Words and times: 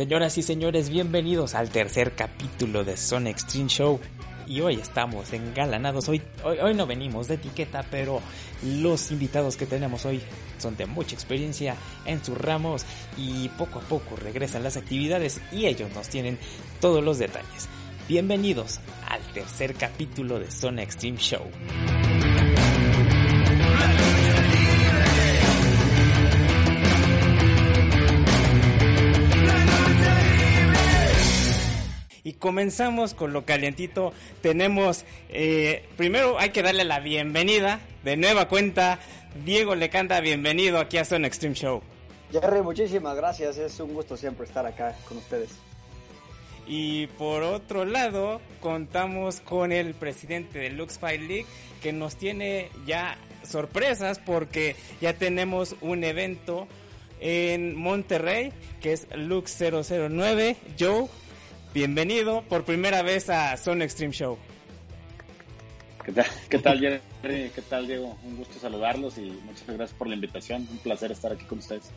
Señoras 0.00 0.38
y 0.38 0.42
señores, 0.42 0.88
bienvenidos 0.88 1.54
al 1.54 1.68
tercer 1.68 2.14
capítulo 2.14 2.84
de 2.84 2.96
Zone 2.96 3.28
Extreme 3.28 3.68
Show. 3.68 4.00
Y 4.46 4.62
hoy 4.62 4.76
estamos 4.76 5.30
engalanados. 5.34 6.08
Hoy, 6.08 6.22
hoy, 6.42 6.56
hoy, 6.58 6.72
no 6.72 6.86
venimos 6.86 7.28
de 7.28 7.34
etiqueta, 7.34 7.84
pero 7.90 8.22
los 8.62 9.10
invitados 9.10 9.58
que 9.58 9.66
tenemos 9.66 10.06
hoy 10.06 10.22
son 10.56 10.74
de 10.78 10.86
mucha 10.86 11.14
experiencia 11.14 11.76
en 12.06 12.24
sus 12.24 12.38
ramos 12.38 12.86
y 13.18 13.50
poco 13.50 13.80
a 13.80 13.82
poco 13.82 14.16
regresan 14.16 14.62
las 14.62 14.78
actividades 14.78 15.38
y 15.52 15.66
ellos 15.66 15.90
nos 15.94 16.08
tienen 16.08 16.38
todos 16.80 17.04
los 17.04 17.18
detalles. 17.18 17.68
Bienvenidos 18.08 18.80
al 19.06 19.20
tercer 19.34 19.74
capítulo 19.74 20.38
de 20.38 20.50
Zone 20.50 20.82
Extreme 20.82 21.18
Show. 21.18 21.44
Y 32.22 32.34
comenzamos 32.34 33.14
con 33.14 33.32
lo 33.32 33.44
calientito. 33.44 34.12
Tenemos, 34.42 35.04
eh, 35.28 35.88
primero 35.96 36.38
hay 36.38 36.50
que 36.50 36.62
darle 36.62 36.84
la 36.84 37.00
bienvenida 37.00 37.80
de 38.04 38.16
nueva 38.16 38.48
cuenta. 38.48 38.98
Diego 39.44 39.74
le 39.74 39.90
canta 39.90 40.20
bienvenido 40.20 40.78
aquí 40.78 40.98
a 40.98 41.04
Zone 41.04 41.26
Extreme 41.26 41.54
Show. 41.54 41.82
Jerry, 42.32 42.62
muchísimas 42.62 43.16
gracias. 43.16 43.58
Es 43.58 43.80
un 43.80 43.94
gusto 43.94 44.16
siempre 44.16 44.46
estar 44.46 44.66
acá 44.66 44.96
con 45.08 45.18
ustedes. 45.18 45.50
Y 46.66 47.08
por 47.08 47.42
otro 47.42 47.84
lado, 47.84 48.40
contamos 48.60 49.40
con 49.40 49.72
el 49.72 49.94
presidente 49.94 50.58
de 50.58 50.70
Lux 50.70 50.98
Fight 50.98 51.20
League 51.20 51.46
que 51.82 51.92
nos 51.92 52.16
tiene 52.16 52.68
ya 52.86 53.16
sorpresas 53.42 54.18
porque 54.18 54.76
ya 55.00 55.14
tenemos 55.14 55.74
un 55.80 56.04
evento 56.04 56.68
en 57.20 57.76
Monterrey 57.76 58.52
que 58.80 58.92
es 58.92 59.08
Lux 59.16 59.56
009. 59.58 60.56
Joe, 60.78 61.08
bienvenido 61.72 62.42
por 62.42 62.64
primera 62.64 63.02
vez 63.02 63.30
a 63.30 63.56
Zone 63.56 63.84
Extreme 63.84 64.12
Show. 64.12 64.38
¿Qué 66.04 66.12
tal, 66.12 66.26
¿Qué 66.48 66.58
tal, 66.58 66.80
Jerry? 66.80 67.50
¿Qué 67.54 67.62
tal, 67.62 67.86
Diego? 67.86 68.18
Un 68.24 68.36
gusto 68.36 68.58
saludarlos 68.58 69.18
y 69.18 69.30
muchas 69.44 69.66
gracias 69.66 69.92
por 69.92 70.08
la 70.08 70.14
invitación. 70.14 70.66
Un 70.70 70.78
placer 70.78 71.12
estar 71.12 71.32
aquí 71.32 71.44
con 71.44 71.58
ustedes. 71.58 71.90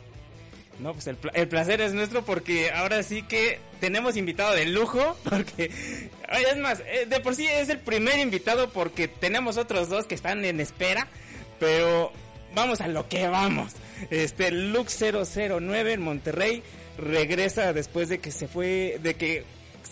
No, 0.78 0.92
pues 0.92 1.06
el, 1.06 1.16
el, 1.34 1.48
placer 1.48 1.80
es 1.80 1.94
nuestro 1.94 2.24
porque 2.24 2.70
ahora 2.70 3.02
sí 3.02 3.22
que 3.22 3.60
tenemos 3.80 4.16
invitado 4.16 4.54
de 4.54 4.66
lujo, 4.66 5.16
porque 5.24 5.64
es 5.66 6.56
más, 6.58 6.80
eh, 6.80 7.06
de 7.08 7.20
por 7.20 7.34
sí 7.34 7.46
es 7.46 7.68
el 7.68 7.78
primer 7.78 8.18
invitado 8.18 8.70
porque 8.70 9.08
tenemos 9.08 9.56
otros 9.56 9.88
dos 9.88 10.06
que 10.06 10.14
están 10.14 10.44
en 10.44 10.60
espera, 10.60 11.08
pero 11.60 12.12
vamos 12.54 12.80
a 12.80 12.88
lo 12.88 13.08
que 13.08 13.28
vamos. 13.28 13.72
Este 14.10 14.50
Lux 14.50 14.98
009 15.00 15.92
en 15.92 16.02
Monterrey 16.02 16.62
regresa 16.98 17.72
después 17.72 18.08
de 18.08 18.18
que 18.18 18.30
se 18.30 18.48
fue, 18.48 18.98
de 19.02 19.14
que 19.14 19.44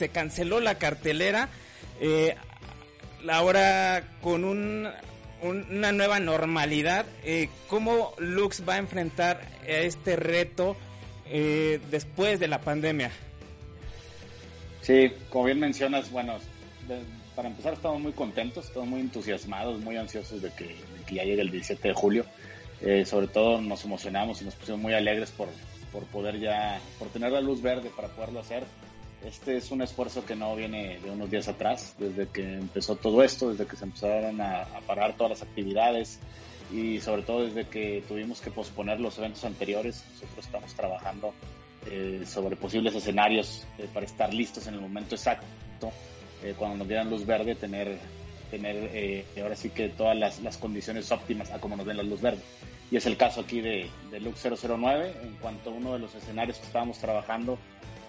se 0.03 0.08
canceló 0.08 0.58
la 0.58 0.78
cartelera, 0.78 1.48
eh, 2.00 2.34
ahora 3.28 4.03
con 4.20 4.45
un 4.45 4.89
una 5.42 5.92
nueva 5.92 6.19
normalidad. 6.19 7.06
Eh, 7.25 7.48
¿Cómo 7.69 8.14
Lux 8.19 8.64
va 8.69 8.75
a 8.75 8.78
enfrentar 8.78 9.41
este 9.64 10.17
reto 10.17 10.77
eh, 11.30 11.80
después 11.89 12.41
de 12.41 12.48
la 12.48 12.61
pandemia? 12.61 13.12
Sí, 14.80 15.12
como 15.30 15.45
bien 15.45 15.61
mencionas, 15.61 16.11
bueno, 16.11 16.34
para 17.36 17.48
empezar 17.48 17.75
estamos 17.75 18.00
muy 18.00 18.13
contentos, 18.13 18.67
estamos 18.67 18.89
muy 18.89 19.01
entusiasmados, 19.01 19.80
muy 19.80 19.96
ansiosos 19.96 20.42
de 20.42 20.51
que, 20.51 20.64
de 20.64 21.05
que 21.07 21.14
ya 21.14 21.23
llegue 21.23 21.42
el 21.42 21.51
17 21.52 21.86
de 21.86 21.95
julio. 21.95 22.24
Eh, 22.80 23.05
sobre 23.05 23.29
todo 23.29 23.61
nos 23.61 23.84
emocionamos 23.84 24.42
y 24.42 24.46
nos 24.46 24.57
pusimos 24.57 24.80
muy 24.80 24.95
alegres 24.95 25.30
por, 25.30 25.48
por 25.92 26.02
poder 26.07 26.40
ya, 26.40 26.80
por 26.98 27.07
tener 27.11 27.30
la 27.30 27.40
luz 27.40 27.63
verde 27.63 27.89
para 27.95 28.08
poderlo 28.08 28.40
hacer. 28.40 28.64
Este 29.27 29.56
es 29.56 29.70
un 29.70 29.83
esfuerzo 29.83 30.24
que 30.24 30.34
no 30.34 30.56
viene 30.56 30.98
de 30.98 31.10
unos 31.10 31.30
días 31.30 31.46
atrás, 31.48 31.94
desde 31.98 32.27
que 32.28 32.55
empezó 32.55 32.96
todo 32.96 33.22
esto, 33.22 33.50
desde 33.50 33.66
que 33.66 33.77
se 33.77 33.84
empezaron 33.84 34.40
a, 34.40 34.62
a, 34.62 34.80
parar 34.86 35.16
todas 35.16 35.30
las 35.30 35.42
actividades 35.42 36.18
y 36.72 37.00
sobre 37.00 37.22
todo 37.22 37.44
desde 37.44 37.68
que 37.68 38.02
tuvimos 38.08 38.40
que 38.40 38.50
posponer 38.50 38.98
los 38.98 39.18
eventos 39.18 39.44
anteriores. 39.44 40.05
Nosotros 40.12 40.46
estamos 40.46 40.74
trabajando 40.74 41.33
eh, 41.90 42.22
sobre 42.27 42.55
posibles 42.55 42.94
escenarios 42.94 43.66
eh, 43.77 43.88
para 43.92 44.06
estar 44.06 44.33
listos 44.33 44.68
en 44.68 44.74
el 44.74 44.80
momento 44.80 45.16
exacto, 45.16 45.90
eh, 46.40 46.54
cuando 46.56 46.77
nos 46.77 46.86
dieran 46.86 47.10
luz 47.10 47.27
verde, 47.27 47.56
tener, 47.56 47.98
tener 48.52 49.24
ahora 49.40 49.56
sí 49.56 49.70
que 49.70 49.89
todas 49.89 50.16
las, 50.16 50.40
las, 50.42 50.58
condiciones 50.58 51.10
óptimas 51.10 51.50
a 51.50 51.58
como 51.58 51.77
nos 51.77 51.84
den 51.84 51.96
la 51.96 52.04
luz 52.04 52.20
verde. 52.20 52.40
Y 52.89 52.96
es 52.96 53.06
el 53.06 53.16
caso 53.16 53.40
aquí 53.40 53.60
de, 53.60 53.90
de 54.12 54.20
Lux 54.20 54.46
009, 54.46 55.14
en 55.24 55.34
cuanto 55.40 55.70
a 55.70 55.72
uno 55.72 55.94
de 55.94 55.98
los 55.98 56.14
escenarios 56.14 56.58
que 56.58 56.66
estábamos 56.66 56.98
trabajando 56.98 57.58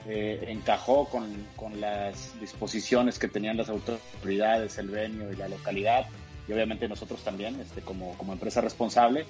eh, 0.08 0.44
encajó 0.48 1.06
con, 1.06 1.48
con, 1.56 1.80
las 1.80 2.38
disposiciones 2.42 3.18
que 3.18 3.30
tenían 3.30 3.56
las 3.56 3.70
autoridades, 3.70 4.78
el 4.78 4.90
venio 4.90 5.32
y 5.32 5.36
la 5.38 5.48
localidad, 5.48 6.08
y 6.48 6.52
obviamente 6.52 6.90
nosotros 6.90 7.24
también, 7.24 7.60
este, 7.62 7.82
como, 7.82 8.18
como 8.18 8.34
empresa 8.34 8.60
responsable, 8.60 9.26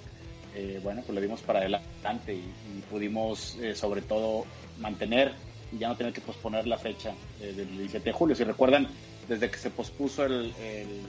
eh, 0.55 0.79
bueno, 0.83 1.01
pues 1.05 1.13
le 1.13 1.21
dimos 1.21 1.41
para 1.41 1.59
adelante 1.59 2.33
y, 2.33 2.81
pudimos 2.89 3.55
eh, 3.61 3.75
sobre 3.75 4.01
todo 4.01 4.45
mantener 4.79 5.33
y 5.71 5.77
ya 5.77 5.87
no 5.87 5.95
tener 5.95 6.13
que 6.13 6.21
posponer 6.21 6.67
la 6.67 6.77
fecha 6.77 7.13
del 7.39 7.69
17 7.77 8.09
de 8.09 8.11
julio. 8.11 8.35
Si 8.35 8.43
recuerdan, 8.43 8.87
desde 9.27 9.49
que 9.49 9.57
se 9.57 9.69
pospuso 9.69 10.25
el, 10.25 10.53
el, 10.59 11.01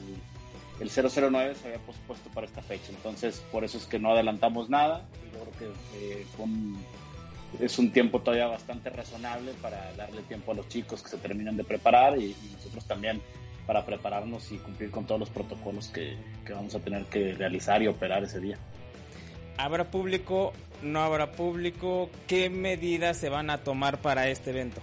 el 0.81 0.91
009 0.91 1.55
se 1.55 1.69
había 1.69 1.81
pospuesto 1.81 2.31
para 2.31 2.47
esta 2.47 2.63
fecha, 2.63 2.91
entonces 2.91 3.43
por 3.51 3.65
eso 3.65 3.79
es 3.79 3.87
que 3.87 3.99
no 3.99 4.13
adelantamos 4.13 4.71
nada, 4.71 5.05
yo 5.33 5.41
creo 5.57 5.73
que 5.73 6.27
fue 6.37 6.47
es 7.61 7.79
un 7.79 7.91
tiempo 7.91 8.21
todavía 8.21 8.47
bastante 8.47 8.91
razonable 8.91 9.53
para 9.63 9.93
darle 9.95 10.23
tiempo 10.23 10.53
a 10.53 10.55
los 10.55 10.69
chicos 10.69 11.03
que 11.03 11.09
se 11.09 11.19
terminen 11.19 11.57
de 11.57 11.65
preparar 11.65 12.19
y, 12.19 12.27
y 12.27 12.51
nosotros 12.55 12.85
también 12.85 13.21
para 13.67 13.85
prepararnos 13.85 14.53
y 14.53 14.59
cumplir 14.59 14.91
con 14.91 15.07
todos 15.07 15.21
los 15.21 15.31
protocolos 15.31 15.89
que, 15.89 16.17
que, 16.45 16.53
vamos 16.53 16.75
a 16.75 16.81
tener 16.81 17.05
que 17.07 17.35
realizar 17.35 17.83
y 17.83 17.87
operar 17.87 18.25
ese 18.25 18.41
día. 18.41 18.59
¿Habrá 19.57 19.91
público? 19.91 20.53
¿No 20.83 21.01
habrá 21.01 21.33
público? 21.33 22.11
¿Qué 22.27 22.51
medidas 22.51 23.17
se 23.17 23.29
van 23.29 23.51
a 23.51 23.59
tomar 23.59 23.99
para 23.99 24.29
este 24.29 24.51
evento? 24.51 24.81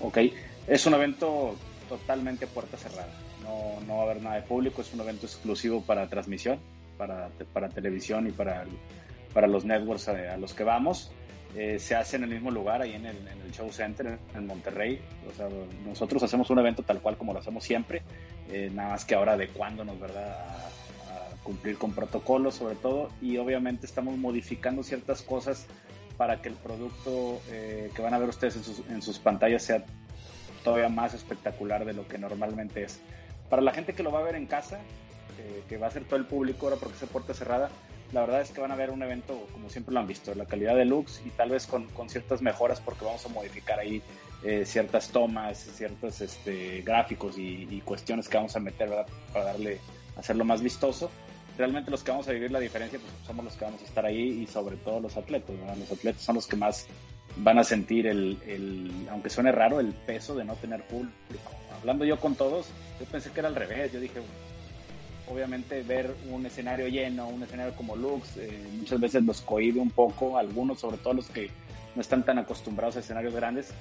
Ok, 0.00 0.18
es 0.66 0.86
un 0.86 0.94
evento 0.94 1.56
totalmente 1.88 2.46
puerta 2.46 2.76
cerrada. 2.76 3.12
No, 3.42 3.80
no 3.86 3.96
va 3.96 4.00
a 4.02 4.04
haber 4.04 4.22
nada 4.22 4.36
de 4.36 4.42
público, 4.42 4.82
es 4.82 4.92
un 4.92 5.00
evento 5.00 5.26
exclusivo 5.26 5.82
para 5.82 6.08
transmisión, 6.08 6.58
para, 6.98 7.30
para 7.52 7.68
televisión 7.68 8.26
y 8.26 8.32
para, 8.32 8.64
para 9.32 9.46
los 9.46 9.64
networks 9.64 10.08
a, 10.08 10.34
a 10.34 10.36
los 10.36 10.52
que 10.52 10.64
vamos. 10.64 11.10
Eh, 11.54 11.78
se 11.78 11.94
hace 11.94 12.16
en 12.16 12.24
el 12.24 12.30
mismo 12.30 12.50
lugar, 12.50 12.80
ahí 12.80 12.94
en 12.94 13.04
el, 13.04 13.16
en 13.16 13.40
el, 13.42 13.52
Show 13.52 13.70
Center 13.70 14.18
en 14.34 14.46
Monterrey. 14.46 15.00
O 15.30 15.34
sea, 15.34 15.48
nosotros 15.84 16.22
hacemos 16.22 16.48
un 16.50 16.58
evento 16.58 16.82
tal 16.82 17.00
cual 17.00 17.18
como 17.18 17.32
lo 17.32 17.40
hacemos 17.40 17.62
siempre, 17.64 18.02
eh, 18.50 18.70
nada 18.72 18.90
más 18.90 19.04
que 19.04 19.14
ahora 19.14 19.32
adecuándonos, 19.32 20.00
¿verdad? 20.00 20.30
A, 20.30 20.66
a, 21.14 21.42
cumplir 21.42 21.76
con 21.76 21.92
protocolos 21.92 22.54
sobre 22.54 22.76
todo 22.76 23.10
y 23.20 23.36
obviamente 23.36 23.84
estamos 23.84 24.16
modificando 24.16 24.82
ciertas 24.82 25.20
cosas 25.20 25.66
para 26.16 26.40
que 26.40 26.48
el 26.48 26.54
producto 26.54 27.40
eh, 27.50 27.90
que 27.94 28.02
van 28.02 28.14
a 28.14 28.18
ver 28.18 28.28
ustedes 28.28 28.56
en 28.56 28.64
sus, 28.64 28.78
en 28.88 29.02
sus 29.02 29.18
pantallas 29.18 29.62
sea 29.62 29.84
todavía 30.62 30.88
más 30.88 31.14
espectacular 31.14 31.84
de 31.84 31.92
lo 31.94 32.06
que 32.06 32.18
normalmente 32.18 32.84
es. 32.84 33.00
Para 33.50 33.62
la 33.62 33.72
gente 33.72 33.92
que 33.92 34.02
lo 34.02 34.12
va 34.12 34.20
a 34.20 34.22
ver 34.22 34.36
en 34.36 34.46
casa, 34.46 34.78
eh, 35.38 35.62
que 35.68 35.76
va 35.76 35.88
a 35.88 35.90
ser 35.90 36.04
todo 36.04 36.16
el 36.16 36.26
público 36.26 36.66
ahora 36.66 36.78
porque 36.78 36.96
es 37.02 37.10
puerta 37.10 37.34
cerrada, 37.34 37.70
la 38.12 38.20
verdad 38.20 38.42
es 38.42 38.50
que 38.50 38.60
van 38.60 38.70
a 38.70 38.76
ver 38.76 38.90
un 38.90 39.02
evento 39.02 39.46
como 39.52 39.70
siempre 39.70 39.94
lo 39.94 40.00
han 40.00 40.06
visto, 40.06 40.34
la 40.34 40.44
calidad 40.44 40.76
de 40.76 40.84
looks 40.84 41.22
y 41.24 41.30
tal 41.30 41.50
vez 41.50 41.66
con, 41.66 41.86
con 41.88 42.08
ciertas 42.08 42.42
mejoras 42.42 42.80
porque 42.80 43.04
vamos 43.04 43.24
a 43.24 43.28
modificar 43.30 43.78
ahí 43.78 44.02
eh, 44.44 44.64
ciertas 44.66 45.08
tomas, 45.08 45.56
ciertos 45.56 46.20
este, 46.20 46.82
gráficos 46.82 47.38
y, 47.38 47.68
y, 47.70 47.80
cuestiones 47.80 48.28
que 48.28 48.36
vamos 48.36 48.56
a 48.56 48.60
meter 48.60 48.88
¿verdad? 48.88 49.06
para 49.32 49.44
darle, 49.46 49.78
hacerlo 50.16 50.44
más 50.44 50.60
vistoso. 50.60 51.10
Realmente 51.56 51.92
los 51.92 52.02
que 52.02 52.10
vamos 52.10 52.26
a 52.26 52.32
vivir 52.32 52.50
la 52.50 52.58
diferencia 52.58 52.98
pues, 52.98 53.12
somos 53.24 53.44
los 53.44 53.54
que 53.54 53.64
vamos 53.64 53.80
a 53.82 53.84
estar 53.84 54.04
ahí 54.04 54.42
y 54.42 54.46
sobre 54.48 54.76
todo 54.78 54.98
los 54.98 55.16
atletas. 55.16 55.56
¿verdad? 55.56 55.76
Los 55.76 55.92
atletas 55.92 56.22
son 56.22 56.34
los 56.34 56.48
que 56.48 56.56
más 56.56 56.88
van 57.36 57.60
a 57.60 57.64
sentir 57.64 58.08
el, 58.08 58.36
el, 58.44 58.90
aunque 59.10 59.30
suene 59.30 59.52
raro, 59.52 59.78
el 59.78 59.92
peso 59.92 60.34
de 60.34 60.44
no 60.44 60.56
tener 60.56 60.82
público. 60.88 61.52
Hablando 61.78 62.04
yo 62.04 62.18
con 62.18 62.34
todos, 62.34 62.66
yo 62.98 63.06
pensé 63.06 63.30
que 63.30 63.40
era 63.40 63.48
al 63.48 63.54
revés. 63.54 63.92
Yo 63.92 64.00
dije, 64.00 64.20
obviamente 65.28 65.82
ver 65.82 66.14
un 66.30 66.44
escenario 66.46 66.88
lleno, 66.88 67.28
un 67.28 67.42
escenario 67.42 67.74
como 67.74 67.96
Lux, 67.96 68.36
eh, 68.36 68.66
muchas 68.78 69.00
veces 69.00 69.22
los 69.22 69.40
cohibe 69.40 69.80
un 69.80 69.90
poco, 69.90 70.38
algunos, 70.38 70.80
sobre 70.80 70.98
todo 70.98 71.14
los 71.14 71.28
que 71.28 71.50
no 71.94 72.00
están 72.00 72.24
tan 72.24 72.38
acostumbrados 72.38 72.96
a 72.96 73.00
escenarios 73.00 73.34
grandes, 73.34 73.72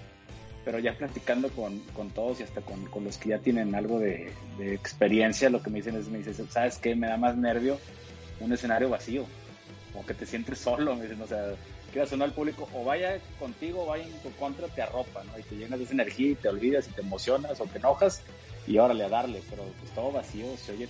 pero 0.64 0.80
ya 0.80 0.94
platicando 0.94 1.50
con, 1.50 1.80
con 1.96 2.10
todos 2.12 2.40
y 2.40 2.44
hasta 2.44 2.62
con, 2.62 2.86
con, 2.86 3.04
los 3.04 3.18
que 3.18 3.30
ya 3.30 3.40
tienen 3.40 3.74
algo 3.74 4.00
de, 4.00 4.32
experiencia, 4.60 5.50
lo 5.50 5.62
que 5.64 5.70
me 5.70 5.80
dicen 5.80 5.96
es, 5.96 6.08
me 6.10 6.20
dicen, 6.20 6.48
¿sabes 6.50 6.78
qué? 6.78 6.96
Me 6.96 7.08
da 7.08 7.18
más 7.18 7.36
nervio 7.36 7.80
un 8.40 8.54
escenario 8.54 8.90
vacío, 8.90 9.26
como 9.92 10.06
que 10.06 10.14
te 10.14 10.26
sientes 10.26 10.60
solo, 10.60 10.96
me 10.96 11.04
dicen, 11.04 11.22
o 11.22 11.28
sea, 11.28 11.54
quieras 11.92 12.10
sonar 12.10 12.30
al 12.30 12.34
público, 12.34 12.68
o 12.74 12.84
vaya 12.84 13.20
contigo 13.40 13.84
o 13.84 13.86
vaya 13.88 14.06
en 14.06 14.20
tu 14.20 14.32
contra, 14.32 14.68
te 14.68 14.82
arropa, 14.82 15.24
¿no? 15.24 15.38
Y 15.38 15.44
te 15.44 15.56
llenas 15.56 15.80
de 15.80 15.86
esa 15.86 15.94
energía 15.94 16.32
y 16.32 16.36
te 16.36 16.50
olvidas 16.50 16.88
y 16.88 16.92
te 16.92 17.02
emocionas 17.02 17.60
o 17.60 17.66
te 17.66 17.80
enojas 17.80 18.22
y 18.68 18.78
órale 18.78 19.04
a 19.04 19.10
darle, 19.10 19.42
pero 19.50 19.64
pues 19.80 19.92
todo 19.94 20.12
vacío 20.12 20.46
se 20.58 20.74
oye 20.74 20.88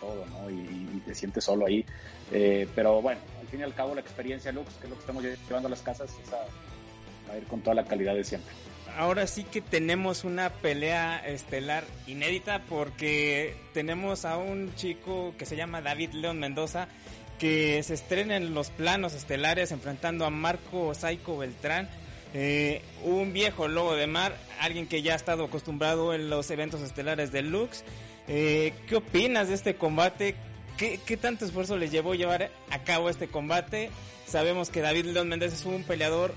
todo, 0.00 0.24
¿no? 0.26 0.50
Y, 0.50 0.54
y 0.96 1.02
te 1.04 1.14
sientes 1.14 1.44
solo 1.44 1.66
ahí. 1.66 1.84
Eh, 2.32 2.68
pero 2.74 3.02
bueno, 3.02 3.20
al 3.40 3.48
fin 3.48 3.60
y 3.60 3.62
al 3.62 3.74
cabo 3.74 3.94
la 3.94 4.00
experiencia 4.00 4.52
Lux, 4.52 4.74
que 4.74 4.84
es 4.84 4.90
lo 4.90 4.96
que 4.96 5.00
estamos 5.00 5.22
llevando 5.22 5.66
a 5.66 5.70
las 5.70 5.82
casas, 5.82 6.10
esa, 6.24 6.36
va 7.28 7.34
a 7.34 7.38
ir 7.38 7.44
con 7.44 7.60
toda 7.60 7.74
la 7.74 7.84
calidad 7.84 8.14
de 8.14 8.24
siempre. 8.24 8.52
Ahora 8.96 9.26
sí 9.26 9.44
que 9.44 9.60
tenemos 9.60 10.24
una 10.24 10.50
pelea 10.50 11.18
estelar 11.18 11.84
inédita 12.08 12.62
porque 12.68 13.54
tenemos 13.72 14.24
a 14.24 14.36
un 14.36 14.74
chico 14.74 15.32
que 15.38 15.46
se 15.46 15.54
llama 15.54 15.80
David 15.80 16.10
León 16.12 16.40
Mendoza 16.40 16.88
que 17.40 17.82
se 17.82 17.94
estrena 17.94 18.36
en 18.36 18.52
los 18.52 18.68
planos 18.68 19.14
estelares 19.14 19.72
enfrentando 19.72 20.26
a 20.26 20.30
Marco 20.30 20.94
Saico 20.94 21.38
Beltrán. 21.38 21.88
Eh, 22.34 22.82
un 23.02 23.32
viejo 23.32 23.66
lobo 23.66 23.96
de 23.96 24.06
mar, 24.06 24.36
alguien 24.60 24.86
que 24.86 25.02
ya 25.02 25.14
ha 25.14 25.16
estado 25.16 25.46
acostumbrado 25.46 26.12
en 26.12 26.28
los 26.28 26.50
eventos 26.50 26.82
estelares 26.82 27.32
de 27.32 27.42
Lux. 27.42 27.82
Eh, 28.32 28.72
¿Qué 28.86 28.94
opinas 28.94 29.48
de 29.48 29.54
este 29.54 29.74
combate? 29.74 30.36
¿Qué, 30.76 31.00
¿Qué, 31.04 31.16
tanto 31.16 31.44
esfuerzo 31.44 31.76
les 31.76 31.90
llevó 31.90 32.14
llevar 32.14 32.52
a 32.70 32.78
cabo 32.84 33.10
este 33.10 33.26
combate? 33.26 33.90
Sabemos 34.24 34.70
que 34.70 34.80
David 34.80 35.06
León 35.06 35.28
Méndez 35.28 35.52
es 35.52 35.64
un 35.64 35.82
peleador 35.82 36.32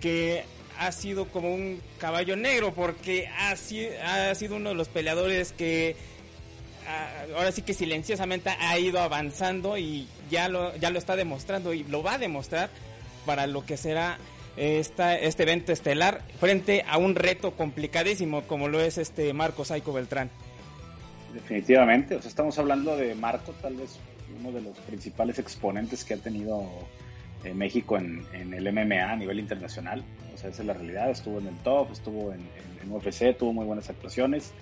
que 0.00 0.44
ha 0.78 0.92
sido 0.92 1.26
como 1.26 1.52
un 1.52 1.82
caballo 1.98 2.36
negro 2.36 2.72
porque 2.72 3.26
ha, 3.26 3.56
sido 3.56 4.54
uno 4.54 4.68
de 4.68 4.74
los 4.76 4.88
peleadores 4.88 5.50
que 5.50 5.96
ahora 7.34 7.50
sí 7.50 7.62
que 7.62 7.74
silenciosamente 7.74 8.50
ha 8.50 8.78
ido 8.78 9.00
avanzando 9.00 9.76
y 9.76 10.06
ya 10.30 10.48
lo, 10.48 10.76
ya 10.76 10.90
lo 10.90 10.98
está 11.00 11.16
demostrando 11.16 11.74
y 11.74 11.82
lo 11.82 12.04
va 12.04 12.14
a 12.14 12.18
demostrar 12.18 12.70
para 13.26 13.48
lo 13.48 13.66
que 13.66 13.76
será 13.76 14.16
esta, 14.56 15.18
este 15.18 15.42
evento 15.42 15.72
estelar 15.72 16.22
frente 16.38 16.84
a 16.88 16.98
un 16.98 17.16
reto 17.16 17.50
complicadísimo 17.52 18.42
como 18.42 18.68
lo 18.68 18.80
es 18.80 18.96
este 18.96 19.32
Marco 19.32 19.64
Saico 19.64 19.92
Beltrán. 19.92 20.30
Definitivamente, 21.34 22.16
o 22.16 22.20
sea, 22.20 22.28
estamos 22.28 22.58
hablando 22.58 22.96
de 22.96 23.14
Marco, 23.14 23.52
tal 23.62 23.76
vez 23.76 23.98
uno 24.38 24.52
de 24.52 24.60
los 24.60 24.78
principales 24.78 25.38
exponentes 25.38 26.04
que 26.04 26.14
ha 26.14 26.18
tenido 26.18 26.68
eh, 27.44 27.54
México 27.54 27.96
en, 27.96 28.24
el 28.32 28.72
MMA 28.72 29.10
a 29.10 29.16
nivel 29.16 29.38
internacional. 29.38 30.04
O 30.34 30.38
sea, 30.38 30.50
esa 30.50 30.62
es 30.62 30.66
la 30.66 30.74
realidad. 30.74 31.10
Estuvo 31.10 31.38
en 31.38 31.48
el 31.48 31.56
top, 31.58 31.92
estuvo 31.92 32.32
en, 32.32 32.42
UFC, 32.90 33.36
tuvo 33.38 33.52
muy 33.52 33.64
buenas 33.64 33.88
actuaciones. 33.88 34.52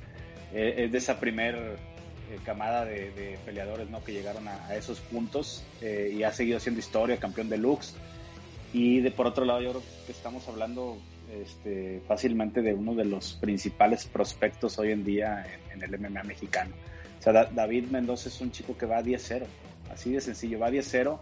Eh, 0.53 0.85
es 0.85 0.93
de 0.93 0.99
esa 0.99 1.19
primer 1.19 1.55
eh, 1.57 2.39
camada 2.45 2.85
de, 2.85 3.39
peleadores 3.45 3.89
¿no? 3.91 4.05
que 4.05 4.13
llegaron 4.13 4.47
a, 4.47 4.75
esos 4.75 5.01
puntos 5.01 5.65
y 5.83 6.23
ha 6.23 6.33
seguido 6.33 6.61
siendo 6.61 6.81
historia, 6.81 7.17
campeón 7.17 7.49
de 7.49 7.59
Lux. 7.59 7.97
Y 8.73 9.01
de 9.01 9.11
por 9.11 9.27
otro 9.27 9.45
lado, 9.45 9.61
yo 9.61 9.71
creo 9.71 9.83
que 10.07 10.13
estamos 10.13 10.47
hablando 10.49 10.99
este, 11.33 12.03
fácilmente 12.07 12.63
de 12.63 12.75
uno 12.75 12.95
de 12.95 13.05
los 13.05 13.35
principales 13.35 14.07
prospectos 14.07 14.79
hoy 14.79 14.93
en 14.93 15.05
día 15.05 15.47
en, 15.73 15.83
el 15.83 15.99
MMA 15.99 16.25
mexicano. 16.25 16.75
O 17.19 17.23
sea, 17.23 17.45
David 17.45 17.85
Mendoza 17.91 18.29
es 18.29 18.41
un 18.41 18.51
chico 18.51 18.77
que 18.77 18.87
va 18.87 18.99
a 18.99 19.03
10-0, 19.03 19.45
así 19.93 20.13
de 20.13 20.21
sencillo, 20.21 20.59
va 20.59 20.67
a 20.67 20.71
10-0 20.71 21.19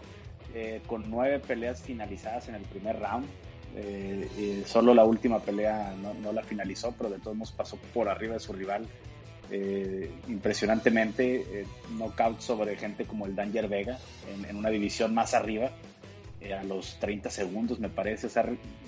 eh, 0.55 0.81
con 0.87 1.09
nueve 1.11 1.39
peleas 1.39 1.81
finalizadas 1.81 2.49
en 2.49 2.55
el 2.55 2.63
primer 2.63 2.99
round. 2.99 3.27
Eh, 3.75 4.63
solo 4.65 4.95
la 4.95 5.03
última 5.03 5.39
pelea 5.39 5.93
no, 6.01 6.33
la 6.33 6.41
finalizó, 6.41 6.93
pero 6.97 7.09
de 7.09 7.19
todos 7.19 7.37
modos 7.37 7.51
pasó 7.51 7.77
por 7.93 8.09
arriba 8.09 8.33
de 8.33 8.39
su 8.39 8.53
rival 8.53 8.87
eh, 9.51 10.11
impresionantemente. 10.27 11.65
knockout 11.97 12.39
sobre 12.39 12.75
gente 12.77 13.05
como 13.05 13.27
el 13.27 13.35
Danger 13.35 13.67
Vega 13.67 13.99
en, 14.47 14.55
una 14.55 14.69
división 14.69 15.13
más 15.13 15.35
arriba, 15.35 15.69
a 16.57 16.63
los 16.63 16.97
30 16.99 17.29
segundos 17.29 17.79
me 17.79 17.89
parece. 17.89 18.27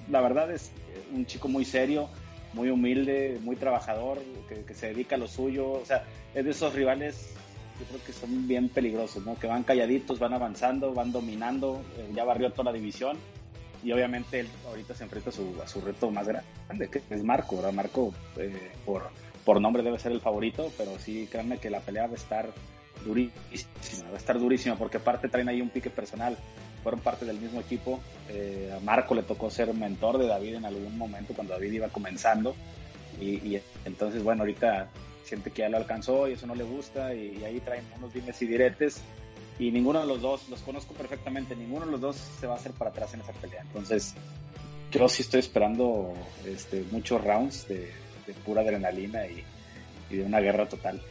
la 0.10 0.22
verdad 0.22 0.52
es 0.52 0.72
un 1.14 1.26
chico 1.26 1.48
muy 1.48 1.66
serio, 1.66 2.10
muy 2.54 2.70
humilde, 2.70 3.40
muy 3.44 3.56
trabajador, 3.56 4.22
que, 4.48 4.74
se 4.74 4.88
dedica 4.88 5.16
a 5.16 5.20
lo 5.20 5.28
suyo. 5.28 5.72
O 5.72 5.86
sea, 5.86 6.04
es 6.34 6.44
de 6.44 6.52
esos 6.52 6.74
rivales 6.74 7.34
yo 7.80 7.86
creo 7.88 8.04
que 8.06 8.14
son 8.14 8.48
bien 8.48 8.70
peligrosos, 8.70 9.26
¿no? 9.26 9.36
Que 9.40 9.48
van 9.48 9.64
calladitos, 9.64 10.20
van 10.20 10.34
avanzando, 10.34 10.94
van 10.94 11.12
dominando, 11.12 11.82
eh, 11.98 12.12
ya 12.14 12.24
barrió 12.24 12.52
toda 12.52 12.72
la 12.72 12.78
división 12.78 13.18
y 13.84 13.92
obviamente 13.92 14.42
él 14.42 14.48
ahorita 14.68 14.94
se 14.94 15.04
enfrenta 15.04 15.32
a 15.32 15.34
su, 15.34 15.56
a 15.64 15.68
su 15.68 15.82
reto 15.82 16.12
más 16.12 16.28
grande, 16.28 16.90
que 16.90 17.02
es 17.10 17.24
Marco, 17.24 17.56
¿verdad? 17.56 17.74
Marco 17.74 18.14
eh, 18.38 18.72
por, 18.86 19.10
por 19.44 19.60
nombre 19.60 19.82
debe 19.82 19.98
ser 19.98 20.12
el 20.12 20.22
favorito, 20.22 20.72
pero 20.78 21.00
sí, 21.00 21.28
créanme 21.32 21.58
que 21.58 21.70
la 21.70 21.80
pelea 21.80 22.06
va 22.06 22.14
a 22.14 22.16
estar 22.16 22.50
durísima, 23.06 24.10
va 24.10 24.16
a 24.16 24.18
estar 24.18 24.38
durísima, 24.38 24.76
porque 24.76 24.98
aparte 24.98 25.30
traen 25.30 25.50
ahí 25.50 25.62
un 25.62 25.70
pique 25.70 25.90
personal, 25.90 26.38
fueron 26.84 27.00
parte 27.00 27.26
del 27.26 27.40
mismo 27.40 27.60
equipo, 27.60 28.00
eh, 28.30 28.74
a 28.76 28.80
Marco 28.80 29.16
le 29.16 29.24
tocó 29.24 29.50
ser 29.50 29.74
mentor 29.74 30.18
de 30.18 30.28
David 30.28 30.56
en 30.56 30.66
algún 30.66 30.98
momento 30.98 31.34
cuando 31.34 31.54
David 31.54 31.74
iba 31.74 31.88
comenzando, 31.90 32.56
y, 33.20 33.56
y 33.56 33.62
entonces, 33.86 34.24
bueno, 34.24 34.44
ahorita 34.44 34.90
siente 35.32 35.52
que 35.52 35.62
ya 35.62 35.70
lo 35.70 35.78
alcanzó 35.78 36.28
y 36.28 36.34
eso 36.34 36.46
no 36.46 36.56
le 36.56 36.66
gusta 36.66 37.14
y, 37.14 37.44
ahí 37.46 37.62
traen 37.62 37.86
unos 37.98 38.14
dimes 38.14 38.42
y 38.42 38.48
diretes 38.48 39.02
y 39.60 39.72
ninguno 39.72 40.02
de 40.02 40.08
los 40.08 40.22
dos, 40.22 40.50
los 40.50 40.60
conozco 40.62 40.94
perfectamente, 40.94 41.56
ninguno 41.56 41.86
de 41.86 41.92
los 41.94 42.02
dos 42.02 42.16
se 42.18 42.48
va 42.48 42.56
a 42.56 42.58
hacer 42.58 42.72
para 42.74 42.90
atrás 42.90 43.14
en 43.14 43.22
esa 43.22 43.32
pelea. 43.34 43.62
Entonces, 43.62 44.16
yo 44.92 45.08
sí 45.08 45.22
estoy 45.22 45.40
esperando 45.40 46.14
este, 46.46 46.84
muchos 46.92 47.24
rounds 47.24 47.68
de, 47.68 47.94
pura 48.44 48.62
adrenalina 48.62 49.26
y, 49.28 49.44
de 50.10 50.24
una 50.24 50.40
guerra 50.40 50.68
total. 50.68 51.02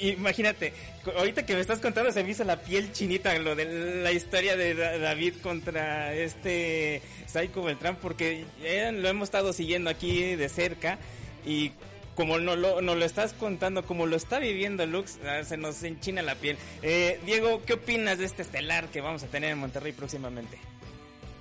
Imagínate, 0.00 0.72
ahorita 1.16 1.44
que 1.46 1.54
me 1.54 1.60
estás 1.60 1.80
contando 1.80 2.12
se 2.12 2.24
me 2.24 2.30
hizo 2.30 2.44
la 2.44 2.60
piel 2.60 2.92
chinita 2.92 3.36
lo 3.38 3.54
de 3.54 4.02
la 4.02 4.12
historia 4.12 4.56
de 4.56 4.74
David 4.74 5.34
contra 5.42 6.14
este 6.14 7.02
Psycho 7.26 7.62
Beltrán, 7.62 7.96
porque 7.96 8.44
lo 8.92 9.08
hemos 9.08 9.24
estado 9.24 9.52
siguiendo 9.52 9.90
aquí 9.90 10.36
de 10.36 10.48
cerca 10.48 10.98
y 11.44 11.72
como 12.18 12.40
no 12.40 12.56
lo, 12.56 12.80
lo 12.80 13.04
estás 13.04 13.32
contando, 13.32 13.84
como 13.84 14.06
lo 14.06 14.16
está 14.16 14.40
viviendo 14.40 14.84
Lux, 14.86 15.20
ah, 15.24 15.44
se 15.44 15.56
nos 15.56 15.80
enchina 15.84 16.20
la 16.20 16.34
piel. 16.34 16.58
Eh, 16.82 17.20
Diego, 17.24 17.62
¿qué 17.64 17.74
opinas 17.74 18.18
de 18.18 18.24
este 18.24 18.42
estelar 18.42 18.88
que 18.88 19.00
vamos 19.00 19.22
a 19.22 19.28
tener 19.28 19.52
en 19.52 19.58
Monterrey 19.58 19.92
próximamente? 19.92 20.58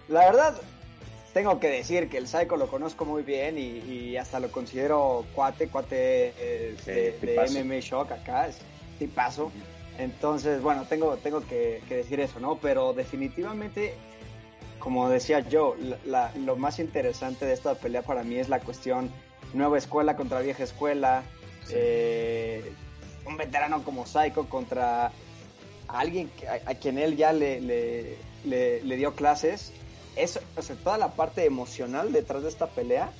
La 0.08 0.20
verdad, 0.20 0.62
tengo 1.38 1.60
que 1.60 1.69
decir 1.69 2.10
que 2.10 2.18
el 2.18 2.28
Psycho 2.28 2.57
lo 2.57 2.66
conozco 2.68 3.06
muy 3.06 3.22
bien 3.22 3.60
y, 3.60 4.18
hasta 4.18 4.39
lo 4.39 4.51
considero 4.51 5.24
cuate, 5.36 5.68
cuate 5.68 6.34
eh, 6.36 6.75
de, 6.84 7.63
MMA 7.63 7.80
Shock 7.80 8.12
acá, 8.12 8.48
es 8.48 8.57
tipazo. 8.98 9.51
Entonces, 10.00 10.63
bueno, 10.63 10.86
tengo, 10.89 11.16
tengo 11.18 11.45
que, 11.45 11.80
decir 11.88 12.22
eso, 12.22 12.39
¿no? 12.39 12.57
Pero 12.57 12.94
definitivamente, 12.94 13.94
como 14.80 15.10
decía 15.10 15.42
yo, 15.42 15.75
lo 16.44 16.56
más 16.56 16.80
interesante 16.80 17.45
de 17.45 17.54
esta 17.54 17.76
pelea 17.76 18.02
para 18.02 18.23
mí 18.23 18.38
es 18.38 18.50
la 18.50 18.59
cuestión 18.59 19.12
nueva 19.54 19.78
escuela 19.78 20.16
contra 20.16 20.42
vieja 20.42 20.64
escuela, 20.64 21.21
eh, 21.69 22.73
un 23.28 23.38
veterano 23.38 23.83
como 23.83 24.07
Psycho 24.07 24.50
contra 24.50 25.12
alguien 25.88 26.31
a, 26.66 26.73
quien 26.73 26.97
él 26.97 27.16
ya 27.16 27.31
le, 27.31 27.62
le, 27.62 28.95
dio 28.97 29.14
clases. 29.14 29.71
Eso, 30.18 30.40
toda 30.83 30.97
la 30.97 31.14
parte 31.14 31.45
emocional 31.45 32.12
detrás 32.12 32.44
de 32.44 32.50
esta 32.50 32.68
pelea 32.68 33.12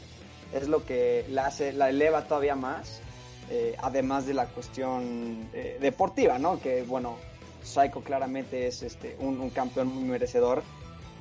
es 0.54 0.68
lo 0.68 0.86
que 0.86 1.26
la 1.30 1.48
hace, 1.48 1.74
la 1.74 1.90
eleva 1.90 2.28
todavía 2.28 2.56
más, 2.56 3.02
eh, 3.50 3.76
además 3.82 4.26
de 4.26 4.34
la 4.34 4.48
cuestión 4.48 5.50
eh, 5.54 5.78
deportiva, 5.80 6.40
¿no? 6.40 6.60
Que 6.60 6.84
bueno, 6.84 7.18
Psycho 7.64 8.02
claramente 8.02 8.68
es 8.68 8.82
este, 8.84 9.16
un, 9.20 9.40
un 9.40 9.50
campeón 9.50 9.88
muy 9.88 10.04
merecedor 10.04 10.64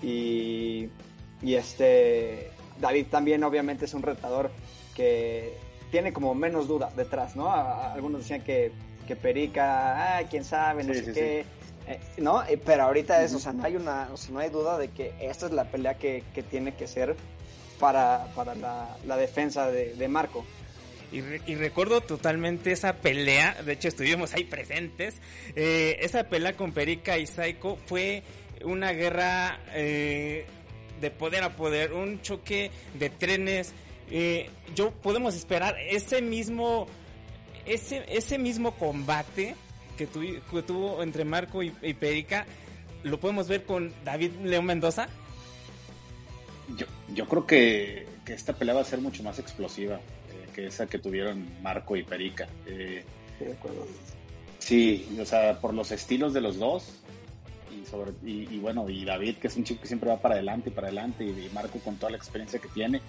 y, 0.03 0.89
y 1.43 1.55
este 1.55 2.51
David 2.81 3.07
también 3.11 3.43
obviamente 3.45 3.85
es 3.87 3.95
un 3.95 4.03
retador 4.03 4.51
que 4.95 5.55
tiene 5.91 6.13
como 6.13 6.35
menos 6.35 6.69
duda 6.69 6.91
detrás, 6.97 7.37
¿no? 7.37 7.53
algunos 7.53 8.23
decían 8.23 8.43
que, 8.43 8.73
que 9.07 9.17
Perica, 9.17 10.19
ah, 10.19 10.23
quién 10.29 10.45
sabe, 10.45 10.85
no 10.85 10.95
sé 10.95 11.13
qué. 11.13 11.45
Eh, 11.87 12.01
¿No? 12.19 12.45
Eh, 12.45 12.61
pero 12.65 12.85
ahorita 12.85 13.23
es, 13.23 13.35
o 13.35 13.39
sea, 13.39 13.53
no 13.53 13.65
hay 13.65 13.77
una, 13.77 14.09
o 14.13 14.17
sea, 14.17 14.33
no 14.33 14.41
hay 14.41 14.51
duda 14.51 14.79
de 14.79 14.89
que 14.89 15.15
esta 15.21 15.47
es 15.47 15.53
la 15.53 15.65
pelea 15.65 15.95
que, 15.95 16.25
que 16.35 16.43
tiene 16.43 16.75
que 16.75 16.87
ser 16.87 17.17
para, 17.79 18.27
para 18.35 18.55
la, 18.55 18.97
la 19.07 19.17
defensa 19.17 19.71
de, 19.71 19.95
de 19.95 20.09
Marco. 20.09 20.45
Y, 21.13 21.19
y, 21.19 21.55
recuerdo 21.55 22.01
totalmente 22.01 22.73
esa 22.73 22.95
pelea, 22.95 23.63
de 23.65 23.75
hecho 23.75 23.87
estuvimos 23.87 24.35
ahí 24.35 24.43
presentes, 24.43 25.21
eh, 25.55 25.99
esa 26.01 26.25
pelea 26.25 26.57
con 26.57 26.73
Perica 26.73 27.17
y 27.17 27.29
Saiko 27.29 27.79
fue 27.87 28.25
una 28.65 28.91
guerra 28.91 29.61
de 29.73 31.11
poder 31.11 31.45
a 31.45 31.55
poder, 31.55 31.93
un 31.93 32.21
choque 32.23 32.73
de 32.95 33.11
trenes, 33.11 33.73
eh, 34.11 34.49
yo 34.75 34.93
podemos 34.93 35.35
esperar 35.35 35.77
ese 35.81 36.23
mismo 36.23 36.87
ese, 37.65 38.05
ese 38.09 38.39
mismo 38.39 38.73
combate 38.77 39.57
que, 39.97 40.07
tuvo 40.07 41.03
entre 41.03 41.25
Marco 41.25 41.63
y, 41.63 41.71
Perica, 41.71 42.47
lo 43.03 43.19
podemos 43.19 43.49
ver 43.49 43.65
con 43.65 43.93
David 44.05 44.33
León 44.43 44.67
Mendoza. 44.67 45.09
Yo, 46.77 46.87
yo 47.15 47.27
creo 47.27 47.47
que, 47.47 48.07
esta 48.27 48.53
pelea 48.53 48.75
va 48.75 48.81
a 48.81 48.85
ser 48.85 49.01
mucho 49.01 49.23
más 49.23 49.39
explosiva 49.39 49.97
eh, 49.97 50.49
que 50.53 50.67
esa 50.67 50.87
que 50.87 50.99
tuvieron 50.99 51.49
Marco 51.63 51.97
y 51.97 52.03
Perica. 52.03 52.49
Eh, 52.67 53.05
sí, 54.59 55.17
o 55.21 55.25
sea, 55.25 55.61
por 55.61 55.75
los 55.75 55.93
estilos 55.93 56.35
de 56.35 56.41
los 56.41 56.59
dos. 56.59 57.03
Y, 57.71 57.87
sobre, 57.87 58.13
y, 58.25 58.59
bueno, 58.59 58.89
y 58.89 59.05
David, 59.05 59.37
que 59.37 59.49
es 59.49 59.57
un 59.57 59.65
chico 59.65 59.83
que 59.83 59.87
siempre 59.87 60.09
va 60.09 60.21
para 60.21 60.35
adelante 60.35 60.71
y 60.71 60.73
para 60.73 60.89
adelante, 60.89 61.25
y 61.25 61.51
Marco 61.53 61.79
con 61.81 61.97
toda 61.97 62.11
la 62.11 62.17
experiencia 62.17 62.59
que 62.59 62.69
tiene 62.69 63.01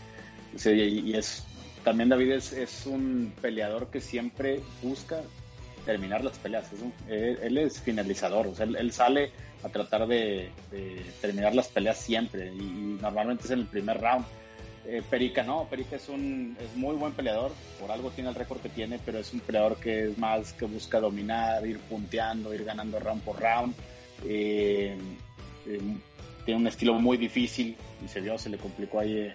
y 0.66 1.14
es 1.16 1.44
también 1.84 2.10
David 2.10 2.32
es, 2.32 2.86
un 2.86 3.32
peleador 3.42 3.88
que 3.88 4.02
siempre 4.02 4.62
busca 4.82 5.22
terminar 5.88 6.22
las 6.22 6.38
peleas. 6.38 6.70
él, 7.08 7.58
es 7.58 7.82
finalizador, 7.82 8.46
o 8.48 8.54
sea, 8.54 8.66
él, 8.66 8.92
sale 8.92 9.32
a 9.64 9.70
tratar 9.70 10.06
de, 10.06 10.52
terminar 11.22 11.56
las 11.56 11.70
peleas 11.70 11.98
siempre 11.98 12.54
y, 12.54 12.98
normalmente 13.02 13.46
es 13.46 13.52
en 13.52 13.60
el 13.60 13.66
primer 13.66 14.00
round. 14.00 14.26
Eh, 14.86 15.02
Perica 15.10 15.44
no, 15.44 15.66
Perica 15.70 15.96
es 15.98 16.08
un 16.08 16.56
es 16.62 16.74
muy 16.78 16.96
buen 16.96 17.12
peleador, 17.14 17.52
por 17.80 17.92
algo 17.92 18.10
tiene 18.12 18.30
el 18.30 18.36
récord 18.36 18.60
que 18.60 18.70
tiene, 18.70 19.00
pero 19.06 19.18
es 19.20 19.34
un 19.34 19.40
peleador 19.40 19.78
que 19.78 20.10
es 20.10 20.18
más 20.18 20.54
que 20.54 20.66
busca 20.66 21.00
dominar, 21.00 21.66
ir 21.66 21.80
punteando, 21.80 22.54
ir 22.54 22.64
ganando 22.66 23.00
round 23.00 23.22
por 23.24 23.40
round. 23.40 23.74
Eh, 24.26 24.98
eh, 25.68 25.82
tiene 26.46 26.62
un 26.62 26.68
estilo 26.68 26.94
muy 26.94 27.18
difícil 27.18 27.76
y 28.04 28.08
se 28.08 28.22
vio, 28.22 28.38
se 28.38 28.50
le 28.50 28.58
complicó 28.58 29.00
ahí. 29.00 29.34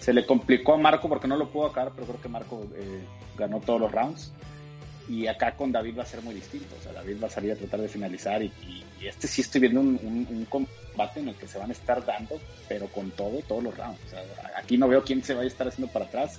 se 0.00 0.12
le 0.12 0.24
complicó 0.26 0.74
a 0.74 0.78
Marco 0.78 1.08
porque 1.08 1.28
no 1.28 1.36
lo 1.36 1.48
pudo 1.48 1.66
acabar, 1.66 1.92
pero 1.94 2.06
creo 2.06 2.20
que 2.20 2.28
Marco 2.28 2.66
ganó 3.36 3.60
todos 3.60 3.80
los 3.80 3.92
rounds. 3.92 4.32
Y 5.10 5.26
acá 5.26 5.56
con 5.56 5.72
David 5.72 5.98
va 5.98 6.04
a 6.04 6.06
ser 6.06 6.22
muy 6.22 6.32
distinto. 6.36 6.76
O 6.78 6.82
sea, 6.82 6.92
David 6.92 7.16
va 7.20 7.26
a 7.26 7.30
salir 7.30 7.50
a 7.50 7.56
tratar 7.56 7.80
de 7.80 7.88
finalizar. 7.88 8.40
Y, 8.40 8.84
este 9.02 9.26
sí 9.26 9.40
estoy 9.40 9.62
viendo 9.62 9.80
un, 9.80 10.46
combate 10.48 11.18
en 11.18 11.28
el 11.30 11.34
que 11.34 11.48
se 11.48 11.58
van 11.58 11.70
a 11.70 11.72
estar 11.72 12.04
dando, 12.04 12.38
pero 12.68 12.86
con 12.86 13.10
todo, 13.10 13.40
todos 13.48 13.64
los 13.64 13.76
rounds. 13.76 13.98
O 14.06 14.10
sea, 14.10 14.22
aquí 14.56 14.78
no 14.78 14.86
veo 14.86 15.02
quién 15.02 15.24
se 15.24 15.34
vaya 15.34 15.46
a 15.46 15.48
estar 15.48 15.66
haciendo 15.66 15.92
para 15.92 16.04
atrás 16.04 16.38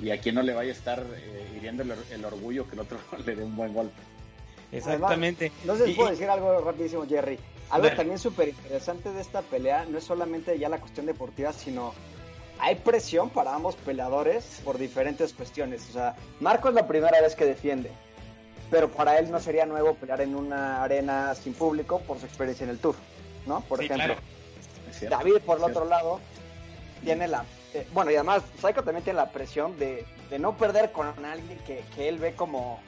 y 0.00 0.10
a 0.10 0.20
quién 0.20 0.36
no 0.36 0.42
le 0.42 0.52
vaya 0.52 0.70
a 0.70 0.74
estar 0.74 1.04
eh, 1.16 1.48
hiriendo 1.56 1.82
el, 1.82 2.24
orgullo 2.24 2.68
que 2.68 2.74
el 2.74 2.80
otro 2.80 2.98
le 3.26 3.34
dé 3.34 3.42
un 3.42 3.56
buen 3.56 3.74
golpe. 3.74 4.00
Exactamente. 4.70 5.50
no 5.64 5.74
sé 5.76 5.86
si 5.86 5.94
puedo 5.94 6.10
decir 6.10 6.28
algo 6.28 6.60
rapidísimo, 6.60 7.04
Jerry. 7.08 7.40
Algo 7.70 7.90
también 7.90 8.20
súper 8.20 8.50
interesante 8.50 9.10
de 9.10 9.20
esta 9.20 9.42
pelea 9.42 9.84
no 9.86 9.98
es 9.98 10.04
solamente 10.04 10.56
ya 10.56 10.68
la 10.68 10.78
cuestión 10.78 11.06
deportiva, 11.06 11.52
sino 11.52 11.92
hay 12.58 12.76
presión 12.76 13.30
para 13.30 13.54
ambos 13.54 13.76
peleadores 13.76 14.60
por 14.64 14.78
diferentes 14.78 15.32
cuestiones. 15.32 15.88
O 15.90 15.92
sea, 15.92 16.16
Marco 16.40 16.68
es 16.68 16.74
la 16.74 16.86
primera 16.86 17.20
vez 17.20 17.34
que 17.34 17.44
defiende, 17.44 17.90
pero 18.70 18.90
para 18.90 19.18
él 19.18 19.30
no 19.30 19.40
sería 19.40 19.66
nuevo 19.66 19.94
pelear 19.94 20.20
en 20.20 20.34
una 20.34 20.82
arena 20.82 21.34
sin 21.34 21.54
público 21.54 22.00
por 22.00 22.18
su 22.18 22.26
experiencia 22.26 22.64
en 22.64 22.70
el 22.70 22.78
Tour, 22.78 22.96
¿no? 23.46 23.60
Por 23.62 23.82
ejemplo. 23.82 24.16
David, 25.08 25.38
por 25.44 25.58
el 25.58 25.64
otro 25.64 25.84
lado, 25.84 26.20
tiene 27.04 27.28
la... 27.28 27.44
Eh, 27.74 27.86
bueno, 27.92 28.10
y 28.10 28.14
además, 28.14 28.42
Psycho 28.60 28.82
también 28.82 29.04
tiene 29.04 29.18
la 29.18 29.30
presión 29.30 29.78
de, 29.78 30.06
no 30.38 30.56
perder 30.56 30.92
con 30.92 31.06
alguien 31.24 31.58
que, 31.66 32.08
él 32.08 32.18
ve 32.18 32.34
como... 32.34 32.80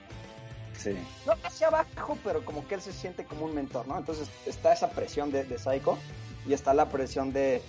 Sí. 0.75 0.97
No 1.27 1.35
hacia 1.43 1.67
abajo, 1.67 2.17
pero 2.23 2.45
como 2.45 2.67
que 2.67 2.77
él 2.77 2.81
se 2.81 2.93
siente 2.93 3.25
como 3.25 3.45
un 3.45 3.55
mentor, 3.55 3.89
¿no? 3.89 3.99
Entonces 3.99 4.29
está 4.47 4.73
esa 4.73 4.91
presión 4.91 5.33
de, 5.33 5.43
de 5.45 5.59
Psycho 5.59 5.99
y 6.47 6.53
está 6.53 6.73
la 6.73 6.89
presión 6.89 7.33
de, 7.33 7.61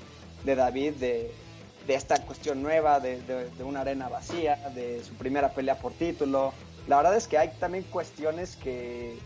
de 0.43 0.55
David 0.55 0.93
de 0.93 1.33
de 1.89 1.95
esta 1.95 2.21
cuestión 2.21 2.61
nueva, 2.61 2.99
de, 2.99 3.19
una 3.61 3.81
arena 3.81 4.09
vacía, 4.09 4.57
de 4.75 5.03
su 5.03 5.15
primera 5.15 5.55
pelea 5.55 5.79
por 5.79 5.91
título. 5.93 6.53
La 6.87 6.97
verdad 6.97 7.17
es 7.17 7.27
que 7.27 7.39
hay 7.39 7.49
también 7.59 7.83
cuestiones 7.85 8.55
que, 8.57 9.17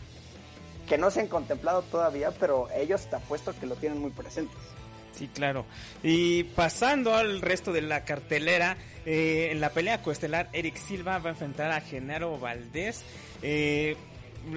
que 0.88 0.96
no 0.96 1.10
se 1.10 1.20
han 1.20 1.26
contemplado 1.26 1.82
todavía, 1.82 2.30
pero 2.30 2.70
ellos 2.74 3.06
te 3.10 3.16
apuesto 3.16 3.54
que 3.60 3.66
lo 3.66 3.76
tienen 3.76 4.00
muy 4.00 4.12
presentes. 4.12 4.56
Sí, 5.12 5.28
claro. 5.28 5.66
Y 6.02 6.44
pasando 6.44 7.14
al 7.14 7.42
resto 7.42 7.70
de 7.70 7.82
la 7.82 8.06
cartelera, 8.06 8.78
eh, 9.04 9.50
en 9.52 9.60
la 9.60 9.68
pelea 9.68 10.00
coestelar, 10.00 10.48
Eric 10.54 10.76
Silva 10.76 11.18
va 11.18 11.28
a 11.28 11.32
enfrentar 11.32 11.70
a 11.70 11.82
Genaro 11.82 12.38
Valdés. 12.38 13.04
Eh, 13.42 13.94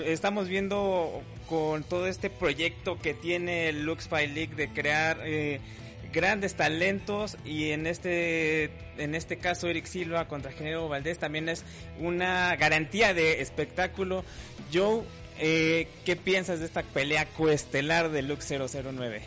estamos 0.06 0.48
viendo 0.48 1.22
con 1.50 1.84
todo 1.84 2.08
este 2.08 2.30
proyecto 2.30 2.98
que 3.00 3.14
tiene 3.14 3.74
Lux 3.74 4.08
Fight 4.08 4.34
League 4.34 4.56
de 4.56 4.70
crear 4.70 5.20
eh, 5.26 5.60
grandes 6.12 6.56
talentos 6.56 7.38
y 7.46 7.72
en 7.72 7.88
este 7.88 8.72
en 8.98 9.16
este 9.16 9.38
caso 9.38 9.68
Eric 9.68 9.86
Silva 9.86 10.28
contra 10.28 10.52
Genero 10.52 10.88
Valdés 10.88 11.20
también 11.20 11.50
es 11.50 11.64
una 12.00 12.56
garantía 12.56 13.14
de 13.14 13.42
espectáculo. 13.42 14.24
Joe, 14.74 15.04
eh, 15.40 15.88
¿qué 16.06 16.16
piensas 16.16 16.60
de 16.60 16.66
esta 16.66 16.84
pelea 16.84 17.26
coestelar 17.26 18.10
de 18.10 18.22
Lux 18.22 18.48
009? 18.50 19.22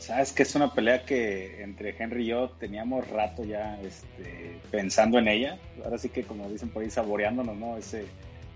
Sabes 0.00 0.32
que 0.32 0.42
es 0.42 0.54
una 0.54 0.74
pelea 0.74 1.04
que 1.04 1.62
entre 1.62 1.96
Henry 1.98 2.24
y 2.24 2.26
yo 2.26 2.50
teníamos 2.60 3.08
rato 3.08 3.42
ya 3.42 3.80
este, 3.80 4.58
pensando 4.70 5.18
en 5.18 5.28
ella. 5.28 5.58
Ahora 5.82 5.96
sí 5.96 6.10
que 6.10 6.24
como 6.24 6.48
dicen 6.50 6.68
por 6.68 6.82
ahí 6.82 6.90
saboreándonos, 6.90 7.56
¿no? 7.56 7.78
Ese, 7.78 8.04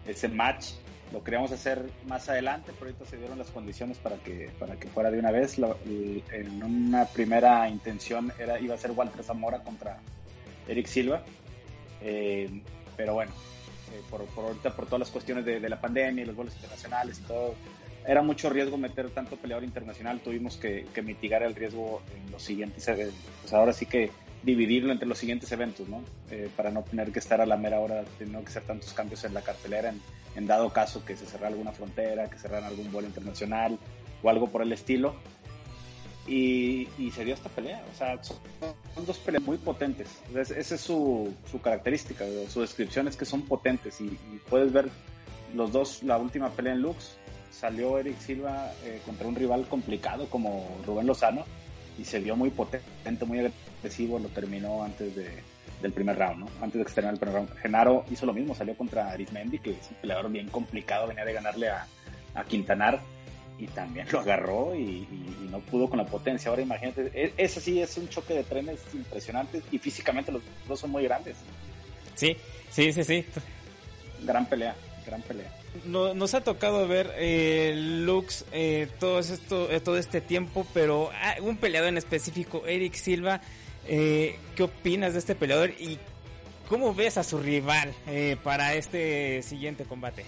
ese 0.06 0.28
match 0.28 0.73
lo 1.12 1.25
queríamos 1.25 1.53
hacer 1.53 1.91
más 2.07 2.29
adelante, 2.29 2.73
pero 2.79 2.91
ahorita 2.91 3.07
se 3.07 3.17
dieron 3.17 3.38
las 3.38 3.49
condiciones 3.49 3.99
para 3.99 4.17
que, 4.17 4.50
para 4.59 4.77
que 4.77 4.88
fuera 4.88 5.11
de 5.11 5.19
una 5.19 5.31
vez. 5.31 5.59
en 5.59 6.62
una 6.62 7.07
primera 7.07 7.69
intención 7.69 8.33
era, 8.38 8.61
iba 8.61 8.75
a 8.75 8.79
ser 8.79 8.91
Walter 8.93 9.23
Zamora 9.23 9.61
contra 9.61 9.99
Eric 10.67 10.87
Silva, 10.87 11.23
eh, 12.03 12.62
pero 12.97 13.15
bueno, 13.15 13.33
eh, 13.93 14.03
por, 14.11 14.27
ahorita 14.37 14.75
por 14.75 14.87
todas 14.87 15.00
las 15.00 15.11
cuestiones 15.11 15.45
de, 15.45 15.67
la 15.69 15.81
pandemia 15.81 16.23
y 16.23 16.27
los 16.27 16.37
vuelos 16.37 16.55
internacionales 16.55 17.21
era 18.07 18.23
mucho 18.23 18.49
riesgo 18.49 18.79
meter 18.79 19.11
tanto 19.11 19.37
peleador 19.37 19.65
internacional, 19.65 20.21
tuvimos 20.21 20.57
que, 20.57 20.87
mitigar 21.03 21.43
el 21.43 21.55
riesgo 21.55 22.03
en 22.17 22.31
los 22.31 22.43
siguientes, 22.43 22.87
pues 23.43 23.53
ahora 23.53 23.73
sí 23.73 23.87
que 23.87 24.11
dividirlo 24.43 24.93
entre 24.93 25.07
los 25.07 25.19
siguientes 25.19 25.50
eventos, 25.53 25.88
¿no? 25.88 26.03
Eh, 26.31 26.49
para 26.57 26.71
no 26.71 26.83
tener 26.83 27.12
que 27.12 27.19
estar 27.19 27.41
a 27.41 27.47
la 27.47 27.57
mera 27.57 27.81
hora, 27.81 28.05
no 28.27 28.41
que 28.41 28.49
hacer 28.49 28.62
tantos 28.62 28.93
cambios 28.95 29.25
en 29.25 29.35
la 29.35 29.43
cartelera, 29.43 29.93
dado 30.47 30.71
caso 30.73 31.04
que 31.04 31.16
se 31.16 31.26
cerrara 31.26 31.49
alguna 31.49 31.73
frontera, 31.73 32.28
que 32.28 32.38
cerraran 32.38 32.64
algún 32.64 32.90
vuelo 32.92 33.09
internacional 33.09 33.78
o 34.23 34.30
algo 34.30 34.49
por 34.49 34.62
el 34.62 34.73
estilo. 34.73 35.14
Y, 36.26 36.87
se 37.14 37.25
dio 37.25 37.33
esta 37.33 37.49
pelea, 37.49 37.83
o 37.90 37.97
sea, 37.97 38.23
son, 38.23 38.37
dos 39.07 39.16
peleas 39.18 39.42
muy 39.45 39.57
potentes. 39.57 40.09
esa 40.35 40.75
es 40.75 40.80
su, 40.80 41.33
su, 41.50 41.61
característica, 41.62 42.26
su 42.50 42.61
descripción 42.61 43.09
es 43.09 43.16
que 43.16 43.25
son 43.25 43.42
potentes 43.42 43.99
y, 44.02 44.11
puedes 44.50 44.71
ver 44.71 44.90
los 45.54 45.73
dos, 45.73 46.02
la 46.02 46.18
última 46.18 46.50
pelea 46.50 46.75
en 46.75 46.83
Lux, 46.83 47.16
salió 47.50 47.99
Eric 47.99 48.18
Silva 48.18 48.71
eh, 48.85 49.00
contra 49.07 49.26
un 49.26 49.37
rival 49.37 49.66
complicado 49.68 50.28
como 50.28 50.68
Rubén 50.87 51.07
Lozano 51.07 51.47
y 51.99 52.04
se 52.04 52.21
vio 52.21 52.37
muy 52.37 52.50
potente, 52.50 53.25
muy 53.25 53.38
agresivo, 53.38 54.18
lo 54.18 54.28
terminó 54.28 54.85
antes 54.85 55.16
de, 55.16 55.30
del 55.82 55.92
primer 55.92 56.18
round, 56.18 56.40
¿no? 56.40 56.47
Antes 56.61 56.78
de 56.78 56.85
que 56.85 57.00
el 57.00 57.18
primer 57.18 57.35
round. 57.35 57.56
Genaro 57.58 58.04
hizo 58.11 58.26
lo 58.26 58.32
mismo, 58.32 58.54
salió 58.54 58.76
contra 58.76 59.11
Arismendi, 59.11 59.58
que 59.58 59.70
es 59.70 59.90
un 59.90 59.97
peleador 60.00 60.30
bien 60.30 60.49
complicado, 60.49 61.06
venía 61.06 61.25
de 61.25 61.32
ganarle 61.32 61.68
a, 61.68 61.87
a 62.35 62.44
Quintanar 62.44 63.00
y 63.58 63.66
también 63.66 64.06
lo 64.12 64.20
agarró 64.20 64.75
y, 64.75 65.06
no 65.50 65.61
pudo 65.61 65.88
con 65.88 65.99
la 65.99 66.06
potencia. 66.06 66.50
Ahora 66.50 66.62
imagínate, 66.62 67.11
e, 67.14 67.32
ese 67.37 67.61
sí 67.61 67.80
es 67.80 67.97
un 67.97 68.08
choque 68.08 68.35
de 68.35 68.44
trenes 68.44 68.80
impresionante 68.92 69.62
y 69.73 69.78
físicamente 69.78 70.30
los 70.30 70.42
dos 70.66 70.80
son 70.80 70.90
muy 70.90 71.04
grandes. 71.04 71.37
Sí, 72.14 72.37
sí, 72.70 72.92
sí, 72.92 73.04
sí. 73.04 73.25
Gran 74.25 74.47
pelea, 74.47 74.75
gran 75.06 75.23
pelea 75.23 75.50
nos 75.85 76.35
ha 76.35 76.40
tocado 76.42 76.87
ver 76.88 77.12
eh, 77.16 77.75
Lux 77.76 78.44
eh, 78.52 78.88
todo, 78.99 79.18
esto, 79.18 79.70
eh, 79.70 79.80
todo 79.80 79.97
este 79.97 80.20
tiempo, 80.20 80.66
pero 80.75 81.11
ah, 81.14 81.37
un 81.40 81.56
peleador 81.56 81.88
en 81.88 81.99
específico, 81.99 82.66
Eric 82.66 82.94
Silva, 82.94 83.40
eh, 83.88 84.38
¿qué 84.54 84.62
opinas 84.62 85.14
de 85.14 85.18
este 85.18 85.35
peleador 85.35 85.71
y 85.71 85.99
cómo 86.68 86.95
ves 86.95 87.18
a 87.18 87.25
su 87.25 87.38
rival 87.38 87.92
para 88.45 88.75
este 88.75 89.42
siguiente 89.42 89.85
combate? 89.85 90.25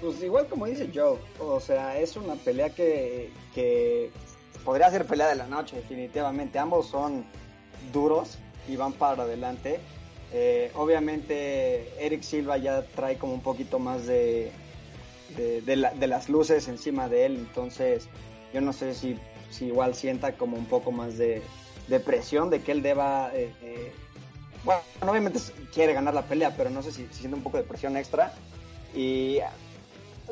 Pues 0.00 0.22
igual 0.22 0.46
como 0.46 0.66
dice 0.66 0.90
Joe, 0.94 1.18
o 1.40 1.58
sea, 1.58 1.98
es 1.98 2.16
una 2.16 2.34
pelea 2.34 2.70
que, 2.70 3.30
que 3.54 4.10
podría 4.64 4.90
ser 4.90 5.06
pelea 5.06 5.28
de 5.28 5.36
la 5.36 5.46
noche, 5.46 5.76
definitivamente. 5.76 6.58
Ambos 6.58 6.88
son 6.88 7.24
duros 7.92 8.36
y 8.68 8.76
van 8.76 8.92
para 8.92 9.22
adelante. 9.22 9.80
Eh, 10.32 10.70
obviamente 10.74 12.04
Eric 12.04 12.22
Silva 12.22 12.58
ya 12.58 12.82
trae 12.82 13.16
como 13.16 13.32
un 13.32 13.40
poquito 13.40 13.78
más 13.78 14.06
de, 14.06 14.50
de, 15.36 15.76
las 15.76 16.28
luces 16.28 16.66
encima 16.66 17.08
de 17.08 17.26
él, 17.26 17.36
entonces 17.36 18.08
yo 18.52 18.60
no 18.60 18.72
sé 18.72 18.92
si, 18.94 19.16
si 19.50 19.66
igual 19.66 19.94
sienta 19.94 20.32
como 20.32 20.56
un 20.56 20.66
poco 20.66 20.90
más 20.90 21.16
de, 21.16 21.42
presión 22.00 22.50
de 22.50 22.60
que 22.60 22.72
él 22.72 22.82
deba... 22.82 23.30
Eh, 23.34 23.52
eh, 23.62 23.92
bueno, 24.64 24.80
obviamente 25.02 25.38
quiere 25.72 25.92
ganar 25.92 26.14
la 26.14 26.22
pelea, 26.22 26.56
pero 26.56 26.70
no 26.70 26.82
sé 26.82 26.90
si, 26.90 27.06
siente 27.12 27.36
un 27.36 27.42
poco 27.42 27.56
de 27.56 27.62
presión 27.62 27.96
extra. 27.96 28.32
Y 28.94 29.38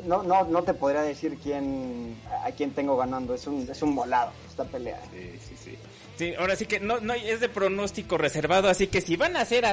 no, 0.03 0.23
no, 0.23 0.43
no 0.43 0.63
te 0.63 0.73
podría 0.73 1.01
decir 1.01 1.37
quién, 1.41 2.17
a 2.43 2.51
quién 2.51 2.71
tengo 2.71 2.97
ganando, 2.97 3.33
es 3.33 3.47
un, 3.47 3.67
es 3.69 3.81
un 3.81 3.95
volado 3.95 4.31
esta 4.49 4.65
pelea. 4.65 4.99
Sí, 5.11 5.39
sí, 5.47 5.55
sí. 5.63 5.77
Sí, 6.17 6.33
ahora 6.37 6.55
sí 6.55 6.65
que 6.65 6.79
no, 6.79 6.99
no 6.99 7.13
es 7.13 7.39
de 7.39 7.49
pronóstico 7.49 8.17
reservado, 8.17 8.69
así 8.69 8.87
que 8.87 9.01
si 9.01 9.17
van 9.17 9.35
a 9.35 9.41
hacer, 9.41 9.65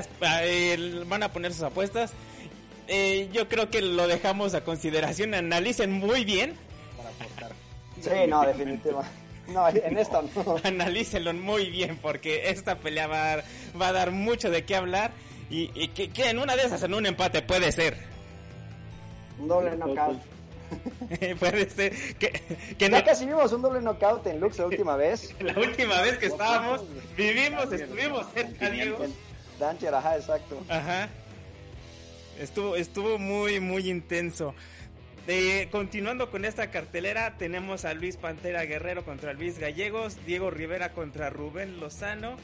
van 1.07 1.23
a 1.23 1.33
poner 1.33 1.53
sus 1.53 1.63
apuestas, 1.63 2.13
eh, 2.89 3.29
yo 3.33 3.49
creo 3.49 3.71
que 3.71 3.81
lo 3.81 4.07
dejamos 4.09 4.55
a 4.55 4.65
consideración, 4.65 5.35
analicen 5.35 5.93
muy 5.93 6.25
bien. 6.25 6.57
Sí, 8.01 8.11
no, 8.29 8.43
definitivamente. 8.43 9.11
No, 9.53 9.69
en 9.69 9.99
esto 9.99 10.23
no. 10.35 10.57
Analícenlo 10.63 11.33
muy 11.35 11.71
bien 11.71 11.99
porque 12.01 12.51
esta 12.51 12.79
pelea 12.79 13.07
va 13.07 13.43
a, 13.87 13.93
dar 13.93 14.11
mucho 14.11 14.51
de 14.51 14.65
qué 14.65 14.77
hablar 14.77 15.13
y, 15.51 15.89
que, 15.89 16.31
en 16.31 16.39
una 16.39 16.57
de 16.57 16.63
esas, 16.63 16.83
en 16.83 16.95
un 16.95 17.05
empate 17.05 17.43
puede 17.43 17.73
ser. 17.73 17.97
Un 19.39 19.49
doble 19.49 19.77
knockout. 19.77 20.19
Puede 21.39 21.69
ser 21.69 21.93
que, 22.15 22.31
que 22.79 22.89
no... 22.89 23.05
casi 23.05 23.27
vimos 23.27 23.53
un 23.53 23.61
doble 23.61 23.83
knockout 23.83 24.27
en 24.27 24.41
Lux 24.41 24.59
la 24.59 24.67
última 24.67 24.97
vez. 24.97 25.35
la 25.41 25.53
última 25.59 26.01
vez 26.01 26.17
que 26.17 26.27
estábamos, 26.27 26.83
vivimos, 27.15 27.71
estuvimos 27.71 28.27
cerca, 28.33 28.71
Diego. 28.71 29.05
Dancher, 29.59 29.95
ajá, 29.95 30.17
exacto. 30.17 30.63
Ajá. 30.71 31.11
Estuvo, 32.39 32.77
estuvo 32.77 33.19
muy, 33.19 33.61
muy 33.61 33.91
intenso. 33.91 34.55
Continuando 35.71 36.31
con 36.31 36.45
esta 36.45 36.71
cartelera, 36.71 37.37
tenemos 37.39 37.85
a 37.85 37.95
Luis 37.95 38.17
Pantera 38.17 38.65
Guerrero 38.65 39.05
contra 39.05 39.33
Luis 39.33 39.59
Gallegos, 39.59 40.17
Diego 40.27 40.51
Rivera 40.51 40.93
contra 40.93 41.31
Rubén 41.31 41.79
Lozano, 41.79 42.37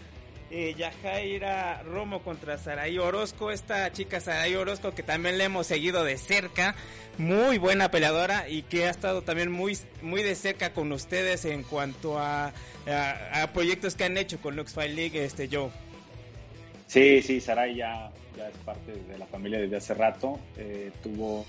eh, 0.51 0.75
Yajaira 0.79 1.83
Romo 1.83 2.23
contra 2.23 2.57
Saraí 2.57 2.99
Orozco, 2.99 3.51
esta 3.51 3.93
chica 3.93 4.21
Saraí 4.21 4.55
Orozco 4.55 4.95
que 4.95 5.03
también 5.03 5.37
le 5.37 5.45
hemos 5.45 5.67
seguido 5.67 6.05
de 6.05 6.17
cerca, 6.17 6.75
muy 7.19 7.59
buena 7.59 7.91
peleadora 7.91 8.49
y 8.49 8.63
que 8.63 8.87
ha 8.87 8.91
estado 8.91 9.23
también 9.23 9.51
muy, 9.51 9.77
muy 10.01 10.23
de 10.23 10.35
cerca 10.35 10.73
con 10.73 10.91
ustedes 10.93 11.45
en 11.45 11.65
cuanto 11.65 12.19
a, 12.19 12.53
proyectos 13.53 13.95
que 13.95 14.05
han 14.05 14.17
hecho 14.17 14.41
con 14.41 14.57
Lux 14.57 14.73
Fight 14.73 14.95
League, 14.95 15.23
este 15.23 15.49
Joe. 15.53 15.71
Sí, 16.87 17.21
sí, 17.21 17.41
Sarai 17.41 17.77
ya, 17.77 18.11
es 18.47 18.57
parte 18.59 18.93
de 18.93 19.19
la 19.19 19.27
familia 19.27 19.59
desde 19.59 19.77
hace 19.77 19.95
rato. 19.95 20.39
Eh, 20.57 20.93
tuvo 21.03 21.45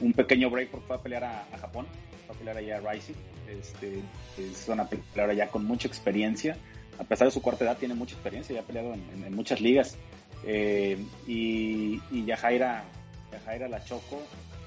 un, 0.00 0.12
pequeño 0.12 0.50
break 0.50 0.70
porque 0.70 0.86
fue 0.86 0.96
a 0.96 1.00
pelear 1.00 1.24
a, 1.24 1.46
Japón, 1.60 1.86
fue 2.26 2.34
a 2.34 2.38
pelear 2.38 2.56
allá 2.56 2.78
a 2.78 2.92
Rising. 2.92 3.14
Este, 3.48 4.02
es 4.38 4.68
una 4.68 4.88
peleadora 4.88 5.34
ya 5.34 5.48
con 5.48 5.64
mucha 5.64 5.88
experiencia. 5.88 6.56
A 6.98 7.04
pesar 7.04 7.28
de 7.28 7.32
su 7.32 7.40
corta 7.40 7.64
edad, 7.64 7.76
tiene 7.76 7.94
mucha 7.94 8.14
experiencia, 8.14 8.54
ya 8.54 8.62
ha 8.62 8.64
peleado 8.64 8.94
en, 8.94 9.34
muchas 9.34 9.60
ligas. 9.60 9.96
Eh, 10.44 10.98
y, 11.26 12.00
y 12.10 12.24
Yajaira, 12.24 12.84
Yajaira 13.32 13.68
La 13.68 13.84
Choco 13.84 14.20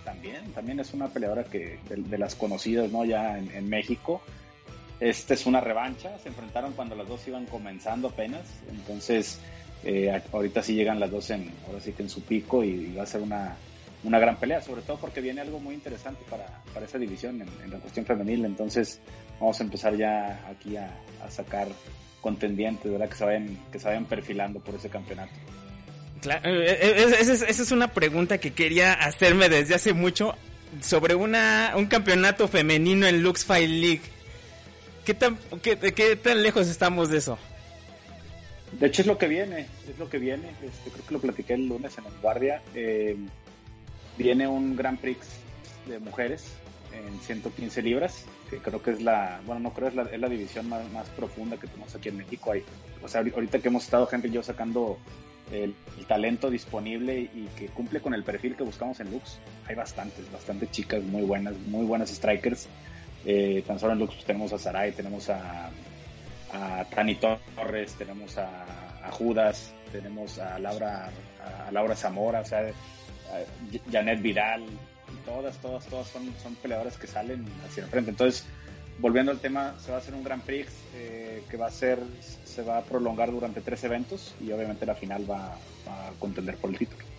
también, 0.05 0.51
también 0.53 0.79
es 0.79 0.93
una 0.93 1.09
peleadora 1.09 1.43
que 1.43 1.79
de, 1.89 2.17
las 2.17 2.35
conocidas 2.35 2.91
¿no? 2.91 3.05
ya 3.05 3.37
en 3.37 3.69
México. 3.69 4.21
Esta 5.01 5.33
es 5.33 5.47
una 5.47 5.61
revancha, 5.61 6.15
se 6.19 6.29
enfrentaron 6.29 6.73
cuando 6.73 6.95
las 6.95 7.07
dos 7.07 7.27
iban 7.27 7.47
comenzando 7.47 8.09
apenas, 8.09 8.47
entonces 8.69 9.39
eh, 9.83 10.21
ahorita 10.31 10.61
sí 10.61 10.75
llegan 10.75 10.99
las 10.99 11.09
dos 11.09 11.29
en, 11.31 11.51
ahora 11.67 11.79
sí 11.79 11.93
que 11.93 12.03
en 12.03 12.09
su 12.09 12.21
pico 12.21 12.63
y, 12.63 12.93
va 12.93 13.03
a 13.03 13.07
ser 13.07 13.21
una, 13.21 13.55
una, 14.03 14.19
gran 14.19 14.37
pelea, 14.37 14.61
sobre 14.61 14.81
todo 14.81 14.97
porque 14.97 15.21
viene 15.21 15.41
algo 15.41 15.59
muy 15.59 15.73
interesante 15.73 16.23
para, 16.29 16.45
para 16.73 16.85
esa 16.85 16.99
división 16.99 17.41
en, 17.41 17.71
la 17.71 17.77
cuestión 17.79 18.05
femenil, 18.05 18.45
entonces 18.45 18.99
vamos 19.39 19.59
a 19.59 19.63
empezar 19.63 19.95
ya 19.95 20.39
aquí 20.49 20.77
a, 20.77 20.91
sacar 21.29 21.67
contendientes, 22.19 22.91
¿verdad? 22.91 23.09
Que 23.09 23.15
se, 23.15 23.25
vayan, 23.25 23.57
que 23.71 23.79
se 23.79 24.01
perfilando 24.01 24.59
por 24.59 24.75
ese 24.75 24.89
campeonato. 24.89 25.31
Eh, 26.23 26.41
eh, 26.43 27.05
esa 27.19 27.45
es, 27.47 27.71
una 27.71 27.87
pregunta 27.87 28.37
que 28.37 28.51
quería 28.51 28.93
hacerme 28.93 29.49
desde 29.49 29.73
hace 29.73 29.93
mucho 29.93 30.35
sobre 30.81 31.15
una, 31.15 31.73
un 31.75 31.87
campeonato 31.87 32.47
femenino 32.47 33.07
en 33.07 33.23
Lux 33.23 33.45
Fight 33.45 33.69
League. 33.69 34.01
¿Qué 35.05 35.15
tan, 35.15 35.37
qué 35.63 36.15
tan 36.21 36.43
lejos 36.43 36.67
estamos 36.67 37.09
de 37.09 37.17
eso? 37.17 37.39
De 38.79 38.87
hecho 38.87 39.01
es 39.01 39.07
lo 39.07 39.17
que 39.17 39.27
viene, 39.27 39.67
es 39.89 39.99
lo 39.99 40.09
que 40.09 40.17
viene. 40.17 40.49
Este, 40.63 40.89
creo 40.91 41.05
que 41.05 41.13
lo 41.13 41.19
platiqué 41.19 41.53
el 41.53 41.67
lunes 41.67 41.97
en 41.97 42.05
el 42.05 42.13
Guardia. 42.21 42.61
Eh, 42.73 43.17
viene 44.17 44.47
un 44.47 44.75
Grand 44.75 44.99
Prix 44.99 45.19
de 45.87 45.99
mujeres 45.99 46.45
en 46.93 47.19
115 47.19 47.81
libras, 47.81 48.25
que 48.49 48.57
creo 48.57 48.81
que 48.81 48.91
es 48.91 49.01
la, 49.01 49.41
bueno, 49.45 49.61
no 49.61 49.73
creo, 49.73 49.87
es 49.87 49.95
la, 49.95 50.03
es 50.03 50.19
la 50.19 50.29
división 50.29 50.67
más, 50.69 51.07
profunda 51.15 51.57
que 51.57 51.67
tenemos 51.67 51.93
aquí 51.95 52.09
en 52.09 52.17
México. 52.17 52.51
Hay, 52.51 52.63
o 53.01 53.07
sea, 53.07 53.21
ahorita 53.21 53.59
que 53.59 53.67
hemos 53.67 53.83
estado, 53.83 54.07
Henry 54.11 54.29
y 54.29 54.33
yo, 54.33 54.43
sacando 54.43 54.97
el, 55.51 55.73
talento 56.07 56.49
disponible 56.49 57.19
y 57.21 57.47
que 57.57 57.67
cumple 57.67 58.01
con 58.01 58.13
el 58.13 58.23
perfil 58.23 58.55
que 58.55 58.63
buscamos 58.63 58.99
en 58.99 59.11
Lux, 59.11 59.39
hay 59.67 59.75
bastantes, 59.75 60.29
bastantes 60.31 60.71
chicas 60.71 61.01
muy 61.03 61.21
buenas, 61.23 61.57
muy 61.67 61.85
buenas 61.85 62.09
strikers. 62.09 62.67
Eh, 63.23 63.63
tan 63.65 63.79
solo 63.79 63.93
en 63.93 63.99
Lux 63.99 64.15
pues, 64.15 64.25
tenemos 64.25 64.51
a 64.51 64.57
Sarai, 64.57 64.91
tenemos 64.91 65.29
a, 65.29 65.69
a 66.53 66.85
Tani 66.85 67.15
Torres, 67.15 67.93
tenemos 67.93 68.37
a, 68.37 68.65
Judas, 69.11 69.73
tenemos 69.91 70.39
a 70.39 70.59
Laura, 70.59 71.09
a 71.67 71.71
Laura 71.71 71.95
Zamora, 71.95 72.41
o 72.41 72.45
sea, 72.45 72.71
Janet 73.91 74.21
Vidal, 74.21 74.63
todas, 75.25 75.57
todas, 75.57 75.85
todas 75.87 76.07
son, 76.07 76.33
son 76.41 76.55
peleadoras 76.55 76.97
que 76.97 77.07
salen 77.07 77.45
hacia 77.65 77.83
el 77.83 77.89
frente. 77.89 78.11
Entonces, 78.11 78.45
volviendo 78.99 79.31
al 79.31 79.39
tema, 79.39 79.75
se 79.79 79.91
va 79.91 79.97
a 79.97 79.99
hacer 79.99 80.13
un 80.13 80.23
Grand 80.23 80.43
Prix 80.43 80.67
eh, 80.95 81.43
que 81.49 81.57
va 81.57 81.67
a 81.67 81.71
ser, 81.71 81.99
se 82.45 82.61
va 82.61 82.77
a 82.77 82.81
prolongar 82.83 83.31
durante 83.31 83.61
tres 83.61 83.83
eventos 83.83 84.35
y 84.39 84.51
obviamente 84.51 84.85
la 84.85 84.95
final 84.95 85.29
va 85.29 85.53
a 85.87 86.11
contender 86.19 86.55
por 86.57 86.69
el 86.69 86.77
título. 86.77 87.10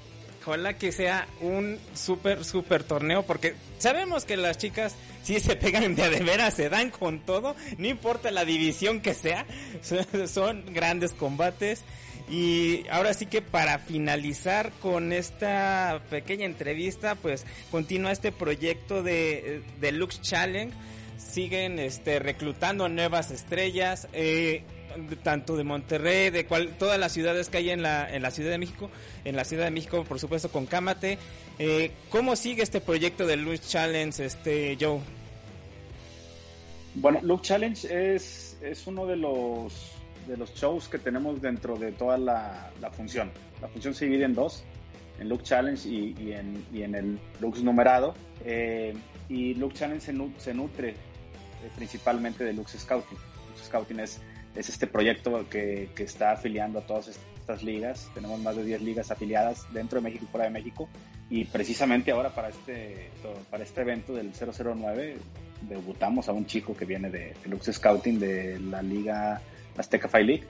Ojalá 0.47 0.75
que 0.77 0.93
sea 0.93 1.29
un 1.41 1.79
súper, 1.95 2.45
súper 2.45 2.83
torneo, 2.83 3.23
porque 3.23 3.55
sabemos 3.79 4.25
que 4.25 4.37
las 4.37 4.59
chicas, 4.59 4.95
si 5.23 5.39
se 5.41 5.57
pegan 5.57 5.95
de, 5.95 6.11
de 6.11 6.21
veras, 6.21 6.55
se 6.55 6.69
dan 6.69 6.91
con 6.91 7.21
todo, 7.21 7.55
no 7.79 7.87
importa 7.87 8.31
la 8.31 8.45
división 8.45 9.01
que 9.01 9.15
sea, 9.15 9.47
son 10.27 10.65
grandes 10.73 11.13
combates. 11.13 11.85
Y 12.29 12.85
ahora 12.89 13.15
sí 13.15 13.27
que 13.27 13.43
para 13.43 13.79
finalizar 13.79 14.73
con 14.81 15.13
esta 15.13 16.03
pequeña 16.09 16.47
entrevista, 16.47 17.15
pues 17.15 17.45
continúa 17.71 18.13
este 18.13 18.33
proyecto 18.33 19.03
de, 19.03 19.63
de 19.81 19.93
Lux 19.93 20.21
Challenge. 20.23 20.75
Siguen 21.19 21.79
este, 21.79 22.19
reclutando 22.19 22.89
nuevas 22.89 23.31
estrellas. 23.31 24.09
Eh, 24.13 24.65
tanto 25.23 25.57
de 25.57 25.65
Monterrey, 25.65 26.31
de 26.31 26.47
cual, 26.47 26.71
todas 26.79 26.99
las 26.99 27.13
ciudades 27.13 27.49
que 27.49 27.59
hay 27.59 27.71
en 27.71 27.83
la, 27.83 28.13
en 28.13 28.23
la 28.23 28.31
Ciudad 28.31 28.51
de 28.51 28.59
México, 28.59 28.91
en 29.25 29.37
la 29.37 29.45
Ciudad 29.45 29.65
de 29.65 29.71
México, 29.71 30.05
por 30.05 30.19
supuesto, 30.19 30.51
con 30.51 30.67
Cámate. 30.67 31.19
Eh, 31.59 31.93
¿Cómo 32.11 32.37
sigue 32.37 32.63
este 32.63 32.81
proyecto 32.81 33.27
de 33.27 33.37
Look 33.37 33.61
Challenge, 33.61 34.25
este 34.25 34.77
Joe? 34.81 35.01
Bueno, 36.95 37.21
Look 37.23 37.43
Challenge 37.43 38.15
es, 38.15 38.59
es 38.63 38.87
uno 38.87 39.07
de 39.07 39.17
los, 39.17 39.93
de 40.27 40.37
los 40.37 40.55
shows 40.55 40.89
que 40.89 40.99
tenemos 40.99 41.41
dentro 41.41 41.77
de 41.77 41.93
toda 41.93 42.19
la, 42.19 42.71
función. 42.93 43.31
La 43.61 43.69
función 43.69 43.95
se 43.95 44.07
divide 44.07 44.25
en 44.25 44.35
dos, 44.35 44.65
en 45.19 45.29
Look 45.29 45.43
Challenge 45.43 45.89
y, 45.89 46.33
en, 46.33 46.67
y 46.73 46.83
en 46.83 46.95
el 46.95 47.19
Lux 47.41 47.63
numerado. 47.63 48.15
Eh, 48.45 48.95
y 49.29 49.55
Look 49.55 49.75
Challenge 49.75 50.05
se, 50.05 50.15
se 50.39 50.55
nutre 50.55 50.91
eh, 50.91 50.95
principalmente 51.77 52.45
de 52.45 52.53
Lux 52.53 52.73
Scouting. 52.73 53.19
Lux 53.49 53.67
Scouting 53.67 54.01
es 54.01 54.21
es 54.55 54.69
este 54.69 54.87
proyecto 54.87 55.49
que, 55.49 55.91
que, 55.95 56.03
está 56.03 56.33
afiliando 56.33 56.81
a 56.81 56.83
todas 56.83 57.09
estas 57.09 57.62
ligas. 57.62 58.11
Tenemos 58.15 58.41
más 58.41 58.57
de 58.57 58.65
10 58.65 58.83
ligas 58.83 59.11
afiliadas 59.11 59.67
dentro 59.73 60.01
de 60.01 60.05
México 60.05 60.25
y 60.25 60.31
fuera 60.31 60.45
de 60.45 60.51
México. 60.51 60.88
Y 61.31 61.45
precisamente 61.47 62.11
ahora 62.12 62.35
para 62.35 62.51
este, 62.51 63.11
para 63.51 63.65
este 63.65 63.81
evento 63.81 64.12
del 64.12 64.33
009 64.33 65.17
debutamos 65.62 66.29
a 66.29 66.33
un 66.33 66.45
chico 66.45 66.77
que 66.77 66.85
viene 66.85 67.09
de, 67.09 67.35
Lux 67.47 67.71
Scouting 67.73 68.19
de 68.19 68.61
la 68.61 68.83
liga 68.83 69.41
Azteca 69.77 70.09
Fight 70.09 70.27
League. 70.27 70.45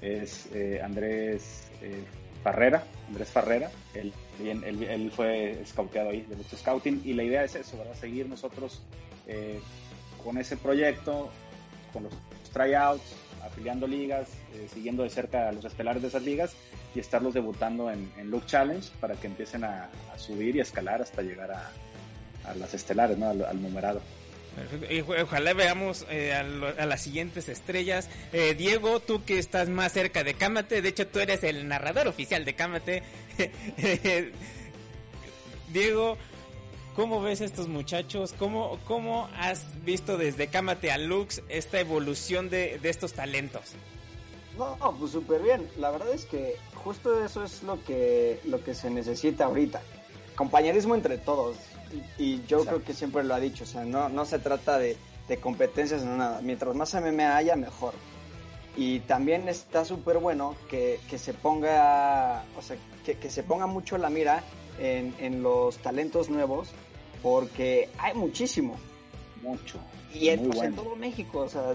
Es 0.00 0.48
eh, 0.54 0.80
Andrés 0.82 1.70
eh, 1.82 2.04
Farrera. 2.44 2.84
Andrés 3.08 3.28
Farrera. 3.28 3.70
Él, 3.92 4.12
él, 4.40 4.84
él, 4.84 5.10
fue 5.10 5.60
scouteado 5.66 6.10
ahí 6.10 6.22
de 6.22 6.36
Lux 6.36 6.56
Scouting. 6.56 7.02
Y 7.04 7.14
la 7.14 7.24
idea 7.24 7.42
es 7.42 7.56
eso, 7.56 7.76
¿verdad? 7.76 7.94
Seguir 7.94 8.28
nosotros 8.28 8.82
eh, 9.26 9.60
con 10.22 10.38
ese 10.38 10.56
proyecto, 10.56 11.30
con 11.92 12.04
los 12.04 12.12
tryouts, 12.52 13.16
afiliando 13.44 13.86
ligas, 13.86 14.28
eh, 14.54 14.68
siguiendo 14.72 15.02
de 15.02 15.10
cerca 15.10 15.48
a 15.48 15.52
los 15.52 15.64
estelares 15.64 16.02
de 16.02 16.08
esas 16.08 16.22
ligas 16.22 16.52
y 16.94 17.00
estarlos 17.00 17.34
debutando 17.34 17.90
en, 17.90 18.10
en 18.18 18.30
Look 18.30 18.46
Challenge 18.46 18.88
para 19.00 19.14
que 19.14 19.26
empiecen 19.26 19.64
a, 19.64 19.88
subir 20.16 20.56
y 20.56 20.60
a 20.60 20.62
escalar 20.62 21.02
hasta 21.02 21.22
llegar 21.22 21.50
a, 21.50 21.70
las 22.54 22.74
estelares, 22.74 23.16
¿no? 23.16 23.30
al, 23.30 23.62
numerado. 23.62 24.00
Y 24.90 25.00
ojalá 25.00 25.52
veamos 25.52 26.04
eh, 26.10 26.32
a, 26.32 26.42
las 26.86 27.00
siguientes 27.00 27.48
estrellas. 27.48 28.10
Eh, 28.32 28.54
Diego, 28.54 28.98
tú 29.00 29.24
que 29.24 29.38
estás 29.38 29.68
más 29.68 29.92
cerca 29.92 30.24
de 30.24 30.34
Cámate, 30.34 30.82
de 30.82 30.88
hecho 30.88 31.06
tú 31.06 31.20
eres 31.20 31.44
el 31.44 31.68
narrador 31.68 32.08
oficial 32.08 32.44
de 32.44 32.54
Cámate. 32.54 33.02
Diego, 35.72 36.18
¿Cómo 36.96 37.22
ves 37.22 37.40
estos 37.40 37.68
muchachos? 37.68 38.34
¿Cómo, 38.36 38.78
cómo 38.86 39.28
has 39.38 39.64
visto 39.84 40.16
desde 40.16 40.48
Cámate 40.48 40.90
a 40.90 40.98
Lux 40.98 41.40
esta 41.48 41.78
evolución 41.78 42.50
de, 42.50 42.80
estos 42.82 43.12
talentos? 43.12 43.62
No, 44.58 44.76
pues 44.98 45.12
súper 45.12 45.40
bien. 45.40 45.68
La 45.78 45.90
verdad 45.90 46.12
es 46.12 46.24
que 46.24 46.56
justo 46.74 47.24
eso 47.24 47.44
es 47.44 47.62
lo 47.62 47.82
que, 47.84 48.40
lo 48.44 48.62
que 48.64 48.74
se 48.74 48.90
necesita 48.90 49.44
ahorita. 49.44 49.80
Compañerismo 50.34 50.96
entre 50.96 51.16
todos. 51.18 51.56
Y, 52.18 52.44
yo 52.46 52.64
creo 52.64 52.82
que 52.82 52.92
siempre 52.92 53.22
lo 53.22 53.34
ha 53.34 53.40
dicho. 53.40 53.64
O 53.64 53.66
sea, 53.68 53.84
no, 53.84 54.08
no 54.08 54.24
se 54.24 54.40
trata 54.40 54.78
de, 54.78 54.96
competencias, 55.40 56.02
no 56.04 56.16
nada. 56.16 56.40
Mientras 56.42 56.74
más 56.74 56.92
MMA 56.94 57.36
haya, 57.36 57.54
mejor. 57.54 57.94
Y 58.76 59.00
también 59.00 59.48
está 59.48 59.84
súper 59.84 60.18
bueno 60.18 60.56
que, 60.68 60.98
se 61.16 61.34
ponga, 61.34 62.44
o 62.58 62.62
sea, 62.62 62.76
que, 63.04 63.16
que 63.16 63.30
se 63.30 63.44
ponga 63.44 63.66
mucho 63.66 63.96
la 63.96 64.10
mira 64.10 64.42
en, 64.80 65.42
los 65.42 65.78
talentos 65.78 66.28
nuevos 66.30 66.70
porque 67.22 67.88
hay 67.98 68.14
muchísimo. 68.14 68.76
Mucho. 69.42 69.78
Y 70.12 70.28
en, 70.28 70.50
todo 70.74 70.96
México, 70.96 71.40
o 71.40 71.48
sea, 71.48 71.74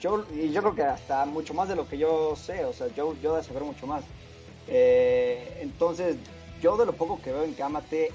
yo, 0.00 0.24
y 0.34 0.50
yo 0.50 0.60
creo 0.62 0.74
que 0.74 0.82
hasta 0.82 1.24
mucho 1.24 1.54
más 1.54 1.68
de 1.68 1.76
lo 1.76 1.88
que 1.88 1.96
yo 1.96 2.34
sé, 2.36 2.64
o 2.64 2.72
sea, 2.72 2.88
yo, 2.94 3.14
yo 3.22 3.36
de 3.36 3.42
saber 3.42 3.62
mucho 3.64 3.86
más. 3.86 4.04
Eh, 4.68 5.58
entonces, 5.60 6.16
yo 6.60 6.76
de 6.76 6.86
lo 6.86 6.92
poco 6.92 7.20
que 7.22 7.32
veo 7.32 7.44
en 7.44 7.54
Kamate, 7.54 8.10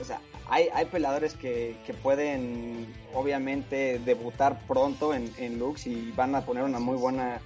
o 0.00 0.04
sea, 0.04 0.20
hay, 0.48 0.68
hay 0.74 0.86
peleadores 0.86 1.34
que, 1.34 1.76
que 1.86 1.94
pueden 1.94 2.92
obviamente 3.14 3.98
debutar 4.00 4.60
pronto 4.66 5.14
en, 5.14 5.32
en 5.38 5.58
Lux 5.58 5.86
y 5.86 6.12
van 6.12 6.34
a 6.34 6.44
poner 6.44 6.64
una 6.64 6.80
muy 6.80 6.96
buena, 6.96 7.40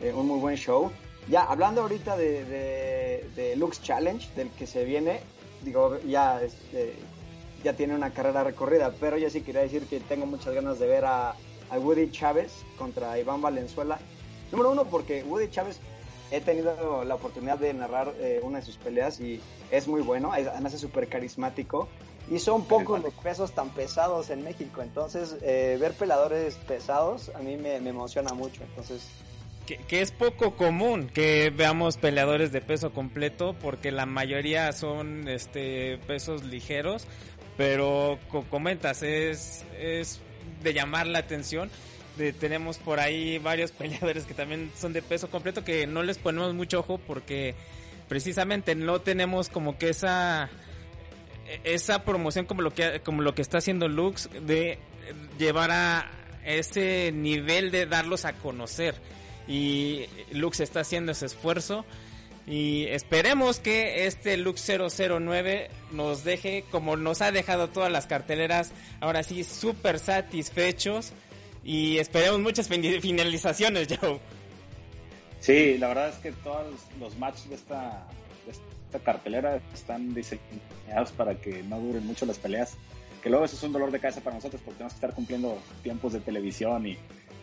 eh, 0.00 0.12
un 0.12 0.26
muy 0.26 0.40
buen 0.40 0.56
show. 0.56 0.90
Ya, 1.28 1.42
hablando 1.42 1.82
ahorita 1.82 2.16
de, 2.16 3.24
de, 3.36 3.56
Lux 3.56 3.82
Challenge, 3.82 4.26
del 4.34 4.50
que 4.50 4.66
se 4.66 4.84
viene, 4.84 5.20
digo, 5.62 5.98
ya, 6.00 6.40
este, 6.42 6.94
ya 7.62 7.74
tiene 7.74 7.94
una 7.94 8.12
carrera 8.14 8.44
recorrida, 8.44 8.92
pero 8.98 9.18
yo 9.18 9.28
sí 9.28 9.42
quería 9.42 9.60
decir 9.60 9.84
que 9.86 10.00
tengo 10.00 10.24
muchas 10.24 10.54
ganas 10.54 10.78
de 10.78 10.86
ver 10.86 11.04
a, 11.04 11.34
a 11.70 11.78
Woody 11.78 12.10
Chávez 12.10 12.52
contra 12.78 13.18
Iván 13.18 13.42
Valenzuela. 13.42 13.98
Número 14.50 14.70
uno, 14.70 14.84
porque 14.84 15.22
Woody 15.22 15.50
Chávez 15.50 15.80
he 16.30 16.40
tenido 16.40 17.04
la 17.04 17.14
oportunidad 17.14 17.58
de 17.58 17.72
narrar 17.74 18.12
eh, 18.18 18.40
una 18.42 18.60
de 18.60 18.64
sus 18.64 18.76
peleas 18.76 19.20
y 19.20 19.40
es 19.70 19.88
muy 19.88 20.02
bueno, 20.02 20.32
además 20.32 20.74
es 20.74 20.80
súper 20.80 21.08
carismático. 21.08 21.88
Y 22.30 22.38
son 22.40 22.66
pocos 22.66 23.02
los 23.02 23.14
pesos 23.14 23.52
tan 23.52 23.70
pesados 23.70 24.28
en 24.28 24.44
México, 24.44 24.82
entonces 24.82 25.36
eh, 25.40 25.78
ver 25.80 25.94
peladores 25.94 26.56
pesados 26.56 27.30
a 27.34 27.38
mí 27.38 27.56
me, 27.56 27.76
emociona 27.76 28.34
mucho, 28.34 28.62
entonces... 28.64 29.02
Que, 29.76 30.00
es 30.00 30.12
poco 30.12 30.56
común 30.56 31.10
que 31.12 31.52
veamos 31.54 31.98
peleadores 31.98 32.52
de 32.52 32.62
peso 32.62 32.92
completo 32.92 33.54
porque 33.60 33.92
la 33.92 34.06
mayoría 34.06 34.72
son 34.72 35.28
este 35.28 35.98
pesos 36.06 36.42
ligeros, 36.44 37.06
pero 37.58 38.18
como 38.30 38.48
comentas, 38.48 39.02
es, 39.02 39.66
es 39.78 40.20
de 40.62 40.72
llamar 40.72 41.06
la 41.06 41.18
atención. 41.18 41.70
Tenemos 42.40 42.78
por 42.78 42.98
ahí 42.98 43.38
varios 43.38 43.72
peleadores 43.78 44.24
que 44.24 44.32
también 44.32 44.72
son 44.74 44.94
de 44.94 45.02
peso 45.02 45.30
completo 45.30 45.64
que 45.64 45.86
no 45.86 46.02
les 46.02 46.16
ponemos 46.16 46.54
mucho 46.54 46.80
ojo 46.80 46.98
porque 46.98 47.54
precisamente 48.08 48.74
no 48.74 49.02
tenemos 49.02 49.50
como 49.50 49.76
que 49.76 49.90
esa 49.90 50.48
esa 51.64 52.04
promoción 52.04 52.46
como 52.46 52.62
lo 52.62 52.72
que 52.72 53.00
como 53.00 53.20
lo 53.20 53.34
que 53.34 53.42
está 53.42 53.58
haciendo 53.58 53.86
Lux 53.88 54.30
de 54.42 54.78
llevar 55.38 55.70
a 55.70 56.10
ese 56.44 57.12
nivel 57.12 57.70
de 57.70 57.84
darlos 57.86 58.24
a 58.24 58.32
conocer 58.34 58.94
y 59.48 60.06
Lux 60.30 60.60
está 60.60 60.80
haciendo 60.80 61.12
ese 61.12 61.26
esfuerzo 61.26 61.84
y 62.46 62.86
esperemos 62.86 63.58
que 63.60 64.06
este 64.06 64.36
Lux 64.36 64.64
009 64.66 65.70
nos 65.90 66.24
deje 66.24 66.64
como 66.70 66.96
nos 66.96 67.20
ha 67.22 67.32
dejado 67.32 67.68
todas 67.68 67.90
las 67.90 68.06
carteleras 68.06 68.72
ahora 69.00 69.22
sí 69.22 69.44
súper 69.44 69.98
satisfechos 69.98 71.12
y 71.64 71.98
esperemos 71.98 72.40
muchas 72.40 72.68
finalizaciones, 72.68 73.88
Joe. 74.00 74.20
Sí, 75.40 75.76
la 75.78 75.88
verdad 75.88 76.08
es 76.08 76.16
que 76.16 76.32
todos 76.32 76.66
los 76.98 77.18
matches 77.18 77.50
de 77.50 77.56
esta, 77.56 78.06
esta 78.48 78.98
cartelera 79.00 79.60
están 79.74 80.14
diseñados 80.14 81.12
para 81.16 81.34
que 81.34 81.62
no 81.64 81.78
duren 81.78 82.06
mucho 82.06 82.24
las 82.24 82.38
peleas. 82.38 82.76
Que 83.22 83.28
luego 83.28 83.44
eso 83.44 83.56
es 83.56 83.62
un 83.62 83.72
dolor 83.72 83.90
de 83.90 84.00
cabeza 84.00 84.20
para 84.20 84.36
nosotros 84.36 84.62
porque 84.64 84.78
tenemos 84.78 84.94
que 84.94 84.96
estar 84.96 85.14
cumpliendo 85.14 85.58
tiempos 85.82 86.12
de 86.12 86.20
televisión 86.20 86.86
y, 86.86 86.96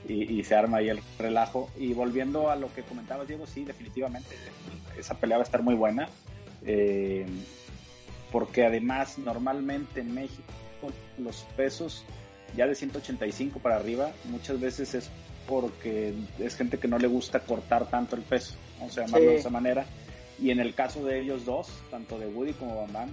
y, 0.07 0.43
se 0.43 0.55
arma 0.55 0.77
ahí 0.77 0.89
el 0.89 0.99
relajo. 1.17 1.69
Y 1.77 1.93
volviendo 1.93 2.49
a 2.49 2.55
lo 2.55 2.73
que 2.73 2.83
comentabas, 2.83 3.27
Diego, 3.27 3.45
sí, 3.47 3.63
definitivamente 3.65 4.35
esa 4.97 5.15
pelea 5.15 5.37
va 5.37 5.43
a 5.43 5.45
estar 5.45 5.61
muy 5.61 5.75
buena. 5.75 6.07
Eh, 6.65 7.25
porque 8.31 8.65
además, 8.65 9.17
normalmente 9.17 10.01
en 10.01 10.13
México, 10.13 10.43
los 11.17 11.45
pesos 11.55 12.05
ya 12.55 12.67
de 12.67 12.75
185 12.75 13.59
para 13.59 13.75
arriba, 13.75 14.11
muchas 14.25 14.59
veces 14.59 14.93
es 14.93 15.09
porque 15.47 16.13
es 16.39 16.55
gente 16.55 16.77
que 16.77 16.87
no 16.87 16.97
le 16.97 17.07
gusta 17.07 17.39
cortar 17.39 17.89
tanto 17.89 18.15
el 18.15 18.23
peso, 18.23 18.55
vamos 18.79 18.97
a 18.97 19.05
llamarlo 19.05 19.29
de 19.29 19.37
esa 19.37 19.49
manera. 19.49 19.85
Y 20.41 20.51
en 20.51 20.59
el 20.59 20.73
caso 20.73 21.03
de 21.05 21.21
ellos 21.21 21.45
dos, 21.45 21.69
tanto 21.89 22.19
de 22.19 22.27
Woody 22.27 22.53
como 22.53 22.85
Bam 22.87 23.09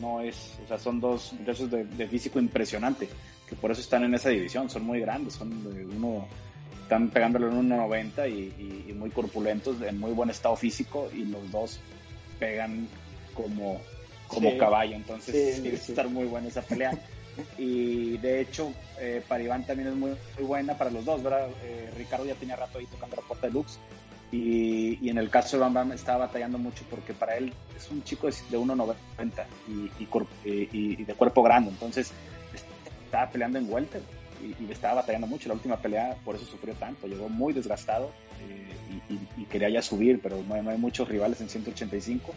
no 0.00 0.20
es, 0.20 0.58
o 0.64 0.68
sea, 0.68 0.78
son 0.78 1.00
dos 1.00 1.32
muchachos 1.32 1.70
de, 1.70 2.08
físico 2.08 2.38
impresionante, 2.38 3.08
que 3.48 3.56
por 3.56 3.70
eso 3.70 3.80
están 3.80 4.04
en 4.04 4.14
esa 4.14 4.28
división, 4.28 4.68
son 4.68 4.84
muy 4.84 5.00
grandes, 5.00 5.34
son 5.34 5.74
de 5.74 5.86
uno, 5.86 6.26
están 6.82 7.08
pegándolo 7.08 7.48
en 7.50 7.70
1.90 7.70 8.30
y, 8.30 8.88
y, 8.88 8.92
muy 8.92 9.10
corpulentos, 9.10 9.80
en 9.82 9.98
muy 9.98 10.12
buen 10.12 10.30
estado 10.30 10.56
físico, 10.56 11.08
y 11.14 11.24
los 11.24 11.50
dos 11.50 11.80
pegan 12.38 12.88
como, 13.34 13.80
como 14.26 14.56
caballo, 14.58 14.96
entonces 14.96 15.54
tiene 15.54 15.70
que 15.70 15.76
estar 15.76 16.08
muy 16.08 16.26
buena 16.26 16.48
esa 16.48 16.62
pelea. 16.62 16.92
Y 17.56 18.18
de 18.18 18.40
hecho, 18.40 18.72
eh, 18.98 19.22
para 19.28 19.42
Iván 19.44 19.64
también 19.64 19.90
es 19.90 19.94
muy, 19.94 20.10
buena 20.40 20.76
para 20.76 20.90
los 20.90 21.04
dos, 21.04 21.22
¿verdad? 21.22 21.48
Eh, 21.62 21.88
Ricardo 21.96 22.24
ya 22.24 22.34
tenía 22.34 22.56
rato 22.56 22.78
ahí 22.78 22.86
tocando 22.86 23.14
la 23.14 23.22
puerta 23.22 23.46
de 23.46 23.52
Lux. 23.52 23.78
Y, 24.30 24.98
y, 25.00 25.08
en 25.08 25.18
el 25.18 25.30
caso 25.30 25.56
de 25.56 25.62
Bam 25.62 25.72
Bam 25.72 25.92
estaba 25.92 26.26
batallando 26.26 26.58
mucho 26.58 26.84
porque 26.90 27.14
para 27.14 27.36
él 27.36 27.52
es 27.76 27.90
un 27.90 28.02
chico 28.04 28.26
de 28.26 28.58
1,90 28.58 28.96
y, 29.68 30.68
y, 30.72 31.04
de 31.04 31.14
cuerpo 31.14 31.42
grande. 31.42 31.70
Entonces 31.70 32.12
estaba 33.08 33.30
peleando 33.30 33.58
en 33.58 33.72
welter 33.72 34.02
y, 34.42 34.64
le 34.64 34.72
estaba 34.72 34.96
batallando 34.96 35.26
mucho. 35.26 35.48
La 35.48 35.54
última 35.54 35.76
pelea 35.76 36.16
por 36.24 36.36
eso 36.36 36.44
sufrió 36.44 36.74
tanto. 36.74 37.06
Llegó 37.06 37.28
muy 37.28 37.52
desgastado 37.52 38.10
eh, 38.48 39.18
y, 39.36 39.44
quería 39.46 39.70
ya 39.70 39.82
subir, 39.82 40.20
pero 40.22 40.42
no, 40.46 40.62
no 40.62 40.70
hay 40.70 40.78
muchos 40.78 41.08
rivales 41.08 41.40
en 41.40 41.48
185 41.48 42.32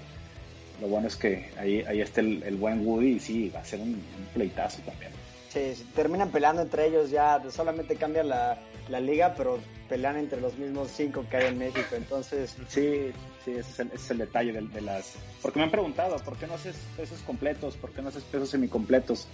lo 0.81 0.88
bueno 0.88 1.07
es 1.07 1.15
que 1.15 1.51
ahí, 1.60 1.84
ahí 1.84 2.01
está 2.01 2.21
el, 2.21 2.57
buen 2.57 2.86
Woody 2.86 3.13
y 3.13 3.19
sí, 3.19 3.51
va 3.55 3.60
a 3.60 3.65
ser 3.65 3.79
un, 3.79 4.01
pleitazo 4.34 4.81
también. 4.81 5.12
Sí, 5.49 5.86
terminan 5.95 6.31
peleando 6.31 6.63
entre 6.63 6.88
ellos 6.88 7.12
ya, 7.12 7.39
solamente 7.51 7.95
cambia 7.95 8.23
la, 8.23 8.57
liga, 8.99 9.36
pero 9.38 9.60
pelean 9.88 10.17
entre 10.17 10.41
los 10.41 10.57
mismos 10.57 10.89
cinco 10.93 11.23
que 11.29 11.38
hay 11.38 11.47
en 11.47 11.60
México, 11.60 11.95
entonces... 11.95 12.57
Sí, 12.67 13.12
sí, 13.45 13.51
ese 13.51 13.86
es 13.93 14.12
el, 14.12 14.17
detalle 14.17 14.53
de, 14.53 14.81
las... 14.81 15.13
Porque 15.41 15.60
me 15.60 15.65
han 15.65 15.71
preguntado, 15.71 16.17
¿por 16.17 16.36
qué 16.38 16.47
no 16.47 16.55
haces 16.55 16.75
pesos 16.97 17.21
completos? 17.21 17.77
¿Por 17.77 17.91
qué 17.91 18.01
no 18.01 18.10
haces 18.10 18.23
pesos 18.23 18.49
semicompletos? 18.49 19.27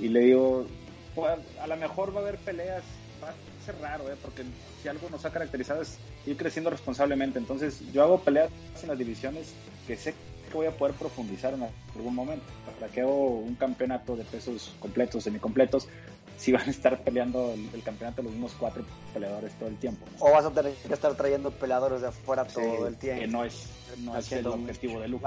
Y 0.00 0.08
le 0.08 0.20
digo, 0.20 0.66
pues, 1.14 1.38
a 1.60 1.66
lo 1.66 1.76
mejor 1.76 2.14
va 2.14 2.20
a 2.20 2.22
haber 2.22 2.38
peleas, 2.38 2.82
va 3.22 3.28
a 3.30 3.64
ser 3.64 3.78
raro, 3.80 4.10
¿eh? 4.10 4.16
porque 4.20 4.42
si 4.82 4.88
algo 4.88 5.08
nos 5.10 5.24
ha 5.24 5.30
caracterizado 5.30 5.82
es 5.82 5.98
ir 6.26 6.36
creciendo 6.36 6.70
responsablemente. 6.70 7.38
Entonces, 7.38 7.80
yo 7.92 8.02
hago 8.02 8.20
peleas 8.20 8.50
en 8.82 8.88
las 8.88 8.98
divisiones 8.98 9.54
que 9.86 9.96
sé 9.96 10.14
voy 10.54 10.66
a 10.66 10.70
poder 10.70 10.94
profundizar 10.94 11.52
en 11.54 11.68
algún 11.94 12.14
momento. 12.14 12.44
Para 12.78 12.90
que 12.90 13.02
hago 13.02 13.38
un 13.40 13.54
campeonato 13.56 14.16
de 14.16 14.24
pesos 14.24 14.74
completos, 14.80 15.24
semicompletos, 15.24 15.88
si 16.36 16.52
van 16.52 16.66
a 16.66 16.70
estar 16.70 17.02
peleando 17.02 17.52
el, 17.52 17.82
campeonato 17.82 18.22
los 18.22 18.32
mismos 18.32 18.54
cuatro 18.58 18.84
peleadores 19.12 19.52
todo 19.58 19.68
el 19.68 19.76
tiempo. 19.76 20.04
O 20.20 20.32
vas 20.32 20.44
a 20.44 20.50
tener 20.50 20.72
que 20.74 20.94
estar 20.94 21.14
trayendo 21.14 21.50
peleadores 21.50 22.00
de 22.00 22.08
afuera 22.08 22.44
todo 22.44 22.86
el 22.86 22.96
tiempo. 22.96 23.20
Que 23.20 23.28
no 23.28 23.44
es, 23.44 23.68
no 23.98 24.16
es 24.16 24.32
el 24.32 24.46
objetivo 24.46 25.00
de 25.00 25.08
Lux. 25.08 25.22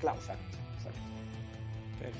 Claro. 0.00 0.18
Exacto. 0.18 0.59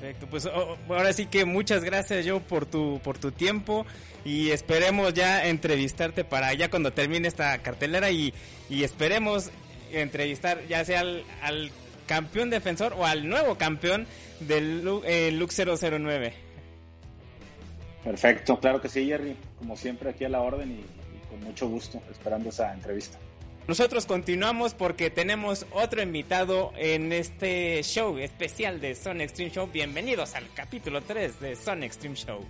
Perfecto, 0.01 0.25
pues 0.25 0.47
oh, 0.47 0.77
oh, 0.89 0.93
ahora 0.95 1.13
sí 1.13 1.27
que 1.27 1.45
muchas 1.45 1.83
gracias 1.83 2.25
yo 2.25 2.39
por 2.39 2.65
tu 2.65 2.99
por 3.03 3.19
tu 3.19 3.31
tiempo 3.31 3.85
y 4.25 4.49
esperemos 4.49 5.13
ya 5.13 5.45
entrevistarte 5.45 6.23
para 6.23 6.51
ya 6.55 6.71
cuando 6.71 6.91
termine 6.91 7.27
esta 7.27 7.55
cartelera 7.59 8.09
y, 8.09 8.33
y 8.67 8.83
esperemos 8.83 9.51
entrevistar 9.91 10.65
ya 10.67 10.83
sea 10.85 11.01
al, 11.01 11.23
al 11.43 11.71
campeón 12.07 12.49
defensor 12.49 12.93
o 12.93 13.05
al 13.05 13.29
nuevo 13.29 13.59
campeón 13.59 14.07
del 14.39 14.83
eh, 15.05 15.31
Lux 15.31 15.61
009. 15.63 16.33
Perfecto, 18.03 18.59
claro 18.59 18.81
que 18.81 18.89
sí, 18.89 19.05
Jerry. 19.05 19.37
Como 19.59 19.77
siempre, 19.77 20.09
aquí 20.09 20.25
a 20.25 20.29
la 20.29 20.41
orden 20.41 20.71
y, 20.71 21.29
con 21.29 21.39
mucho 21.41 21.69
gusto, 21.69 22.01
esperando 22.09 22.49
esa 22.49 22.73
entrevista. 22.73 23.19
Nosotros 23.71 24.05
continuamos 24.05 24.73
porque 24.73 25.09
tenemos 25.09 25.65
otro 25.71 26.01
invitado 26.01 26.73
en 26.75 27.13
este 27.13 27.81
show 27.83 28.17
especial 28.17 28.81
de 28.81 28.95
Son 28.95 29.21
Extreme 29.21 29.49
Show. 29.49 29.69
Bienvenidos 29.71 30.35
al 30.35 30.43
capítulo 30.53 30.99
3 30.99 31.39
de 31.39 31.55
Son 31.55 31.81
Extreme 31.81 32.17
Show. 32.17 32.45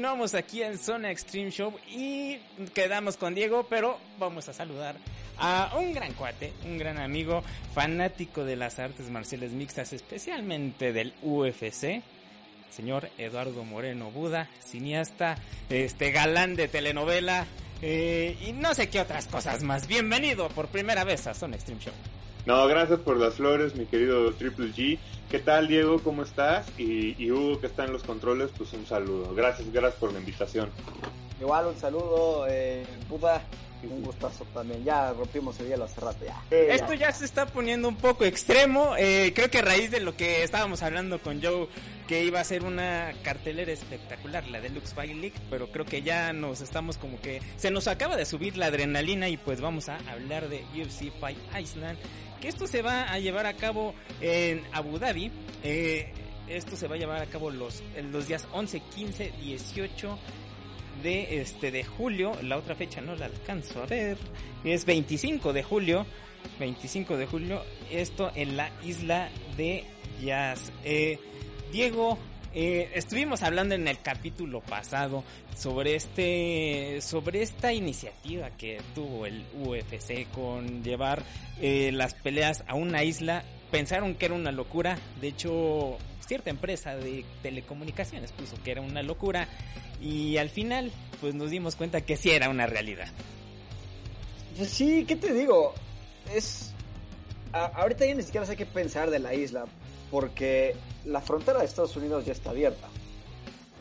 Continuamos 0.00 0.34
aquí 0.34 0.62
en 0.62 0.78
Zona 0.78 1.10
Extreme 1.10 1.50
Show 1.50 1.74
y 1.86 2.38
quedamos 2.72 3.18
con 3.18 3.34
Diego, 3.34 3.66
pero 3.68 3.98
vamos 4.18 4.48
a 4.48 4.54
saludar 4.54 4.96
a 5.36 5.76
un 5.78 5.92
gran 5.92 6.14
cuate, 6.14 6.54
un 6.64 6.78
gran 6.78 6.96
amigo, 6.96 7.44
fanático 7.74 8.46
de 8.46 8.56
las 8.56 8.78
artes 8.78 9.10
marciales 9.10 9.52
mixtas, 9.52 9.92
especialmente 9.92 10.94
del 10.94 11.12
UFC, 11.20 12.02
señor 12.70 13.10
Eduardo 13.18 13.62
Moreno 13.62 14.10
Buda, 14.10 14.48
cineasta, 14.64 15.36
este 15.68 16.12
galán 16.12 16.56
de 16.56 16.68
telenovela 16.68 17.44
eh, 17.82 18.38
y 18.40 18.54
no 18.54 18.72
sé 18.72 18.88
qué 18.88 19.02
otras 19.02 19.26
cosas 19.26 19.62
más. 19.62 19.86
Bienvenido 19.86 20.48
por 20.48 20.68
primera 20.68 21.04
vez 21.04 21.26
a 21.26 21.34
Zona 21.34 21.56
Extreme 21.56 21.82
Show. 21.82 21.94
No, 22.46 22.66
gracias 22.66 23.00
por 23.00 23.18
las 23.18 23.34
flores, 23.34 23.74
mi 23.76 23.84
querido 23.84 24.32
Triple 24.32 24.72
G. 24.72 24.98
¿Qué 25.30 25.38
tal, 25.38 25.68
Diego? 25.68 26.00
¿Cómo 26.02 26.24
estás? 26.24 26.66
Y, 26.76 27.30
Hugo, 27.30 27.60
que 27.60 27.68
está 27.68 27.84
en 27.84 27.92
los 27.92 28.02
controles, 28.02 28.50
pues 28.58 28.72
un 28.72 28.84
saludo. 28.84 29.32
Gracias, 29.32 29.72
gracias 29.72 30.00
por 30.00 30.12
la 30.12 30.18
invitación. 30.18 30.68
Igual 31.40 31.66
un 31.66 31.76
saludo, 31.76 32.46
eh, 32.48 32.84
Un 33.84 34.02
gustazo 34.02 34.44
también. 34.52 34.82
Ya 34.82 35.12
rompimos 35.12 35.58
el 35.60 35.68
hielo 35.68 35.84
hace 35.84 36.00
rato. 36.00 36.24
Ya. 36.24 36.42
Esto 36.50 36.94
ya 36.94 37.12
se 37.12 37.24
está 37.24 37.46
poniendo 37.46 37.86
un 37.86 37.94
poco 37.94 38.24
extremo. 38.24 38.96
Eh, 38.98 39.32
creo 39.32 39.48
que 39.48 39.58
a 39.58 39.62
raíz 39.62 39.92
de 39.92 40.00
lo 40.00 40.16
que 40.16 40.42
estábamos 40.42 40.82
hablando 40.82 41.20
con 41.20 41.40
Joe, 41.40 41.68
que 42.08 42.24
iba 42.24 42.40
a 42.40 42.44
ser 42.44 42.64
una 42.64 43.12
cartelera 43.22 43.70
espectacular, 43.70 44.48
la 44.48 44.60
Deluxe 44.60 44.92
Fight 44.92 45.14
League, 45.14 45.36
pero 45.48 45.70
creo 45.70 45.86
que 45.86 46.02
ya 46.02 46.32
nos 46.32 46.60
estamos 46.60 46.98
como 46.98 47.20
que 47.20 47.40
se 47.56 47.70
nos 47.70 47.86
acaba 47.86 48.16
de 48.16 48.26
subir 48.26 48.56
la 48.56 48.66
adrenalina 48.66 49.28
y 49.28 49.36
pues 49.36 49.60
vamos 49.60 49.88
a 49.88 49.96
hablar 50.10 50.48
de 50.48 50.64
UFC 50.74 51.12
Fight 51.20 51.38
Iceland. 51.56 51.98
Que 52.40 52.48
esto 52.48 52.66
se 52.66 52.82
va 52.82 53.10
a 53.10 53.18
llevar 53.18 53.46
a 53.46 53.54
cabo 53.54 53.94
en 54.20 54.62
Abu 54.72 54.98
Dhabi. 54.98 55.30
Eh, 55.62 56.12
esto 56.48 56.76
se 56.76 56.88
va 56.88 56.96
a 56.96 56.98
llevar 56.98 57.22
a 57.22 57.26
cabo 57.26 57.50
los, 57.50 57.82
los 58.10 58.26
días 58.26 58.48
11, 58.52 58.80
15, 58.80 59.32
18 59.40 60.18
de 61.02 61.40
este 61.40 61.70
de 61.70 61.84
julio, 61.84 62.32
la 62.42 62.58
otra 62.58 62.74
fecha 62.74 63.00
no 63.00 63.14
la 63.14 63.26
alcanzo 63.26 63.82
a 63.82 63.86
ver, 63.86 64.18
es 64.64 64.84
25 64.84 65.52
de 65.52 65.62
julio, 65.62 66.06
25 66.58 67.16
de 67.16 67.26
julio, 67.26 67.62
esto 67.90 68.30
en 68.34 68.56
la 68.56 68.70
isla 68.82 69.30
de 69.56 69.84
Jazz. 70.22 70.72
Eh, 70.84 71.18
Diego, 71.72 72.18
eh, 72.52 72.90
estuvimos 72.94 73.42
hablando 73.42 73.74
en 73.76 73.86
el 73.86 74.00
capítulo 74.00 74.60
pasado 74.60 75.22
sobre 75.56 75.94
este, 75.94 77.00
sobre 77.00 77.42
esta 77.42 77.72
iniciativa 77.72 78.50
que 78.50 78.80
tuvo 78.94 79.26
el 79.26 79.44
UFC 79.54 80.28
con 80.32 80.82
llevar 80.82 81.22
eh, 81.60 81.92
las 81.92 82.14
peleas 82.14 82.64
a 82.66 82.74
una 82.74 83.04
isla. 83.04 83.44
Pensaron 83.70 84.16
que 84.16 84.26
era 84.26 84.34
una 84.34 84.50
locura, 84.50 84.98
de 85.20 85.28
hecho 85.28 85.96
cierta 86.26 86.50
empresa 86.50 86.96
de 86.96 87.24
telecomunicaciones 87.42 88.32
puso 88.32 88.60
que 88.62 88.70
era 88.72 88.80
una 88.80 89.02
locura 89.02 89.48
y 90.00 90.36
al 90.36 90.48
final 90.48 90.92
pues 91.20 91.34
nos 91.34 91.50
dimos 91.50 91.76
cuenta 91.76 92.00
que 92.00 92.16
sí 92.16 92.30
era 92.30 92.48
una 92.48 92.66
realidad. 92.66 93.08
Pues 94.56 94.70
sí, 94.70 95.04
¿qué 95.06 95.16
te 95.16 95.32
digo? 95.32 95.74
Es 96.34 96.72
ahorita 97.52 98.06
ya 98.06 98.14
ni 98.14 98.22
siquiera 98.22 98.46
sé 98.46 98.56
qué 98.56 98.66
pensar 98.66 99.10
de 99.10 99.18
la 99.18 99.34
isla 99.34 99.66
porque 100.10 100.76
la 101.04 101.20
frontera 101.20 101.60
de 101.60 101.66
Estados 101.66 101.96
Unidos 101.96 102.24
ya 102.26 102.32
está 102.32 102.50
abierta. 102.50 102.88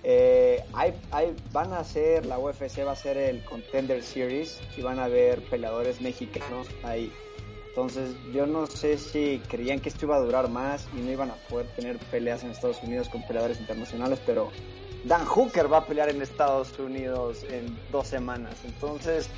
Eh, 0.03 0.63
hay, 0.73 0.93
hay, 1.11 1.35
van 1.51 1.73
a 1.73 1.83
ser, 1.83 2.25
la 2.25 2.39
UFC 2.39 2.85
va 2.85 2.93
a 2.93 2.95
ser 2.95 3.17
el 3.17 3.43
Contender 3.43 4.01
Series 4.01 4.59
y 4.77 4.81
van 4.81 4.99
a 4.99 5.05
haber 5.05 5.41
peleadores 5.49 5.99
mexicanos 6.01 6.67
ahí. 6.83 7.11
Entonces 7.69 8.15
yo 8.33 8.45
no 8.45 8.65
sé 8.67 8.97
si 8.97 9.41
creían 9.47 9.79
que 9.79 9.89
esto 9.89 10.05
iba 10.05 10.15
a 10.15 10.19
durar 10.19 10.49
más 10.49 10.87
y 10.97 11.01
no 11.01 11.11
iban 11.11 11.31
a 11.31 11.35
poder 11.49 11.67
tener 11.75 11.97
peleas 11.97 12.43
en 12.43 12.51
Estados 12.51 12.81
Unidos 12.83 13.09
con 13.09 13.25
peleadores 13.27 13.59
internacionales, 13.59 14.19
pero 14.25 14.49
Dan 15.05 15.25
Hooker 15.25 15.71
va 15.71 15.77
a 15.77 15.85
pelear 15.85 16.09
en 16.09 16.21
Estados 16.21 16.77
Unidos 16.79 17.43
en 17.49 17.77
dos 17.91 18.07
semanas. 18.07 18.55
Entonces 18.65 19.29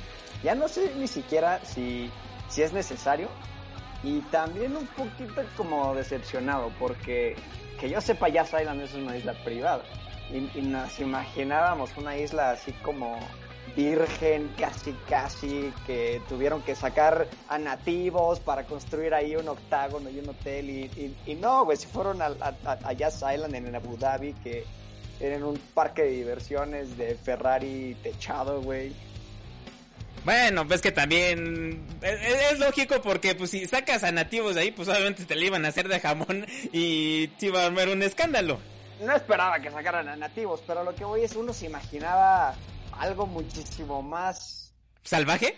ya 0.42 0.54
no 0.54 0.68
sé 0.68 0.92
ni 0.96 1.06
siquiera 1.06 1.64
si, 1.64 2.10
si 2.48 2.62
es 2.62 2.72
necesario. 2.72 3.28
Y 4.02 4.20
también 4.22 4.76
un 4.76 4.86
poquito 4.88 5.42
como 5.56 5.94
decepcionado 5.94 6.72
porque 6.78 7.36
que 7.78 7.90
yo 7.90 8.00
sepa 8.00 8.28
ya 8.28 8.44
Island 8.44 8.80
es 8.80 8.94
una 8.94 9.16
isla 9.16 9.34
privada. 9.44 9.82
Y, 10.30 10.62
nos 10.62 10.98
imaginábamos 10.98 11.90
una 11.96 12.16
isla 12.16 12.52
así 12.52 12.72
como 12.84 13.18
virgen, 13.76 14.50
casi 14.58 14.92
casi, 15.08 15.72
que 15.86 16.22
tuvieron 16.28 16.62
que 16.62 16.74
sacar 16.74 17.26
a 17.48 17.58
nativos 17.58 18.40
para 18.40 18.64
construir 18.64 19.14
ahí 19.14 19.36
un 19.36 19.48
octágono 19.48 20.08
y 20.10 20.20
un 20.20 20.28
hotel. 20.30 20.70
Y, 20.70 21.16
y, 21.26 21.34
no, 21.34 21.64
güey, 21.64 21.76
si 21.76 21.86
fueron 21.86 22.22
a, 22.22 22.32
a, 22.64 22.92
Jazz 22.92 23.16
Island 23.16 23.54
en 23.54 23.74
Abu 23.74 23.96
Dhabi, 23.96 24.32
que 24.34 24.64
en 25.20 25.42
un 25.42 25.58
parque 25.74 26.02
de 26.02 26.10
diversiones 26.10 26.96
de 26.96 27.14
Ferrari 27.14 27.96
techado, 28.02 28.62
güey. 28.62 28.92
Bueno, 30.24 30.66
pues 30.66 30.80
que 30.80 30.92
también 30.92 31.84
es, 32.00 32.58
lógico 32.58 33.02
porque 33.02 33.34
pues 33.34 33.50
si 33.50 33.66
sacas 33.66 34.04
a 34.04 34.12
nativos 34.12 34.54
de 34.54 34.62
ahí, 34.62 34.70
pues 34.70 34.88
obviamente 34.88 35.24
te 35.24 35.34
le 35.34 35.46
iban 35.46 35.64
a 35.64 35.68
hacer 35.68 35.88
de 35.88 35.98
jamón 35.98 36.46
y 36.72 37.28
te 37.28 37.46
iba 37.46 37.62
a 37.62 37.66
armar 37.66 37.88
un 37.88 38.02
escándalo. 38.02 38.58
No 39.00 39.16
esperaba 39.16 39.58
que 39.58 39.70
sacaran 39.70 40.08
a 40.08 40.16
nativos, 40.16 40.62
pero 40.66 40.84
lo 40.84 40.94
que 40.94 41.04
voy 41.04 41.22
es 41.22 41.34
uno 41.34 41.52
se 41.52 41.66
imaginaba 41.66 42.54
algo 42.98 43.26
muchísimo 43.26 44.00
más... 44.02 44.72
¿Salvaje? 45.02 45.56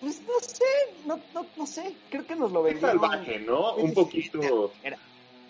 Pues 0.00 0.20
no 0.22 0.40
sé, 0.40 0.64
no, 1.06 1.20
no, 1.34 1.46
no 1.56 1.66
sé, 1.66 1.94
creo 2.10 2.26
que 2.26 2.34
nos 2.34 2.50
lo 2.50 2.62
vendieron. 2.62 2.98
Salvaje, 2.98 3.38
¿no? 3.40 3.74
Un 3.74 3.92
poquito... 3.92 4.72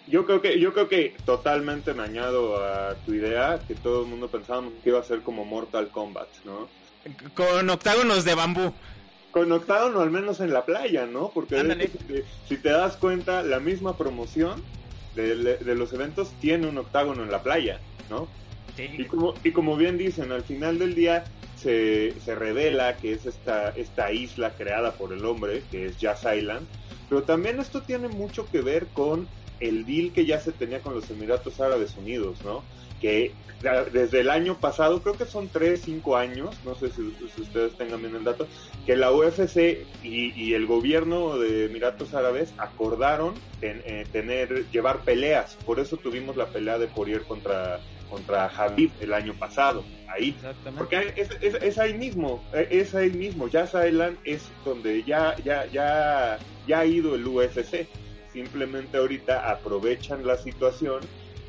Yo 0.09 0.27
creo 0.27 0.43
que 0.43 0.59
yo 0.59 0.73
creo 0.73 0.89
que 0.89 1.15
totalmente 1.25 1.95
me 1.95 2.03
añado 2.03 2.57
a 2.63 2.97
tu 3.07 3.15
idea 3.15 3.61
que 3.69 3.77
todo 3.77 4.03
el 4.03 4.09
mundo 4.09 4.29
pensábamos 4.29 4.73
que 4.83 4.89
iba 4.91 4.99
a 4.99 5.05
ser 5.05 5.23
como 5.23 5.45
Mortal 5.45 5.91
Kombat, 5.91 6.29
¿no? 6.45 6.69
Con 7.35 7.69
octágonos 7.71 8.25
de 8.25 8.35
bambú. 8.35 8.73
Con 9.31 9.51
octágono 9.53 10.01
al 10.01 10.11
menos 10.11 10.41
en 10.41 10.53
la 10.53 10.65
playa, 10.65 11.07
¿no? 11.07 11.31
Porque 11.31 11.91
si 12.49 12.57
te, 12.57 12.71
das 12.71 12.97
cuenta, 12.97 13.43
la 13.43 13.61
misma 13.61 13.97
promoción 13.97 14.63
de, 15.15 15.37
de, 15.57 15.75
los 15.75 15.93
eventos 15.93 16.33
tiene 16.41 16.67
un 16.67 16.79
octágono 16.79 17.23
en 17.23 17.31
la 17.31 17.43
playa, 17.43 17.81
¿no? 18.11 18.29
Y, 18.77 19.05
como, 19.05 19.35
y 19.43 19.53
como 19.53 19.77
bien 19.77 19.99
dicen, 19.99 20.33
al 20.33 20.43
final 20.43 20.79
del 20.79 20.95
día 20.95 21.25
se, 21.57 22.15
se 22.25 22.35
revela 22.35 22.97
que 22.97 23.13
es 23.13 23.27
esta, 23.27 23.71
esta 23.71 24.13
isla 24.13 24.55
creada 24.55 24.93
por 24.93 25.13
el 25.13 25.25
hombre, 25.25 25.63
que 25.71 25.87
es 25.87 25.99
Jazz 25.99 26.25
Island, 26.25 26.67
pero 27.09 27.23
también 27.23 27.61
esto 27.61 27.83
tiene 27.83 28.09
mucho 28.09 28.47
que 28.51 28.63
ver 28.63 28.87
con 28.89 29.29
el 29.61 29.87
deal 29.87 30.13
que 30.13 30.27
ya 30.27 30.41
se 30.41 30.53
tenía 30.53 30.81
con 30.81 30.95
los 30.95 31.09
Emiratos 31.11 31.61
Árabes 31.61 31.97
Unidos, 31.97 32.39
¿no? 32.45 32.63
Que 33.03 33.33
desde 33.93 34.21
el 34.21 34.31
año 34.31 34.59
pasado, 34.59 35.03
creo 35.03 35.15
que 35.17 35.25
son 35.25 35.49
3, 35.49 35.81
5 35.85 36.17
años, 36.17 36.57
no 36.65 36.75
sé 36.75 36.91
si, 36.91 37.03
ustedes 37.41 37.77
tengan 37.77 38.01
bien 38.01 38.17
el 38.17 38.25
dato, 38.25 38.49
que 38.87 38.97
la 38.97 39.13
UFC 39.13 39.87
y, 40.03 40.33
y 40.35 40.55
el 40.55 40.67
gobierno 40.67 41.39
de 41.39 41.67
Emiratos 41.67 42.15
Árabes 42.15 42.53
acordaron 42.59 43.35
eh, 43.61 44.05
tener, 44.11 44.69
llevar 44.71 45.03
peleas, 45.03 45.57
por 45.65 45.79
eso 45.79 45.97
tuvimos 45.97 46.37
la 46.37 46.47
pelea 46.47 46.79
de 46.79 46.89
Poirier 46.89 47.23
contra 47.23 47.81
contra 48.13 48.47
Habib 48.47 48.91
el 49.01 49.15
año 49.15 49.33
pasado, 49.33 49.85
ahí. 50.07 50.37
Porque 50.77 51.15
es, 51.17 51.31
es, 51.41 51.79
ahí 51.79 51.95
mismo, 51.95 52.45
es 52.53 52.95
ahí 52.95 53.11
mismo, 53.11 53.49
Jazz 53.49 53.73
Island 53.75 54.19
es 54.25 54.43
donde 54.67 55.03
ya, 55.05 55.35
ya, 55.43 55.65
ya, 55.73 56.39
ya 56.67 56.81
ha 56.81 56.85
ido 56.85 57.15
el 57.15 57.27
UFC. 57.27 57.89
Simplemente 58.31 58.99
ahorita 58.99 59.51
aprovechan 59.51 60.27
la 60.27 60.37
situación 60.37 61.01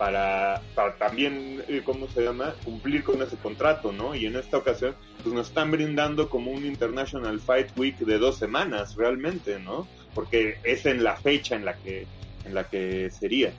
para, 0.03 0.61
para 0.75 0.97
también, 0.97 1.63
eh, 1.69 1.81
¿cómo 1.81 2.09
se 2.09 2.23
llama?, 2.23 2.53
cumplir 2.65 3.05
con 3.05 3.21
ese 3.21 3.37
contrato, 3.37 3.93
¿no? 3.93 4.13
Y 4.13 4.25
en 4.25 4.35
esta 4.35 4.57
ocasión, 4.57 4.97
pues 5.23 5.33
nos 5.33 5.47
están 5.47 5.71
brindando 5.71 6.29
como 6.29 6.51
un 6.51 6.65
International 6.65 7.39
Fight 7.39 7.69
Week 7.77 7.97
de 7.99 8.17
dos 8.17 8.37
semanas, 8.37 8.97
realmente, 8.97 9.59
¿no? 9.59 9.87
Porque 10.13 10.57
es 10.65 10.85
en 10.85 11.05
la 11.05 11.15
fecha 11.15 11.55
en 11.55 11.63
la 11.63 11.75
que, 11.75 12.05
en 12.43 12.53
la 12.53 12.65
que 12.65 13.09
sería. 13.11 13.53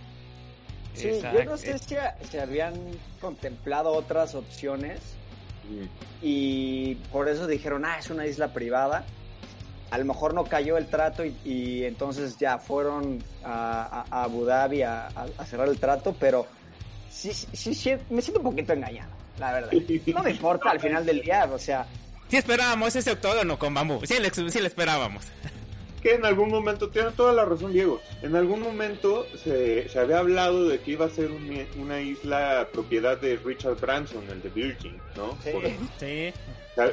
Sí, 0.92 1.12
yo 1.22 1.44
no 1.46 1.56
sé 1.56 1.78
si 1.78 1.96
se 2.30 2.40
habían 2.40 2.74
contemplado 3.22 3.92
otras 3.92 4.34
opciones 4.34 5.00
y 6.20 6.96
por 7.10 7.30
eso 7.30 7.46
dijeron, 7.46 7.86
ah, 7.86 7.96
es 7.98 8.10
una 8.10 8.26
isla 8.26 8.48
privada. 8.52 9.06
A 9.94 9.98
lo 9.98 10.06
mejor 10.06 10.34
no 10.34 10.42
cayó 10.42 10.76
el 10.76 10.88
trato 10.88 11.24
y, 11.24 11.84
entonces 11.84 12.36
ya 12.36 12.58
fueron 12.58 13.22
a, 13.44 14.04
Abu 14.10 14.44
Dhabi 14.44 14.82
a, 14.82 15.08
cerrar 15.46 15.68
el 15.68 15.78
trato, 15.78 16.16
pero 16.18 16.48
sí, 17.08 17.32
sí, 17.32 17.76
sí, 17.76 17.94
me 18.10 18.20
siento 18.20 18.40
un 18.40 18.50
poquito 18.50 18.72
engañado, 18.72 19.12
la 19.38 19.52
verdad. 19.52 19.70
No 20.12 20.24
me 20.24 20.32
importa 20.32 20.72
al 20.72 20.80
final 20.80 21.06
del 21.06 21.20
día, 21.20 21.48
o 21.48 21.58
sea... 21.60 21.86
Sí 22.26 22.38
esperábamos 22.38 22.96
ese 22.96 23.12
octógono 23.12 23.56
con 23.56 23.72
bambú, 23.72 24.00
sí 24.04 24.18
le, 24.18 24.30
sí 24.30 24.60
le 24.60 24.66
esperábamos 24.66 25.26
que 26.02 26.14
en 26.14 26.24
algún 26.26 26.50
momento, 26.50 26.90
tiene 26.90 27.12
toda 27.12 27.32
la 27.32 27.44
razón 27.44 27.72
Diego, 27.72 28.00
en 28.20 28.34
algún 28.34 28.60
momento 28.60 29.26
se, 29.42 29.88
se 29.88 29.98
había 30.00 30.18
hablado 30.18 30.68
de 30.68 30.80
que 30.80 30.90
iba 30.90 31.06
a 31.06 31.08
ser 31.08 31.30
una 31.78 32.00
isla 32.00 32.68
propiedad 32.72 33.16
de 33.16 33.36
Richard 33.36 33.76
Branson, 33.76 34.22
el 34.28 34.42
de 34.42 34.48
Virgin, 34.50 34.98
¿no? 35.16 35.38
Sí. 35.98 36.34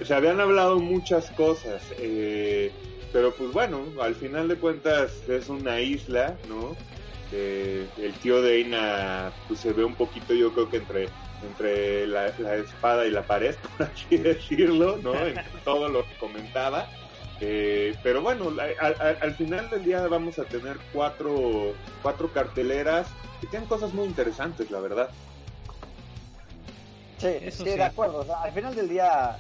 Se, 0.04 0.14
habían 0.14 0.40
hablado 0.40 0.80
muchas 0.80 1.32
cosas, 1.32 1.82
eh, 1.98 2.72
pero 3.12 3.34
pues 3.34 3.52
bueno, 3.52 3.82
al 4.02 4.16
final 4.16 4.48
de 4.48 4.56
cuentas 4.56 5.28
es 5.28 5.50
una 5.50 5.82
isla, 5.82 6.38
¿no? 6.48 6.76
el 7.32 8.14
tío 8.22 8.42
de 8.42 8.58
Eina 8.58 9.32
pues 9.48 9.62
se 9.62 9.72
ve 9.72 9.86
un 9.86 9.96
poquito 9.96 10.34
yo 10.34 10.54
creo 10.54 10.70
que 10.70 10.76
entre 10.76 11.08
entre 11.44 12.08
la, 12.08 12.28
espada 12.28 13.06
y 13.06 13.12
la 13.12 13.24
pared, 13.24 13.56
por 13.78 13.88
así 13.88 14.18
decirlo, 14.18 14.98
¿no? 14.98 15.14
En 15.16 15.40
todo 15.64 15.90
lo 15.90 16.06
que 16.08 16.16
comentaba. 16.16 16.88
Eh, 17.40 17.96
pero 18.04 18.22
bueno, 18.22 18.54
al, 18.80 19.34
final 19.36 19.70
del 19.72 19.84
día 19.84 20.08
vamos 20.08 20.38
a 20.38 20.44
tener 20.44 20.78
cuatro, 20.94 21.74
cuatro 22.04 22.32
carteleras 22.32 23.08
que 23.40 23.48
tienen 23.48 23.68
cosas 23.68 23.94
muy 23.94 24.06
interesantes, 24.06 24.70
la 24.70 24.80
verdad. 24.80 25.10
Sí, 27.18 27.52
sí, 27.52 27.64
de 27.64 27.84
acuerdo. 27.84 28.26
al 28.36 28.52
final 28.52 28.76
del 28.76 28.90
día 28.90 29.38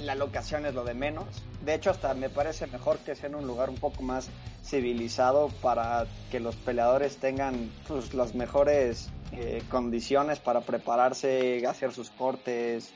la 0.00 0.14
locación 0.14 0.66
es 0.66 0.74
lo 0.74 0.84
de 0.84 0.94
menos. 0.94 1.26
De 1.64 1.74
hecho, 1.74 1.90
hasta 1.90 2.14
me 2.14 2.30
parece 2.30 2.66
mejor 2.66 2.98
que 2.98 3.14
sea 3.14 3.28
en 3.28 3.34
un 3.34 3.46
lugar 3.46 3.70
un 3.70 3.76
poco 3.76 4.02
más 4.02 4.28
civilizado 4.64 5.48
para 5.62 6.06
que 6.30 6.40
los 6.40 6.56
peleadores 6.56 7.16
tengan 7.16 7.70
pues, 7.86 8.14
las 8.14 8.34
mejores 8.34 9.10
eh, 9.32 9.62
condiciones 9.70 10.38
para 10.38 10.60
prepararse, 10.60 11.66
hacer 11.66 11.92
sus 11.92 12.10
cortes, 12.10 12.92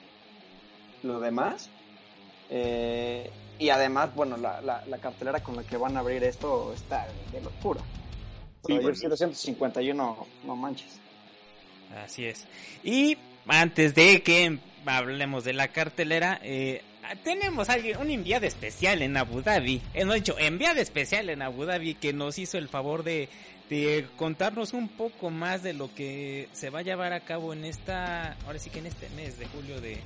lo 1.03 1.21
demás. 1.21 1.71
Eh, 2.51 3.31
Y 3.59 3.71
además, 3.71 4.15
bueno, 4.15 4.37
la, 4.37 4.61
la, 4.61 4.99
cartelera 4.99 5.41
con 5.41 5.55
la 5.57 5.63
que 5.63 5.77
van 5.77 5.97
a 5.97 6.01
abrir 6.01 6.25
esto 6.25 6.73
está 6.75 7.07
de 7.31 7.41
locura. 7.41 7.81
Sí, 8.67 8.73
UFC 8.73 9.05
251, 9.09 10.27
no 10.45 10.57
manches. 10.57 11.01
Así 12.05 12.27
es. 12.27 12.47
Y 12.83 13.19
antes 13.47 13.95
de 13.95 14.23
que 14.23 14.59
hablemos 14.87 15.45
de 15.45 15.53
la 15.53 15.69
cartelera, 15.69 16.41
eh, 16.43 16.83
tenemos 17.23 17.69
alguien, 17.69 17.99
un 17.99 18.11
enviado 18.11 18.47
especial 18.47 19.03
en 19.03 19.17
Abu 19.17 19.43
Dhabi. 19.43 19.83
Hemos 19.95 20.15
dicho, 20.17 20.39
enviado 20.39 20.81
especial 20.81 21.31
en 21.31 21.43
Abu 21.43 21.65
Dhabi 21.65 21.95
que 21.95 22.13
nos 22.13 22.39
hizo 22.39 22.59
el 22.59 22.69
favor 22.69 23.03
de, 23.03 23.29
de 23.69 24.07
contarnos 24.17 24.73
un 24.73 24.89
poco 24.89 25.31
más 25.31 25.63
de 25.63 25.73
lo 25.73 25.95
que 25.95 26.49
se 26.53 26.71
va 26.71 26.81
a 26.81 26.83
llevar 26.83 27.13
a 27.13 27.21
cabo 27.21 27.53
en 27.53 27.65
esta, 27.65 28.37
ahora 28.47 28.59
sí 28.59 28.71
que 28.71 28.81
en 28.81 28.87
este 28.87 29.09
mes 29.11 29.39
de 29.39 29.47
julio 29.47 29.81
de, 29.81 29.99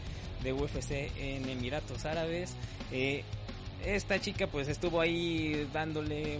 de 0.42 0.52
UFC 0.52 1.10
en 1.18 1.48
Emiratos 1.48 2.04
Árabes. 2.04 2.54
Eh, 2.92 3.24
esta 3.84 4.20
chica 4.20 4.46
pues 4.46 4.68
estuvo 4.68 5.00
ahí 5.00 5.68
dándole 5.72 6.38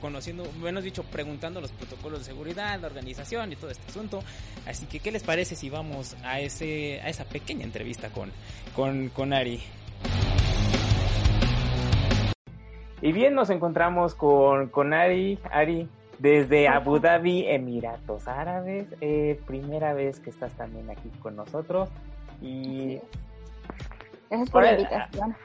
conociendo, 0.00 0.44
menos 0.60 0.82
dicho, 0.84 1.04
preguntando 1.04 1.60
los 1.60 1.70
protocolos 1.72 2.20
de 2.20 2.24
seguridad, 2.24 2.80
la 2.80 2.86
organización 2.86 3.52
y 3.52 3.56
todo 3.56 3.70
este 3.70 3.88
asunto. 3.88 4.22
Así 4.66 4.86
que, 4.86 5.00
¿qué 5.00 5.12
les 5.12 5.22
parece 5.22 5.54
si 5.54 5.70
vamos 5.70 6.16
a 6.24 6.40
ese, 6.40 7.00
a 7.02 7.08
esa 7.08 7.24
pequeña 7.24 7.64
entrevista 7.64 8.08
con, 8.10 8.30
con, 8.74 9.10
con 9.10 9.32
Ari? 9.32 9.60
Y 13.02 13.12
bien, 13.12 13.34
nos 13.34 13.50
encontramos 13.50 14.14
con, 14.14 14.68
con 14.68 14.92
Ari. 14.92 15.38
Ari, 15.50 15.88
desde 16.18 16.68
Abu 16.68 16.98
Dhabi, 16.98 17.46
Emiratos 17.46 18.28
Árabes. 18.28 18.86
Eh, 19.00 19.40
primera 19.46 19.94
vez 19.94 20.20
que 20.20 20.30
estás 20.30 20.54
también 20.54 20.90
aquí 20.90 21.08
con 21.22 21.36
nosotros. 21.36 21.88
Y 22.42 22.98
Gracias 24.30 24.50
por 24.50 24.62
la 24.62 24.72
invitación. 24.72 25.36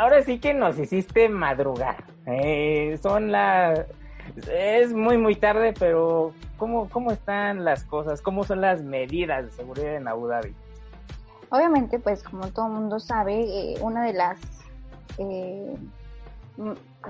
Ahora 0.00 0.22
sí 0.22 0.40
que 0.40 0.52
nos 0.52 0.78
hiciste 0.78 1.28
madrugar. 1.28 2.04
Eh, 2.26 2.98
son 3.02 3.30
las... 3.30 3.86
Es 4.50 4.92
muy, 4.92 5.16
muy 5.16 5.36
tarde, 5.36 5.72
pero 5.78 6.34
¿cómo, 6.58 6.88
¿cómo 6.90 7.12
están 7.12 7.64
las 7.64 7.84
cosas? 7.84 8.20
¿Cómo 8.20 8.42
son 8.42 8.60
las 8.60 8.82
medidas 8.82 9.44
de 9.46 9.52
seguridad 9.52 9.94
en 9.94 10.08
Abu 10.08 10.26
Dhabi? 10.26 10.54
Obviamente, 11.50 12.00
pues 12.00 12.24
como 12.24 12.48
todo 12.48 12.66
el 12.66 12.72
mundo 12.72 12.98
sabe, 12.98 13.44
eh, 13.44 13.74
una 13.80 14.04
de 14.04 14.12
las... 14.12 14.40
Eh, 15.18 15.76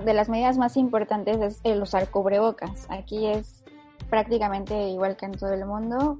de 0.03 0.13
las 0.13 0.29
medidas 0.29 0.57
más 0.57 0.77
importantes 0.77 1.37
es 1.37 1.61
el 1.63 1.81
usar 1.81 2.09
cubrebocas. 2.09 2.85
Aquí 2.91 3.25
es 3.27 3.63
prácticamente 4.09 4.89
igual 4.89 5.17
que 5.17 5.25
en 5.25 5.31
todo 5.31 5.53
el 5.53 5.65
mundo, 5.65 6.19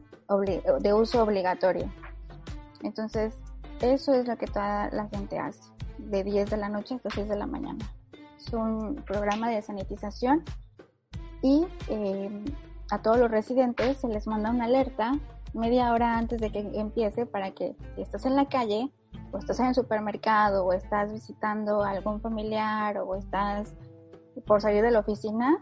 de 0.80 0.94
uso 0.94 1.24
obligatorio. 1.24 1.92
Entonces, 2.84 3.36
eso 3.82 4.14
es 4.14 4.28
lo 4.28 4.38
que 4.38 4.48
toda 4.48 4.90
la 4.92 5.08
gente 5.10 5.38
hace, 5.38 5.62
de 5.98 6.24
10 6.24 6.50
de 6.50 6.58
la 6.58 6.70
noche 6.70 6.96
hasta 6.96 7.10
6 7.10 7.30
de 7.30 7.36
la 7.36 7.48
mañana. 7.48 7.86
Es 8.38 8.54
un 8.54 8.96
programa 9.06 9.50
de 9.50 9.62
sanitización 9.62 10.44
y 11.42 11.66
eh, 11.90 12.44
a 12.90 13.02
todos 13.02 13.18
los 13.18 13.30
residentes 13.30 13.98
se 13.98 14.08
les 14.08 14.28
manda 14.28 14.50
una 14.50 14.66
alerta 14.66 15.14
media 15.54 15.92
hora 15.92 16.18
antes 16.18 16.40
de 16.40 16.52
que 16.52 16.60
empiece 16.60 17.26
para 17.26 17.52
que 17.52 17.76
si 17.96 18.02
estás 18.02 18.26
en 18.26 18.36
la 18.36 18.48
calle 18.48 18.92
o 19.32 19.38
estás 19.38 19.60
en 19.60 19.68
el 19.68 19.76
supermercado 19.76 20.66
o 20.66 20.74
estás 20.74 21.12
visitando 21.12 21.84
a 21.84 21.92
algún 21.92 22.22
familiar 22.22 22.98
o 23.00 23.16
estás 23.16 23.74
por 24.46 24.62
salir 24.62 24.84
de 24.84 24.92
la 24.92 25.00
oficina, 25.00 25.58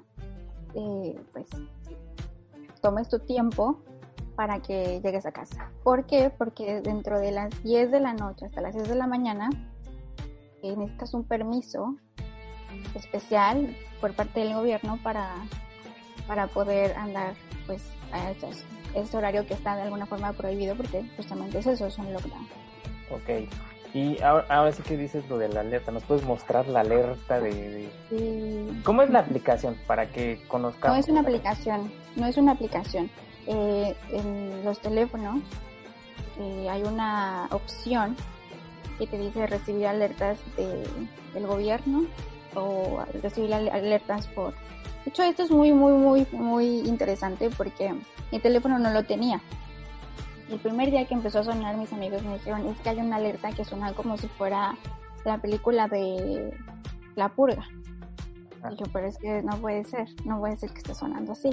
eh, 0.73 1.19
pues 1.31 1.47
tomes 2.81 3.07
tu 3.07 3.19
tiempo 3.19 3.79
para 4.35 4.59
que 4.61 5.01
llegues 5.01 5.25
a 5.25 5.31
casa. 5.31 5.69
¿Por 5.83 6.05
qué? 6.05 6.29
Porque 6.29 6.81
dentro 6.81 7.19
de 7.19 7.31
las 7.31 7.63
10 7.63 7.91
de 7.91 7.99
la 7.99 8.13
noche 8.13 8.45
hasta 8.45 8.61
las 8.61 8.73
6 8.73 8.89
de 8.89 8.95
la 8.95 9.07
mañana 9.07 9.49
eh, 10.61 10.75
necesitas 10.75 11.13
un 11.13 11.23
permiso 11.23 11.95
especial 12.95 13.75
por 14.01 14.13
parte 14.13 14.41
del 14.41 14.53
gobierno 14.53 14.99
para, 15.01 15.35
para 16.27 16.47
poder 16.47 16.93
andar 16.97 17.33
pues 17.65 17.81
a 18.11 18.31
ese 18.31 19.17
horario 19.17 19.45
que 19.45 19.53
está 19.53 19.75
de 19.75 19.83
alguna 19.83 20.05
forma 20.05 20.33
prohibido 20.33 20.75
porque 20.75 21.03
justamente 21.15 21.59
es 21.59 21.67
eso, 21.67 21.87
es 21.87 21.97
un 21.97 22.11
lockdown. 22.13 22.47
Ok. 23.11 23.49
Y 23.93 24.21
ahora, 24.21 24.73
sí 24.73 24.83
que 24.83 24.97
dices 24.97 25.27
lo 25.29 25.37
de 25.37 25.47
la 25.47 25.61
alerta, 25.61 25.89
¿nos 25.89 26.03
puedes 26.03 26.25
mostrar 26.25 26.67
la 26.67 26.81
alerta 26.81 27.39
de, 27.39 27.89
¿Cómo 28.83 29.01
es 29.01 29.09
la 29.09 29.19
aplicación 29.19 29.77
para 29.87 30.09
que 30.11 30.41
conozcamos? 30.49 30.97
No 30.97 30.99
es 31.01 31.07
una 31.07 31.21
aplicación, 31.21 31.89
no 32.17 32.25
es 32.27 32.35
una 32.35 32.51
aplicación 32.51 33.09
eh, 33.47 33.95
en 34.11 34.65
los 34.65 34.79
teléfonos 34.79 35.39
eh, 36.39 36.67
hay 36.69 36.83
una 36.83 37.47
opción 37.51 38.15
que 38.97 39.07
te 39.07 39.17
dice 39.17 39.45
recibir 39.47 39.87
alertas 39.87 40.39
de, 40.57 40.83
del 41.33 41.47
gobierno 41.47 42.05
o 42.55 43.03
recibir 43.21 43.53
alertas 43.53 44.27
por... 44.27 44.53
De 45.03 45.11
hecho, 45.11 45.23
esto 45.23 45.43
es 45.43 45.51
muy, 45.51 45.71
muy, 45.71 45.93
muy, 45.93 46.27
muy 46.31 46.79
interesante 46.79 47.49
porque 47.55 47.93
mi 48.31 48.39
teléfono 48.39 48.79
no 48.79 48.91
lo 48.91 49.03
tenía. 49.03 49.41
El 50.49 50.59
primer 50.59 50.89
día 50.89 51.05
que 51.05 51.13
empezó 51.13 51.39
a 51.39 51.43
sonar, 51.43 51.77
mis 51.77 51.91
amigos 51.93 52.23
me 52.23 52.33
dijeron, 52.33 52.67
es 52.67 52.79
que 52.79 52.89
hay 52.89 52.97
una 52.97 53.17
alerta 53.17 53.51
que 53.51 53.65
suena 53.65 53.93
como 53.93 54.17
si 54.17 54.27
fuera 54.27 54.75
la 55.23 55.37
película 55.39 55.87
de 55.87 56.57
La 57.15 57.29
Purga. 57.29 57.67
Y 58.71 58.75
yo, 58.77 58.85
pero 58.91 59.07
es 59.07 59.17
que 59.17 59.43
no 59.43 59.57
puede 59.57 59.83
ser, 59.83 60.07
no 60.23 60.39
puede 60.39 60.57
ser 60.57 60.71
que 60.71 60.79
esté 60.79 60.95
sonando 60.95 61.33
así 61.33 61.49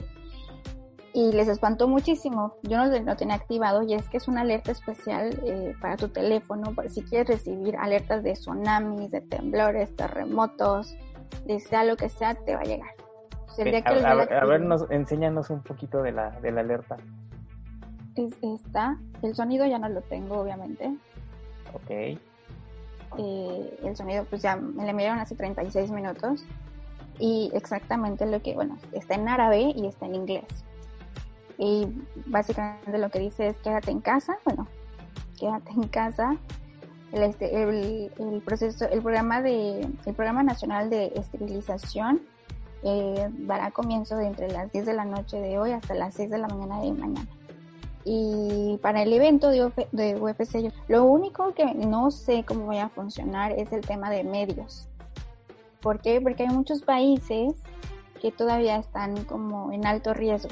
y 1.15 1.33
les 1.33 1.49
espantó 1.49 1.89
muchísimo. 1.89 2.55
Yo 2.63 2.79
no 2.79 2.87
lo 2.87 3.17
tenía 3.17 3.35
activado 3.35 3.83
y 3.83 3.95
es 3.95 4.09
que 4.09 4.17
es 4.17 4.29
una 4.29 4.41
alerta 4.43 4.73
especial 4.73 5.39
eh, 5.45 5.75
para 5.81 5.97
tu 5.97 6.09
teléfono, 6.09 6.75
para 6.75 6.89
si 6.89 7.03
quieres 7.03 7.29
recibir 7.29 7.77
alertas 7.77 8.23
de 8.23 8.33
tsunamis, 8.33 9.11
de 9.11 9.21
temblores, 9.21 9.95
terremotos, 9.95 10.97
de 11.45 11.61
sea 11.61 11.85
lo 11.85 11.97
que 11.97 12.09
sea, 12.09 12.35
te 12.35 12.55
va 12.55 12.63
a 12.63 12.65
llegar. 12.65 12.91
a, 14.31 14.45
ver, 14.47 14.61
nos, 14.63 14.91
enséñanos 14.91 15.51
un 15.51 15.63
poquito 15.63 16.03
de 16.03 16.13
la, 16.13 16.31
de 16.41 16.51
la 16.51 16.63
alerta. 16.63 16.97
Es 18.15 18.35
esta, 18.43 18.99
el 19.23 19.35
sonido 19.35 19.67
ya 19.67 19.79
no 19.79 19.89
lo 19.89 20.01
tengo, 20.03 20.41
obviamente. 20.41 20.95
Ok. 21.75 22.19
Eh, 23.19 23.79
el 23.85 23.97
sonido, 23.97 24.25
pues 24.25 24.41
ya 24.41 24.57
me 24.57 24.85
le 24.85 24.91
enviaron 24.91 25.19
hace 25.19 25.35
36 25.35 25.91
minutos. 25.91 26.45
Y 27.19 27.51
exactamente 27.53 28.25
lo 28.25 28.41
que, 28.41 28.55
bueno, 28.55 28.79
está 28.93 29.15
en 29.15 29.29
árabe 29.29 29.73
y 29.77 29.87
está 29.87 30.07
en 30.07 30.15
inglés 30.15 30.65
y 31.59 31.87
básicamente 32.27 32.99
lo 32.99 33.11
que 33.11 33.19
dice 33.19 33.49
es 33.49 33.57
quédate 33.59 33.91
en 33.91 34.01
casa, 34.01 34.39
bueno, 34.45 34.67
quédate 35.39 35.73
en 35.73 35.89
casa. 35.89 36.37
El, 37.13 37.25
este, 37.25 37.63
el, 37.63 38.43
proceso, 38.43 38.89
el 38.89 39.03
programa 39.03 39.43
de, 39.43 39.81
el 39.81 40.15
programa 40.15 40.43
nacional 40.43 40.89
de 40.89 41.13
esterilización 41.15 42.23
eh, 42.83 43.29
dará 43.41 43.71
comienzo 43.71 44.17
de 44.17 44.27
entre 44.27 44.51
las 44.51 44.73
10 44.73 44.87
de 44.87 44.95
la 44.95 45.05
noche 45.05 45.39
de 45.39 45.59
hoy 45.59 45.73
hasta 45.73 45.95
las 45.95 46.15
6 46.15 46.31
de 46.31 46.39
la 46.39 46.49
mañana 46.49 46.81
de 46.81 46.93
mañana. 46.93 47.29
Y 48.05 48.79
para 48.83 49.03
el 49.03 49.13
evento 49.13 49.51
de, 49.51 49.71
de 49.93 50.17
UFC, 50.17 50.73
lo 50.89 51.05
único 51.05 51.53
que 51.55 51.75
no 51.75 52.11
sé 52.11 52.45
cómo 52.45 52.67
vaya 52.67 52.87
a 52.87 52.89
funcionar 52.89 53.53
es 53.53 53.73
el 53.73 53.83
tema 53.83 54.11
de 54.11 54.25
medios. 54.25 54.89
¿Por 55.81 56.01
qué? 56.01 56.21
Porque 56.21 56.45
hay 56.45 56.49
muchos 56.49 56.83
países 56.83 57.53
que 58.21 58.33
todavía 58.33 58.77
están 58.77 59.25
como 59.25 59.71
en 59.71 59.87
alto 59.87 60.15
riesgo 60.15 60.51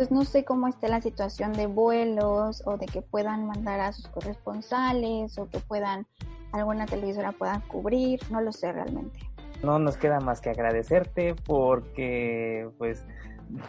entonces 0.00 0.16
no 0.16 0.24
sé 0.24 0.46
cómo 0.46 0.66
está 0.66 0.88
la 0.88 1.02
situación 1.02 1.52
de 1.52 1.66
vuelos 1.66 2.62
o 2.64 2.78
de 2.78 2.86
que 2.86 3.02
puedan 3.02 3.46
mandar 3.46 3.80
a 3.80 3.92
sus 3.92 4.08
corresponsales 4.08 5.36
o 5.36 5.46
que 5.50 5.58
puedan 5.58 6.06
alguna 6.52 6.86
televisora 6.86 7.32
pueda 7.32 7.60
cubrir, 7.68 8.18
no 8.30 8.40
lo 8.40 8.50
sé 8.50 8.72
realmente. 8.72 9.18
No 9.62 9.78
nos 9.78 9.98
queda 9.98 10.18
más 10.20 10.40
que 10.40 10.48
agradecerte 10.48 11.34
porque 11.46 12.66
pues 12.78 13.04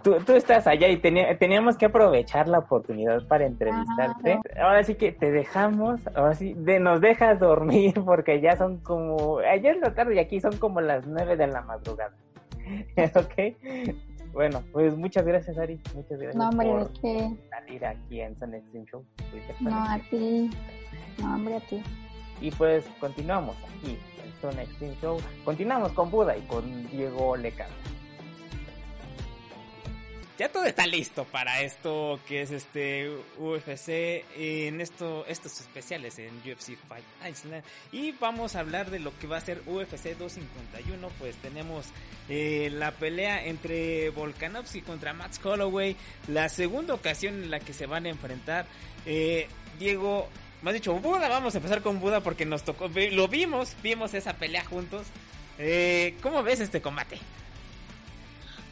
tú, 0.03 0.19
tú 0.25 0.31
estás 0.31 0.67
allá 0.67 0.87
y 0.87 0.97
teníamos 0.97 1.77
que 1.77 1.87
aprovechar 1.87 2.47
la 2.47 2.59
oportunidad 2.59 3.27
para 3.27 3.45
entrevistarte. 3.45 4.39
Ahora 4.57 4.85
sí 4.85 4.95
que 4.95 5.11
te 5.11 5.31
dejamos, 5.31 5.99
ahora 6.15 6.33
sí, 6.35 6.53
de, 6.53 6.79
nos 6.79 7.01
dejas 7.01 7.41
dormir 7.41 7.93
porque 8.05 8.39
ya 8.39 8.55
son 8.55 8.77
como, 8.77 9.39
ayer 9.39 9.75
es 9.75 9.81
la 9.81 9.93
tarde 9.93 10.15
y 10.15 10.19
aquí 10.19 10.39
son 10.39 10.55
como 10.59 10.79
las 10.79 11.05
nueve 11.05 11.35
de 11.35 11.47
la 11.47 11.61
madrugada. 11.61 12.13
¿Ok? 13.15 13.57
Bueno, 14.33 14.63
pues 14.71 14.95
muchas 14.95 15.25
gracias, 15.25 15.57
Ari. 15.57 15.79
Muchas 15.93 16.17
gracias 16.17 16.35
no, 16.35 16.49
hombre, 16.49 16.69
por 16.69 16.91
salir 17.49 17.85
aquí 17.85 18.21
en 18.21 18.37
Sun 18.39 18.53
Extreme 18.53 18.85
Show. 18.85 19.05
No, 19.59 19.83
a 19.83 19.99
ti. 20.09 20.49
No, 21.19 21.35
hombre, 21.35 21.55
a 21.57 21.59
ti. 21.61 21.83
Y 22.39 22.51
pues 22.51 22.85
continuamos 22.99 23.55
aquí 23.57 23.97
en 24.23 24.41
Sun 24.41 24.59
Extreme 24.59 24.95
Show. 25.01 25.19
Continuamos 25.43 25.91
con 25.93 26.09
Buda 26.09 26.37
y 26.37 26.41
con 26.41 26.87
Diego 26.89 27.35
Leca 27.35 27.67
ya 30.37 30.49
todo 30.49 30.65
está 30.65 30.87
listo 30.87 31.25
para 31.25 31.61
esto 31.61 32.19
que 32.27 32.41
es 32.41 32.51
este 32.51 33.09
UFC 33.37 34.23
en 34.35 34.81
esto 34.81 35.25
estos 35.27 35.59
especiales 35.61 36.17
en 36.19 36.35
UFC 36.39 36.77
Fight 36.87 37.03
Island 37.29 37.63
y 37.91 38.11
vamos 38.13 38.55
a 38.55 38.61
hablar 38.61 38.89
de 38.89 38.99
lo 38.99 39.17
que 39.19 39.27
va 39.27 39.37
a 39.37 39.41
ser 39.41 39.61
UFC 39.67 40.17
251 40.17 41.09
pues 41.19 41.35
tenemos 41.37 41.85
eh, 42.29 42.69
la 42.71 42.91
pelea 42.91 43.45
entre 43.45 44.09
Volkanovski 44.09 44.81
contra 44.81 45.13
Max 45.13 45.39
Holloway 45.43 45.95
la 46.27 46.49
segunda 46.49 46.93
ocasión 46.93 47.43
en 47.43 47.51
la 47.51 47.59
que 47.59 47.73
se 47.73 47.85
van 47.85 48.05
a 48.05 48.09
enfrentar 48.09 48.65
eh, 49.05 49.47
Diego 49.79 50.29
más 50.61 50.75
dicho, 50.75 50.93
Buda, 50.93 51.27
vamos 51.27 51.55
a 51.55 51.57
empezar 51.57 51.81
con 51.81 51.99
Buda 51.99 52.21
porque 52.21 52.45
nos 52.45 52.63
tocó, 52.63 52.87
lo 52.87 53.27
vimos, 53.27 53.75
vimos 53.81 54.13
esa 54.13 54.33
pelea 54.33 54.63
juntos. 54.63 55.07
Eh, 55.57 56.15
¿Cómo 56.21 56.43
ves 56.43 56.59
este 56.59 56.81
combate? 56.81 57.17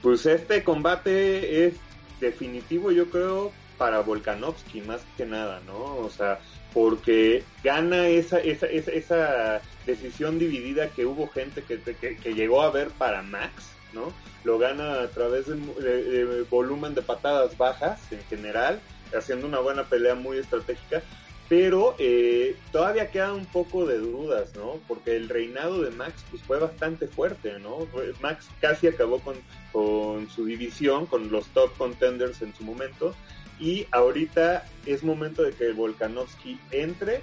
Pues 0.02 0.26
este 0.26 0.64
combate 0.64 1.68
es 1.68 1.76
definitivo, 2.20 2.92
yo 2.92 3.10
creo, 3.10 3.52
para 3.78 4.02
Volkanovski 4.02 4.82
más 4.82 5.02
que 5.18 5.26
nada, 5.26 5.62
¿no? 5.66 5.98
O 5.98 6.10
sea, 6.10 6.40
porque 6.74 7.44
gana 7.64 8.08
esa, 8.08 8.40
esa, 8.40 8.68
esa, 8.68 9.62
decisión 9.86 10.38
dividida 10.38 10.90
que 10.90 11.06
hubo 11.06 11.28
gente 11.30 11.64
que, 11.64 11.80
que, 11.82 12.34
llegó 12.36 12.62
a 12.62 12.70
ver 12.70 12.90
para 12.90 13.24
Max, 13.24 13.72
¿no? 13.94 14.14
Lo 14.44 14.60
gana 14.60 15.02
a 15.02 15.08
través 15.08 15.48
de, 15.48 16.46
volumen 16.50 16.94
de 16.94 17.02
patadas 17.02 17.58
bajas 17.58 18.00
en 18.12 18.22
general, 18.30 18.80
haciendo 19.18 19.48
una 19.48 19.60
buena 19.60 19.86
pelea 19.86 20.14
muy 20.14 20.38
estratégica, 20.38 21.02
pero 21.50 21.96
eh, 21.98 22.56
todavía 22.72 23.10
queda 23.10 23.34
un 23.34 23.48
poco 23.48 23.88
de 23.88 23.98
dudas, 23.98 24.56
¿no? 24.56 24.80
Porque 24.88 25.16
el 25.16 25.28
reinado 25.28 25.82
de 25.82 25.90
Max 25.90 26.24
pues, 26.30 26.44
fue 26.44 26.60
bastante 26.60 27.08
fuerte, 27.08 27.58
¿no? 27.60 27.88
Max 28.22 28.48
casi 28.62 28.88
acabó 28.88 29.20
con, 29.20 29.36
con 29.72 30.30
su 30.30 30.46
división, 30.46 31.08
con 31.08 31.32
los 31.32 31.48
top 31.48 31.76
contenders 31.76 32.44
en 32.44 32.54
su 32.54 32.64
momento, 32.64 33.16
y 33.60 33.88
ahorita 33.92 34.66
es 34.86 35.04
momento 35.04 35.42
de 35.42 35.52
que 35.52 35.72
Volkanovski 35.72 36.60
entre 36.72 37.22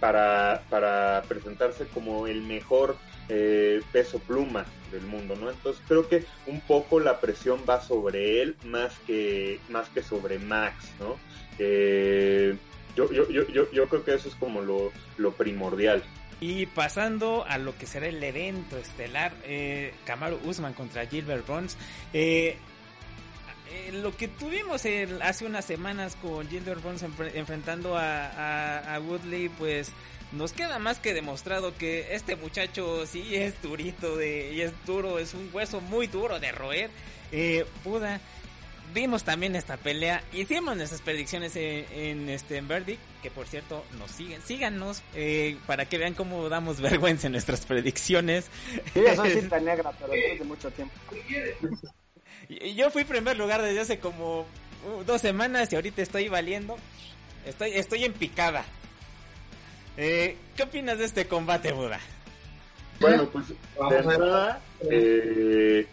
para, 0.00 0.64
para 0.68 1.22
presentarse 1.28 1.86
como 1.86 2.26
el 2.26 2.42
mejor 2.42 2.96
eh, 3.28 3.80
peso 3.92 4.18
pluma 4.18 4.66
del 4.90 5.02
mundo, 5.02 5.36
¿no? 5.36 5.50
Entonces 5.50 5.80
creo 5.86 6.08
que 6.08 6.24
un 6.46 6.60
poco 6.62 6.98
la 6.98 7.20
presión 7.20 7.60
va 7.68 7.80
sobre 7.80 8.42
él 8.42 8.56
más 8.64 8.98
que, 9.06 9.60
más 9.68 9.88
que 9.90 10.02
sobre 10.02 10.40
Max, 10.40 10.90
¿no? 10.98 11.16
Eh, 11.60 12.56
yo, 13.06 13.28
yo, 13.28 13.46
yo, 13.48 13.70
yo, 13.70 13.88
creo 13.88 14.04
que 14.04 14.14
eso 14.14 14.28
es 14.28 14.34
como 14.34 14.60
lo, 14.60 14.92
lo 15.16 15.32
primordial. 15.32 16.02
Y 16.40 16.66
pasando 16.66 17.44
a 17.46 17.58
lo 17.58 17.76
que 17.76 17.86
será 17.86 18.06
el 18.06 18.22
evento 18.22 18.76
estelar, 18.76 19.32
eh, 19.44 19.94
Kamaru 20.04 20.38
Usman 20.44 20.72
contra 20.72 21.06
Gilbert 21.06 21.46
Burns. 21.46 21.76
Eh, 22.12 22.56
eh, 23.70 23.92
lo 23.92 24.16
que 24.16 24.28
tuvimos 24.28 24.82
hace 25.22 25.44
unas 25.44 25.64
semanas 25.64 26.16
con 26.16 26.48
Gilbert 26.48 26.82
Burns 26.82 27.04
enfrentando 27.34 27.96
a, 27.96 29.00
Woodley, 29.04 29.48
pues 29.48 29.92
nos 30.32 30.52
queda 30.52 30.78
más 30.78 30.98
que 30.98 31.14
demostrado 31.14 31.76
que 31.76 32.14
este 32.14 32.36
muchacho 32.36 33.06
sí 33.06 33.34
es 33.34 33.60
durito 33.62 34.16
de, 34.16 34.52
y 34.54 34.60
es 34.60 34.72
duro, 34.86 35.18
es 35.18 35.34
un 35.34 35.50
hueso 35.52 35.80
muy 35.80 36.06
duro 36.06 36.38
de 36.38 36.52
roer. 36.52 36.90
Eh, 37.30 37.66
vimos 38.94 39.24
también 39.24 39.56
esta 39.56 39.76
pelea, 39.76 40.22
hicimos 40.32 40.76
nuestras 40.76 41.00
predicciones 41.02 41.54
en, 41.56 42.28
este 42.28 42.56
en 42.56 42.68
Verdict, 42.68 43.00
que 43.22 43.30
por 43.30 43.46
cierto 43.46 43.84
nos 43.98 44.10
siguen, 44.10 44.40
síganos 44.42 45.02
eh, 45.14 45.56
para 45.66 45.86
que 45.86 45.98
vean 45.98 46.14
cómo 46.14 46.48
damos 46.48 46.80
vergüenza 46.80 47.26
en 47.26 47.32
nuestras 47.32 47.66
predicciones. 47.66 48.46
Sí, 48.94 49.02
soy 49.14 49.30
cinta 49.40 49.60
negra, 49.60 49.92
pero 49.98 50.12
después 50.12 50.38
de 50.38 50.44
mucho 50.44 50.70
tiempo. 50.70 50.94
Yo 52.76 52.90
fui 52.90 53.04
primer 53.04 53.36
lugar 53.36 53.62
desde 53.62 53.80
hace 53.80 53.98
como 53.98 54.40
uh, 54.40 55.04
dos 55.04 55.20
semanas 55.20 55.72
y 55.72 55.76
ahorita 55.76 56.02
estoy 56.02 56.28
valiendo. 56.28 56.76
Estoy, 57.44 57.72
estoy 57.72 58.04
en 58.04 58.12
picada. 58.12 58.64
Eh, 59.96 60.36
¿Qué 60.56 60.62
opinas 60.62 60.98
de 60.98 61.04
este 61.04 61.26
combate, 61.26 61.72
Buda? 61.72 61.98
Bueno, 63.00 63.28
pues 63.30 63.48
de 63.48 64.56
eh, 64.90 65.86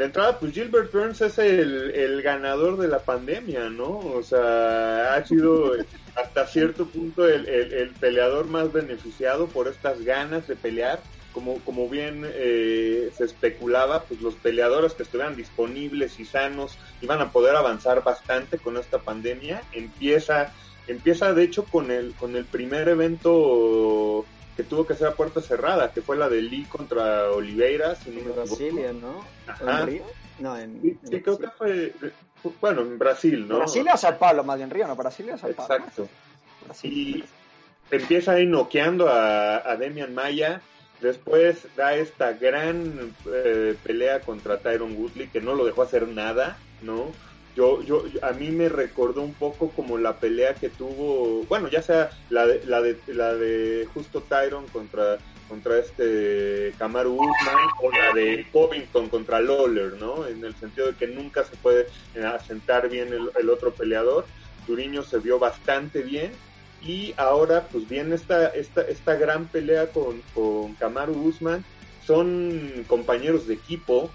de 0.00 0.06
entrada, 0.06 0.38
pues 0.38 0.54
Gilbert 0.54 0.90
Burns 0.92 1.20
es 1.20 1.38
el, 1.38 1.90
el, 1.90 2.22
ganador 2.22 2.78
de 2.78 2.88
la 2.88 3.00
pandemia, 3.00 3.68
¿no? 3.68 3.98
O 3.98 4.22
sea, 4.22 5.14
ha 5.14 5.26
sido 5.26 5.72
hasta 6.14 6.46
cierto 6.46 6.86
punto 6.86 7.28
el, 7.28 7.46
el, 7.46 7.72
el 7.74 7.90
peleador 7.90 8.46
más 8.46 8.72
beneficiado 8.72 9.46
por 9.46 9.68
estas 9.68 10.02
ganas 10.02 10.48
de 10.48 10.56
pelear 10.56 11.00
como, 11.34 11.58
como 11.60 11.86
bien 11.86 12.24
eh, 12.24 13.10
se 13.14 13.24
especulaba, 13.24 14.04
pues 14.04 14.22
los 14.22 14.34
peleadores 14.36 14.94
que 14.94 15.02
estuvieran 15.02 15.36
disponibles 15.36 16.18
y 16.18 16.24
sanos 16.24 16.78
iban 17.02 17.20
a 17.20 17.30
poder 17.30 17.54
avanzar 17.54 18.02
bastante 18.02 18.56
con 18.56 18.78
esta 18.78 19.00
pandemia. 19.00 19.62
Empieza, 19.72 20.54
empieza 20.86 21.34
de 21.34 21.44
hecho 21.44 21.64
con 21.64 21.90
el, 21.90 22.14
con 22.14 22.36
el 22.36 22.46
primer 22.46 22.88
evento 22.88 24.24
que 24.60 24.68
tuvo 24.68 24.86
que 24.86 24.94
ser 24.94 25.06
a 25.06 25.14
puerta 25.14 25.40
cerrada, 25.40 25.90
que 25.90 26.02
fue 26.02 26.18
la 26.18 26.28
de 26.28 26.42
Lee 26.42 26.64
contra 26.64 27.30
Oliveira. 27.30 27.96
en 28.04 28.34
Brasilia, 28.34 28.92
¿no? 28.92 29.24
Ajá. 29.46 29.80
¿En 29.80 29.86
Río? 29.86 30.02
No, 30.38 30.58
en, 30.58 30.98
sí, 31.02 31.20
creo 31.22 31.38
que 31.38 31.48
fue, 31.48 31.94
bueno, 32.60 32.82
en 32.82 32.98
Brasil, 32.98 33.48
¿no? 33.48 33.58
Brasilia 33.58 33.94
o 33.94 33.96
Sao 33.96 34.18
Paulo, 34.18 34.44
más 34.44 34.58
bien 34.58 34.68
Río, 34.68 34.86
¿no? 34.86 34.96
Brasilia 34.96 35.36
o 35.36 35.38
Sao 35.38 35.50
Paulo. 35.52 35.74
Exacto. 35.74 36.08
Y 36.82 37.24
empieza 37.90 38.32
ahí 38.32 38.46
noqueando 38.46 39.08
a, 39.08 39.56
a 39.56 39.76
Demian 39.76 40.14
Maya 40.14 40.60
Después 41.00 41.66
da 41.76 41.94
esta 41.94 42.34
gran 42.34 43.14
eh, 43.32 43.74
pelea 43.82 44.20
contra 44.20 44.58
Tyron 44.58 44.94
Woodley 44.96 45.28
que 45.28 45.40
no 45.40 45.54
lo 45.54 45.64
dejó 45.64 45.82
hacer 45.82 46.06
nada, 46.06 46.58
¿no? 46.82 47.12
Yo, 47.56 47.82
yo, 47.82 48.04
a 48.22 48.30
mí 48.32 48.50
me 48.50 48.68
recordó 48.68 49.22
un 49.22 49.34
poco 49.34 49.70
como 49.70 49.98
la 49.98 50.18
pelea 50.18 50.54
que 50.54 50.68
tuvo, 50.68 51.44
bueno, 51.48 51.68
ya 51.68 51.82
sea 51.82 52.10
la 52.28 52.46
de, 52.46 52.64
la 52.64 52.80
de, 52.80 52.96
la 53.08 53.34
de 53.34 53.88
justo 53.92 54.22
Tyron 54.22 54.66
contra, 54.68 55.18
contra 55.48 55.78
este 55.78 56.72
Kamaru 56.78 57.14
Usman 57.14 57.56
o 57.82 57.90
la 57.90 58.14
de 58.14 58.46
Covington 58.52 59.08
contra 59.08 59.40
Lawler, 59.40 59.94
¿no? 59.94 60.26
En 60.26 60.44
el 60.44 60.54
sentido 60.54 60.86
de 60.86 60.94
que 60.94 61.08
nunca 61.08 61.44
se 61.44 61.56
puede 61.56 61.86
asentar 62.24 62.88
bien 62.88 63.12
el, 63.12 63.30
el 63.38 63.50
otro 63.50 63.72
peleador. 63.72 64.26
Turiño 64.66 65.02
se 65.02 65.18
vio 65.18 65.38
bastante 65.38 66.02
bien 66.02 66.32
y 66.82 67.12
ahora 67.16 67.66
pues 67.70 67.88
viene 67.88 68.14
esta, 68.14 68.48
esta, 68.48 68.82
esta 68.82 69.14
gran 69.16 69.46
pelea 69.48 69.88
con, 69.88 70.22
con 70.34 70.74
Kamaru 70.74 71.12
Usman. 71.12 71.64
Son 72.06 72.84
compañeros 72.86 73.46
de 73.46 73.54
equipo, 73.54 74.10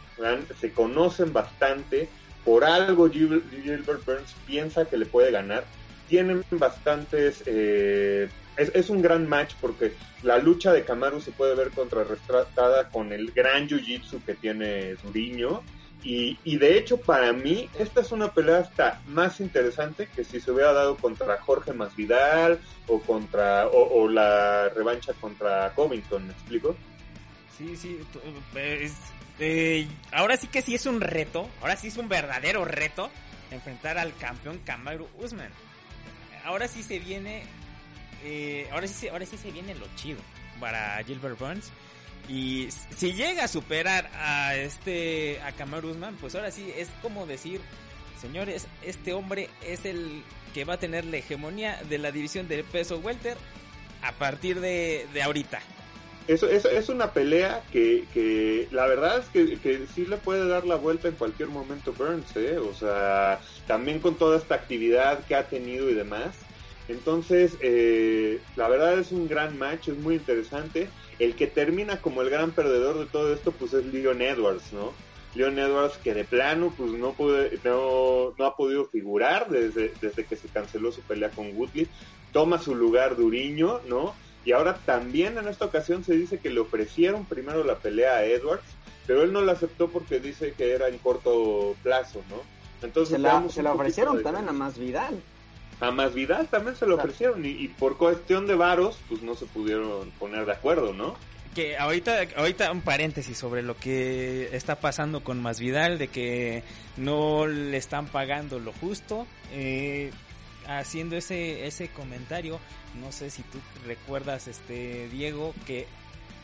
se 0.60 0.72
conocen 0.72 1.32
bastante. 1.32 2.10
Por 2.46 2.64
algo 2.64 3.10
Gilbert 3.10 4.06
Burns 4.06 4.36
piensa 4.46 4.86
que 4.86 4.98
le 4.98 5.06
puede 5.06 5.32
ganar. 5.32 5.66
Tienen 6.08 6.44
bastantes... 6.52 7.44
Eh, 7.46 8.30
es, 8.58 8.72
es, 8.74 8.90
un 8.90 9.02
gran 9.02 9.28
match 9.28 9.54
porque 9.60 9.94
la 10.24 10.38
lucha 10.38 10.72
de 10.72 10.86
Kamaru 10.86 11.20
se 11.20 11.32
puede 11.32 11.56
ver 11.56 11.72
contrarrestada 11.72 12.88
con 12.90 13.12
el 13.12 13.32
gran 13.32 13.68
jiu-jitsu 13.68 14.24
que 14.24 14.34
tiene 14.34 14.96
Duriño 15.04 15.62
y, 16.06 16.38
y, 16.44 16.58
de 16.58 16.78
hecho, 16.78 16.98
para 16.98 17.34
mí, 17.34 17.68
esta 17.80 18.02
es 18.02 18.12
una 18.12 18.32
pelea 18.32 18.60
hasta 18.60 19.02
más 19.08 19.40
interesante 19.40 20.08
que 20.16 20.24
si 20.24 20.40
se 20.40 20.52
hubiera 20.52 20.72
dado 20.72 20.98
contra 20.98 21.42
Jorge 21.42 21.74
Masvidal 21.74 22.60
o 22.88 23.00
contra 23.00 23.68
o, 23.68 24.08
la 24.08 24.70
revancha 24.70 25.14
contra 25.14 25.74
Covington, 25.74 26.28
¿me 26.28 26.34
explico? 26.34 26.76
Sí, 27.58 27.76
sí, 27.76 28.00
eh, 29.40 29.88
ahora 30.12 30.38
sí 30.38 30.48
que 30.48 30.62
sí 30.62 30.76
es 30.76 30.86
un 30.86 31.02
reto, 31.02 31.50
ahora 31.62 31.76
sí 31.76 31.88
es 31.88 31.98
un 31.98 32.08
verdadero 32.08 32.66
reto 32.66 33.12
enfrentar 33.52 33.98
al 33.98 34.16
campeón 34.16 34.60
Kamaru 34.60 35.08
Usman. 35.20 35.52
Ahora 36.44 36.68
sí 36.68 36.84
se 36.84 37.00
viene, 37.00 37.44
eh, 38.24 38.68
ahora 38.72 38.88
sí, 38.88 39.08
ahora 39.08 39.26
sí 39.26 39.38
se 39.38 39.52
viene 39.52 39.76
lo 39.76 39.88
chido 39.96 40.20
para 40.60 41.04
Gilbert 41.04 41.40
Burns. 41.40 41.72
Y 42.28 42.70
si 42.96 43.14
llega 43.14 43.44
a 43.44 43.48
superar 43.48 44.10
a 44.16 44.56
este 44.56 45.42
a 45.42 45.52
Kamaru 45.52 45.92
Usman, 45.92 46.16
pues 46.16 46.36
ahora 46.36 46.52
sí 46.52 46.72
es 46.76 46.90
como 47.02 47.26
decir, 47.26 47.62
señores, 48.20 48.68
este 48.84 49.14
hombre 49.14 49.50
es 49.64 49.86
el 49.86 50.24
que 50.54 50.66
va 50.66 50.76
a 50.76 50.80
tener 50.80 51.06
la 51.06 51.18
hegemonía 51.18 51.82
de 51.90 51.98
la 51.98 52.12
división 52.12 52.48
del 52.48 52.64
peso 52.64 52.98
welter 53.00 53.38
a 54.02 54.12
partir 54.14 54.60
de, 54.60 55.08
de 55.14 55.24
ahorita. 55.24 55.60
Eso, 56.28 56.50
es 56.50 56.90
una 56.90 57.14
pelea 57.14 57.64
que, 57.72 58.06
que 58.12 58.68
la 58.72 58.88
verdad 58.88 59.20
es 59.20 59.28
que, 59.28 59.60
que, 59.60 59.86
sí 59.94 60.08
le 60.08 60.18
puede 60.18 60.48
dar 60.48 60.66
la 60.66 60.76
vuelta 60.76 61.08
en 61.08 61.14
cualquier 61.16 61.50
momento 61.50 61.94
Burns, 61.94 62.36
¿eh? 62.36 62.58
O 62.58 62.74
sea, 62.74 63.40
también 63.68 64.00
con 64.00 64.16
toda 64.16 64.38
esta 64.38 64.56
actividad 64.56 65.24
que 65.26 65.36
ha 65.36 65.48
tenido 65.48 65.90
y 65.90 65.94
demás. 65.94 66.36
Entonces, 66.88 67.58
eh, 67.62 68.40
la 68.56 68.68
verdad 68.68 68.98
es 68.98 69.12
un 69.12 69.28
gran 69.28 69.58
match, 69.58 69.90
es 69.90 69.98
muy 69.98 70.16
interesante. 70.16 70.90
El 71.20 71.36
que 71.36 71.46
termina 71.46 72.02
como 72.02 72.24
el 72.24 72.30
gran 72.32 72.52
perdedor 72.52 72.98
de 72.98 73.06
todo 73.06 73.32
esto, 73.32 73.52
pues 73.52 73.74
es 73.74 73.86
Leon 73.86 74.22
Edwards, 74.22 74.74
¿no? 74.74 74.94
Leon 75.36 75.60
Edwards 75.60 75.98
que 75.98 76.14
de 76.14 76.24
plano, 76.24 76.74
pues 76.76 76.92
no, 76.92 77.14
puede, 77.14 77.60
no, 77.64 78.34
no 78.38 78.46
ha 78.46 78.56
podido 78.56 78.86
figurar 78.86 79.50
desde, 79.50 79.94
desde 80.02 80.26
que 80.26 80.36
se 80.36 80.48
canceló 80.48 80.92
su 80.92 81.02
pelea 81.02 81.30
con 81.30 81.56
Woodley. 81.56 81.88
Toma 82.32 82.58
su 82.58 82.74
lugar 82.74 83.16
Duriño, 83.16 83.82
¿no? 83.88 84.16
Y 84.46 84.52
ahora 84.52 84.78
también 84.86 85.38
en 85.38 85.48
esta 85.48 85.66
ocasión 85.66 86.04
se 86.04 86.14
dice 86.16 86.40
que 86.40 86.50
le 86.50 86.60
ofrecieron 86.60 87.26
primero 87.26 87.64
la 87.64 87.80
pelea 87.80 88.18
a 88.18 88.26
Edwards, 88.26 88.64
pero 89.08 89.24
él 89.24 89.34
no 89.34 89.42
la 89.42 89.54
aceptó 89.54 89.90
porque 89.90 90.20
dice 90.20 90.54
que 90.54 90.72
era 90.72 90.88
en 90.88 91.00
corto 91.00 91.76
plazo, 91.84 92.22
¿no? 92.30 92.38
Entonces 92.86 93.16
se 93.16 93.20
la, 93.20 93.44
se 93.50 93.64
la 93.64 93.74
ofrecieron 93.74 94.22
también 94.22 94.48
a 94.48 94.54
Más 94.54 94.78
Vidal 94.78 95.20
a 95.80 95.92
Masvidal 95.92 96.48
también 96.48 96.76
se 96.76 96.86
lo 96.86 96.96
ofrecieron 96.96 97.46
y, 97.46 97.68
por 97.68 97.98
cuestión 97.98 98.48
de 98.48 98.56
varos, 98.56 98.98
pues 99.10 99.22
no 99.22 99.36
se 99.36 99.46
pudieron 99.46 100.12
poner 100.12 100.46
de 100.46 100.54
acuerdo, 100.54 100.94
¿no? 100.94 101.16
Que 101.54 101.78
ahorita, 101.78 102.20
ahorita 102.36 102.72
un 102.72 102.82
paréntesis 102.82 103.38
sobre 103.38 103.62
lo 103.62 103.78
que 103.78 104.50
está 104.56 104.80
pasando 104.80 105.24
con 105.24 105.42
Masvidal, 105.42 105.98
de 105.98 106.10
que 106.10 106.64
no 106.98 107.48
le 107.48 107.78
están 107.78 108.08
pagando 108.08 108.60
lo 108.60 108.74
justo. 108.74 109.26
Eh, 109.54 110.12
haciendo 110.68 111.16
ese, 111.16 111.68
ese 111.68 111.90
comentario, 111.90 112.60
no 113.00 113.12
sé 113.12 113.30
si 113.30 113.44
tú 113.44 113.60
recuerdas, 113.86 114.48
este 114.48 115.08
Diego, 115.10 115.54
que 115.66 115.88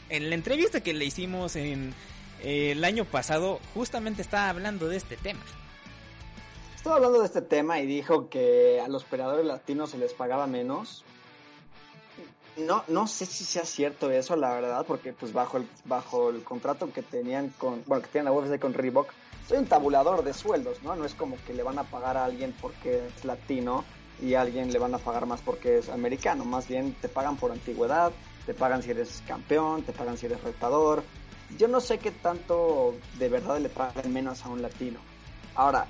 en 0.09 0.29
la 0.29 0.35
entrevista 0.35 0.81
que 0.81 0.93
le 0.93 1.05
hicimos 1.05 1.55
en 1.55 1.93
eh, 2.41 2.71
el 2.71 2.83
año 2.83 3.05
pasado, 3.05 3.59
justamente 3.73 4.21
estaba 4.21 4.49
hablando 4.49 4.87
de 4.87 4.97
este 4.97 5.17
tema. 5.17 5.41
Estaba 6.75 6.95
hablando 6.95 7.19
de 7.19 7.27
este 7.27 7.41
tema 7.41 7.79
y 7.79 7.85
dijo 7.85 8.27
que 8.29 8.81
a 8.83 8.87
los 8.87 9.03
peleadores 9.03 9.45
latinos 9.45 9.91
se 9.91 9.97
les 9.97 10.13
pagaba 10.13 10.47
menos. 10.47 11.05
No, 12.57 12.83
no 12.87 13.07
sé 13.07 13.25
si 13.25 13.45
sea 13.45 13.65
cierto 13.65 14.11
eso, 14.11 14.35
la 14.35 14.53
verdad, 14.53 14.85
porque 14.85 15.13
pues 15.13 15.31
bajo 15.31 15.57
el, 15.57 15.67
bajo 15.85 16.29
el 16.31 16.43
contrato 16.43 16.91
que 16.91 17.01
tenían 17.01 17.49
con, 17.57 17.83
bueno, 17.85 18.03
que 18.03 18.09
tienen 18.09 18.25
la 18.25 18.37
UFC 18.37 18.59
con 18.59 18.73
Reebok, 18.73 19.09
soy 19.47 19.59
un 19.59 19.67
tabulador 19.67 20.23
de 20.23 20.33
sueldos, 20.33 20.81
¿no? 20.83 20.95
No 20.95 21.05
es 21.05 21.13
como 21.13 21.37
que 21.45 21.53
le 21.53 21.63
van 21.63 21.79
a 21.79 21.83
pagar 21.83 22.17
a 22.17 22.25
alguien 22.25 22.53
porque 22.59 23.05
es 23.05 23.25
latino 23.25 23.85
y 24.19 24.33
a 24.33 24.41
alguien 24.41 24.71
le 24.71 24.79
van 24.79 24.93
a 24.93 24.97
pagar 24.97 25.25
más 25.25 25.41
porque 25.41 25.79
es 25.79 25.89
americano. 25.89 26.45
Más 26.45 26.67
bien 26.67 26.93
te 27.01 27.09
pagan 27.09 27.37
por 27.37 27.51
antigüedad, 27.51 28.11
te 28.45 28.53
pagan 28.53 28.83
si 28.83 28.91
eres 28.91 29.23
campeón, 29.27 29.83
te 29.83 29.93
pagan 29.93 30.17
si 30.17 30.25
eres 30.25 30.41
retador. 30.43 31.03
Yo 31.57 31.67
no 31.67 31.79
sé 31.81 31.99
qué 31.99 32.11
tanto 32.11 32.95
de 33.19 33.29
verdad 33.29 33.59
le 33.59 33.69
pagan 33.69 34.11
menos 34.11 34.45
a 34.45 34.49
un 34.49 34.61
latino. 34.61 34.99
Ahora, 35.55 35.85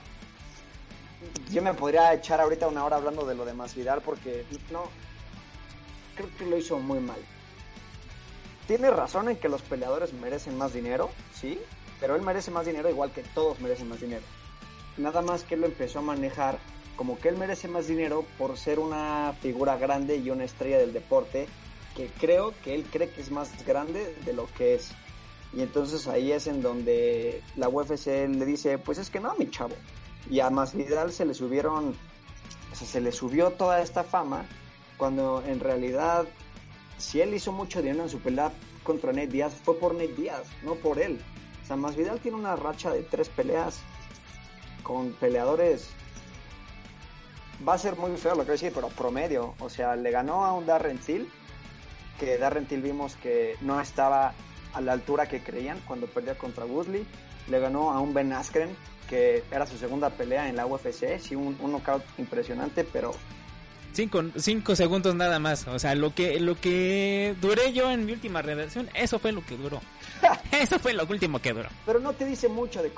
yo 1.52 1.62
me 1.62 1.74
podría 1.74 2.14
echar 2.14 2.42
ahorita 2.42 2.68
una 2.68 2.84
hora 2.84 2.98
hablando 2.98 3.26
de 3.26 3.36
lo 3.36 3.46
de 3.46 3.54
Masvidal 3.54 4.02
porque 4.02 4.46
no, 4.72 4.84
creo 6.16 6.30
que 6.38 6.46
lo 6.46 6.58
hizo 6.58 6.80
muy 6.80 7.00
mal. 7.00 7.20
Tiene 8.68 8.90
razón 8.90 9.30
en 9.30 9.38
que 9.38 9.50
los 9.50 9.62
peleadores 9.62 10.14
merecen 10.14 10.58
más 10.58 10.74
dinero, 10.74 11.10
sí, 11.34 11.60
pero 12.00 12.16
él 12.16 12.22
merece 12.22 12.52
más 12.52 12.66
dinero 12.66 12.90
igual 12.90 13.12
que 13.12 13.22
todos 13.22 13.60
merecen 13.60 13.90
más 13.90 14.00
dinero. 14.00 14.24
Nada 14.98 15.22
más 15.22 15.44
que 15.44 15.58
lo 15.58 15.68
empezó 15.68 16.00
a 16.00 16.04
manejar 16.04 16.58
como 16.96 17.18
que 17.18 17.30
él 17.30 17.38
merece 17.38 17.68
más 17.68 17.88
dinero 17.88 18.26
por 18.38 18.58
ser 18.58 18.80
una 18.80 19.34
figura 19.42 19.78
grande 19.78 20.18
y 20.18 20.30
una 20.30 20.44
estrella 20.44 20.78
del 20.78 20.94
deporte 20.94 21.48
que 21.96 22.08
creo 22.08 22.54
que 22.64 22.76
él 22.76 22.86
cree 22.92 23.10
que 23.10 23.22
es 23.22 23.32
más 23.32 23.66
grande 23.66 24.16
de 24.26 24.34
lo 24.34 24.48
que 24.58 24.76
es. 24.76 24.92
Y 25.54 25.62
entonces 25.62 26.08
ahí 26.08 26.32
es 26.32 26.48
en 26.48 26.62
donde 26.62 27.42
la 27.56 27.68
UFC 27.68 28.08
le 28.08 28.46
dice, 28.46 28.78
pues 28.78 28.98
es 28.98 29.10
que 29.10 29.20
no, 29.20 29.36
mi 29.36 29.50
chavo. 29.50 29.76
Y 30.30 30.40
a 30.40 30.50
Masvidal 30.50 31.12
se 31.12 31.26
le 31.26 31.34
subieron, 31.34 31.96
o 32.72 32.76
sea, 32.76 32.88
se 32.88 33.02
le 33.02 33.12
subió 33.12 33.52
toda 33.52 33.82
esta 33.82 34.04
fama 34.04 34.46
cuando 34.98 35.44
en 35.46 35.60
realidad 35.60 36.28
si 36.98 37.20
él 37.20 37.34
hizo 37.34 37.52
mucho 37.52 37.82
dinero 37.82 38.04
en 38.04 38.10
su 38.10 38.20
pelea 38.20 38.52
contra 38.84 39.12
Nate 39.12 39.28
Diaz 39.28 39.54
fue 39.64 39.78
por 39.78 39.94
Nate 39.94 40.14
Diaz, 40.14 40.44
no 40.64 40.76
por 40.76 41.00
él. 41.00 41.20
O 41.64 41.66
sea, 41.66 41.76
Masvidal 41.76 42.20
tiene 42.20 42.38
una 42.38 42.56
racha 42.56 42.92
de 42.92 43.02
tres 43.02 43.28
peleas 43.30 43.80
con 44.84 45.12
peleadores 45.14 45.90
va 47.68 47.74
a 47.74 47.78
ser 47.78 47.96
muy 47.96 48.16
feo 48.18 48.32
lo 48.32 48.40
que 48.40 48.46
voy 48.46 48.52
a 48.52 48.60
decir, 48.60 48.72
pero 48.74 48.90
promedio. 48.90 49.56
O 49.60 49.70
sea, 49.70 49.96
le 49.96 50.12
ganó 50.12 50.46
a 50.46 50.54
un 50.54 50.66
Darren 50.66 50.98
Till, 50.98 51.30
que 52.20 52.38
Darren 52.38 52.66
Till 52.66 52.82
vimos 52.82 53.16
que 53.16 53.56
no 53.62 53.80
estaba 53.80 54.34
a 54.74 54.82
la 54.82 54.94
altura 54.94 55.28
que 55.28 55.42
creían 55.42 55.80
cuando 55.88 56.08
perdió 56.08 56.38
contra 56.38 56.66
Woodley. 56.66 57.06
Le 57.50 57.60
ganó 57.60 57.92
a 57.92 58.00
un 58.00 58.14
Ben 58.14 58.32
Askren, 58.34 58.76
que 59.10 59.44
era 59.52 59.66
su 59.66 59.78
segunda 59.78 60.10
pelea 60.10 60.48
en 60.48 60.56
la 60.56 60.66
UFC. 60.66 61.20
Sí, 61.20 61.36
un, 61.36 61.58
un 61.60 61.72
knockout 61.72 62.04
impresionante, 62.18 62.84
pero 62.84 63.12
Cinco, 63.94 64.24
cinco, 64.38 64.76
segundos 64.76 65.16
nada 65.16 65.40
más. 65.40 65.68
O 65.68 65.78
sea, 65.78 65.96
lo 65.96 66.16
que, 66.16 66.40
lo 66.40 66.56
que 66.56 67.36
duré 67.42 67.74
yo 67.74 67.92
en 67.92 68.06
mi 68.06 68.14
última 68.14 68.42
redacción, 68.42 68.90
eso 68.94 69.20
fue 69.20 69.32
lo 69.34 69.46
que 69.46 69.58
duró. 69.58 69.82
eso 70.52 70.80
fue 70.80 70.94
lo 70.94 71.06
último 71.06 71.40
que 71.40 71.54
duró. 71.54 71.70
Pero 71.86 72.00
no 72.00 72.14
te 72.14 72.26
dice 72.26 72.48
mucho 72.48 72.82
de 72.82 72.92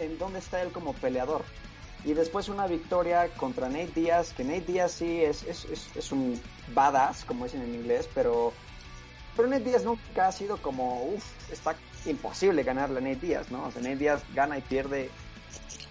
en, 0.00 0.18
dónde 0.18 0.40
está 0.40 0.60
él 0.62 0.70
como 0.72 0.94
peleador. 0.94 1.44
Y 2.04 2.14
después 2.14 2.48
una 2.48 2.66
victoria 2.66 3.28
contra 3.36 3.68
Nate 3.68 3.92
Díaz, 3.94 4.32
que 4.32 4.44
Nate 4.44 4.72
Díaz 4.72 4.92
sí 4.92 5.22
es, 5.22 5.44
es, 5.44 5.66
es, 5.94 6.12
un 6.12 6.40
badass, 6.74 7.24
como 7.24 7.44
dicen 7.44 7.62
en 7.62 7.74
inglés, 7.74 8.08
pero, 8.12 8.52
pero 9.36 9.48
Nate 9.48 9.64
Díaz 9.64 9.84
nunca 9.84 10.26
ha 10.26 10.32
sido 10.32 10.56
como, 10.56 11.04
uff, 11.04 11.24
está 11.52 11.76
imposible 12.06 12.64
ganarle 12.64 12.98
a 12.98 13.02
Nate 13.02 13.26
Díaz, 13.26 13.50
¿no? 13.50 13.64
O 13.64 13.70
sea, 13.70 13.82
Nate 13.82 13.96
Díaz 13.96 14.22
gana 14.34 14.58
y 14.58 14.62
pierde 14.62 15.10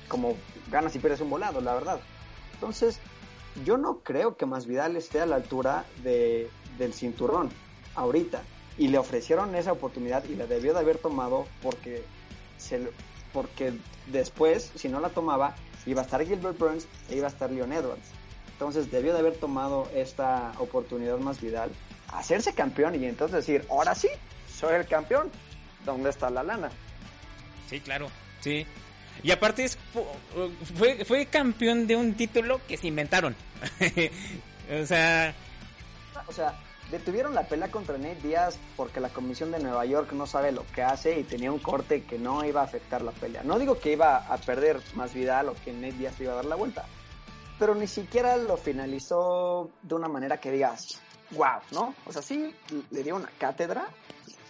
como 0.09 0.35
ganas 0.69 0.95
y 0.95 0.99
pierdes 0.99 1.21
un 1.21 1.29
volado, 1.29 1.61
la 1.61 1.73
verdad. 1.73 2.01
Entonces, 2.53 2.99
yo 3.65 3.77
no 3.77 3.99
creo 3.99 4.37
que 4.37 4.45
Masvidal 4.45 4.95
esté 4.95 5.21
a 5.21 5.25
la 5.25 5.35
altura 5.35 5.85
de, 6.03 6.49
del 6.77 6.93
cinturón 6.93 7.49
ahorita. 7.95 8.41
Y 8.77 8.87
le 8.87 8.97
ofrecieron 8.97 9.53
esa 9.55 9.73
oportunidad 9.73 10.23
y 10.25 10.35
la 10.35 10.47
debió 10.47 10.73
de 10.73 10.79
haber 10.79 10.97
tomado 10.97 11.45
porque, 11.61 12.03
se, 12.57 12.89
porque 13.33 13.73
después, 14.07 14.71
si 14.75 14.89
no 14.89 14.99
la 14.99 15.09
tomaba, 15.09 15.55
iba 15.85 16.01
a 16.01 16.05
estar 16.05 16.25
Gilbert 16.25 16.57
Burns 16.57 16.87
e 17.09 17.15
iba 17.15 17.27
a 17.27 17.29
estar 17.29 17.51
Leon 17.51 17.71
Edwards. 17.73 18.09
Entonces 18.53 18.91
debió 18.91 19.13
de 19.13 19.19
haber 19.19 19.37
tomado 19.37 19.89
esta 19.95 20.53
oportunidad 20.59 21.17
Masvidal, 21.17 21.71
hacerse 22.09 22.53
campeón 22.53 23.01
y 23.01 23.05
entonces 23.05 23.37
decir, 23.37 23.65
ahora 23.69 23.95
sí, 23.95 24.09
soy 24.53 24.75
el 24.75 24.87
campeón. 24.87 25.31
¿Dónde 25.85 26.11
está 26.11 26.29
la 26.29 26.43
lana? 26.43 26.69
Sí, 27.67 27.79
claro, 27.79 28.09
sí. 28.39 28.67
Y 29.23 29.31
aparte 29.31 29.63
es, 29.63 29.77
fue, 30.77 31.03
fue 31.05 31.25
campeón 31.25 31.87
de 31.87 31.95
un 31.95 32.13
título 32.13 32.61
que 32.67 32.77
se 32.77 32.87
inventaron. 32.87 33.35
o 34.81 34.85
sea... 34.85 35.33
O 36.27 36.31
sea, 36.33 36.53
detuvieron 36.91 37.33
la 37.33 37.43
pelea 37.43 37.71
contra 37.71 37.97
Nate 37.97 38.21
Díaz 38.21 38.59
porque 38.75 38.99
la 38.99 39.09
Comisión 39.09 39.51
de 39.51 39.59
Nueva 39.59 39.85
York 39.85 40.11
no 40.11 40.27
sabe 40.27 40.51
lo 40.51 40.65
que 40.75 40.83
hace 40.83 41.19
y 41.19 41.23
tenía 41.23 41.51
un 41.51 41.59
corte 41.59 42.03
que 42.03 42.19
no 42.19 42.43
iba 42.43 42.61
a 42.61 42.65
afectar 42.65 43.01
la 43.01 43.11
pelea. 43.11 43.43
No 43.43 43.57
digo 43.57 43.79
que 43.79 43.93
iba 43.93 44.17
a 44.17 44.37
perder 44.37 44.81
más 44.95 45.13
Vidal 45.13 45.49
o 45.49 45.55
que 45.55 45.73
Nate 45.73 45.93
Díaz 45.93 46.19
iba 46.19 46.33
a 46.33 46.35
dar 46.35 46.45
la 46.45 46.55
vuelta, 46.55 46.85
pero 47.57 47.73
ni 47.75 47.87
siquiera 47.87 48.37
lo 48.37 48.57
finalizó 48.57 49.69
de 49.81 49.95
una 49.95 50.07
manera 50.07 50.37
que 50.37 50.51
digas, 50.51 51.01
wow, 51.31 51.61
¿no? 51.71 51.95
O 52.05 52.11
sea, 52.11 52.21
sí 52.21 52.53
le 52.91 53.03
dio 53.03 53.15
una 53.15 53.29
cátedra, 53.37 53.87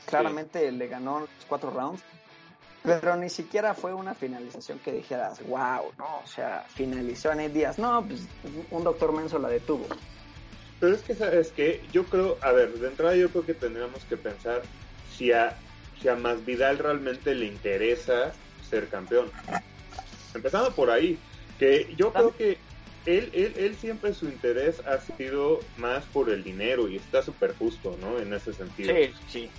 claramente 0.06 0.72
le 0.72 0.88
ganó 0.88 1.22
los 1.22 1.30
cuatro 1.48 1.70
rounds, 1.70 2.04
pero 2.84 3.16
ni 3.16 3.30
siquiera 3.30 3.76
fue 3.76 3.94
una 3.94 4.16
finalización 4.16 4.80
que 4.80 4.92
dijeras, 4.92 5.46
wow, 5.48 5.92
no, 5.98 6.20
o 6.24 6.28
sea, 6.28 6.66
finalizó 6.70 7.32
en 7.32 7.54
Díaz. 7.54 7.78
No, 7.78 8.04
pues 8.04 8.28
un 8.72 8.84
doctor 8.84 9.14
Menso 9.14 9.38
la 9.38 9.50
detuvo. 9.50 9.86
Pero 10.82 10.96
es 10.96 11.02
que, 11.02 11.16
¿sabes 11.16 11.52
que 11.52 11.82
Yo 11.94 12.04
creo, 12.04 12.38
a 12.42 12.52
ver, 12.52 12.74
de 12.74 12.88
entrada 12.88 13.16
yo 13.16 13.30
creo 13.30 13.46
que 13.46 13.54
tendríamos 13.54 14.04
que 14.04 14.18
pensar 14.18 14.64
si 15.16 15.32
a, 15.32 15.56
si 16.02 16.10
a 16.10 16.16
Masvidal 16.16 16.78
realmente 16.78 17.34
le 17.34 17.46
interesa 17.46 18.34
ser 18.70 18.90
campeón. 18.90 19.32
Empezando 20.34 20.74
por 20.74 20.90
ahí, 20.90 21.18
que 21.58 21.94
yo 21.96 22.12
creo 22.12 22.36
que 22.36 22.58
él, 23.06 23.30
él, 23.34 23.54
él 23.58 23.76
siempre 23.76 24.14
su 24.14 24.26
interés 24.26 24.82
ha 24.82 25.00
sido 25.00 25.60
más 25.78 26.04
por 26.06 26.30
el 26.30 26.44
dinero 26.44 26.90
y 26.90 26.98
está 26.98 27.22
súper 27.22 27.56
justo, 27.56 27.98
¿no? 28.02 28.20
En 28.20 28.34
ese 28.34 28.52
sentido. 28.54 28.94
Sí, 28.94 29.14
sí. 29.30 29.50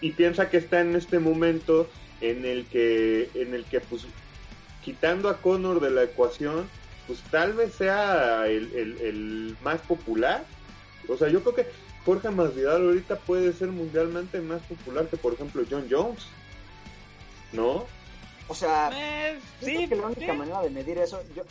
Y 0.00 0.12
piensa 0.12 0.48
que 0.48 0.56
está 0.56 0.80
en 0.80 0.96
este 0.96 1.18
momento 1.18 1.88
en 2.20 2.44
el 2.44 2.66
que, 2.66 3.30
en 3.34 3.54
el 3.54 3.64
que 3.64 3.80
pues, 3.80 4.06
quitando 4.84 5.28
a 5.28 5.38
Connor 5.38 5.80
de 5.80 5.90
la 5.90 6.04
ecuación, 6.04 6.68
pues 7.06 7.20
tal 7.30 7.54
vez 7.54 7.74
sea 7.74 8.46
el, 8.46 8.72
el, 8.74 9.56
más 9.62 9.80
popular. 9.80 10.44
O 11.08 11.16
sea, 11.16 11.28
yo 11.28 11.42
creo 11.42 11.54
que 11.54 11.66
Jorge 12.04 12.30
Masvidal 12.30 12.86
ahorita 12.86 13.16
puede 13.16 13.52
ser 13.52 13.68
mundialmente 13.68 14.40
más 14.40 14.62
popular 14.62 15.06
que, 15.06 15.16
por 15.16 15.34
ejemplo, 15.34 15.62
John 15.68 15.86
Jones. 15.90 16.26
¿No? 17.52 17.86
O 18.48 18.54
sea, 18.54 18.90
eh, 18.92 19.38
sí, 19.60 19.88
que 19.88 19.96
la 19.96 20.06
única 20.06 20.32
manera 20.32 20.60
de 20.62 20.70
medir 20.70 20.98
eso, 20.98 21.22
yo, 21.34 21.44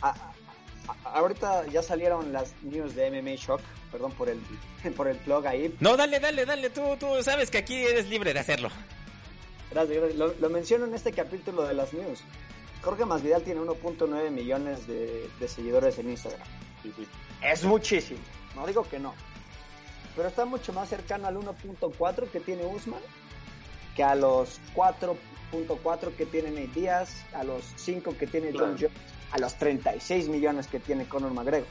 ahorita 1.04 1.66
ya 1.68 1.82
salieron 1.82 2.32
las 2.32 2.54
news 2.62 2.94
de 2.94 3.10
MMA 3.10 3.36
Shock, 3.36 3.60
perdón 3.90 4.12
por 4.12 4.28
el 4.28 4.38
por 4.96 5.08
el 5.08 5.16
blog 5.18 5.46
ahí. 5.46 5.74
No, 5.80 5.96
dale, 5.96 6.20
dale, 6.20 6.44
dale, 6.44 6.70
tú, 6.70 6.82
tú 6.98 7.06
sabes 7.22 7.50
que 7.50 7.58
aquí 7.58 7.76
eres 7.76 8.08
libre 8.08 8.32
de 8.32 8.40
hacerlo. 8.40 8.70
Lo, 9.72 10.50
menciono 10.50 10.86
en 10.86 10.94
este 10.94 11.12
capítulo 11.12 11.62
de 11.62 11.74
las 11.74 11.92
news. 11.92 12.22
Jorge 12.82 13.04
Masvidal 13.04 13.42
tiene 13.42 13.60
1.9 13.60 14.30
millones 14.30 14.86
de, 14.86 15.30
seguidores 15.46 15.98
en 15.98 16.10
Instagram. 16.10 16.46
Es 17.42 17.64
muchísimo, 17.64 18.20
no 18.56 18.66
digo 18.66 18.82
que 18.88 18.98
no. 18.98 19.14
Pero 20.16 20.28
está 20.28 20.44
mucho 20.44 20.72
más 20.72 20.88
cercano 20.88 21.26
al 21.26 21.36
1.4 21.36 22.28
que 22.30 22.40
tiene 22.40 22.64
Usman 22.66 23.00
que 23.94 24.02
a 24.04 24.14
los 24.14 24.60
4.4 24.74 26.14
que 26.14 26.26
tiene 26.26 26.50
Nate 26.50 26.80
Díaz, 26.80 27.24
a 27.34 27.44
los 27.44 27.64
5 27.76 28.16
que 28.18 28.26
tiene 28.26 28.52
John 28.52 28.76
Jones, 28.78 28.92
a 29.32 29.38
los 29.38 29.54
36 29.56 30.28
millones 30.28 30.66
que 30.66 30.80
tiene 30.80 31.06
Conor 31.06 31.32
McGregor. 31.32 31.66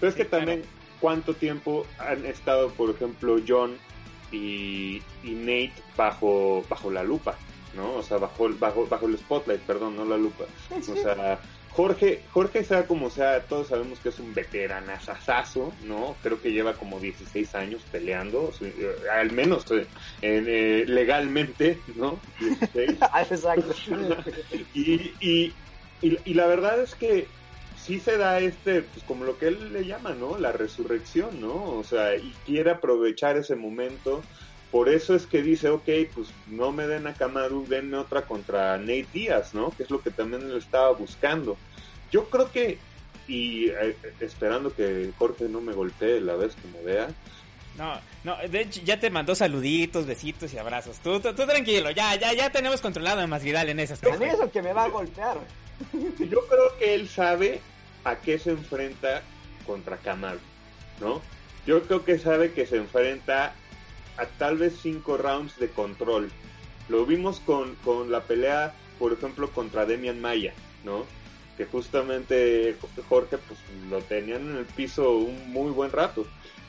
Pero 0.00 0.10
es 0.10 0.16
que 0.16 0.24
también, 0.24 0.62
¿cuánto 1.00 1.34
tiempo 1.34 1.86
han 1.98 2.26
estado, 2.26 2.70
por 2.70 2.90
ejemplo, 2.90 3.36
John 3.46 3.78
y, 4.32 5.02
Nate 5.24 5.72
bajo, 5.96 6.64
bajo 6.68 6.90
la 6.90 7.02
lupa, 7.02 7.36
¿no? 7.74 7.94
O 7.94 8.02
sea, 8.02 8.18
bajo, 8.18 8.48
bajo, 8.58 8.86
bajo 8.86 9.06
el 9.06 9.16
spotlight, 9.18 9.60
perdón, 9.62 9.96
no 9.96 10.04
la 10.04 10.16
lupa. 10.16 10.44
O 10.76 10.96
sea, 10.96 11.38
Jorge, 11.76 12.22
Jorge 12.30 12.64
sea 12.64 12.86
como 12.86 13.10
sea, 13.10 13.42
todos 13.42 13.68
sabemos 13.68 14.00
que 14.00 14.08
es 14.08 14.18
un 14.18 14.32
veteranazazo, 14.32 15.74
¿no? 15.84 16.16
Creo 16.22 16.40
que 16.40 16.50
lleva 16.50 16.72
como 16.72 16.98
16 16.98 17.54
años 17.54 17.84
peleando, 17.92 18.50
eh, 18.62 18.96
al 19.12 19.30
menos 19.32 19.66
eh, 19.70 19.86
eh, 20.22 20.84
legalmente, 20.88 21.82
¿no? 21.94 22.18
Ah, 23.12 23.20
exacto. 23.20 23.74
y, 24.72 25.12
y, 25.20 25.54
y, 26.00 26.34
la 26.34 26.46
verdad 26.46 26.80
es 26.80 26.94
que 26.94 27.28
sí 27.76 28.00
se 28.00 28.16
da 28.16 28.40
este, 28.40 28.80
pues 28.80 29.04
como 29.04 29.24
lo 29.24 29.36
que 29.36 29.48
él 29.48 29.74
le 29.74 29.84
llama, 29.84 30.14
¿no? 30.14 30.38
La 30.38 30.52
resurrección, 30.52 31.42
¿no? 31.42 31.62
O 31.62 31.84
sea, 31.84 32.16
y 32.16 32.32
quiere 32.46 32.70
aprovechar 32.70 33.36
ese 33.36 33.54
momento. 33.54 34.22
Por 34.70 34.88
eso 34.88 35.14
es 35.14 35.26
que 35.26 35.42
dice, 35.42 35.70
ok, 35.70 35.88
pues 36.14 36.28
no 36.48 36.72
me 36.72 36.86
den 36.86 37.06
a 37.06 37.14
Kamaru, 37.14 37.66
denme 37.66 37.96
otra 37.96 38.22
contra 38.22 38.76
Nate 38.78 39.06
Díaz, 39.12 39.54
¿no? 39.54 39.70
Que 39.70 39.84
es 39.84 39.90
lo 39.90 40.02
que 40.02 40.10
también 40.10 40.52
le 40.52 40.58
estaba 40.58 40.90
buscando. 40.92 41.56
Yo 42.10 42.28
creo 42.28 42.50
que, 42.50 42.78
y 43.28 43.68
eh, 43.68 43.96
esperando 44.20 44.74
que 44.74 45.12
Jorge 45.18 45.48
no 45.48 45.60
me 45.60 45.72
golpee 45.72 46.20
la 46.20 46.34
vez 46.34 46.54
que 46.56 46.68
me 46.68 46.82
vea, 46.82 47.08
no, 47.78 48.00
no, 48.24 48.36
de 48.48 48.62
hecho 48.62 48.80
ya 48.84 48.98
te 48.98 49.10
mandó 49.10 49.34
saluditos, 49.34 50.06
besitos 50.06 50.52
y 50.54 50.58
abrazos. 50.58 50.98
Tú, 50.98 51.20
tú, 51.20 51.34
tranquilo, 51.34 51.90
ya, 51.90 52.16
ya, 52.16 52.32
ya 52.32 52.50
tenemos 52.50 52.80
controlado 52.80 53.20
a 53.20 53.26
Masvidal 53.26 53.68
en 53.68 53.80
esas 53.80 54.00
cosas. 54.00 54.20
eso 54.20 54.50
que 54.50 54.62
me 54.62 54.72
va 54.72 54.84
a 54.84 54.88
golpear. 54.88 55.38
Yo 56.18 56.46
creo 56.46 56.76
que 56.78 56.94
él 56.94 57.08
sabe 57.08 57.60
a 58.04 58.16
qué 58.16 58.38
se 58.38 58.50
enfrenta 58.50 59.22
contra 59.66 59.98
Kamaru, 59.98 60.40
¿no? 61.00 61.20
Yo 61.66 61.82
creo 61.82 62.04
que 62.04 62.18
sabe 62.18 62.52
que 62.52 62.64
se 62.66 62.76
enfrenta 62.76 63.52
a 64.18 64.26
tal 64.26 64.58
vez 64.58 64.78
cinco 64.80 65.16
rounds 65.16 65.58
de 65.58 65.68
control. 65.68 66.30
Lo 66.88 67.04
vimos 67.04 67.40
con, 67.40 67.74
con 67.76 68.10
la 68.10 68.22
pelea, 68.22 68.74
por 68.98 69.12
ejemplo, 69.12 69.50
contra 69.50 69.86
Demian 69.86 70.20
Maya, 70.20 70.54
¿no? 70.84 71.04
Que 71.56 71.64
justamente 71.64 72.76
Jorge 73.08 73.38
pues 73.38 73.58
lo 73.90 74.00
tenían 74.02 74.50
en 74.50 74.56
el 74.56 74.66
piso 74.66 75.12
un 75.12 75.52
muy 75.52 75.70
buen 75.70 75.90
rato. 75.90 76.26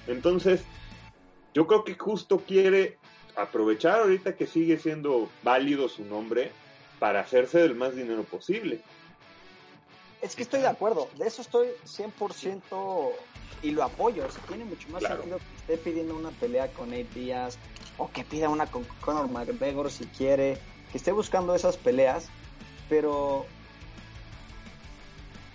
Entonces, 0.07 0.63
yo 1.53 1.67
creo 1.67 1.83
que 1.83 1.95
justo 1.95 2.39
quiere 2.39 2.97
aprovechar 3.35 3.99
ahorita 3.99 4.35
que 4.35 4.47
sigue 4.47 4.77
siendo 4.79 5.29
válido 5.43 5.89
su 5.89 6.03
nombre 6.05 6.51
para 6.99 7.19
hacerse 7.19 7.59
del 7.59 7.75
más 7.75 7.95
dinero 7.95 8.23
posible. 8.23 8.81
Es 10.21 10.35
que 10.35 10.43
estoy 10.43 10.61
de 10.61 10.67
acuerdo, 10.67 11.09
de 11.17 11.27
eso 11.27 11.41
estoy 11.41 11.67
100% 11.85 13.11
y 13.61 13.71
lo 13.71 13.83
apoyo. 13.83 14.25
O 14.25 14.47
tiene 14.47 14.65
mucho 14.65 14.89
más 14.89 15.03
sentido 15.03 15.37
que 15.37 15.55
esté 15.73 15.77
pidiendo 15.77 16.15
una 16.15 16.31
pelea 16.31 16.71
con 16.73 16.89
Nate 16.89 17.07
Díaz 17.13 17.57
o 17.97 18.09
que 18.11 18.23
pida 18.23 18.49
una 18.49 18.67
con 18.67 18.83
Conor 19.01 19.29
McGregor 19.29 19.91
si 19.91 20.05
quiere, 20.05 20.57
que 20.91 20.97
esté 20.97 21.11
buscando 21.11 21.55
esas 21.55 21.77
peleas, 21.77 22.29
pero 22.89 23.45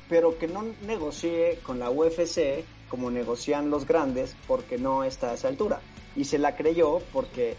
pero 0.08 0.38
que 0.38 0.46
no 0.46 0.62
negocie 0.82 1.58
con 1.62 1.78
la 1.78 1.90
UFC 1.90 2.64
como 2.90 3.10
negocian 3.10 3.70
los 3.70 3.86
grandes 3.86 4.36
porque 4.46 4.76
no 4.76 5.04
está 5.04 5.30
a 5.30 5.34
esa 5.34 5.48
altura 5.48 5.80
y 6.14 6.24
se 6.24 6.38
la 6.38 6.54
creyó 6.54 6.98
porque 7.14 7.56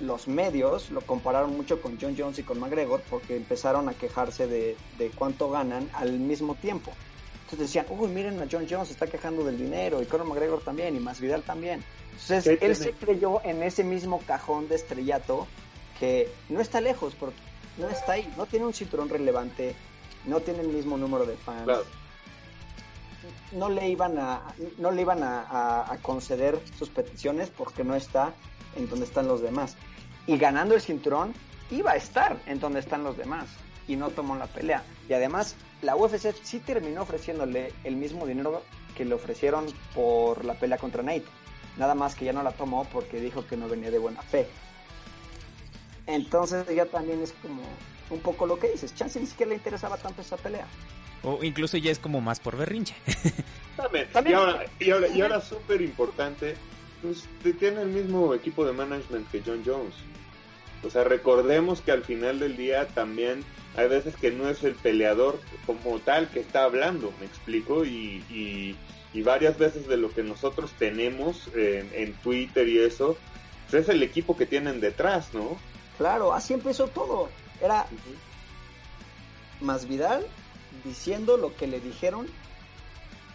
los 0.00 0.28
medios 0.28 0.90
lo 0.90 1.00
compararon 1.00 1.56
mucho 1.56 1.80
con 1.80 1.98
John 2.00 2.14
Jones 2.16 2.38
y 2.38 2.42
con 2.42 2.58
McGregor 2.58 3.02
porque 3.08 3.36
empezaron 3.36 3.88
a 3.88 3.94
quejarse 3.94 4.46
de, 4.46 4.76
cuánto 5.16 5.50
ganan 5.50 5.88
al 5.94 6.12
mismo 6.12 6.54
tiempo. 6.54 6.92
Entonces 7.44 7.58
decían, 7.58 7.86
uy, 7.90 8.08
miren 8.08 8.40
a 8.40 8.46
John 8.50 8.66
Jones 8.68 8.88
se 8.88 8.94
está 8.94 9.06
quejando 9.06 9.44
del 9.44 9.58
dinero 9.58 10.00
y 10.00 10.06
Conor 10.06 10.26
McGregor 10.28 10.62
también 10.62 10.96
y 10.96 11.00
Masvidal 11.00 11.42
también. 11.42 11.82
Entonces 12.12 12.58
él 12.60 12.76
se 12.76 12.92
creyó 12.92 13.44
en 13.44 13.62
ese 13.62 13.82
mismo 13.82 14.20
cajón 14.26 14.68
de 14.68 14.76
estrellato 14.76 15.46
que 15.98 16.30
no 16.48 16.60
está 16.60 16.80
lejos, 16.80 17.14
porque 17.18 17.36
no 17.76 17.88
está 17.88 18.12
ahí, 18.12 18.32
no 18.36 18.46
tiene 18.46 18.66
un 18.66 18.72
cinturón 18.72 19.08
relevante, 19.08 19.74
no 20.26 20.40
tiene 20.40 20.60
el 20.60 20.68
mismo 20.68 20.96
número 20.96 21.26
de 21.26 21.36
fans 21.36 21.68
no 23.52 23.68
le 23.68 23.88
iban 23.88 24.18
a, 24.18 24.54
no 24.78 24.90
le 24.90 25.02
iban 25.02 25.22
a, 25.22 25.98
conceder 26.02 26.60
sus 26.78 26.88
peticiones 26.88 27.50
porque 27.50 27.84
no 27.84 27.94
está 27.94 28.32
en 28.76 28.88
donde 28.88 29.04
están 29.04 29.26
los 29.26 29.40
demás. 29.40 29.76
Y 30.30 30.38
ganando 30.38 30.76
el 30.76 30.80
cinturón, 30.80 31.34
iba 31.72 31.90
a 31.90 31.96
estar 31.96 32.40
en 32.46 32.60
donde 32.60 32.78
están 32.78 33.02
los 33.02 33.16
demás. 33.16 33.46
Y 33.88 33.96
no 33.96 34.10
tomó 34.10 34.36
la 34.36 34.46
pelea. 34.46 34.84
Y 35.08 35.12
además, 35.12 35.56
la 35.82 35.96
UFC 35.96 36.32
sí 36.44 36.60
terminó 36.60 37.02
ofreciéndole 37.02 37.72
el 37.82 37.96
mismo 37.96 38.24
dinero 38.28 38.62
que 38.96 39.04
le 39.04 39.12
ofrecieron 39.16 39.66
por 39.92 40.44
la 40.44 40.54
pelea 40.54 40.78
contra 40.78 41.02
Nate. 41.02 41.24
Nada 41.78 41.96
más 41.96 42.14
que 42.14 42.26
ya 42.26 42.32
no 42.32 42.44
la 42.44 42.52
tomó 42.52 42.84
porque 42.92 43.20
dijo 43.20 43.44
que 43.44 43.56
no 43.56 43.68
venía 43.68 43.90
de 43.90 43.98
buena 43.98 44.22
fe. 44.22 44.46
Entonces 46.06 46.64
ya 46.72 46.86
también 46.86 47.20
es 47.22 47.32
como 47.42 47.62
un 48.10 48.20
poco 48.20 48.46
lo 48.46 48.56
que 48.56 48.70
dices. 48.70 48.94
Chance 48.94 49.18
ni 49.18 49.26
siquiera 49.26 49.50
le 49.50 49.56
interesaba 49.56 49.96
tanto 49.96 50.22
esa 50.22 50.36
pelea. 50.36 50.68
O 51.24 51.42
incluso 51.42 51.76
ya 51.76 51.90
es 51.90 51.98
como 51.98 52.20
más 52.20 52.38
por 52.38 52.56
berrinche. 52.56 52.94
También. 53.76 54.06
Y 54.28 54.32
ahora, 54.90 55.08
y 55.08 55.20
ahora, 55.22 55.40
súper 55.40 55.82
importante, 55.82 56.54
pues 57.02 57.24
tiene 57.58 57.82
el 57.82 57.88
mismo 57.88 58.32
equipo 58.32 58.64
de 58.64 58.72
management 58.72 59.28
que 59.32 59.42
John 59.44 59.62
Jones. 59.66 59.94
O 60.82 60.90
sea, 60.90 61.04
recordemos 61.04 61.80
que 61.80 61.92
al 61.92 62.04
final 62.04 62.40
del 62.40 62.56
día 62.56 62.88
también 62.88 63.44
hay 63.76 63.88
veces 63.88 64.16
que 64.16 64.30
no 64.30 64.48
es 64.48 64.64
el 64.64 64.74
peleador 64.74 65.38
como 65.66 65.98
tal 66.00 66.28
que 66.28 66.40
está 66.40 66.64
hablando, 66.64 67.12
me 67.20 67.26
explico, 67.26 67.84
y, 67.84 68.24
y, 69.12 69.22
varias 69.22 69.58
veces 69.58 69.86
de 69.86 69.96
lo 69.96 70.10
que 70.10 70.22
nosotros 70.22 70.72
tenemos 70.78 71.50
en, 71.54 72.14
Twitter 72.22 72.66
y 72.68 72.78
eso, 72.78 73.16
pues 73.68 73.82
es 73.82 73.88
el 73.90 74.02
equipo 74.02 74.36
que 74.36 74.46
tienen 74.46 74.80
detrás, 74.80 75.34
¿no? 75.34 75.58
Claro, 75.98 76.32
así 76.32 76.54
empezó 76.54 76.88
todo. 76.88 77.28
Era 77.60 77.86
más 79.60 79.86
Vidal 79.86 80.26
diciendo 80.84 81.36
lo 81.36 81.54
que 81.54 81.66
le 81.66 81.80
dijeron 81.80 82.26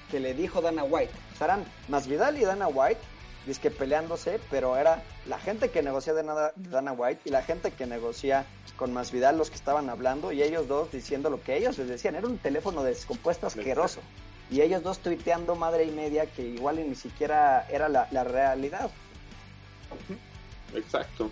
que 0.09 0.19
le 0.19 0.33
dijo 0.33 0.61
Dana 0.61 0.83
White. 0.83 1.11
Estarán 1.33 1.65
Masvidal 1.87 2.37
y 2.37 2.45
Dana 2.45 2.67
White, 2.67 3.01
dice 3.45 3.61
que 3.61 3.71
peleándose, 3.71 4.39
pero 4.49 4.77
era 4.77 5.03
la 5.27 5.39
gente 5.39 5.69
que 5.69 5.81
negocia 5.81 6.13
de 6.13 6.23
Dana 6.55 6.91
White 6.93 7.21
y 7.25 7.29
la 7.29 7.41
gente 7.41 7.71
que 7.71 7.85
negocia 7.85 8.45
con 8.75 8.93
Masvidal 8.93 9.37
los 9.37 9.49
que 9.49 9.55
estaban 9.55 9.89
hablando 9.89 10.31
y 10.31 10.43
ellos 10.43 10.67
dos 10.67 10.91
diciendo 10.91 11.29
lo 11.29 11.41
que 11.41 11.57
ellos 11.57 11.77
les 11.77 11.87
decían. 11.87 12.15
Era 12.15 12.27
un 12.27 12.37
teléfono 12.37 12.83
descompuesto 12.83 13.47
asqueroso. 13.47 14.01
Y 14.51 14.61
ellos 14.61 14.83
dos 14.83 14.99
tuiteando 14.99 15.55
madre 15.55 15.85
y 15.85 15.91
media 15.91 16.27
que 16.27 16.43
igual 16.43 16.77
ni 16.87 16.95
siquiera 16.95 17.67
era 17.69 17.89
la, 17.89 18.07
la 18.11 18.23
realidad. 18.23 18.91
Exacto 20.73 21.31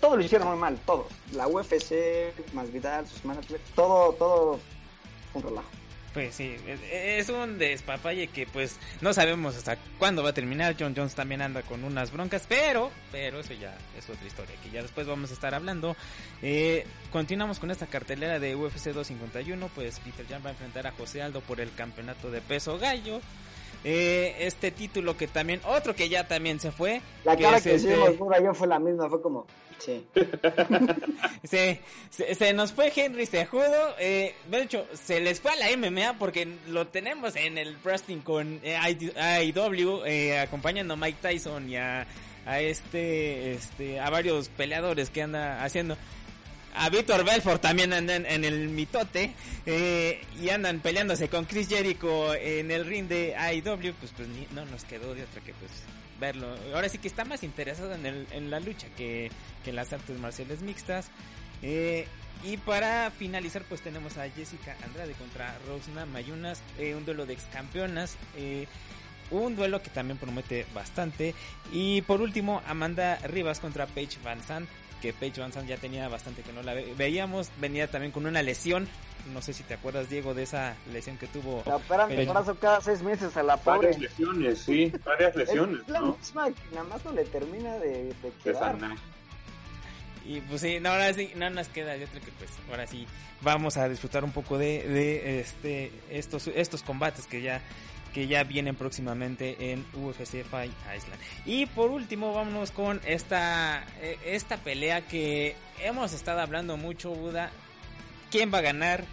todo, 0.00 0.16
lo 0.16 0.22
hicieron 0.22 0.48
muy 0.48 0.56
mal, 0.56 0.78
todo. 0.86 1.06
La 1.32 1.48
UFC, 1.48 2.32
más 2.52 2.72
Vidal, 2.72 3.06
sus 3.06 3.24
managers, 3.24 3.62
todo, 3.74 4.12
todo 4.14 4.60
un 5.34 5.42
relajo. 5.42 5.68
Pues 6.14 6.36
sí, 6.36 6.54
es 6.92 7.28
un 7.28 7.58
despapalle 7.58 8.28
que 8.28 8.46
pues 8.46 8.76
no 9.00 9.12
sabemos 9.12 9.56
hasta 9.56 9.76
cuándo 9.98 10.22
va 10.22 10.30
a 10.30 10.32
terminar. 10.32 10.76
John 10.78 10.94
Jones 10.96 11.16
también 11.16 11.42
anda 11.42 11.62
con 11.62 11.82
unas 11.82 12.12
broncas, 12.12 12.44
pero, 12.48 12.92
pero 13.10 13.40
eso 13.40 13.52
ya 13.52 13.76
es 13.98 14.08
otra 14.08 14.24
historia 14.24 14.54
que 14.62 14.70
ya 14.70 14.80
después 14.80 15.08
vamos 15.08 15.32
a 15.32 15.34
estar 15.34 15.56
hablando. 15.56 15.96
Eh, 16.40 16.86
continuamos 17.10 17.58
con 17.58 17.72
esta 17.72 17.88
cartelera 17.88 18.38
de 18.38 18.54
UFC 18.54 18.92
251, 18.92 19.68
pues 19.74 19.98
Peter 19.98 20.24
Jan 20.28 20.42
va 20.44 20.50
a 20.50 20.52
enfrentar 20.52 20.86
a 20.86 20.92
José 20.92 21.20
Aldo 21.20 21.40
por 21.40 21.60
el 21.60 21.74
campeonato 21.74 22.30
de 22.30 22.40
peso 22.40 22.78
gallo. 22.78 23.20
Eh, 23.84 24.36
este 24.40 24.70
título 24.70 25.16
que 25.16 25.28
también, 25.28 25.60
otro 25.66 25.94
que 25.94 26.08
ya 26.08 26.26
también 26.26 26.58
se 26.58 26.72
fue. 26.72 27.02
La 27.24 27.36
cara 27.36 27.60
que 27.60 27.74
este... 27.74 27.92
hicimos 27.92 28.16
yo 28.42 28.54
fue 28.54 28.66
la 28.66 28.78
misma, 28.78 29.10
fue 29.10 29.20
como, 29.20 29.46
sí. 29.78 30.06
se, 31.44 31.80
se, 32.10 32.52
nos 32.52 32.72
fue 32.72 32.92
Henry 32.94 33.26
Sejudo, 33.26 33.94
eh, 33.98 34.34
de 34.50 34.62
hecho, 34.62 34.86
se 34.94 35.20
les 35.20 35.40
fue 35.40 35.52
a 35.52 35.56
la 35.56 35.76
MMA 35.76 36.18
porque 36.18 36.48
lo 36.68 36.86
tenemos 36.86 37.36
en 37.36 37.58
el 37.58 37.76
wrestling 37.84 38.20
con 38.20 38.60
eh, 38.62 38.78
IW, 39.44 40.04
eh, 40.06 40.40
acompañando 40.40 40.94
a 40.94 40.96
Mike 40.96 41.18
Tyson 41.20 41.68
y 41.68 41.76
a, 41.76 42.06
a 42.46 42.60
este, 42.60 43.52
este, 43.52 44.00
a 44.00 44.08
varios 44.10 44.48
peleadores 44.48 45.10
que 45.10 45.22
anda 45.22 45.62
haciendo 45.62 45.96
a 46.74 46.90
Víctor 46.90 47.24
Belfort 47.24 47.62
también 47.62 47.92
andan 47.92 48.26
en 48.26 48.44
el 48.44 48.68
mitote 48.68 49.32
eh, 49.66 50.20
y 50.40 50.50
andan 50.50 50.80
peleándose 50.80 51.28
con 51.28 51.44
Chris 51.44 51.68
Jericho 51.68 52.34
en 52.34 52.70
el 52.70 52.84
ring 52.84 53.06
de 53.06 53.36
AEW, 53.36 53.94
pues 53.94 54.12
pues 54.16 54.28
no 54.52 54.64
nos 54.66 54.84
quedó 54.84 55.14
de 55.14 55.22
otra 55.22 55.40
que 55.40 55.54
pues 55.54 55.70
verlo. 56.20 56.54
Ahora 56.74 56.88
sí 56.88 56.98
que 56.98 57.08
está 57.08 57.24
más 57.24 57.42
interesado 57.42 57.94
en, 57.94 58.06
el, 58.06 58.26
en 58.32 58.50
la 58.50 58.60
lucha 58.60 58.88
que, 58.96 59.30
que 59.62 59.70
en 59.70 59.76
las 59.76 59.92
artes 59.92 60.18
marciales 60.18 60.62
mixtas. 60.62 61.08
Eh, 61.62 62.06
y 62.42 62.56
para 62.58 63.10
finalizar 63.10 63.62
pues 63.68 63.80
tenemos 63.80 64.18
a 64.18 64.28
Jessica 64.28 64.76
Andrade 64.84 65.12
contra 65.14 65.56
Rosna 65.66 66.04
Mayunas, 66.04 66.60
eh, 66.78 66.94
un 66.94 67.04
duelo 67.04 67.24
de 67.24 67.34
ex 67.34 67.44
campeonas. 67.52 68.16
Un 69.30 69.56
duelo 69.56 69.82
que 69.82 69.90
también 69.90 70.18
promete 70.18 70.66
bastante. 70.74 71.34
Y 71.72 72.02
por 72.02 72.20
último, 72.20 72.62
Amanda 72.66 73.16
Rivas 73.24 73.60
contra 73.60 73.86
Paige 73.86 74.18
Van 74.22 74.42
Zandt 74.42 74.68
que 75.04 75.12
Paige 75.12 75.42
Van 75.42 75.52
ya 75.66 75.76
tenía 75.76 76.08
bastante 76.08 76.40
que 76.40 76.52
no 76.54 76.62
la 76.62 76.72
veíamos, 76.72 77.50
venía 77.60 77.90
también 77.90 78.10
con 78.10 78.24
una 78.24 78.42
lesión, 78.42 78.88
no 79.34 79.42
sé 79.42 79.52
si 79.52 79.62
te 79.62 79.74
acuerdas 79.74 80.08
Diego 80.08 80.32
de 80.32 80.44
esa 80.44 80.76
lesión 80.90 81.18
que 81.18 81.26
tuvo. 81.26 81.62
La 81.66 81.76
operan 81.76 82.10
el 82.10 82.26
brazo 82.26 82.54
cada 82.54 82.80
seis 82.80 83.02
meses 83.02 83.36
a 83.36 83.42
la 83.42 83.58
pobre. 83.58 83.88
Varias 83.88 84.00
lesiones, 84.00 84.58
sí, 84.60 84.90
varias 85.04 85.36
lesiones. 85.36 85.82
Es 85.82 85.88
la 85.88 86.00
misma 86.00 86.48
nada 86.72 86.84
más 86.84 87.04
no 87.04 87.12
le 87.12 87.24
termina 87.26 87.74
de, 87.80 88.14
de 88.14 88.32
quedar. 88.42 88.78
y 90.24 90.40
pues 90.40 90.62
sí, 90.62 90.80
no, 90.80 90.88
ahora 90.88 91.12
sí, 91.12 91.32
no 91.36 91.50
nos 91.50 91.68
queda 91.68 91.98
de 91.98 92.04
otra 92.04 92.20
que 92.20 92.32
pues 92.38 92.50
ahora 92.70 92.86
sí 92.86 93.06
vamos 93.42 93.76
a 93.76 93.86
disfrutar 93.90 94.24
un 94.24 94.32
poco 94.32 94.56
de, 94.56 94.88
de 94.88 95.40
este 95.40 95.92
estos 96.08 96.48
estos 96.48 96.82
combates 96.82 97.26
que 97.26 97.42
ya 97.42 97.60
que 98.14 98.26
ya 98.26 98.44
vienen 98.44 98.76
próximamente 98.76 99.72
en 99.72 99.84
UFC 99.92 100.44
Fight 100.44 100.72
Island. 100.96 101.20
Y 101.44 101.66
por 101.66 101.90
último, 101.90 102.32
vámonos 102.32 102.70
con 102.70 103.00
esta, 103.04 103.84
eh, 104.00 104.16
esta 104.24 104.56
pelea 104.56 105.02
que 105.06 105.56
hemos 105.82 106.14
estado 106.14 106.40
hablando 106.40 106.78
mucho, 106.78 107.10
Buda. 107.10 107.50
¿Quién 108.30 108.52
va 108.54 108.58
a 108.58 108.62
ganar? 108.62 109.04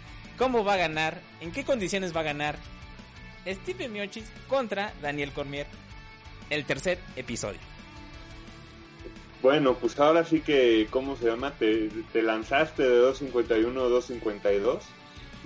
cómo 0.42 0.64
va 0.64 0.74
a 0.74 0.76
ganar, 0.76 1.20
en 1.40 1.52
qué 1.52 1.64
condiciones 1.64 2.14
va 2.14 2.20
a 2.20 2.24
ganar 2.24 2.56
Steve 3.46 3.88
Miocic 3.88 4.24
contra 4.48 4.92
Daniel 5.00 5.32
Cormier. 5.32 5.66
El 6.50 6.64
tercer 6.64 6.98
episodio. 7.16 7.60
Bueno, 9.40 9.74
pues 9.74 9.98
ahora 9.98 10.24
sí 10.24 10.40
que, 10.40 10.86
¿cómo 10.90 11.16
se 11.16 11.26
llama? 11.26 11.52
Te, 11.52 11.88
te 12.12 12.22
lanzaste 12.22 12.82
de 12.82 12.96
251 12.96 13.80
a 13.80 13.88
252 13.88 14.84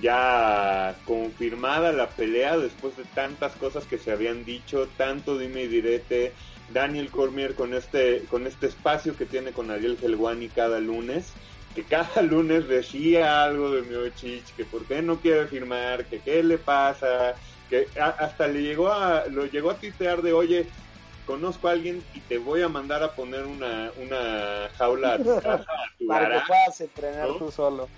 ya 0.01 0.94
confirmada 1.07 1.92
la 1.92 2.09
pelea 2.09 2.59
después 2.59 2.97
de 2.97 3.05
tantas 3.05 3.53
cosas 3.57 3.84
que 3.86 3.99
se 3.99 4.12
habían 4.12 4.44
dicho, 4.44 4.88
tanto 4.97 5.38
dime 5.38 5.62
y 5.62 5.68
direte, 5.68 6.32
Daniel 6.72 7.11
Cormier 7.11 7.55
con 7.55 7.74
este, 7.74 8.24
con 8.28 8.47
este 8.47 8.66
espacio 8.66 9.16
que 9.16 9.24
tiene 9.24 9.53
con 9.53 9.70
Ariel 9.70 9.99
Helwani 10.03 10.49
cada 10.49 10.80
lunes, 10.80 11.32
que 11.74 11.84
cada 11.84 12.22
lunes 12.22 12.68
decía 12.68 13.44
algo 13.44 13.70
de 13.70 13.82
Miochich, 13.82 14.55
que 14.55 14.64
por 14.64 14.84
qué 14.84 15.01
no 15.01 15.16
quiere 15.20 15.47
firmar, 15.47 16.05
que 16.05 16.20
qué 16.20 16.42
le 16.42 16.59
pasa, 16.59 17.34
que 17.70 17.86
hasta 17.99 18.49
le 18.49 18.62
llegó 18.62 18.92
a, 18.92 19.26
lo 19.26 19.47
llegó 19.47 19.70
a 19.70 19.78
titear 19.78 20.20
de 20.20 20.34
oye, 20.34 20.66
conozco 21.24 21.68
a 21.68 21.72
alguien 21.72 22.03
y 22.14 22.20
te 22.20 22.36
voy 22.36 22.61
a 22.62 22.68
mandar 22.68 23.03
a 23.03 23.12
poner 23.12 23.44
una, 23.47 23.90
una 24.01 24.68
jaula 24.76 25.14
a 25.14 25.18
tu 25.18 25.24
casa, 25.40 25.66
Para 26.07 26.40
que 26.40 26.47
puedas 26.47 26.80
entrenar 26.82 27.28
tú 27.38 27.51
solo 27.51 27.88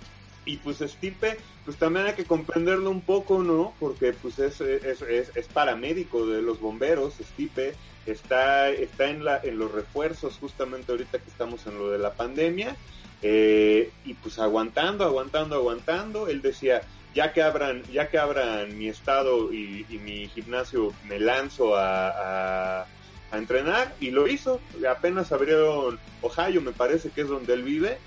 y 0.49 0.57
pues 0.57 0.79
Stipe, 0.79 1.37
pues 1.63 1.77
también 1.77 2.07
hay 2.07 2.13
que 2.13 2.25
comprenderlo 2.25 2.89
un 2.89 3.01
poco, 3.01 3.43
¿no? 3.43 3.75
Porque 3.79 4.13
pues 4.13 4.39
es, 4.39 4.59
es, 4.61 5.03
es, 5.03 5.47
paramédico 5.47 6.25
de 6.25 6.41
los 6.41 6.59
bomberos, 6.59 7.13
Stipe, 7.21 7.75
está, 8.07 8.69
está 8.69 9.11
en, 9.11 9.23
la, 9.23 9.39
en 9.43 9.59
los 9.59 9.71
refuerzos 9.71 10.37
justamente 10.39 10.91
ahorita 10.91 11.19
que 11.19 11.29
estamos 11.29 11.67
en 11.67 11.77
lo 11.77 11.91
de 11.91 11.99
la 11.99 12.13
pandemia, 12.13 12.75
eh, 13.21 13.91
y 14.05 14.15
pues 14.15 14.39
aguantando, 14.39 15.05
aguantando, 15.05 15.55
aguantando, 15.55 16.27
él 16.27 16.41
decía, 16.41 16.81
ya 17.13 17.31
que 17.31 17.43
abran, 17.43 17.83
ya 17.91 18.09
que 18.09 18.17
abran 18.17 18.75
mi 18.75 18.87
estado 18.87 19.53
y, 19.53 19.85
mi 20.03 20.29
gimnasio, 20.29 20.95
me 21.07 21.19
lanzo 21.19 21.75
a, 21.75 22.09
a, 22.09 22.87
a, 23.31 23.37
entrenar, 23.37 23.93
y 23.99 24.09
lo 24.09 24.27
hizo, 24.27 24.59
apenas 24.89 25.31
abrieron 25.31 25.99
Ohio, 26.23 26.59
me 26.61 26.71
parece 26.71 27.11
que 27.11 27.21
es 27.21 27.27
donde 27.27 27.53
él 27.53 27.61
vive, 27.61 27.99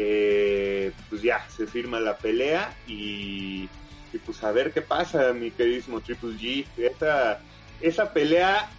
eh, 0.00 0.92
pues 1.10 1.22
ya 1.22 1.44
se 1.50 1.66
firma 1.66 1.98
la 1.98 2.16
pelea 2.16 2.72
y, 2.86 3.68
pues 4.24 4.44
a 4.44 4.52
ver 4.52 4.72
qué 4.72 4.80
pasa, 4.80 5.32
mi 5.32 5.50
queridísimo 5.50 6.00
Triple 6.00 6.36
G. 6.38 6.64
Esa, 6.76 7.40
esa 7.80 8.12
pelea, 8.12 8.70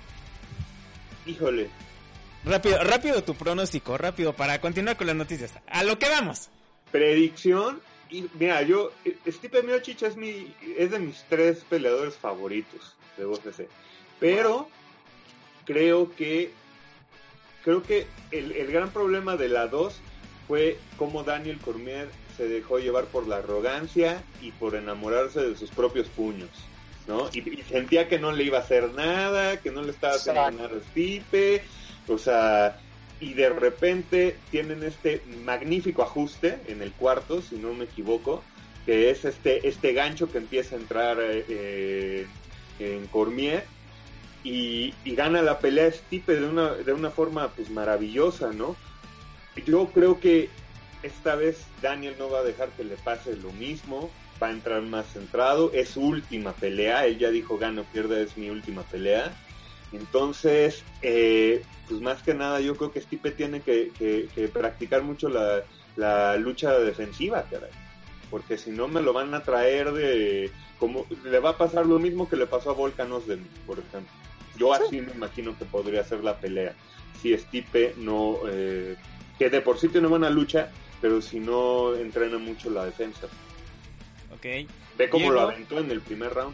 híjole. 1.26 1.70
Rápido, 2.46 2.82
rápido 2.86 3.22
tu 3.22 3.36
pronóstico, 3.36 3.98
rápido, 3.98 4.32
para 4.32 4.62
continuar 4.62 4.96
con 4.96 5.08
las 5.08 5.16
noticias. 5.18 5.54
A 5.68 5.84
lo 5.84 6.00
que 6.00 6.08
vamos. 6.08 6.50
Predicción, 6.90 7.82
y 8.10 8.26
mira, 8.40 8.62
yo, 8.62 8.94
Stipe 9.28 9.62
Miocic 9.62 10.02
es, 10.04 10.16
mi, 10.16 10.56
es 10.78 10.90
de 10.92 11.00
mis 11.00 11.26
tres 11.28 11.66
peleadores 11.70 12.16
favoritos 12.16 12.96
de 13.18 13.26
UFC, 13.26 13.68
pero 14.22 14.70
creo 15.66 16.16
que 16.16 16.54
creo 17.66 17.84
que 17.84 18.08
el, 18.32 18.54
el 18.54 18.72
gran 18.72 18.90
problema 18.92 19.36
de 19.36 19.50
la 19.50 19.68
2 19.68 20.00
fue 20.50 20.80
cómo 20.98 21.24
Daniel 21.24 21.60
Cormier 21.60 22.10
se 22.36 22.48
dejó 22.48 22.80
llevar 22.80 23.06
por 23.06 23.28
la 23.28 23.38
arrogancia 23.38 24.24
y 24.42 24.50
por 24.50 24.74
enamorarse 24.74 25.42
de 25.42 25.56
sus 25.56 25.70
propios 25.70 26.08
puños, 26.08 26.50
¿no? 27.08 27.30
Y, 27.32 27.62
sentía 27.70 28.08
que 28.08 28.18
no 28.18 28.32
le 28.32 28.46
iba 28.46 28.58
a 28.58 28.62
hacer 28.62 28.92
nada, 28.94 29.58
que 29.62 29.70
no 29.70 29.84
le 29.84 29.92
estaba 29.92 30.16
haciendo 30.16 30.50
nada 30.50 30.76
a 30.76 30.90
Stipe, 30.90 31.62
o 32.08 32.18
sea, 32.18 32.80
y 33.20 33.34
de 33.34 33.50
repente 33.50 34.38
tienen 34.50 34.82
este 34.82 35.22
magnífico 35.46 36.02
ajuste 36.02 36.58
en 36.68 36.82
el 36.82 36.94
cuarto, 36.94 37.44
si 37.44 37.58
no 37.58 37.76
me 37.76 37.86
equivoco, 37.86 38.44
que 38.88 39.12
es 39.12 39.26
este, 39.26 39.68
este 39.68 39.94
gancho 39.94 40.32
que 40.32 40.40
empieza 40.40 40.76
a 40.76 40.80
entrar 40.80 41.18
eh, 41.22 42.26
en 42.80 43.06
Cormier 43.06 43.66
y, 44.44 44.96
y, 45.06 45.14
gana 45.14 45.44
la 45.44 45.60
pelea 45.60 45.92
Stipe 45.92 46.38
de 46.38 46.48
una, 46.48 46.74
de 46.74 46.92
una 46.92 47.12
forma 47.12 47.50
pues 47.50 47.70
maravillosa, 47.70 48.52
¿no? 48.52 48.76
Yo 49.66 49.88
creo 49.88 50.20
que 50.20 50.50
esta 51.04 51.36
vez 51.36 51.66
Daniel 51.82 52.16
no 52.20 52.30
va 52.30 52.40
a 52.40 52.44
dejar 52.44 52.70
que 52.70 52.84
le 52.84 52.96
pase 52.96 53.36
lo 53.36 53.52
mismo, 53.52 54.10
va 54.42 54.48
a 54.48 54.52
entrar 54.52 54.82
más 54.82 55.08
centrado, 55.14 55.72
es 55.74 55.90
su 55.90 56.02
última 56.02 56.54
pelea, 56.54 57.06
él 57.06 57.18
ya 57.18 57.30
dijo 57.30 57.58
gano, 57.58 57.84
pierde, 57.92 58.24
es 58.24 58.38
mi 58.38 58.50
última 58.50 58.84
pelea. 58.84 59.34
Entonces, 59.92 60.84
eh, 61.02 61.64
pues 61.88 62.02
más 62.02 62.22
que 62.22 62.34
nada 62.34 62.62
yo 62.62 62.76
creo 62.76 62.92
que 62.92 63.02
Stipe 63.02 63.32
tiene 63.32 63.62
que, 63.62 63.92
practicar 64.54 65.04
mucho 65.04 65.30
la, 65.30 66.38
lucha 66.38 66.78
defensiva, 66.80 67.46
porque 68.30 68.58
si 68.58 68.70
no 68.70 68.88
me 68.88 69.02
lo 69.02 69.14
van 69.14 69.34
a 69.34 69.44
traer 69.44 69.92
de... 69.92 70.52
como 70.78 71.06
Le 71.24 71.40
va 71.40 71.52
a 71.52 71.58
pasar 71.58 71.88
lo 71.88 71.98
mismo 71.98 72.30
que 72.30 72.36
le 72.36 72.46
pasó 72.46 72.70
a 72.70 72.74
Volcanos 72.74 73.28
de 73.28 73.38
por 73.66 73.80
ejemplo. 73.80 74.14
Yo 74.56 74.74
así 74.74 75.02
me 75.02 75.12
imagino 75.12 75.58
que 75.58 75.66
podría 75.66 76.04
ser 76.04 76.24
la 76.24 76.38
pelea 76.38 76.76
si 77.22 77.38
Stipe 77.38 77.94
no... 77.98 78.38
Eh, 78.50 78.96
que 79.40 79.50
de 79.50 79.62
por 79.62 79.80
sí 79.80 79.88
tiene 79.88 80.08
buena 80.08 80.30
lucha, 80.30 80.70
pero 81.02 81.22
si 81.22 81.40
no 81.40 81.96
entrena 81.96 82.38
mucho 82.38 82.70
la 82.70 82.86
defensa. 82.86 83.28
Ok. 84.34 84.70
Ve 84.98 85.10
cómo 85.10 85.32
lo 85.32 85.40
aventó 85.40 85.80
en 85.80 85.90
el 85.90 86.02
primer 86.02 86.34
round. 86.34 86.54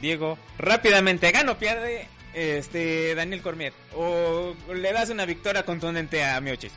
Diego, 0.00 0.38
rápidamente, 0.58 1.30
gano, 1.30 1.58
pierde 1.58 2.08
este 2.32 3.14
Daniel 3.14 3.42
Cormier 3.42 3.74
o 3.94 4.54
le 4.74 4.90
das 4.90 5.10
una 5.10 5.26
victoria 5.26 5.66
contundente 5.66 6.24
a 6.24 6.40
Miochis. 6.40 6.72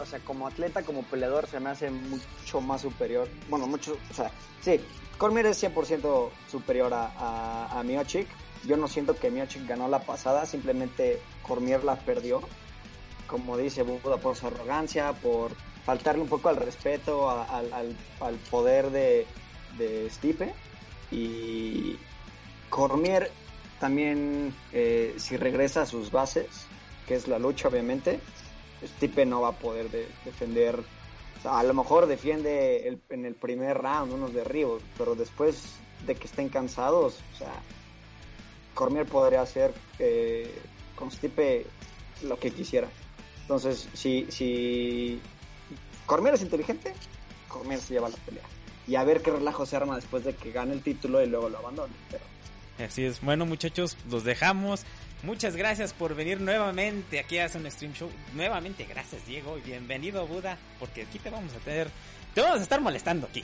O 0.00 0.06
sea, 0.06 0.20
como 0.20 0.46
atleta, 0.46 0.82
como 0.82 1.02
peleador 1.02 1.46
se 1.46 1.60
me 1.60 1.68
hace 1.70 1.90
mucho 1.90 2.60
más 2.62 2.80
superior. 2.80 3.28
Bueno, 3.50 3.66
mucho, 3.66 3.98
o 4.10 4.14
sea, 4.14 4.30
sí, 4.62 4.80
Cormier 5.18 5.46
es 5.46 5.62
100% 5.62 6.30
superior 6.50 6.94
a, 6.94 7.12
a, 7.18 7.78
a 7.78 7.82
Miochik. 7.82 8.26
Yo 8.64 8.78
no 8.78 8.88
siento 8.88 9.16
que 9.16 9.30
Miochik 9.30 9.66
ganó 9.66 9.86
la 9.88 10.00
pasada, 10.00 10.46
simplemente 10.46 11.20
Cormier 11.42 11.84
la 11.84 11.96
perdió 11.96 12.40
como 13.30 13.56
dice 13.56 13.82
Buda, 13.82 14.16
por 14.16 14.34
su 14.34 14.48
arrogancia, 14.48 15.12
por 15.12 15.52
faltarle 15.84 16.22
un 16.22 16.28
poco 16.28 16.48
al 16.48 16.56
respeto 16.56 17.30
al, 17.30 17.94
poder 18.50 18.90
de, 18.90 19.24
de 19.78 20.10
Stipe. 20.10 20.52
Y 21.12 21.96
Cormier 22.68 23.30
también, 23.78 24.52
eh, 24.72 25.14
si 25.16 25.36
regresa 25.36 25.82
a 25.82 25.86
sus 25.86 26.10
bases, 26.10 26.48
que 27.06 27.14
es 27.14 27.28
la 27.28 27.38
lucha 27.38 27.68
obviamente, 27.68 28.18
Stipe 28.84 29.24
no 29.24 29.42
va 29.42 29.48
a 29.48 29.58
poder 29.58 29.88
defender. 30.24 30.82
a 31.44 31.62
lo 31.62 31.72
mejor 31.72 32.06
defiende 32.06 32.98
en 33.10 33.24
el 33.24 33.34
primer 33.34 33.78
round 33.78 34.12
unos 34.12 34.34
derribos, 34.34 34.82
pero 34.98 35.14
después 35.14 35.76
de 36.04 36.16
que 36.16 36.26
estén 36.26 36.48
cansados, 36.48 37.20
o 37.34 37.38
sea, 37.38 37.52
Cormier 38.74 39.06
podría 39.06 39.42
hacer 39.42 39.72
eh, 40.00 40.52
con 40.96 41.12
Stipe 41.12 41.66
lo 42.22 42.36
que 42.36 42.50
quisiera. 42.50 42.88
Entonces, 43.50 43.88
si, 43.94 44.26
si 44.28 45.20
Cormier 46.06 46.34
es 46.34 46.42
inteligente, 46.42 46.94
Cormier 47.48 47.80
se 47.80 47.94
lleva 47.94 48.08
la 48.08 48.16
pelea. 48.18 48.44
Y 48.86 48.94
a 48.94 49.02
ver 49.02 49.22
qué 49.22 49.32
relajo 49.32 49.66
se 49.66 49.74
arma 49.74 49.96
después 49.96 50.22
de 50.22 50.36
que 50.36 50.52
gane 50.52 50.72
el 50.72 50.82
título 50.82 51.20
y 51.20 51.26
luego 51.26 51.48
lo 51.48 51.58
abandone. 51.58 51.92
Así 52.78 53.04
es. 53.04 53.20
Bueno, 53.20 53.46
muchachos, 53.46 53.96
los 54.08 54.22
dejamos. 54.22 54.84
Muchas 55.24 55.56
gracias 55.56 55.92
por 55.92 56.14
venir 56.14 56.40
nuevamente 56.40 57.18
aquí 57.18 57.38
a 57.38 57.46
hacer 57.46 57.60
un 57.60 57.68
stream 57.72 57.92
show. 57.92 58.08
Nuevamente, 58.36 58.84
gracias, 58.84 59.26
Diego. 59.26 59.58
Y 59.58 59.62
bienvenido, 59.62 60.28
Buda, 60.28 60.56
porque 60.78 61.02
aquí 61.02 61.18
te 61.18 61.30
vamos 61.30 61.52
a 61.52 61.58
tener. 61.58 61.88
Te 62.34 62.42
vamos 62.42 62.60
a 62.60 62.62
estar 62.62 62.80
molestando 62.80 63.26
aquí. 63.26 63.42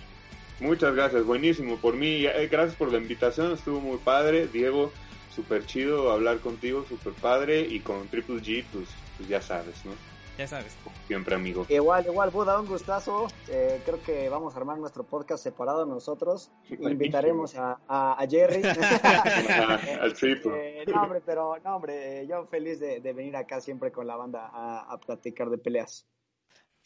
Muchas 0.60 0.94
gracias, 0.94 1.24
buenísimo. 1.24 1.78
Por 1.78 1.96
mí, 1.96 2.26
eh, 2.26 2.48
gracias 2.48 2.76
por 2.76 2.92
la 2.92 2.98
invitación. 2.98 3.54
Estuvo 3.54 3.80
muy 3.80 3.98
padre. 3.98 4.46
Diego, 4.46 4.92
súper 5.34 5.66
chido 5.66 6.12
hablar 6.12 6.38
contigo, 6.38 6.86
súper 6.88 7.12
padre. 7.14 7.62
Y 7.62 7.80
con 7.80 8.06
Triple 8.06 8.36
G, 8.36 8.64
pues 8.72 8.86
pues 9.16 9.28
ya 9.28 9.40
sabes, 9.40 9.84
¿no? 9.84 9.92
Ya 10.38 10.46
sabes. 10.46 10.76
Siempre 11.06 11.34
amigo. 11.34 11.64
Igual, 11.68 12.04
igual, 12.04 12.30
Buda, 12.30 12.60
un 12.60 12.66
gustazo. 12.66 13.26
Eh, 13.48 13.80
creo 13.86 14.02
que 14.02 14.28
vamos 14.28 14.54
a 14.54 14.58
armar 14.58 14.76
nuestro 14.76 15.04
podcast 15.04 15.42
separado 15.42 15.86
nosotros. 15.86 16.50
Invitaremos 16.68 17.54
a, 17.56 17.78
a, 17.88 18.26
Jerry. 18.28 18.62
Al 18.64 20.14
eh, 20.20 20.84
no, 20.86 21.02
hombre, 21.02 21.22
pero 21.24 21.56
no, 21.64 21.76
hombre, 21.76 22.26
yo 22.26 22.46
feliz 22.46 22.78
de, 22.80 23.00
venir 23.00 23.34
acá 23.36 23.62
siempre 23.62 23.90
con 23.90 24.06
la 24.06 24.16
banda 24.16 24.50
a, 24.52 24.92
a 24.92 25.00
platicar 25.00 25.48
de 25.48 25.56
peleas. 25.56 26.06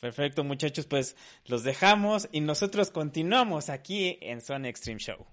Perfecto, 0.00 0.44
muchachos, 0.44 0.86
pues 0.86 1.16
los 1.44 1.64
dejamos 1.64 2.28
y 2.32 2.40
nosotros 2.40 2.90
continuamos 2.90 3.68
aquí 3.68 4.16
en 4.22 4.40
Zone 4.40 4.68
Extreme 4.68 5.00
Show. 5.00 5.26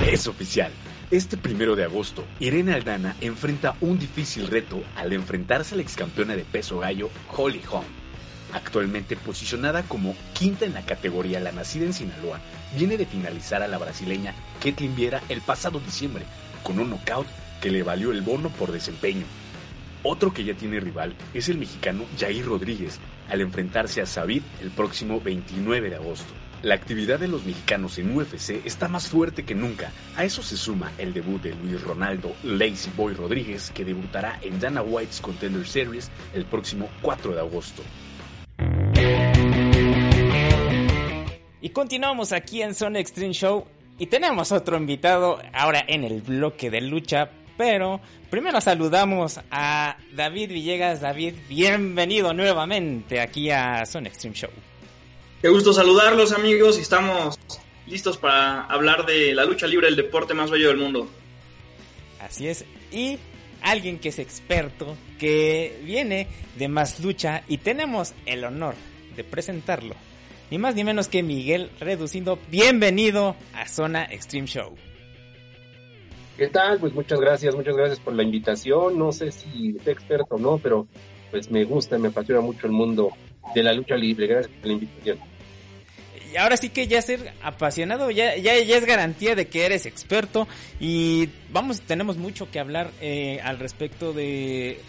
Es 0.06 0.26
oficial. 0.26 0.72
Este 1.10 1.36
primero 1.36 1.76
de 1.76 1.84
agosto, 1.84 2.24
Irene 2.38 2.72
Aldana 2.72 3.16
enfrenta 3.20 3.76
un 3.80 3.98
difícil 3.98 4.46
reto 4.46 4.82
al 4.96 5.12
enfrentarse 5.12 5.74
a 5.74 5.76
la 5.76 5.82
excampeona 5.82 6.36
de 6.36 6.44
peso 6.44 6.78
gallo 6.78 7.10
Holly 7.36 7.60
Holm. 7.70 7.84
Actualmente 8.52 9.16
posicionada 9.16 9.82
como 9.82 10.16
quinta 10.32 10.64
en 10.64 10.74
la 10.74 10.86
categoría, 10.86 11.38
la 11.38 11.52
nacida 11.52 11.84
en 11.84 11.92
Sinaloa 11.92 12.40
viene 12.76 12.96
de 12.96 13.06
finalizar 13.06 13.62
a 13.62 13.68
la 13.68 13.78
brasileña 13.78 14.34
Ketlin 14.60 14.96
Viera 14.96 15.20
el 15.28 15.40
pasado 15.42 15.80
diciembre 15.80 16.24
con 16.62 16.78
un 16.78 16.90
knockout 16.90 17.26
que 17.60 17.70
le 17.70 17.82
valió 17.82 18.10
el 18.10 18.22
bono 18.22 18.48
por 18.48 18.72
desempeño. 18.72 19.26
Otro 20.02 20.32
que 20.32 20.44
ya 20.44 20.54
tiene 20.54 20.80
rival 20.80 21.14
es 21.34 21.48
el 21.48 21.58
mexicano 21.58 22.04
Jair 22.18 22.46
Rodríguez, 22.46 22.98
al 23.28 23.42
enfrentarse 23.42 24.00
a 24.00 24.06
Sabit 24.06 24.42
el 24.62 24.70
próximo 24.70 25.20
29 25.20 25.90
de 25.90 25.96
agosto. 25.96 26.32
La 26.62 26.74
actividad 26.74 27.18
de 27.18 27.26
los 27.26 27.46
mexicanos 27.46 27.96
en 27.96 28.14
UFC 28.14 28.66
está 28.66 28.86
más 28.86 29.08
fuerte 29.08 29.44
que 29.46 29.54
nunca. 29.54 29.92
A 30.14 30.24
eso 30.24 30.42
se 30.42 30.58
suma 30.58 30.92
el 30.98 31.14
debut 31.14 31.40
de 31.40 31.54
Luis 31.54 31.80
Ronaldo 31.80 32.34
Lazy 32.44 32.90
Boy 32.94 33.14
Rodríguez, 33.14 33.70
que 33.70 33.82
debutará 33.82 34.38
en 34.42 34.60
Dana 34.60 34.82
White's 34.82 35.22
Contender 35.22 35.66
Series 35.66 36.10
el 36.34 36.44
próximo 36.44 36.90
4 37.00 37.32
de 37.32 37.40
agosto. 37.40 37.82
Y 41.62 41.70
continuamos 41.70 42.32
aquí 42.32 42.60
en 42.60 42.74
Zone 42.74 43.00
Extreme 43.00 43.32
Show 43.32 43.64
y 43.98 44.06
tenemos 44.06 44.52
otro 44.52 44.76
invitado 44.76 45.38
ahora 45.54 45.82
en 45.88 46.04
el 46.04 46.20
bloque 46.20 46.70
de 46.70 46.82
lucha, 46.82 47.30
pero 47.56 48.02
primero 48.28 48.60
saludamos 48.60 49.40
a 49.50 49.96
David 50.14 50.50
Villegas. 50.50 51.00
David, 51.00 51.36
bienvenido 51.48 52.34
nuevamente 52.34 53.18
aquí 53.18 53.50
a 53.50 53.86
Zone 53.86 54.08
Extreme 54.08 54.36
Show. 54.36 54.50
Qué 55.40 55.48
gusto 55.48 55.72
saludarlos 55.72 56.32
amigos 56.32 56.76
y 56.76 56.82
estamos 56.82 57.38
listos 57.86 58.18
para 58.18 58.60
hablar 58.64 59.06
de 59.06 59.32
la 59.34 59.46
lucha 59.46 59.66
libre, 59.66 59.88
el 59.88 59.96
deporte 59.96 60.34
más 60.34 60.50
bello 60.50 60.68
del 60.68 60.76
mundo. 60.76 61.08
Así 62.20 62.46
es, 62.46 62.66
y 62.92 63.18
alguien 63.62 63.98
que 63.98 64.10
es 64.10 64.18
experto, 64.18 64.98
que 65.18 65.80
viene 65.82 66.28
de 66.58 66.68
Más 66.68 67.00
Lucha 67.00 67.42
y 67.48 67.56
tenemos 67.56 68.12
el 68.26 68.44
honor 68.44 68.74
de 69.16 69.24
presentarlo. 69.24 69.94
Ni 70.50 70.58
más 70.58 70.74
ni 70.74 70.84
menos 70.84 71.08
que 71.08 71.22
Miguel 71.22 71.70
Reducindo. 71.80 72.38
Bienvenido 72.50 73.34
a 73.54 73.66
Zona 73.66 74.04
Extreme 74.04 74.46
Show. 74.46 74.74
¿Qué 76.36 76.48
tal? 76.48 76.78
Pues 76.80 76.92
muchas 76.92 77.18
gracias, 77.18 77.54
muchas 77.54 77.76
gracias 77.76 77.98
por 77.98 78.12
la 78.12 78.24
invitación. 78.24 78.98
No 78.98 79.10
sé 79.10 79.32
si 79.32 79.74
es 79.80 79.86
experto 79.86 80.34
o 80.34 80.38
no, 80.38 80.58
pero 80.58 80.86
pues 81.30 81.50
me 81.50 81.64
gusta, 81.64 81.96
me 81.96 82.08
apasiona 82.08 82.42
mucho 82.42 82.66
el 82.66 82.72
mundo 82.72 83.08
de 83.54 83.62
la 83.62 83.72
lucha 83.72 83.96
libre. 83.96 84.26
Gracias 84.26 84.52
por 84.54 84.66
la 84.66 84.72
invitación 84.74 85.29
ahora 86.38 86.56
sí 86.56 86.70
que 86.70 86.86
ya 86.86 87.02
ser 87.02 87.32
apasionado 87.42 88.10
ya, 88.10 88.36
ya, 88.36 88.58
ya 88.58 88.76
es 88.76 88.84
garantía 88.84 89.34
de 89.34 89.48
que 89.48 89.66
eres 89.66 89.86
experto 89.86 90.46
y 90.78 91.28
vamos, 91.52 91.80
tenemos 91.80 92.16
mucho 92.16 92.50
que 92.50 92.60
hablar 92.60 92.90
eh, 93.00 93.40
al 93.42 93.58
respecto 93.58 94.12
de 94.12 94.80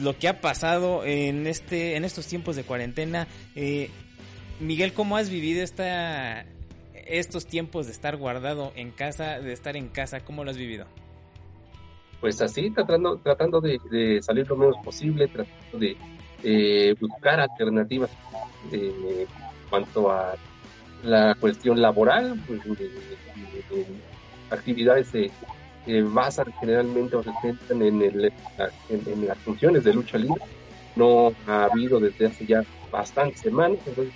lo 0.00 0.18
que 0.18 0.28
ha 0.28 0.40
pasado 0.40 1.04
en 1.04 1.46
este 1.46 1.96
en 1.96 2.04
estos 2.04 2.26
tiempos 2.26 2.56
de 2.56 2.64
cuarentena. 2.64 3.28
Eh, 3.54 3.90
Miguel, 4.58 4.92
¿cómo 4.92 5.16
has 5.16 5.30
vivido 5.30 5.62
esta 5.62 6.44
estos 7.06 7.46
tiempos 7.46 7.86
de 7.86 7.92
estar 7.92 8.16
guardado 8.16 8.72
en 8.74 8.90
casa, 8.90 9.38
de 9.38 9.52
estar 9.52 9.76
en 9.76 9.88
casa? 9.88 10.20
¿Cómo 10.20 10.44
lo 10.44 10.50
has 10.50 10.56
vivido? 10.56 10.86
Pues 12.20 12.40
así, 12.40 12.70
tratando, 12.70 13.18
tratando 13.18 13.60
de, 13.60 14.20
salir 14.22 14.48
lo 14.48 14.56
menos 14.56 14.76
posible, 14.82 15.28
tratando 15.28 15.78
de 15.78 15.96
eh, 16.42 16.94
buscar 16.98 17.40
alternativas 17.40 18.10
en 18.72 19.26
cuanto 19.68 20.10
a 20.10 20.34
la 21.02 21.34
cuestión 21.34 21.80
laboral, 21.80 22.40
pues, 22.46 22.62
de, 22.78 22.90
actividades 24.50 25.08
se 25.08 25.30
basan 26.02 26.52
generalmente 26.60 27.16
o 27.16 27.22
se 27.22 27.30
centran 27.42 27.82
en, 27.82 28.02
el, 28.02 28.32
en, 28.88 29.26
las 29.26 29.38
funciones 29.38 29.84
de 29.84 29.94
lucha 29.94 30.18
libre. 30.18 30.40
No 30.96 31.32
ha 31.46 31.64
habido 31.64 32.00
desde 32.00 32.26
hace 32.26 32.46
ya 32.46 32.64
bastantes 32.90 33.40
semanas, 33.40 33.78
entonces 33.86 34.14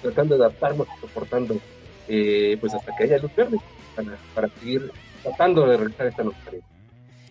tratando 0.00 0.36
de 0.36 0.44
adaptarnos, 0.44 0.86
soportando 1.00 1.58
eh, 2.08 2.56
pues 2.60 2.74
hasta 2.74 2.94
que 2.96 3.04
haya 3.04 3.18
luz 3.18 3.34
verde 3.36 3.58
para, 3.94 4.16
para 4.34 4.48
seguir 4.48 4.90
tratando 5.22 5.66
de 5.66 5.76
realizar 5.76 6.06
esta 6.06 6.22
nueva 6.22 6.38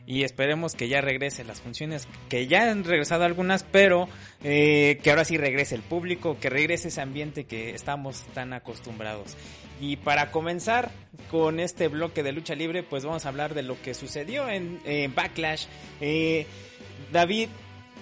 y 0.09 0.23
esperemos 0.23 0.73
que 0.73 0.87
ya 0.87 1.01
regresen 1.01 1.45
las 1.45 1.61
funciones, 1.61 2.07
que 2.29 2.47
ya 2.47 2.71
han 2.71 2.83
regresado 2.83 3.25
algunas, 3.25 3.61
pero 3.61 4.09
eh, 4.43 4.99
que 5.03 5.11
ahora 5.11 5.23
sí 5.23 5.37
regrese 5.37 5.75
el 5.75 5.83
público, 5.83 6.39
que 6.39 6.49
regrese 6.49 6.87
ese 6.87 6.99
ambiente 6.99 7.43
que 7.43 7.75
estamos 7.75 8.25
tan 8.33 8.53
acostumbrados. 8.53 9.37
Y 9.79 9.97
para 9.97 10.31
comenzar 10.31 10.89
con 11.29 11.59
este 11.59 11.89
bloque 11.89 12.23
de 12.23 12.31
lucha 12.31 12.55
libre, 12.55 12.81
pues 12.81 13.05
vamos 13.05 13.27
a 13.27 13.29
hablar 13.29 13.53
de 13.53 13.61
lo 13.61 13.79
que 13.83 13.93
sucedió 13.93 14.49
en, 14.49 14.81
Backlash. 15.13 15.67
Eh, 16.01 16.47
David, 17.11 17.49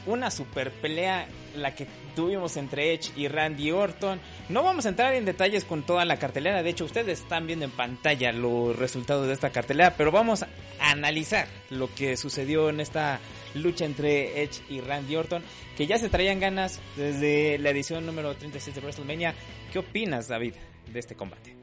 una 0.05 0.32
super 0.32 0.72
pelea 0.72 1.28
la 1.58 1.76
que 1.76 1.88
tuvimos 2.18 2.57
entre 2.57 2.95
Edge 2.95 3.11
y 3.15 3.28
Randy 3.28 3.70
Orton. 3.70 4.20
No 4.49 4.63
vamos 4.63 4.88
a 4.88 4.89
entrar 4.89 5.13
en 5.13 5.24
detalles 5.24 5.65
con 5.65 5.84
toda 5.84 6.03
la 6.03 6.18
cartelera, 6.18 6.63
de 6.63 6.72
hecho 6.72 6.86
ustedes 6.86 7.20
están 7.20 7.45
viendo 7.45 7.63
en 7.63 7.70
pantalla 7.70 8.32
los 8.32 8.76
resultados 8.76 9.28
de 9.28 9.34
esta 9.34 9.51
cartelera, 9.51 9.93
pero 9.95 10.11
vamos 10.11 10.41
a 10.41 10.47
analizar 10.80 11.47
lo 11.70 11.93
que 11.93 12.18
sucedió 12.18 12.70
en 12.70 12.80
esta 12.80 13.20
lucha 13.53 13.86
entre 13.86 14.41
Edge 14.41 14.63
y 14.68 14.82
Randy 14.82 15.15
Orton, 15.15 15.43
que 15.78 15.86
ya 15.86 15.99
se 15.99 16.09
traían 16.09 16.39
ganas 16.39 16.80
desde 16.95 17.59
la 17.59 17.70
edición 17.70 18.07
número 18.07 18.34
36 18.36 18.74
de 18.74 18.82
WrestleMania. 18.82 19.36
¿Qué 19.72 19.78
opinas, 19.78 20.28
David, 20.28 20.55
de 20.91 20.99
este 20.99 21.13
combate? 21.13 21.55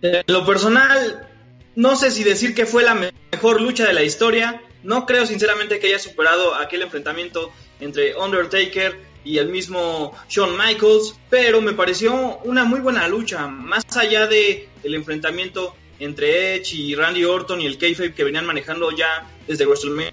En 0.00 0.24
lo 0.28 0.46
personal, 0.46 1.28
no 1.76 1.94
sé 1.96 2.10
si 2.10 2.24
decir 2.24 2.54
que 2.54 2.64
fue 2.64 2.82
la 2.82 2.94
mejor 2.94 3.60
lucha 3.60 3.86
de 3.86 3.92
la 3.92 4.02
historia. 4.02 4.62
No 4.84 5.06
creo 5.06 5.26
sinceramente 5.26 5.80
que 5.80 5.88
haya 5.88 5.98
superado 5.98 6.54
aquel 6.54 6.82
enfrentamiento 6.82 7.50
entre 7.80 8.14
Undertaker 8.14 9.00
y 9.24 9.38
el 9.38 9.48
mismo 9.48 10.12
Shawn 10.28 10.56
Michaels, 10.56 11.18
pero 11.30 11.62
me 11.62 11.72
pareció 11.72 12.38
una 12.44 12.64
muy 12.64 12.80
buena 12.80 13.08
lucha, 13.08 13.46
más 13.48 13.84
allá 13.96 14.26
de 14.26 14.68
el 14.82 14.94
enfrentamiento 14.94 15.74
entre 15.98 16.56
Edge 16.56 16.74
y 16.74 16.94
Randy 16.94 17.24
Orton 17.24 17.62
y 17.62 17.66
el 17.66 17.78
kayfabe 17.78 18.14
que 18.14 18.24
venían 18.24 18.44
manejando 18.44 18.90
ya 18.90 19.26
desde 19.48 19.64
WrestleMania 19.64 20.12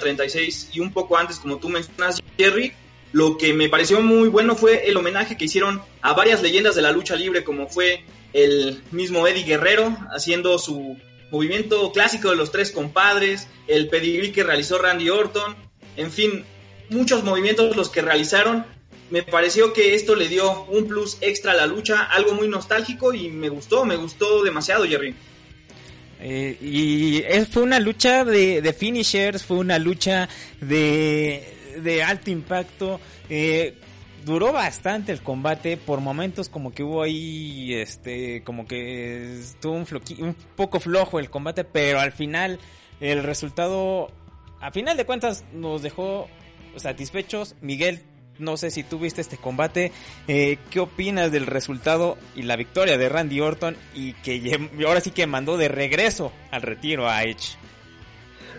36 0.00 0.70
y 0.72 0.80
un 0.80 0.92
poco 0.92 1.18
antes, 1.18 1.38
como 1.38 1.58
tú 1.58 1.68
mencionas, 1.68 2.22
Jerry. 2.38 2.72
Lo 3.10 3.36
que 3.36 3.52
me 3.52 3.68
pareció 3.68 4.00
muy 4.00 4.28
bueno 4.28 4.56
fue 4.56 4.88
el 4.88 4.96
homenaje 4.96 5.36
que 5.36 5.44
hicieron 5.44 5.82
a 6.00 6.14
varias 6.14 6.40
leyendas 6.40 6.74
de 6.74 6.80
la 6.80 6.92
lucha 6.92 7.14
libre, 7.14 7.44
como 7.44 7.68
fue 7.68 8.04
el 8.32 8.82
mismo 8.90 9.26
Eddie 9.26 9.44
Guerrero 9.44 9.94
haciendo 10.14 10.58
su 10.58 10.96
movimiento 11.32 11.90
clásico 11.92 12.30
de 12.30 12.36
los 12.36 12.52
tres 12.52 12.70
compadres, 12.70 13.48
el 13.66 13.88
pedigrí 13.88 14.32
que 14.32 14.44
realizó 14.44 14.78
Randy 14.78 15.08
Orton, 15.08 15.56
en 15.96 16.12
fin, 16.12 16.44
muchos 16.90 17.24
movimientos 17.24 17.74
los 17.74 17.88
que 17.88 18.02
realizaron. 18.02 18.66
Me 19.10 19.22
pareció 19.22 19.72
que 19.72 19.94
esto 19.94 20.14
le 20.14 20.28
dio 20.28 20.64
un 20.66 20.86
plus 20.86 21.16
extra 21.22 21.52
a 21.52 21.54
la 21.54 21.66
lucha, 21.66 22.02
algo 22.02 22.34
muy 22.34 22.48
nostálgico 22.48 23.14
y 23.14 23.30
me 23.30 23.48
gustó, 23.48 23.84
me 23.86 23.96
gustó 23.96 24.42
demasiado, 24.42 24.84
Jerry. 24.84 25.14
Eh, 26.20 26.56
y 26.60 27.22
fue 27.50 27.62
una 27.62 27.80
lucha 27.80 28.24
de, 28.24 28.74
finishers, 28.78 29.42
fue 29.42 29.56
una 29.56 29.78
lucha 29.78 30.28
de, 30.60 32.02
alto 32.06 32.30
impacto. 32.30 33.00
Eh, 33.30 33.74
duró 34.24 34.52
bastante 34.52 35.12
el 35.12 35.22
combate, 35.22 35.76
por 35.76 36.00
momentos 36.00 36.48
como 36.48 36.72
que 36.72 36.82
hubo 36.82 37.02
ahí, 37.02 37.74
este, 37.74 38.42
como 38.42 38.66
que 38.66 39.40
estuvo 39.40 39.74
un, 39.74 39.86
un 40.20 40.34
poco 40.56 40.80
flojo 40.80 41.18
el 41.18 41.30
combate, 41.30 41.64
pero 41.64 42.00
al 42.00 42.12
final 42.12 42.58
el 43.00 43.22
resultado, 43.22 44.10
a 44.60 44.70
final 44.70 44.96
de 44.96 45.06
cuentas, 45.06 45.44
nos 45.52 45.82
dejó 45.82 46.28
satisfechos. 46.76 47.56
Miguel, 47.60 48.02
no 48.38 48.56
sé 48.56 48.70
si 48.70 48.82
tú 48.82 48.98
viste 48.98 49.20
este 49.20 49.36
combate. 49.36 49.92
Eh, 50.28 50.58
¿Qué 50.70 50.80
opinas 50.80 51.32
del 51.32 51.46
resultado 51.46 52.16
y 52.34 52.42
la 52.42 52.56
victoria 52.56 52.98
de 52.98 53.08
Randy 53.08 53.40
Orton 53.40 53.76
y 53.94 54.14
que 54.14 54.70
ahora 54.86 55.00
sí 55.00 55.10
que 55.10 55.26
mandó 55.26 55.56
de 55.56 55.68
regreso 55.68 56.32
al 56.50 56.62
retiro 56.62 57.08
a 57.08 57.22
Edge? 57.24 57.56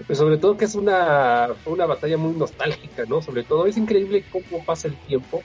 Pues 0.07 0.17
sobre 0.17 0.37
todo 0.37 0.57
que 0.57 0.65
es 0.65 0.75
una, 0.75 1.49
una 1.65 1.85
batalla 1.85 2.17
muy 2.17 2.33
nostálgica, 2.33 3.03
¿no? 3.07 3.21
Sobre 3.21 3.43
todo 3.43 3.67
es 3.67 3.77
increíble 3.77 4.25
cómo 4.31 4.63
pasa 4.65 4.87
el 4.87 4.95
tiempo. 4.95 5.43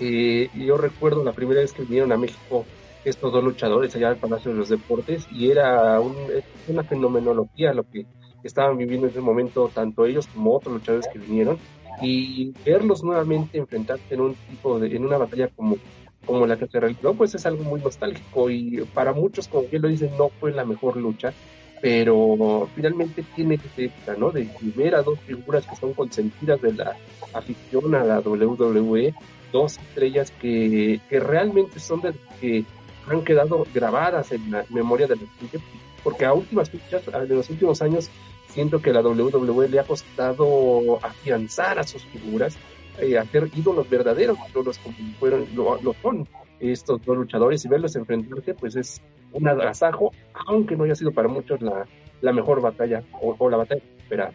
Que 0.00 0.50
yo 0.54 0.76
recuerdo 0.76 1.22
la 1.22 1.32
primera 1.32 1.60
vez 1.60 1.72
que 1.72 1.82
vinieron 1.82 2.10
a 2.10 2.16
México 2.16 2.64
estos 3.04 3.32
dos 3.32 3.44
luchadores 3.44 3.94
allá 3.94 4.08
al 4.08 4.16
Palacio 4.16 4.50
de 4.50 4.56
los 4.56 4.68
Deportes 4.68 5.28
y 5.30 5.50
era 5.50 6.00
una 6.00 6.82
fenomenología 6.82 7.72
lo 7.72 7.84
que 7.84 8.06
estaban 8.42 8.76
viviendo 8.76 9.06
en 9.06 9.12
ese 9.12 9.20
momento 9.20 9.70
tanto 9.72 10.06
ellos 10.06 10.26
como 10.26 10.56
otros 10.56 10.74
luchadores 10.74 11.06
que 11.12 11.18
vinieron 11.18 11.58
y 12.02 12.52
verlos 12.64 13.02
nuevamente 13.02 13.58
enfrentarse 13.58 14.14
en 14.14 14.20
un 14.20 14.34
tipo 14.34 14.78
de, 14.78 14.94
en 14.96 15.04
una 15.04 15.18
batalla 15.18 15.48
como, 15.48 15.76
como 16.24 16.46
la 16.46 16.56
que 16.56 16.66
se 16.66 16.80
realizó, 16.80 17.14
pues 17.14 17.34
es 17.34 17.44
algo 17.46 17.62
muy 17.64 17.80
nostálgico 17.80 18.50
y 18.50 18.82
para 18.94 19.12
muchos, 19.12 19.48
como 19.48 19.68
bien 19.68 19.82
lo 19.82 19.88
dicen, 19.88 20.10
no 20.16 20.28
fue 20.28 20.52
la 20.52 20.64
mejor 20.64 20.96
lucha, 20.96 21.32
pero 21.80 22.68
finalmente 22.74 23.24
tiene 23.34 23.58
que 23.58 23.90
ser 24.04 24.18
¿no? 24.18 24.30
De 24.30 24.48
ver 24.76 24.94
a 24.94 25.02
dos 25.02 25.18
figuras 25.20 25.66
que 25.66 25.76
son 25.76 25.94
consentidas 25.94 26.60
de 26.62 26.72
la 26.72 26.96
afición 27.32 27.94
a 27.94 28.04
la 28.04 28.20
WWE, 28.20 29.14
dos 29.52 29.78
estrellas 29.78 30.30
que, 30.40 31.00
que 31.08 31.20
realmente 31.20 31.80
son 31.80 32.00
de 32.02 32.14
que 32.40 32.64
han 33.08 33.22
quedado 33.24 33.66
grabadas 33.74 34.32
en 34.32 34.50
la 34.50 34.64
memoria 34.70 35.06
de 35.06 35.16
la 35.16 35.22
gente, 35.38 35.58
porque 36.02 36.24
a 36.24 36.32
últimas 36.32 36.70
fechas, 36.70 37.04
de 37.06 37.34
los 37.34 37.50
últimos 37.50 37.82
años, 37.82 38.10
siento 38.48 38.80
que 38.80 38.92
la 38.92 39.00
WWE 39.00 39.68
le 39.68 39.80
ha 39.80 39.84
costado 39.84 40.98
afianzar 41.02 41.78
a 41.78 41.84
sus 41.84 42.04
figuras, 42.06 42.56
eh, 42.98 43.18
hacer 43.18 43.48
ídolos 43.54 43.88
verdaderos, 43.88 44.38
ídolos 44.50 44.78
como 44.78 44.96
fueron, 45.18 45.46
lo, 45.54 45.78
son 46.02 46.26
estos 46.58 47.02
dos 47.04 47.16
luchadores 47.16 47.64
y 47.64 47.68
verlos 47.68 47.96
enfrentarse, 47.96 48.54
pues 48.54 48.76
es 48.76 49.00
un 49.32 49.48
agasajo, 49.48 50.12
aunque 50.46 50.76
no 50.76 50.84
haya 50.84 50.94
sido 50.94 51.12
para 51.12 51.28
muchos 51.28 51.60
la, 51.62 51.86
la 52.20 52.32
mejor 52.32 52.60
batalla 52.60 53.02
o, 53.20 53.50
la 53.50 53.56
batalla 53.56 53.82
esperada. 53.98 54.32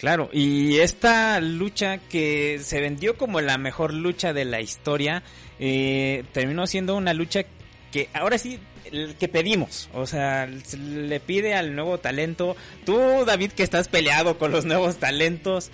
Claro, 0.00 0.30
y 0.32 0.78
esta 0.78 1.38
lucha 1.40 1.98
que 1.98 2.58
se 2.62 2.80
vendió 2.80 3.18
como 3.18 3.42
la 3.42 3.58
mejor 3.58 3.92
lucha 3.92 4.32
de 4.32 4.46
la 4.46 4.62
historia, 4.62 5.22
eh, 5.58 6.24
terminó 6.32 6.66
siendo 6.66 6.96
una 6.96 7.12
lucha 7.12 7.44
que 7.92 8.08
ahora 8.14 8.38
sí 8.38 8.58
que 9.18 9.28
pedimos, 9.28 9.90
o 9.92 10.06
sea, 10.06 10.46
le 10.46 11.20
pide 11.20 11.52
al 11.52 11.74
nuevo 11.74 11.98
talento, 11.98 12.56
tú 12.86 12.98
David 13.26 13.52
que 13.52 13.62
estás 13.62 13.88
peleado 13.88 14.38
con 14.38 14.52
los 14.52 14.64
nuevos 14.64 14.96
talentos, 14.96 15.70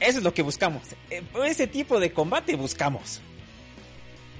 eso 0.00 0.18
es 0.18 0.22
lo 0.22 0.34
que 0.34 0.42
buscamos, 0.42 0.82
eh, 1.08 1.22
ese 1.46 1.66
tipo 1.66 1.98
de 1.98 2.12
combate 2.12 2.56
buscamos. 2.56 3.22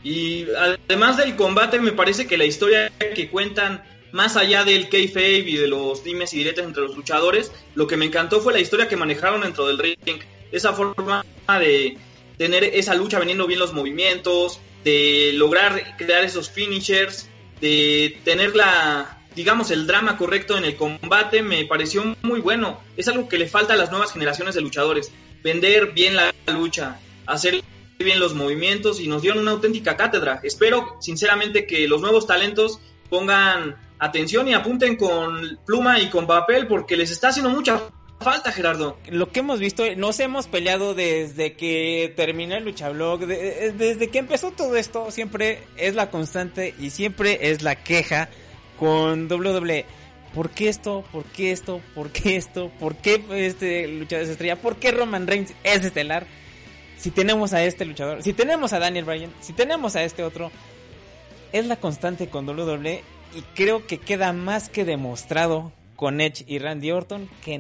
Y 0.05 0.45
además 0.87 1.17
del 1.17 1.37
combate 1.37 1.81
me 1.81 1.93
parece 1.93 2.27
que 2.27 2.37
la 2.37 2.45
historia 2.45 2.93
que 3.15 3.31
cuentan 3.31 3.83
más 4.13 4.37
allá 4.37 4.65
del 4.65 4.89
kayfabe 4.89 5.39
y 5.39 5.57
de 5.57 5.69
los 5.69 6.05
dimes 6.05 6.33
y 6.35 6.39
diretes 6.39 6.65
entre 6.65 6.83
los 6.83 6.97
luchadores, 6.97 7.53
lo 7.75 7.87
que 7.87 7.97
me 7.97 8.07
encantó 8.07 8.41
fue 8.41 8.53
la 8.53 8.61
historia 8.61 8.89
que 8.89 8.97
manejaron 8.97 9.43
dentro 9.43 9.67
del 9.67 9.79
ring. 9.79 10.21
Esa 10.53 10.73
forma 10.73 11.25
de 11.47 11.97
tener 12.37 12.65
esa 12.65 12.95
lucha 12.95 13.19
vendiendo 13.19 13.47
bien 13.47 13.61
los 13.61 13.73
movimientos, 13.73 14.61
de 14.85 15.33
lograr 15.35 15.97
crear 15.97 16.25
esos 16.25 16.51
finishers, 16.51 17.29
de 17.61 18.19
tener 18.25 18.57
la, 18.57 19.21
digamos, 19.35 19.71
el 19.71 19.87
drama 19.87 20.17
correcto 20.17 20.57
en 20.57 20.65
el 20.65 20.77
combate, 20.77 21.43
me 21.43 21.65
pareció 21.67 22.17
muy 22.23 22.41
bueno. 22.41 22.81
Es 22.97 23.09
algo 23.09 23.29
que 23.29 23.39
le 23.39 23.49
falta 23.49 23.75
a 23.75 23.77
las 23.77 23.91
nuevas 23.91 24.13
generaciones 24.13 24.55
de 24.55 24.63
luchadores. 24.63 25.13
Vender 25.43 25.93
bien 25.93 26.17
la 26.17 26.33
lucha, 26.47 26.99
hacer 27.27 27.63
bien 27.99 28.21
los 28.21 28.35
movimientos 28.35 29.01
y 29.01 29.09
nos 29.09 29.23
dieron 29.23 29.41
una 29.41 29.53
auténtica 29.53 29.97
cátedra. 29.97 30.41
Espero, 30.43 30.97
sinceramente, 31.01 31.67
que 31.67 31.87
los 31.87 32.01
nuevos 32.01 32.27
talentos 32.27 32.81
pongan 33.09 33.77
atención 34.01 34.49
y 34.49 34.55
apunten 34.55 34.97
con 34.97 35.59
pluma 35.65 36.01
y 36.01 36.09
con 36.09 36.27
papel 36.27 36.67
porque 36.67 36.97
les 36.97 37.11
está 37.11 37.29
haciendo 37.29 37.51
mucha 37.51 37.81
falta, 38.19 38.51
Gerardo. 38.51 38.99
Lo 39.09 39.31
que 39.31 39.41
hemos 39.41 39.61
visto, 39.61 39.85
nos 39.97 40.19
hemos 40.21 40.49
peleado 40.49 40.95
desde 40.95 41.55
que 41.55 42.13
terminé 42.17 42.57
el 42.57 42.65
Luchablog, 42.65 43.27
de, 43.27 43.73
desde 43.77 44.09
que 44.09 44.19
empezó 44.19 44.51
todo 44.51 44.77
esto, 44.77 45.11
siempre 45.11 45.63
es 45.77 45.95
la 45.95 46.11
constante 46.11 46.75
y 46.79 46.91
siempre 46.91 47.51
es 47.51 47.63
la 47.63 47.77
queja 47.77 48.29
con 48.79 49.31
WWE. 49.31 49.85
¿Por 50.35 50.51
qué 50.51 50.69
esto? 50.69 51.05
¿Por 51.13 51.25
qué 51.25 51.53
esto? 51.53 51.81
¿Por 51.95 52.11
qué 52.11 52.37
esto? 52.37 52.71
¿Por 52.79 52.97
qué 52.97 53.23
este 53.31 53.87
luchador 53.89 54.25
es 54.25 54.31
estrella? 54.31 54.57
¿Por 54.57 54.77
qué 54.77 54.93
Roman 54.93 55.27
Reigns 55.27 55.53
es 55.65 55.85
estelar? 55.85 56.27
Si 56.97 57.11
tenemos 57.11 57.53
a 57.53 57.65
este 57.65 57.85
luchador, 57.85 58.23
si 58.23 58.33
tenemos 58.33 58.73
a 58.73 58.79
Daniel 58.79 59.07
Bryan, 59.07 59.33
si 59.41 59.55
tenemos 59.55 59.97
a 59.97 60.05
este 60.05 60.23
otro, 60.23 60.53
es 61.53 61.67
la 61.67 61.77
constante 61.77 62.29
con 62.29 62.49
WWE 62.49 63.03
y 63.35 63.43
creo 63.55 63.87
que 63.87 63.99
queda 63.99 64.33
más 64.33 64.69
que 64.69 64.85
demostrado 64.85 65.73
con 65.97 66.21
Edge 66.21 66.45
y 66.47 66.59
Randy 66.59 66.91
Orton 66.91 67.29
que 67.45 67.59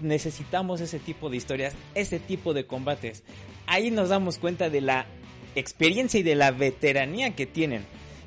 necesitamos 0.00 0.80
ese 0.80 0.98
tipo 0.98 1.28
de 1.28 1.36
historias, 1.36 1.74
ese 1.94 2.18
tipo 2.18 2.54
de 2.54 2.66
combates. 2.66 3.22
Ahí 3.66 3.90
nos 3.90 4.08
damos 4.08 4.38
cuenta 4.38 4.70
de 4.70 4.80
la 4.80 5.06
experiencia 5.54 6.18
y 6.18 6.22
de 6.22 6.34
la 6.34 6.50
veteranía 6.50 7.36
que 7.36 7.46
tienen. 7.46 7.84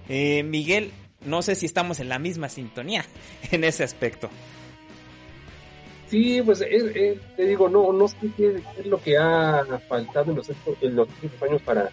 Eh, 0.08 0.44
Miguel, 0.44 0.92
no 1.26 1.42
sé 1.42 1.56
si 1.56 1.66
estamos 1.66 2.00
en 2.00 2.10
la 2.10 2.20
misma 2.20 2.50
sintonía 2.50 3.06
en 3.52 3.64
ese 3.64 3.84
aspecto. 3.84 4.30
Sí, 6.08 6.42
pues 6.44 6.62
eh, 6.62 6.68
eh, 6.72 7.20
te 7.36 7.46
digo, 7.48 7.68
no, 7.68 7.92
no 7.92 8.08
sé 8.08 8.18
qué 8.38 8.62
es 8.78 8.86
lo 8.86 9.02
que 9.02 9.18
ha 9.18 9.66
faltado 9.90 10.30
en 10.30 10.38
los, 10.38 10.50
en 10.82 10.96
los 10.96 11.10
últimos 11.10 11.42
años 11.42 11.62
para 11.64 11.90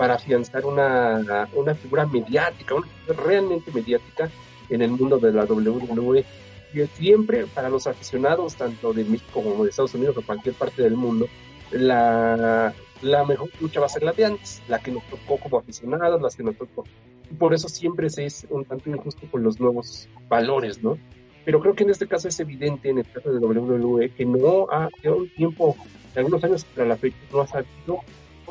para 0.00 0.14
afianzar 0.14 0.64
una, 0.64 1.46
una 1.52 1.74
figura 1.74 2.06
mediática, 2.06 2.74
una 2.74 2.86
figura 2.86 3.22
realmente 3.22 3.70
mediática 3.70 4.30
en 4.70 4.80
el 4.80 4.92
mundo 4.92 5.18
de 5.18 5.30
la 5.30 5.44
WWE. 5.44 6.24
Y 6.72 6.86
siempre 6.94 7.44
para 7.44 7.68
los 7.68 7.86
aficionados, 7.86 8.54
tanto 8.54 8.94
de 8.94 9.04
México 9.04 9.42
como 9.42 9.62
de 9.62 9.68
Estados 9.68 9.92
Unidos 9.92 10.16
o 10.16 10.22
cualquier 10.22 10.54
parte 10.54 10.80
del 10.80 10.94
mundo, 10.94 11.28
la, 11.70 12.72
la 13.02 13.24
mejor 13.26 13.50
lucha 13.60 13.80
va 13.80 13.86
a 13.86 13.88
ser 13.90 14.02
la 14.02 14.12
de 14.12 14.24
antes, 14.24 14.62
la 14.68 14.78
que 14.78 14.90
nos 14.90 15.02
tocó 15.10 15.36
como 15.36 15.58
aficionados, 15.58 16.22
la 16.22 16.30
que 16.30 16.44
nos 16.44 16.56
tocó. 16.56 16.84
Y 17.30 17.34
por 17.34 17.52
eso 17.52 17.68
siempre 17.68 18.08
se 18.08 18.24
es 18.24 18.46
un 18.48 18.64
tanto 18.64 18.88
injusto 18.88 19.26
con 19.30 19.42
los 19.42 19.60
nuevos 19.60 20.08
valores, 20.30 20.82
¿no? 20.82 20.96
Pero 21.44 21.60
creo 21.60 21.74
que 21.74 21.84
en 21.84 21.90
este 21.90 22.06
caso 22.06 22.26
es 22.26 22.40
evidente, 22.40 22.88
en 22.88 23.00
el 23.00 23.06
caso 23.12 23.30
de 23.30 23.38
WWE, 23.38 24.08
que 24.14 24.24
no 24.24 24.66
ha, 24.70 24.88
llevado 25.02 25.20
un 25.20 25.28
tiempo, 25.34 25.76
algunos 26.16 26.42
años 26.42 26.64
para 26.64 26.88
la 26.88 26.96
fecha, 26.96 27.18
no 27.30 27.42
ha 27.42 27.46
sabido 27.46 28.00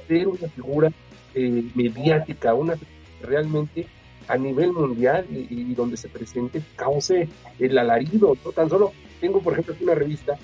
ser 0.07 0.27
una 0.27 0.47
figura 0.49 0.91
eh, 1.35 1.63
mediática, 1.75 2.53
una 2.53 2.75
realmente 3.21 3.87
a 4.27 4.37
nivel 4.37 4.71
mundial 4.71 5.25
y, 5.29 5.73
donde 5.73 5.97
se 5.97 6.07
presente 6.07 6.61
cause 6.75 7.27
el 7.57 7.77
alarido. 7.77 8.37
¿no? 8.45 8.51
Tan 8.51 8.69
solo 8.69 8.93
tengo, 9.19 9.41
por 9.41 9.53
ejemplo, 9.53 9.75
una 9.81 9.95
revista 9.95 10.37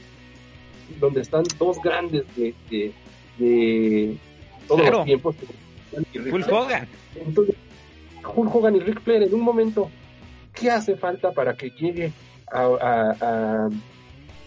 donde 0.99 1.21
están 1.21 1.43
dos 1.59 1.79
grandes 1.81 2.23
de, 2.36 2.53
de, 3.38 4.17
todos 4.67 4.89
los 4.89 5.05
tiempos. 5.05 5.36
Hulk 6.15 6.51
Hogan. 6.51 6.88
Entonces, 7.15 7.55
Hulk 8.36 8.55
Hogan 8.55 8.75
y 8.75 8.79
Rick 8.79 9.01
Flair 9.01 9.23
en 9.23 9.33
un 9.33 9.41
momento, 9.41 9.89
¿qué 10.53 10.71
hace 10.71 10.95
falta 10.95 11.31
para 11.31 11.55
que 11.55 11.69
llegue 11.69 12.11
a, 12.51 13.69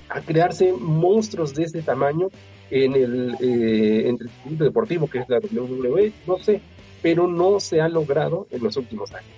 a 0.08 0.20
crearse 0.20 0.72
monstruos 0.72 1.54
de 1.54 1.64
ese 1.64 1.82
tamaño 1.82 2.28
en 2.70 2.94
el, 2.94 3.36
eh, 3.40 4.14
deportivo 4.44 5.08
que 5.08 5.18
es 5.18 5.28
la 5.28 5.38
WWE, 5.38 6.12
no 6.26 6.38
sé, 6.38 6.60
pero 7.02 7.26
no 7.26 7.60
se 7.60 7.80
ha 7.80 7.88
logrado 7.88 8.46
en 8.50 8.62
los 8.62 8.76
últimos 8.76 9.12
años. 9.12 9.30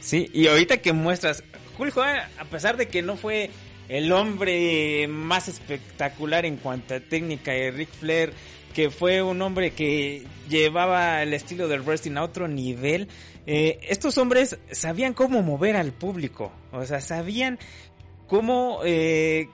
Sí, 0.00 0.28
y 0.32 0.46
ahorita 0.46 0.78
que 0.78 0.92
muestras, 0.92 1.44
Hulk 1.78 1.96
a 1.98 2.44
pesar 2.50 2.76
de 2.76 2.88
que 2.88 3.02
no 3.02 3.16
fue 3.16 3.50
el 3.88 4.12
hombre 4.12 5.08
más 5.08 5.48
espectacular 5.48 6.46
en 6.46 6.56
cuanto 6.56 6.94
a 6.94 7.00
técnica 7.00 7.52
de 7.52 7.70
Ric 7.70 7.90
Flair, 7.90 8.32
que 8.74 8.90
fue 8.90 9.20
un 9.20 9.42
hombre 9.42 9.72
que 9.72 10.24
llevaba 10.48 11.22
el 11.22 11.34
estilo 11.34 11.68
del 11.68 11.82
wrestling 11.82 12.16
a 12.16 12.22
otro 12.22 12.46
nivel, 12.48 13.08
eh, 13.46 13.80
estos 13.88 14.16
hombres 14.16 14.58
sabían 14.70 15.12
cómo 15.12 15.42
mover 15.42 15.76
al 15.76 15.92
público, 15.92 16.52
o 16.72 16.84
sea, 16.84 17.00
sabían 17.00 17.58
cómo 18.28 18.80
eh, 18.84 19.48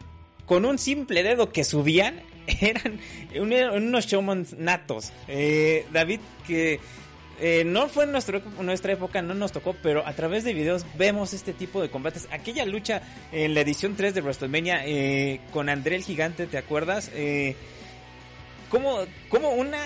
con 0.44 0.64
un 0.64 0.78
simple 0.78 1.22
dedo 1.22 1.50
que 1.50 1.64
subían 1.64 2.20
eran 2.60 3.00
unos 3.38 4.06
showmans 4.06 4.54
natos. 4.54 5.12
Eh, 5.28 5.86
David, 5.92 6.20
que 6.46 6.80
eh, 7.38 7.64
no 7.66 7.88
fue 7.88 8.04
en 8.04 8.12
nuestro, 8.12 8.40
nuestra 8.60 8.92
época, 8.92 9.20
no 9.20 9.34
nos 9.34 9.52
tocó, 9.52 9.76
pero 9.82 10.06
a 10.06 10.12
través 10.14 10.44
de 10.44 10.54
videos 10.54 10.86
vemos 10.96 11.34
este 11.34 11.52
tipo 11.52 11.82
de 11.82 11.90
combates. 11.90 12.28
Aquella 12.30 12.64
lucha 12.64 13.02
en 13.30 13.54
la 13.54 13.60
edición 13.60 13.94
3 13.94 14.14
de 14.14 14.20
WrestleMania 14.22 14.86
eh, 14.86 15.40
con 15.52 15.68
André 15.68 15.96
el 15.96 16.04
Gigante, 16.04 16.46
¿te 16.46 16.56
acuerdas? 16.56 17.10
Eh, 17.14 17.54
¿Cómo, 18.70 19.00
cómo 19.28 19.50
una, 19.50 19.78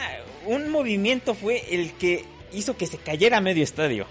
un 0.46 0.70
movimiento 0.70 1.34
fue 1.34 1.74
el 1.74 1.92
que 1.94 2.24
hizo 2.52 2.76
que 2.76 2.86
se 2.86 2.98
cayera 2.98 3.40
medio 3.40 3.64
estadio? 3.64 4.06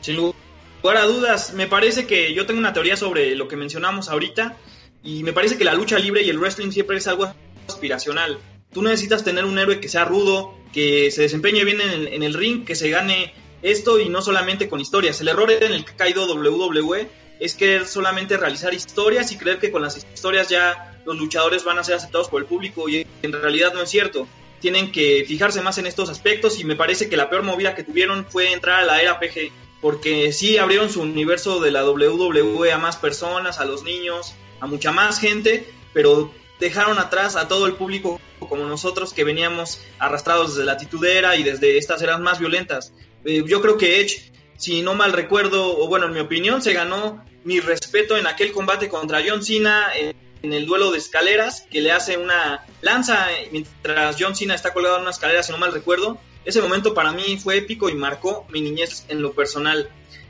Sin 0.00 0.16
lugar 0.16 0.96
a 0.96 1.04
dudas, 1.04 1.54
me 1.54 1.68
parece 1.68 2.06
que 2.06 2.34
yo 2.34 2.46
tengo 2.46 2.58
una 2.58 2.72
teoría 2.72 2.96
sobre 2.96 3.36
lo 3.36 3.46
que 3.46 3.54
mencionamos 3.54 4.08
ahorita 4.08 4.56
y 5.02 5.22
me 5.22 5.32
parece 5.32 5.58
que 5.58 5.64
la 5.64 5.74
lucha 5.74 5.98
libre 5.98 6.22
y 6.22 6.30
el 6.30 6.38
wrestling 6.38 6.70
siempre 6.70 6.98
es 6.98 7.08
algo 7.08 7.32
aspiracional. 7.68 8.38
Tú 8.72 8.82
necesitas 8.82 9.24
tener 9.24 9.44
un 9.44 9.58
héroe 9.58 9.80
que 9.80 9.88
sea 9.88 10.04
rudo, 10.04 10.54
que 10.72 11.10
se 11.10 11.22
desempeñe 11.22 11.64
bien 11.64 11.80
en 11.80 12.22
el, 12.22 12.34
ring, 12.34 12.64
que 12.64 12.74
se 12.74 12.88
gane 12.88 13.34
esto 13.60 14.00
y 14.00 14.08
no 14.08 14.22
solamente 14.22 14.68
con 14.68 14.80
historias. 14.80 15.20
El 15.20 15.28
error 15.28 15.50
en 15.50 15.72
el 15.72 15.84
que 15.84 15.92
ha 15.92 15.96
caído 15.96 16.26
WWE 16.26 17.08
es 17.38 17.54
querer 17.54 17.86
solamente 17.86 18.36
realizar 18.36 18.72
historias 18.72 19.30
y 19.32 19.36
creer 19.36 19.58
que 19.58 19.70
con 19.70 19.82
las 19.82 19.96
historias 19.96 20.48
ya 20.48 21.00
los 21.04 21.18
luchadores 21.18 21.64
van 21.64 21.78
a 21.78 21.84
ser 21.84 21.96
aceptados 21.96 22.28
por 22.28 22.40
el 22.40 22.46
público 22.46 22.88
y 22.88 23.06
en 23.22 23.32
realidad 23.32 23.74
no 23.74 23.82
es 23.82 23.90
cierto. 23.90 24.26
Tienen 24.60 24.92
que 24.92 25.24
fijarse 25.26 25.60
más 25.60 25.76
en 25.78 25.86
estos 25.86 26.08
aspectos 26.08 26.60
y 26.60 26.64
me 26.64 26.76
parece 26.76 27.08
que 27.08 27.16
la 27.16 27.28
peor 27.28 27.42
movida 27.42 27.74
que 27.74 27.82
tuvieron 27.82 28.24
fue 28.24 28.52
entrar 28.52 28.80
a 28.80 28.84
la 28.84 29.02
era 29.02 29.18
PG 29.18 29.50
porque 29.82 30.32
sí 30.32 30.56
abrieron 30.56 30.88
su 30.88 31.02
universo 31.02 31.60
de 31.60 31.72
la 31.72 31.84
WWE 31.84 32.72
a 32.72 32.78
más 32.78 32.96
personas, 32.96 33.58
a 33.58 33.64
los 33.64 33.82
niños, 33.82 34.32
a 34.62 34.66
mucha 34.66 34.92
más 34.92 35.18
gente, 35.18 35.68
pero 35.92 36.32
dejaron 36.60 37.00
atrás 37.00 37.34
a 37.34 37.48
todo 37.48 37.66
el 37.66 37.74
público 37.74 38.20
como 38.38 38.64
nosotros 38.64 39.12
que 39.12 39.24
veníamos 39.24 39.80
arrastrados 39.98 40.54
desde 40.54 40.64
la 40.64 40.76
titudera 40.76 41.34
y 41.34 41.42
desde 41.42 41.76
estas 41.78 42.00
eras 42.00 42.20
más 42.20 42.38
violentas. 42.38 42.92
Eh, 43.24 43.42
yo 43.44 43.60
creo 43.60 43.76
que 43.76 44.00
Edge, 44.00 44.30
si 44.56 44.82
no 44.82 44.94
mal 44.94 45.12
recuerdo, 45.12 45.76
o 45.76 45.88
bueno, 45.88 46.06
en 46.06 46.12
mi 46.12 46.20
opinión, 46.20 46.62
se 46.62 46.74
ganó 46.74 47.24
mi 47.42 47.58
respeto 47.58 48.16
en 48.16 48.28
aquel 48.28 48.52
combate 48.52 48.88
contra 48.88 49.20
John 49.26 49.42
Cena 49.42 49.88
en, 49.96 50.14
el 50.52 50.66
duelo 50.66 50.92
de 50.92 50.98
escaleras, 50.98 51.66
que 51.68 51.80
le 51.80 51.90
hace 51.90 52.16
una 52.16 52.64
lanza 52.82 53.28
mientras 53.50 54.16
John 54.18 54.36
Cena 54.36 54.54
está 54.54 54.72
colgado 54.72 54.96
en 54.96 55.02
una 55.02 55.10
escalera, 55.10 55.42
si 55.42 55.50
no 55.50 55.58
mal 55.58 55.72
recuerdo. 55.72 56.18
Ese 56.44 56.62
momento 56.62 56.94
para 56.94 57.12
mí 57.12 57.36
fue 57.36 57.58
épico 57.58 57.88
y 57.88 57.94
marcó 57.94 58.46
mi 58.50 58.60
niñez 58.60 59.06
en 59.08 59.22
lo 59.22 59.32
personal. 59.32 59.88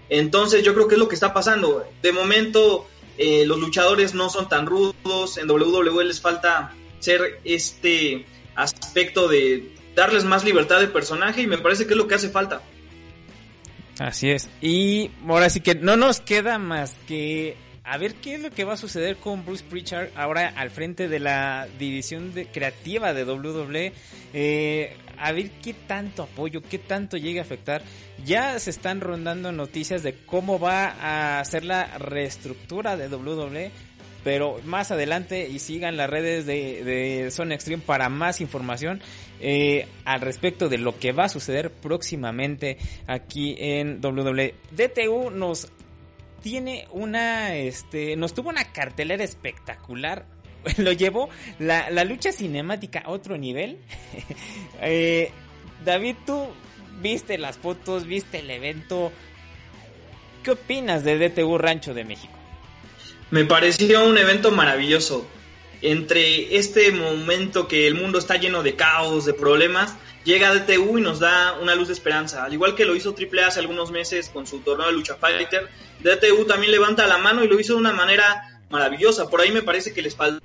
Entonces 0.08 0.62
yo 0.62 0.74
creo 0.74 0.88
que 0.88 0.94
es 0.94 0.98
lo 0.98 1.08
que 1.08 1.14
está 1.14 1.32
pasando. 1.32 1.86
De 2.02 2.12
momento 2.12 2.86
eh, 3.22 3.46
los 3.46 3.60
luchadores 3.60 4.14
no 4.14 4.28
son 4.28 4.48
tan 4.48 4.66
rudos, 4.66 5.38
en 5.38 5.48
WWE 5.48 6.04
les 6.04 6.20
falta 6.20 6.74
ser 6.98 7.40
este 7.44 8.26
aspecto 8.56 9.28
de 9.28 9.72
darles 9.94 10.24
más 10.24 10.44
libertad 10.44 10.80
de 10.80 10.88
personaje 10.88 11.42
y 11.42 11.46
me 11.46 11.58
parece 11.58 11.86
que 11.86 11.92
es 11.92 11.96
lo 11.96 12.08
que 12.08 12.16
hace 12.16 12.30
falta. 12.30 12.62
Así 13.98 14.30
es. 14.30 14.48
Y 14.60 15.10
ahora 15.28 15.50
sí 15.50 15.60
que 15.60 15.76
no 15.76 15.96
nos 15.96 16.20
queda 16.20 16.58
más 16.58 16.98
que 17.06 17.56
a 17.84 17.98
ver 17.98 18.14
qué 18.14 18.34
es 18.34 18.40
lo 18.40 18.50
que 18.50 18.64
va 18.64 18.74
a 18.74 18.76
suceder 18.76 19.16
con 19.16 19.44
Bruce 19.44 19.64
Pritchard 19.68 20.10
ahora 20.16 20.52
al 20.56 20.70
frente 20.70 21.08
de 21.08 21.18
la 21.18 21.68
división 21.78 22.32
de, 22.32 22.46
creativa 22.46 23.12
de 23.12 23.24
WWE. 23.24 23.92
Eh, 24.32 24.96
a 25.18 25.32
ver 25.32 25.50
qué 25.62 25.74
tanto 25.74 26.22
apoyo, 26.22 26.62
qué 26.62 26.78
tanto 26.78 27.16
llega 27.16 27.40
a 27.40 27.44
afectar. 27.44 27.82
Ya 28.24 28.58
se 28.58 28.70
están 28.70 29.00
rondando 29.00 29.52
noticias 29.52 30.02
de 30.02 30.14
cómo 30.26 30.58
va 30.58 31.38
a 31.38 31.44
ser 31.44 31.64
la 31.64 31.98
reestructura 31.98 32.96
de 32.96 33.08
WWE. 33.08 33.70
Pero 34.24 34.60
más 34.64 34.92
adelante 34.92 35.48
y 35.48 35.58
sigan 35.58 35.96
las 35.96 36.08
redes 36.08 36.46
de, 36.46 36.84
de 36.84 37.30
Zone 37.32 37.56
Extreme 37.56 37.82
para 37.84 38.08
más 38.08 38.40
información 38.40 39.00
eh, 39.40 39.88
al 40.04 40.20
respecto 40.20 40.68
de 40.68 40.78
lo 40.78 40.96
que 41.00 41.10
va 41.10 41.24
a 41.24 41.28
suceder 41.28 41.72
próximamente 41.72 42.78
aquí 43.08 43.56
en 43.58 43.98
WWE. 44.00 44.54
DTU 44.70 45.30
nos 45.32 45.72
tiene 46.42 46.86
una, 46.92 47.56
este, 47.56 48.14
nos 48.16 48.34
tuvo 48.34 48.50
una 48.50 48.64
cartelera 48.72 49.24
espectacular. 49.24 50.26
Lo 50.78 50.92
llevó 50.92 51.28
la, 51.58 52.04
lucha 52.04 52.32
cinemática 52.32 53.00
a 53.00 53.10
otro 53.10 53.36
nivel. 53.36 53.78
Eh, 54.84 55.30
David, 55.84 56.16
tú 56.26 56.48
viste 57.00 57.38
las 57.38 57.56
fotos, 57.56 58.04
viste 58.04 58.40
el 58.40 58.50
evento. 58.50 59.12
¿Qué 60.42 60.50
opinas 60.50 61.04
de 61.04 61.18
DTU 61.18 61.56
Rancho 61.56 61.94
de 61.94 62.04
México? 62.04 62.34
Me 63.30 63.44
pareció 63.44 64.04
un 64.04 64.18
evento 64.18 64.50
maravilloso. 64.50 65.24
Entre 65.82 66.56
este 66.56 66.90
momento 66.90 67.68
que 67.68 67.86
el 67.86 67.94
mundo 67.94 68.18
está 68.18 68.38
lleno 68.38 68.64
de 68.64 68.74
caos, 68.74 69.24
de 69.24 69.34
problemas, 69.34 69.94
llega 70.24 70.52
DTU 70.52 70.98
y 70.98 71.00
nos 71.00 71.20
da 71.20 71.58
una 71.60 71.76
luz 71.76 71.88
de 71.88 71.94
esperanza. 71.94 72.44
Al 72.44 72.52
igual 72.52 72.74
que 72.74 72.84
lo 72.84 72.96
hizo 72.96 73.14
AAA 73.16 73.46
hace 73.46 73.60
algunos 73.60 73.92
meses 73.92 74.30
con 74.30 74.46
su 74.46 74.60
torneo 74.60 74.88
de 74.88 74.92
lucha 74.94 75.14
fighter, 75.14 75.68
DTU 76.00 76.44
también 76.44 76.72
levanta 76.72 77.06
la 77.06 77.18
mano 77.18 77.44
y 77.44 77.48
lo 77.48 77.58
hizo 77.60 77.74
de 77.74 77.80
una 77.80 77.92
manera 77.92 78.51
maravillosa. 78.72 79.28
Por 79.30 79.40
ahí 79.40 79.52
me 79.52 79.62
parece 79.62 79.92
que 79.92 80.02
les 80.02 80.16
faltó 80.16 80.42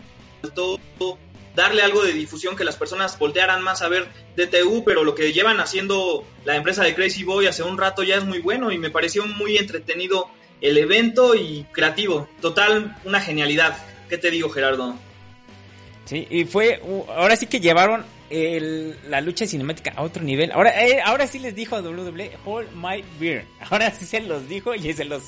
darle 1.56 1.82
algo 1.82 2.04
de 2.04 2.14
difusión, 2.14 2.56
que 2.56 2.64
las 2.64 2.76
personas 2.76 3.18
voltearan 3.18 3.64
más 3.64 3.82
a 3.82 3.88
ver 3.88 4.08
DTU, 4.36 4.84
pero 4.86 5.04
lo 5.04 5.16
que 5.16 5.34
llevan 5.34 5.60
haciendo 5.60 6.24
la 6.46 6.56
empresa 6.56 6.84
de 6.84 6.94
Crazy 6.94 7.24
Boy 7.24 7.48
hace 7.48 7.64
un 7.64 7.80
rato 7.80 8.04
ya 8.04 8.18
es 8.18 8.26
muy 8.26 8.40
bueno 8.40 8.72
y 8.72 8.78
me 8.78 8.92
pareció 8.92 9.26
muy 9.26 9.58
entretenido 9.58 10.30
el 10.62 10.78
evento 10.78 11.34
y 11.34 11.66
creativo. 11.72 12.30
Total, 12.42 12.96
una 13.06 13.20
genialidad. 13.20 13.76
¿Qué 14.08 14.20
te 14.20 14.30
digo, 14.30 14.50
Gerardo? 14.50 14.96
Sí, 16.06 16.28
y 16.30 16.46
fue, 16.46 16.80
ahora 17.10 17.36
sí 17.36 17.48
que 17.48 17.60
llevaron 17.60 18.06
la 18.30 19.22
lucha 19.22 19.48
cinemática 19.48 19.94
a 19.96 20.04
otro 20.04 20.22
nivel. 20.22 20.52
Ahora, 20.52 20.86
eh, 20.86 21.02
ahora 21.04 21.28
sí 21.28 21.40
les 21.40 21.56
dijo 21.56 21.76
a 21.76 21.82
WWE, 21.82 22.32
hold 22.46 22.70
my 22.76 23.04
beer. 23.20 23.46
Ahora 23.70 23.92
sí 23.92 24.06
se 24.06 24.22
los 24.22 24.48
dijo 24.48 24.76
y 24.76 24.94
se 24.94 25.06
los, 25.06 25.24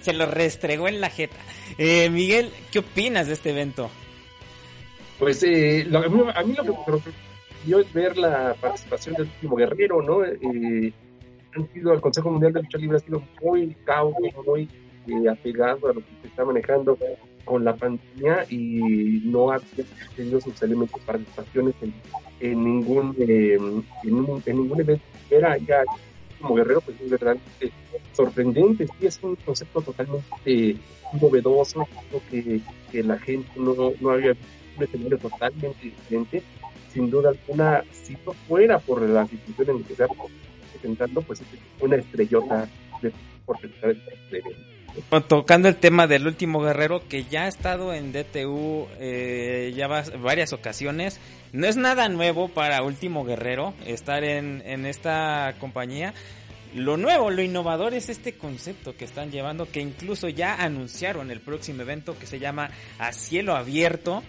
se 0.00 0.12
los 0.12 0.30
restregó 0.30 0.88
en 0.88 1.00
la 1.00 1.10
jeta. 1.10 1.36
Eh, 1.78 2.10
Miguel, 2.10 2.50
¿qué 2.70 2.80
opinas 2.80 3.26
de 3.26 3.34
este 3.34 3.50
evento? 3.50 3.90
Pues 5.18 5.42
eh, 5.42 5.86
a 5.92 6.42
mí 6.42 6.54
lo 6.54 6.64
que 6.64 6.70
me 6.70 7.12
dio 7.66 7.80
es 7.80 7.92
ver 7.92 8.16
la 8.16 8.54
participación 8.60 9.14
del 9.16 9.26
último 9.26 9.56
guerrero, 9.56 10.02
¿no? 10.02 10.22
han 10.22 11.72
sido, 11.72 11.92
el 11.92 12.00
Consejo 12.00 12.30
Mundial 12.30 12.52
de 12.52 12.62
Lucha 12.62 12.78
Libre 12.78 12.96
ha 12.98 13.00
sido 13.00 13.22
muy 13.42 13.74
cauto, 13.84 14.18
muy 15.06 15.28
apegado 15.28 15.88
a 15.88 15.94
lo 15.94 16.00
que 16.00 16.12
se 16.22 16.28
está 16.28 16.44
manejando 16.44 16.96
con 17.44 17.64
la 17.64 17.74
pandemia 17.74 18.46
y 18.48 19.22
no 19.24 19.50
ha 19.50 19.60
tenido 20.14 20.40
sus 20.40 20.62
elementos 20.62 21.00
participaciones 21.02 21.74
en, 21.82 21.92
en 22.40 22.64
ningún 22.64 23.16
eh, 23.18 23.56
en, 23.56 23.84
ningún 24.04 24.80
evento 24.80 25.02
era 25.30 25.56
ya 25.58 25.82
como 26.40 26.54
guerrero 26.54 26.80
pues 26.80 27.00
es 27.00 27.10
verdaderamente 27.10 27.72
sorprendente 28.12 28.86
sí 28.86 29.06
es 29.06 29.20
un 29.22 29.36
concepto 29.36 29.80
totalmente 29.80 30.76
novedoso 31.20 31.86
que, 32.30 32.60
que 32.90 33.02
la 33.02 33.18
gente 33.18 33.48
no, 33.56 33.74
no 34.00 34.10
había 34.10 34.30
visto 34.30 34.46
un 34.76 34.84
escenario 34.84 35.18
totalmente 35.18 35.78
diferente. 35.82 36.42
Sin 36.92 37.10
duda 37.10 37.30
alguna 37.30 37.84
si 37.92 38.16
no 38.26 38.32
fuera 38.48 38.78
por 38.78 39.02
la 39.02 39.26
situación 39.26 39.76
en 39.76 39.84
que 39.84 39.94
se 39.94 40.06
presentando 40.72 41.22
pues 41.22 41.40
es 41.40 41.46
una 41.80 41.96
estrellota 41.96 42.68
de 43.00 43.12
por 43.46 43.60
de 43.60 44.42
tocando 45.28 45.68
el 45.68 45.76
tema 45.76 46.06
del 46.06 46.26
último 46.26 46.60
guerrero 46.60 47.06
que 47.08 47.24
ya 47.24 47.44
ha 47.44 47.48
estado 47.48 47.94
en 47.94 48.12
DTU 48.12 48.88
eh, 48.98 49.72
ya 49.76 49.88
varias 49.88 50.52
ocasiones. 50.52 51.20
No 51.52 51.66
es 51.66 51.76
nada 51.76 52.08
nuevo 52.08 52.48
para 52.48 52.82
último 52.82 53.24
guerrero 53.24 53.74
estar 53.86 54.24
en, 54.24 54.62
en 54.64 54.86
esta 54.86 55.54
compañía. 55.58 56.14
Lo 56.74 56.96
nuevo, 56.96 57.30
lo 57.30 57.42
innovador 57.42 57.94
es 57.94 58.08
este 58.08 58.34
concepto 58.34 58.96
que 58.96 59.04
están 59.04 59.32
llevando, 59.32 59.66
que 59.66 59.80
incluso 59.80 60.28
ya 60.28 60.54
anunciaron 60.54 61.30
el 61.32 61.40
próximo 61.40 61.82
evento 61.82 62.16
que 62.16 62.26
se 62.26 62.38
llama 62.38 62.70
A 62.98 63.12
Cielo 63.12 63.56
Abierto. 63.56 64.22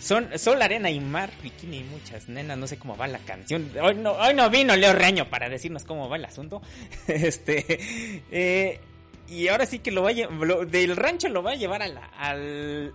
Son 0.00 0.36
Sol, 0.36 0.60
Arena 0.60 0.90
y 0.90 0.98
Mar, 0.98 1.30
Bikini 1.42 1.78
y 1.78 1.84
muchas 1.84 2.28
nenas, 2.28 2.58
no 2.58 2.66
sé 2.66 2.76
cómo 2.76 2.96
va 2.96 3.06
la 3.06 3.18
canción. 3.18 3.70
Hoy 3.80 3.94
no, 3.94 4.12
hoy 4.12 4.34
no 4.34 4.50
vino 4.50 4.74
Leo 4.74 4.94
Reño 4.94 5.28
para 5.28 5.48
decirnos 5.48 5.84
cómo 5.84 6.08
va 6.08 6.16
el 6.16 6.24
asunto. 6.24 6.60
Este, 7.06 8.22
eh, 8.32 8.80
y 9.28 9.48
ahora 9.48 9.66
sí 9.66 9.78
que 9.78 9.90
lo 9.90 10.02
vaya 10.02 10.28
del 10.66 10.96
rancho 10.96 11.28
lo 11.28 11.42
va 11.42 11.52
a 11.52 11.54
llevar 11.54 11.82
a 11.82 11.88
la, 11.88 12.10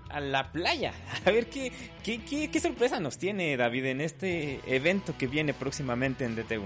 a 0.09 0.19
la 0.19 0.51
playa. 0.51 0.93
A 1.25 1.31
ver 1.31 1.47
¿qué, 1.47 1.71
qué, 2.03 2.49
qué, 2.51 2.59
sorpresa 2.59 2.99
nos 2.99 3.17
tiene 3.17 3.57
David 3.57 3.85
en 3.85 4.01
este 4.01 4.59
evento 4.67 5.15
que 5.17 5.27
viene 5.27 5.53
próximamente 5.53 6.25
en 6.25 6.35
DTU. 6.35 6.65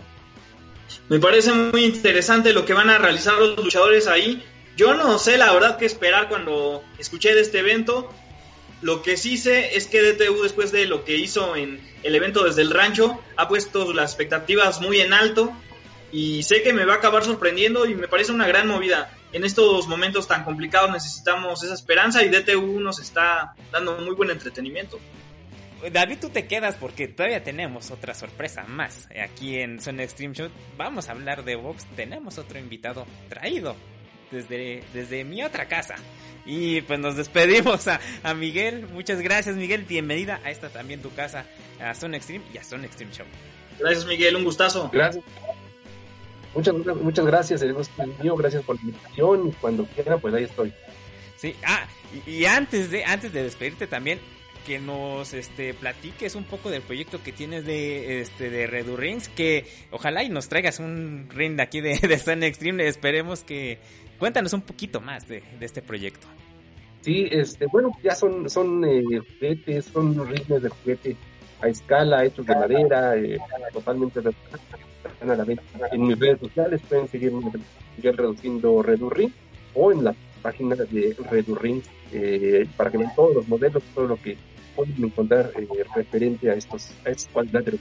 Me 1.09 1.19
parece 1.19 1.53
muy 1.53 1.85
interesante 1.85 2.53
lo 2.53 2.65
que 2.65 2.73
van 2.73 2.89
a 2.89 2.97
realizar 2.97 3.35
los 3.35 3.57
luchadores 3.57 4.07
ahí. 4.07 4.43
Yo 4.75 4.93
no 4.93 5.17
sé 5.17 5.37
la 5.37 5.53
verdad 5.53 5.77
qué 5.77 5.85
esperar 5.85 6.27
cuando 6.27 6.83
escuché 6.97 7.33
de 7.33 7.41
este 7.41 7.59
evento. 7.59 8.11
Lo 8.81 9.03
que 9.03 9.15
sí 9.15 9.37
sé 9.37 9.75
es 9.77 9.87
que 9.87 10.01
DTU 10.01 10.41
después 10.41 10.71
de 10.71 10.85
lo 10.85 11.05
que 11.05 11.15
hizo 11.15 11.55
en 11.55 11.79
el 12.03 12.15
evento 12.15 12.43
desde 12.43 12.63
el 12.63 12.71
rancho 12.71 13.21
ha 13.37 13.47
puesto 13.47 13.93
las 13.93 14.11
expectativas 14.11 14.81
muy 14.81 14.99
en 14.99 15.13
alto 15.13 15.53
y 16.11 16.43
sé 16.43 16.63
que 16.63 16.73
me 16.73 16.83
va 16.83 16.95
a 16.95 16.97
acabar 16.97 17.23
sorprendiendo 17.23 17.85
y 17.85 17.95
me 17.95 18.07
parece 18.07 18.31
una 18.31 18.47
gran 18.47 18.67
movida 18.67 19.11
en 19.33 19.43
estos 19.43 19.87
momentos 19.87 20.27
tan 20.27 20.43
complicados 20.43 20.91
necesitamos 20.91 21.63
esa 21.63 21.73
esperanza 21.73 22.23
y 22.23 22.29
DTU 22.29 22.79
nos 22.79 22.99
está 22.99 23.53
dando 23.71 23.97
muy 23.97 24.15
buen 24.15 24.29
entretenimiento. 24.29 24.99
David, 25.91 26.19
tú 26.21 26.29
te 26.29 26.45
quedas 26.45 26.75
porque 26.75 27.07
todavía 27.07 27.43
tenemos 27.43 27.89
otra 27.89 28.13
sorpresa 28.13 28.65
más 28.67 29.07
aquí 29.23 29.57
en 29.57 29.81
Zone 29.81 30.03
Extreme 30.03 30.35
Show. 30.35 30.49
Vamos 30.77 31.09
a 31.09 31.13
hablar 31.13 31.43
de 31.43 31.55
Vox. 31.55 31.85
Tenemos 31.95 32.37
otro 32.37 32.59
invitado 32.59 33.07
traído 33.29 33.75
desde, 34.29 34.83
desde 34.93 35.23
mi 35.23 35.43
otra 35.43 35.67
casa. 35.67 35.95
Y 36.45 36.81
pues 36.81 36.99
nos 36.99 37.15
despedimos 37.15 37.87
a, 37.87 37.99
a 38.23 38.33
Miguel. 38.33 38.87
Muchas 38.93 39.21
gracias, 39.21 39.55
Miguel. 39.55 39.83
Bienvenida 39.83 40.39
a 40.43 40.51
esta 40.51 40.69
también 40.69 41.01
tu 41.01 41.13
casa, 41.13 41.45
a 41.79 41.95
Zone 41.95 42.17
Extreme 42.17 42.45
y 42.53 42.57
a 42.57 42.63
Zone 42.63 42.85
Extreme 42.85 43.11
Show. 43.11 43.25
Gracias, 43.79 44.05
Miguel. 44.05 44.35
Un 44.35 44.43
gustazo. 44.43 44.89
Gracias. 44.93 45.23
Muchas, 46.53 46.75
muchas 46.75 47.25
gracias, 47.25 47.61
el 47.61 47.75
mío, 48.21 48.35
gracias 48.35 48.63
por 48.63 48.75
la 48.75 48.81
invitación 48.81 49.47
y 49.47 49.51
cuando 49.53 49.85
quiera, 49.85 50.17
pues 50.17 50.33
ahí 50.33 50.43
estoy. 50.43 50.73
Sí, 51.37 51.55
ah, 51.65 51.87
y, 52.27 52.45
antes 52.45 52.91
de 52.91 53.05
antes 53.05 53.31
de 53.31 53.43
despedirte 53.43 53.87
también, 53.87 54.19
que 54.65 54.79
nos 54.79 55.33
este 55.33 55.73
platiques 55.73 56.35
un 56.35 56.43
poco 56.43 56.69
del 56.69 56.81
proyecto 56.81 57.23
que 57.23 57.31
tienes 57.31 57.65
de 57.65 58.21
este 58.21 58.49
de 58.49 58.67
Redu 58.67 58.97
Rings, 58.97 59.29
que 59.29 59.65
ojalá 59.91 60.23
y 60.23 60.29
nos 60.29 60.49
traigas 60.49 60.79
un 60.79 61.29
ring 61.29 61.55
de 61.55 61.63
aquí 61.63 61.81
de, 61.81 61.97
de 61.97 62.19
Sun 62.19 62.43
Extreme, 62.43 62.85
esperemos 62.85 63.43
que 63.43 63.79
cuéntanos 64.19 64.53
un 64.53 64.61
poquito 64.61 64.99
más 64.99 65.27
de, 65.27 65.41
este 65.61 65.81
proyecto. 65.81 66.27
Sí, 66.99 67.27
este, 67.31 67.65
bueno, 67.65 67.91
ya 68.03 68.13
son, 68.13 68.47
son 68.49 68.85
eh, 68.85 69.01
juguetes, 69.19 69.85
son 69.85 70.27
rines 70.27 70.61
de 70.61 70.69
juguete 70.69 71.15
a 71.61 71.67
escala, 71.67 72.25
hechos 72.25 72.45
de 72.45 72.55
madera, 72.55 73.15
eh, 73.15 73.39
totalmente 73.73 74.19
en 75.91 76.07
mis 76.07 76.19
redes 76.19 76.39
sociales. 76.39 76.81
Pueden 76.87 77.07
seguirme 77.07 77.51
Miguel 77.97 78.17
Reduciendo 78.17 78.81
Redurring 78.81 79.33
o 79.73 79.91
en 79.91 80.03
la 80.03 80.15
página 80.41 80.75
de 80.75 81.15
Redurring 81.29 81.83
eh, 82.11 82.67
para 82.75 82.89
que 82.89 82.97
vean 82.97 83.15
todos 83.15 83.35
los 83.35 83.47
modelos, 83.47 83.83
todo 83.93 84.07
lo 84.07 84.15
que 84.17 84.37
pueden 84.75 85.03
encontrar 85.03 85.51
eh, 85.55 85.67
referente 85.95 86.49
a 86.49 86.53
estos, 86.55 86.91
a 87.05 87.09
estos 87.09 87.27
cualidades 87.31 87.79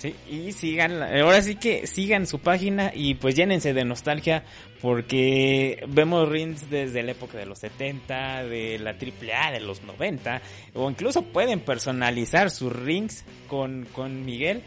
Sí, 0.00 0.14
y 0.30 0.52
sigan, 0.52 1.02
ahora 1.02 1.42
sí 1.42 1.56
que 1.56 1.86
sigan 1.86 2.26
su 2.26 2.38
página 2.38 2.90
y 2.94 3.16
pues 3.16 3.34
llénense 3.34 3.74
de 3.74 3.84
nostalgia 3.84 4.44
porque 4.80 5.84
vemos 5.88 6.26
rings 6.26 6.70
desde 6.70 7.02
la 7.02 7.12
época 7.12 7.36
de 7.36 7.44
los 7.44 7.58
70, 7.58 8.44
de 8.44 8.78
la 8.78 8.92
AAA 8.92 9.52
de 9.52 9.60
los 9.60 9.82
90 9.82 10.40
o 10.72 10.88
incluso 10.88 11.20
pueden 11.20 11.60
personalizar 11.60 12.50
sus 12.50 12.72
rings 12.72 13.26
con, 13.46 13.84
con 13.92 14.24
Miguel 14.24 14.62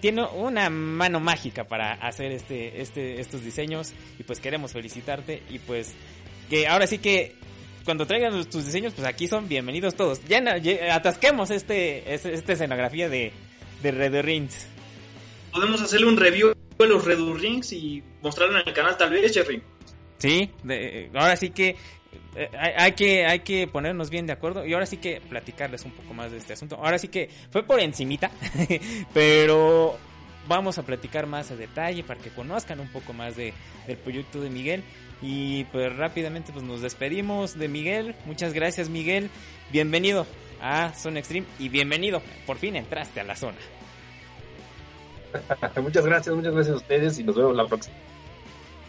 tiene 0.00 0.22
una 0.22 0.70
mano 0.70 1.18
mágica 1.18 1.64
para 1.64 1.94
hacer 1.94 2.30
este, 2.30 2.80
este, 2.80 3.20
estos 3.20 3.44
diseños 3.44 3.92
y 4.20 4.22
pues 4.22 4.38
queremos 4.38 4.72
felicitarte 4.72 5.42
y 5.50 5.58
pues 5.58 5.94
que 6.48 6.68
ahora 6.68 6.86
sí 6.86 6.98
que 6.98 7.34
cuando 7.84 8.06
traigan 8.06 8.32
tus 8.44 8.64
diseños 8.64 8.92
pues 8.94 9.04
aquí 9.04 9.26
son 9.26 9.48
bienvenidos 9.48 9.96
todos. 9.96 10.24
Ya, 10.28 10.44
atasquemos 10.92 11.50
este, 11.50 12.14
este, 12.14 12.34
esta 12.34 12.52
escenografía 12.52 13.08
de, 13.08 13.32
de 13.82 13.90
Red 13.90 14.22
Rings. 14.22 14.75
Podemos 15.56 15.80
hacerle 15.80 16.06
un 16.06 16.18
review 16.18 16.52
de 16.78 16.86
los 16.86 17.02
Red 17.06 17.18
Rings 17.18 17.72
y 17.72 18.02
mostrarlo 18.20 18.60
en 18.60 18.68
el 18.68 18.74
canal 18.74 18.94
tal 18.98 19.08
vez, 19.08 19.32
Jerry. 19.32 19.62
Sí, 20.18 20.50
de, 20.62 21.10
ahora 21.14 21.34
sí 21.34 21.48
que 21.48 21.76
eh, 22.34 22.50
hay, 22.76 22.92
que, 22.92 23.24
hay 23.24 23.40
que 23.40 23.66
ponernos 23.66 24.10
bien 24.10 24.26
de 24.26 24.34
acuerdo 24.34 24.66
y 24.66 24.74
ahora 24.74 24.84
sí 24.84 24.98
que 24.98 25.22
platicarles 25.22 25.86
un 25.86 25.92
poco 25.92 26.12
más 26.12 26.30
de 26.30 26.36
este 26.36 26.52
asunto. 26.52 26.76
Ahora 26.76 26.98
sí 26.98 27.08
que 27.08 27.30
fue 27.50 27.62
por 27.62 27.80
encimita, 27.80 28.30
pero 29.14 29.96
vamos 30.46 30.76
a 30.76 30.82
platicar 30.82 31.26
más 31.26 31.50
a 31.50 31.56
detalle 31.56 32.04
para 32.04 32.20
que 32.20 32.28
conozcan 32.28 32.78
un 32.78 32.92
poco 32.92 33.14
más 33.14 33.34
de, 33.34 33.54
del 33.86 33.96
proyecto 33.96 34.42
de 34.42 34.50
Miguel. 34.50 34.84
Y 35.22 35.64
pues 35.72 35.96
rápidamente 35.96 36.52
pues 36.52 36.66
nos 36.66 36.82
despedimos 36.82 37.58
de 37.58 37.68
Miguel. 37.68 38.14
Muchas 38.26 38.52
gracias 38.52 38.90
Miguel. 38.90 39.30
Bienvenido 39.72 40.26
a 40.60 40.92
Zona 40.92 41.20
Extreme 41.20 41.46
y 41.58 41.70
bienvenido. 41.70 42.20
Por 42.44 42.58
fin 42.58 42.76
entraste 42.76 43.20
a 43.20 43.24
la 43.24 43.36
zona. 43.36 43.56
muchas 45.82 46.06
gracias, 46.06 46.34
muchas 46.34 46.54
gracias 46.54 46.74
a 46.74 46.78
ustedes 46.78 47.18
y 47.18 47.24
nos 47.24 47.36
vemos 47.36 47.56
la 47.56 47.66
próxima. 47.66 47.96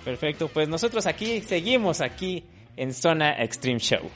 Perfecto, 0.03 0.47
pues 0.47 0.69
nosotros 0.69 1.05
aquí 1.05 1.41
seguimos 1.41 2.01
aquí 2.01 2.45
en 2.77 2.93
Zona 2.93 3.41
Extreme 3.43 3.79
Show. 3.79 4.09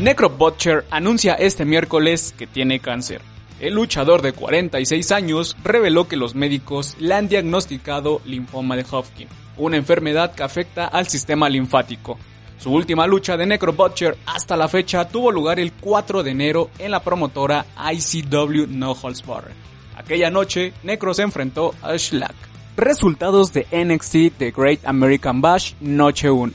Necrobutcher 0.00 0.86
anuncia 0.90 1.34
este 1.34 1.66
miércoles 1.66 2.34
que 2.38 2.46
tiene 2.46 2.80
cáncer. 2.80 3.20
El 3.60 3.74
luchador 3.74 4.22
de 4.22 4.32
46 4.32 5.12
años 5.12 5.54
reveló 5.62 6.08
que 6.08 6.16
los 6.16 6.34
médicos 6.34 6.96
le 6.98 7.12
han 7.12 7.28
diagnosticado 7.28 8.22
linfoma 8.24 8.76
de 8.76 8.86
Hodgkin, 8.90 9.28
una 9.58 9.76
enfermedad 9.76 10.34
que 10.34 10.42
afecta 10.42 10.86
al 10.86 11.06
sistema 11.08 11.50
linfático. 11.50 12.18
Su 12.60 12.70
última 12.72 13.06
lucha 13.06 13.38
de 13.38 13.46
Necrobutcher 13.46 14.18
hasta 14.26 14.54
la 14.54 14.68
fecha 14.68 15.08
tuvo 15.08 15.32
lugar 15.32 15.58
el 15.58 15.72
4 15.72 16.22
de 16.22 16.30
enero 16.32 16.68
en 16.78 16.90
la 16.90 17.00
promotora 17.00 17.64
ICW 17.90 18.66
No 18.68 18.92
Holds 18.92 19.24
Barred. 19.24 19.54
Aquella 19.96 20.28
noche, 20.28 20.74
Necro 20.82 21.14
se 21.14 21.22
enfrentó 21.22 21.74
a 21.80 21.96
Schlack. 21.96 22.34
Resultados 22.76 23.54
de 23.54 23.66
NXT 23.72 24.36
The 24.36 24.50
Great 24.50 24.80
American 24.84 25.40
Bash 25.40 25.72
Noche 25.80 26.30
1. 26.30 26.52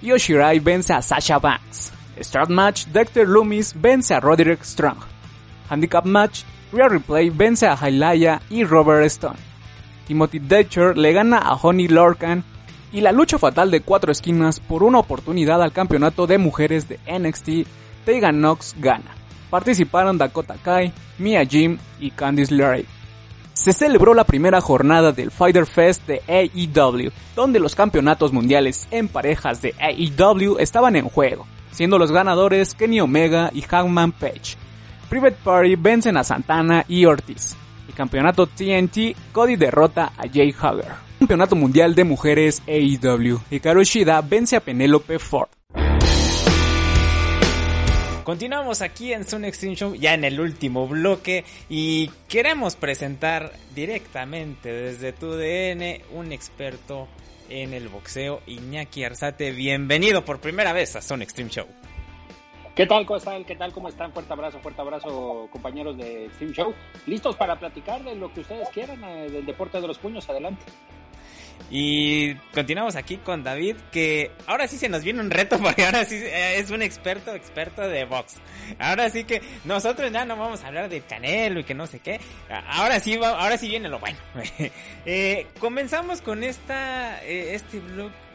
Yoshirai 0.00 0.58
vence 0.58 0.94
a 0.94 1.02
Sasha 1.02 1.38
Banks. 1.38 1.92
Start 2.18 2.48
Match, 2.48 2.86
Dexter 2.86 3.28
Loomis 3.28 3.74
vence 3.78 4.14
a 4.14 4.20
Roderick 4.20 4.64
Strong. 4.64 5.00
Handicap 5.68 6.06
Match, 6.06 6.44
Real 6.72 6.88
Replay 6.88 7.28
vence 7.28 7.66
a 7.66 7.74
Hailaya 7.74 8.40
y 8.48 8.64
Robert 8.64 9.04
Stone. 9.04 9.38
Timothy 10.06 10.40
Thatcher 10.40 10.96
le 10.96 11.12
gana 11.12 11.38
a 11.38 11.58
Honey 11.62 11.88
Lorcan 11.88 12.42
y 12.92 13.00
la 13.00 13.12
lucha 13.12 13.38
fatal 13.38 13.70
de 13.70 13.80
cuatro 13.80 14.12
esquinas 14.12 14.60
por 14.60 14.82
una 14.82 14.98
oportunidad 14.98 15.62
al 15.62 15.72
campeonato 15.72 16.26
de 16.26 16.38
mujeres 16.38 16.88
de 16.88 16.98
NXT, 17.06 17.68
Tegan 18.04 18.38
Knox 18.38 18.74
gana. 18.78 19.14
Participaron 19.50 20.18
Dakota 20.18 20.56
Kai, 20.62 20.92
Mia 21.18 21.44
Jim 21.44 21.78
y 22.00 22.10
Candice 22.10 22.54
LeRae. 22.54 22.86
Se 23.52 23.72
celebró 23.72 24.14
la 24.14 24.24
primera 24.24 24.60
jornada 24.60 25.12
del 25.12 25.30
Fighter 25.30 25.66
Fest 25.66 26.06
de 26.06 26.22
AEW, 26.28 27.10
donde 27.34 27.58
los 27.58 27.74
campeonatos 27.74 28.32
mundiales 28.32 28.86
en 28.90 29.08
parejas 29.08 29.62
de 29.62 29.74
AEW 29.78 30.58
estaban 30.58 30.96
en 30.96 31.08
juego 31.08 31.46
siendo 31.76 31.98
los 31.98 32.10
ganadores 32.10 32.74
Kenny 32.74 33.00
Omega 33.00 33.50
y 33.52 33.60
Hangman 33.60 34.12
Page. 34.12 34.56
Private 35.10 35.36
Party 35.44 35.76
vencen 35.76 36.16
a 36.16 36.24
Santana 36.24 36.84
y 36.88 37.04
Ortiz. 37.04 37.54
El 37.86 37.94
campeonato 37.94 38.46
TNT, 38.46 39.14
Cody 39.30 39.56
derrota 39.56 40.12
a 40.16 40.26
Jay 40.32 40.54
Hager. 40.58 41.05
Campeonato 41.18 41.56
Mundial 41.56 41.94
de 41.94 42.04
Mujeres 42.04 42.62
AEW. 42.66 43.40
Hikaru 43.50 43.82
Shida 43.84 44.20
vence 44.20 44.54
a 44.54 44.60
Penelope 44.60 45.18
Ford. 45.18 45.48
Continuamos 48.22 48.82
aquí 48.82 49.12
en 49.14 49.24
Sun 49.24 49.44
Extreme 49.46 49.76
Show, 49.76 49.94
ya 49.94 50.12
en 50.12 50.24
el 50.24 50.38
último 50.40 50.86
bloque, 50.86 51.44
y 51.70 52.10
queremos 52.28 52.76
presentar 52.76 53.52
directamente 53.74 54.70
desde 54.70 55.12
tu 55.12 55.30
DN 55.30 56.02
un 56.12 56.32
experto 56.32 57.08
en 57.48 57.72
el 57.72 57.88
boxeo, 57.88 58.42
Iñaki 58.46 59.04
Arzate. 59.04 59.52
Bienvenido 59.52 60.22
por 60.24 60.40
primera 60.40 60.72
vez 60.74 60.96
a 60.96 61.00
Zone 61.00 61.24
Extreme 61.24 61.50
Show. 61.50 61.66
¿Qué 62.74 62.84
tal, 62.84 63.06
¿Qué 63.46 63.56
tal? 63.56 63.72
¿Cómo 63.72 63.88
están? 63.88 64.12
Fuerte 64.12 64.34
abrazo, 64.34 64.58
fuerte 64.58 64.82
abrazo, 64.82 65.48
compañeros 65.50 65.96
de 65.96 66.26
Extreme 66.26 66.52
Show. 66.52 66.74
¿Listos 67.06 67.34
para 67.36 67.58
platicar 67.58 68.04
de 68.04 68.16
lo 68.16 68.30
que 68.34 68.40
ustedes 68.40 68.68
quieran, 68.68 69.02
eh, 69.02 69.30
del 69.30 69.46
deporte 69.46 69.80
de 69.80 69.86
los 69.86 69.96
puños? 69.96 70.28
Adelante. 70.28 70.62
Y 71.70 72.34
continuamos 72.54 72.94
aquí 72.94 73.16
con 73.16 73.42
David, 73.42 73.76
que 73.90 74.30
ahora 74.46 74.68
sí 74.68 74.78
se 74.78 74.88
nos 74.88 75.02
viene 75.02 75.20
un 75.20 75.30
reto, 75.30 75.58
porque 75.62 75.84
ahora 75.84 76.04
sí 76.04 76.16
eh, 76.16 76.58
es 76.58 76.70
un 76.70 76.82
experto, 76.82 77.34
experto 77.34 77.82
de 77.82 78.04
box. 78.04 78.36
Ahora 78.78 79.10
sí 79.10 79.24
que 79.24 79.42
nosotros 79.64 80.12
ya 80.12 80.24
no 80.24 80.36
vamos 80.36 80.62
a 80.62 80.68
hablar 80.68 80.88
de 80.88 81.00
Canelo 81.00 81.60
y 81.60 81.64
que 81.64 81.74
no 81.74 81.86
sé 81.86 81.98
qué. 81.98 82.20
Ahora 82.68 83.00
sí, 83.00 83.18
ahora 83.22 83.58
sí 83.58 83.68
viene 83.68 83.88
lo 83.88 83.98
bueno. 83.98 84.18
eh, 85.06 85.46
comenzamos 85.58 86.22
con 86.22 86.44
esta, 86.44 87.22
eh, 87.24 87.54
este, 87.54 87.80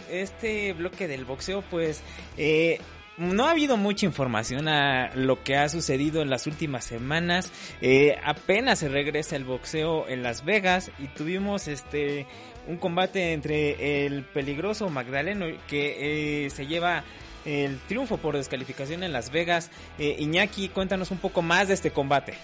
este 0.10 0.74
bloque 0.74 1.08
del 1.08 1.26
boxeo, 1.26 1.62
pues... 1.62 2.04
No 3.18 3.46
ha 3.46 3.52
habido 3.52 3.78
mucha 3.78 4.08
información 4.08 4.68
a 4.68 5.14
lo 5.14 5.44
que 5.44 5.56
ha 5.56 5.70
sucedido 5.70 6.24
en 6.24 6.32
las 6.32 6.48
últimas 6.48 6.86
semanas. 6.86 7.52
Apenas 8.24 8.80
se 8.80 8.90
regresa 8.90 9.36
el 9.36 9.44
boxeo 9.44 10.08
en 10.08 10.24
Las 10.24 10.44
Vegas 10.44 10.92
y 10.98 11.08
tuvimos 11.08 11.68
este 11.68 12.26
un 12.68 12.78
combate 12.78 13.34
entre 13.34 14.06
el 14.06 14.24
peligroso 14.24 14.90
Magdaleno 14.90 15.48
que 15.68 16.46
eh, 16.46 16.50
se 16.50 16.68
lleva 16.68 17.04
el 17.46 17.80
triunfo 17.88 18.18
por 18.18 18.36
descalificación 18.36 19.04
en 19.04 19.14
Las 19.14 19.32
Vegas. 19.32 19.72
Eh, 19.98 20.16
Iñaki, 20.20 20.70
cuéntanos 20.70 21.12
un 21.12 21.18
poco 21.18 21.42
más 21.42 21.68
de 21.68 21.74
este 21.74 21.92
combate. 21.92 22.36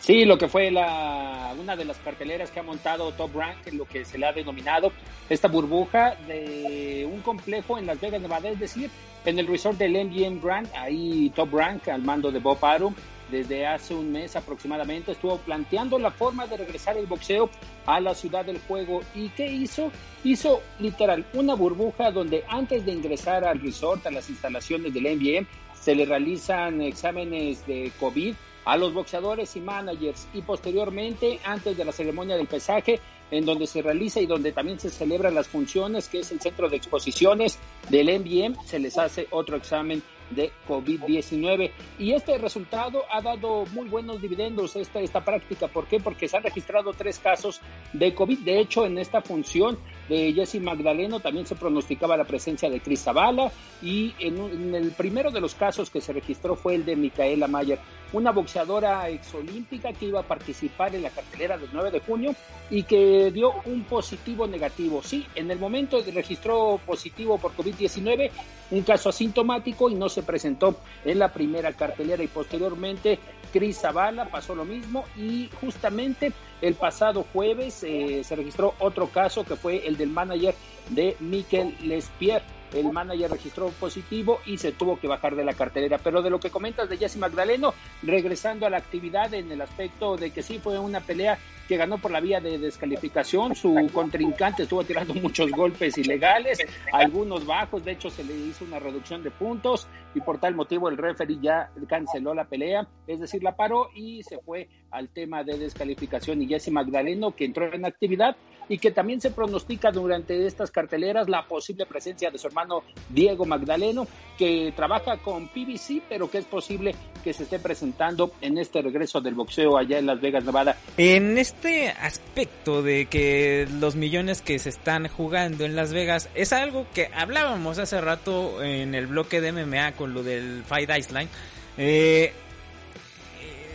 Sí, 0.00 0.24
lo 0.24 0.38
que 0.38 0.48
fue 0.48 0.70
la, 0.70 1.54
una 1.60 1.76
de 1.76 1.84
las 1.84 1.98
carteleras 1.98 2.50
que 2.50 2.60
ha 2.60 2.62
montado 2.62 3.12
Top 3.12 3.36
Rank, 3.36 3.72
lo 3.72 3.84
que 3.84 4.06
se 4.06 4.16
le 4.16 4.26
ha 4.26 4.32
denominado 4.32 4.92
esta 5.28 5.46
burbuja 5.46 6.16
de 6.26 7.06
un 7.10 7.20
complejo 7.20 7.78
en 7.78 7.86
Las 7.86 8.00
Vegas, 8.00 8.22
Nevada, 8.22 8.48
es 8.48 8.58
decir, 8.58 8.90
en 9.26 9.38
el 9.38 9.46
resort 9.46 9.76
del 9.76 9.92
MGM 9.92 10.40
Grand, 10.40 10.68
ahí 10.74 11.30
Top 11.34 11.52
Rank 11.52 11.88
al 11.88 12.02
mando 12.02 12.32
de 12.32 12.38
Bob 12.38 12.64
Arum, 12.64 12.94
desde 13.30 13.66
hace 13.66 13.94
un 13.94 14.12
mes 14.12 14.36
aproximadamente 14.36 15.12
estuvo 15.12 15.38
planteando 15.38 15.98
la 15.98 16.10
forma 16.10 16.46
de 16.46 16.56
regresar 16.56 16.96
el 16.96 17.06
boxeo 17.06 17.48
a 17.86 18.00
la 18.00 18.14
ciudad 18.14 18.44
del 18.44 18.60
juego. 18.60 19.00
¿Y 19.14 19.28
qué 19.30 19.46
hizo? 19.46 19.90
Hizo 20.24 20.60
literal 20.78 21.24
una 21.34 21.54
burbuja 21.54 22.10
donde 22.10 22.44
antes 22.48 22.84
de 22.84 22.92
ingresar 22.92 23.44
al 23.44 23.60
resort, 23.60 24.06
a 24.06 24.10
las 24.10 24.28
instalaciones 24.28 24.92
del 24.92 25.16
MGM, 25.16 25.46
se 25.74 25.94
le 25.94 26.04
realizan 26.04 26.82
exámenes 26.82 27.66
de 27.66 27.90
COVID 27.98 28.34
a 28.64 28.76
los 28.76 28.92
boxeadores 28.92 29.56
y 29.56 29.60
managers 29.60 30.28
y 30.34 30.42
posteriormente, 30.42 31.40
antes 31.44 31.76
de 31.76 31.84
la 31.84 31.92
ceremonia 31.92 32.36
del 32.36 32.46
pesaje, 32.46 33.00
en 33.30 33.44
donde 33.46 33.66
se 33.66 33.80
realiza 33.80 34.20
y 34.20 34.26
donde 34.26 34.52
también 34.52 34.78
se 34.78 34.90
celebran 34.90 35.34
las 35.34 35.48
funciones, 35.48 36.08
que 36.08 36.20
es 36.20 36.32
el 36.32 36.40
centro 36.40 36.68
de 36.68 36.76
exposiciones 36.76 37.58
del 37.88 38.20
MBM, 38.20 38.56
se 38.66 38.78
les 38.78 38.98
hace 38.98 39.28
otro 39.30 39.56
examen 39.56 40.02
de 40.30 40.52
COVID-19. 40.68 41.70
Y 41.98 42.12
este 42.12 42.38
resultado 42.38 43.04
ha 43.10 43.20
dado 43.20 43.64
muy 43.72 43.88
buenos 43.88 44.20
dividendos 44.20 44.76
esta, 44.76 45.00
esta 45.00 45.24
práctica. 45.24 45.68
¿Por 45.68 45.86
qué? 45.86 46.00
Porque 46.00 46.28
se 46.28 46.36
han 46.36 46.42
registrado 46.42 46.92
tres 46.92 47.18
casos 47.18 47.60
de 47.92 48.14
COVID. 48.14 48.38
De 48.40 48.60
hecho, 48.60 48.86
en 48.86 48.98
esta 48.98 49.20
función 49.22 49.78
de 50.08 50.32
Jesse 50.32 50.60
Magdaleno 50.60 51.20
también 51.20 51.46
se 51.46 51.54
pronosticaba 51.54 52.16
la 52.16 52.24
presencia 52.24 52.68
de 52.68 52.80
Cris 52.80 53.02
Zavala 53.02 53.52
y 53.82 54.12
en, 54.18 54.74
el 54.74 54.90
primero 54.90 55.30
de 55.30 55.40
los 55.40 55.54
casos 55.54 55.88
que 55.88 56.00
se 56.00 56.12
registró 56.12 56.56
fue 56.56 56.74
el 56.74 56.84
de 56.84 56.96
Micaela 56.96 57.46
Mayer, 57.46 57.78
una 58.12 58.32
boxeadora 58.32 59.08
exolímpica 59.08 59.92
que 59.92 60.06
iba 60.06 60.20
a 60.20 60.24
participar 60.24 60.94
en 60.94 61.02
la 61.02 61.10
cartelera 61.10 61.56
del 61.56 61.70
9 61.72 61.90
de 61.90 62.00
junio 62.00 62.34
y 62.70 62.82
que 62.82 63.30
dio 63.32 63.52
un 63.66 63.84
positivo 63.84 64.46
negativo. 64.46 65.02
Sí, 65.02 65.26
en 65.34 65.50
el 65.50 65.58
momento 65.58 66.02
registró 66.12 66.80
positivo 66.84 67.38
por 67.38 67.54
COVID-19, 67.56 68.30
un 68.70 68.82
caso 68.82 69.08
asintomático 69.08 69.90
y 69.90 69.94
no 69.94 70.08
se 70.08 70.22
presentó 70.22 70.76
en 71.04 71.18
la 71.18 71.32
primera 71.32 71.72
cartelera 71.72 72.22
y 72.22 72.28
posteriormente 72.28 73.18
Cris 73.52 73.80
Zavala 73.80 74.26
pasó 74.26 74.54
lo 74.54 74.64
mismo 74.64 75.04
y 75.16 75.48
justamente 75.60 76.32
el 76.60 76.74
pasado 76.74 77.24
jueves 77.32 77.82
eh, 77.82 78.22
se 78.22 78.36
registró 78.36 78.74
otro 78.78 79.08
caso 79.08 79.44
que 79.44 79.56
fue 79.56 79.86
el 79.86 79.96
del 79.96 80.10
manager 80.10 80.54
de 80.90 81.16
Miquel 81.20 81.76
Lespierre 81.82 82.59
el 82.72 82.92
manager 82.92 83.30
registró 83.30 83.68
positivo 83.68 84.40
y 84.46 84.58
se 84.58 84.72
tuvo 84.72 84.98
que 84.98 85.08
bajar 85.08 85.34
de 85.34 85.44
la 85.44 85.54
cartelera. 85.54 85.98
Pero 85.98 86.22
de 86.22 86.30
lo 86.30 86.40
que 86.40 86.50
comentas 86.50 86.88
de 86.88 86.96
Jesse 86.96 87.16
Magdaleno, 87.16 87.74
regresando 88.02 88.66
a 88.66 88.70
la 88.70 88.78
actividad 88.78 89.32
en 89.34 89.50
el 89.50 89.60
aspecto 89.60 90.16
de 90.16 90.30
que 90.30 90.42
sí 90.42 90.58
fue 90.58 90.78
una 90.78 91.00
pelea 91.00 91.38
que 91.70 91.76
ganó 91.76 91.98
por 91.98 92.10
la 92.10 92.18
vía 92.18 92.40
de 92.40 92.58
descalificación, 92.58 93.54
su 93.54 93.88
contrincante 93.92 94.64
estuvo 94.64 94.82
tirando 94.82 95.14
muchos 95.14 95.52
golpes 95.52 95.96
ilegales, 95.98 96.58
algunos 96.92 97.46
bajos, 97.46 97.84
de 97.84 97.92
hecho 97.92 98.10
se 98.10 98.24
le 98.24 98.34
hizo 98.34 98.64
una 98.64 98.80
reducción 98.80 99.22
de 99.22 99.30
puntos 99.30 99.86
y 100.12 100.20
por 100.20 100.38
tal 100.38 100.56
motivo 100.56 100.88
el 100.88 100.96
referee 100.96 101.38
ya 101.40 101.70
canceló 101.88 102.34
la 102.34 102.44
pelea, 102.44 102.88
es 103.06 103.20
decir, 103.20 103.44
la 103.44 103.54
paró 103.54 103.88
y 103.94 104.24
se 104.24 104.38
fue 104.38 104.68
al 104.90 105.08
tema 105.08 105.44
de 105.44 105.58
descalificación 105.58 106.42
y 106.42 106.46
Jesse 106.46 106.70
Magdaleno 106.70 107.34
que 107.34 107.44
entró 107.44 107.72
en 107.72 107.84
actividad 107.84 108.36
y 108.70 108.78
que 108.78 108.92
también 108.92 109.20
se 109.20 109.32
pronostica 109.32 109.90
durante 109.90 110.46
estas 110.46 110.70
carteleras 110.70 111.28
la 111.28 111.46
posible 111.46 111.86
presencia 111.86 112.30
de 112.30 112.38
su 112.38 112.46
hermano 112.46 112.84
Diego 113.08 113.44
Magdaleno, 113.44 114.06
que 114.38 114.72
trabaja 114.76 115.16
con 115.16 115.48
PBC, 115.48 116.02
pero 116.08 116.30
que 116.30 116.38
es 116.38 116.44
posible 116.44 116.94
que 117.24 117.32
se 117.32 117.42
esté 117.42 117.58
presentando 117.58 118.30
en 118.40 118.58
este 118.58 118.80
regreso 118.80 119.20
del 119.20 119.34
boxeo 119.34 119.76
allá 119.76 119.98
en 119.98 120.06
Las 120.06 120.20
Vegas, 120.20 120.44
Nevada. 120.44 120.76
En 120.96 121.36
este 121.36 121.88
aspecto 121.88 122.80
de 122.82 123.06
que 123.06 123.66
los 123.80 123.96
millones 123.96 124.40
que 124.40 124.60
se 124.60 124.68
están 124.68 125.08
jugando 125.08 125.64
en 125.64 125.74
Las 125.74 125.92
Vegas 125.92 126.30
es 126.36 126.52
algo 126.52 126.86
que 126.94 127.10
hablábamos 127.12 127.78
hace 127.78 128.00
rato 128.00 128.62
en 128.62 128.94
el 128.94 129.08
bloque 129.08 129.40
de 129.40 129.50
MMA 129.50 129.92
con 129.96 130.14
lo 130.14 130.22
del 130.22 130.62
Fight 130.62 130.90
Iceland. 130.96 131.28
Eh, 131.76 132.32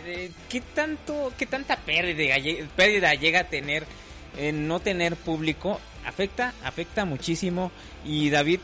eh, 0.06 0.32
¿qué 0.49 0.61
tanto, 0.61 1.34
qué 1.38 1.45
tanta 1.45 1.77
pérdida, 1.77 2.36
pérdida 2.76 3.14
llega 3.14 3.41
a 3.41 3.49
tener 3.49 3.86
en 4.38 4.68
no 4.68 4.80
tener 4.80 5.15
público 5.15 5.80
afecta, 6.06 6.53
afecta 6.64 7.06
muchísimo. 7.06 7.72
Y 8.03 8.30
David, 8.30 8.60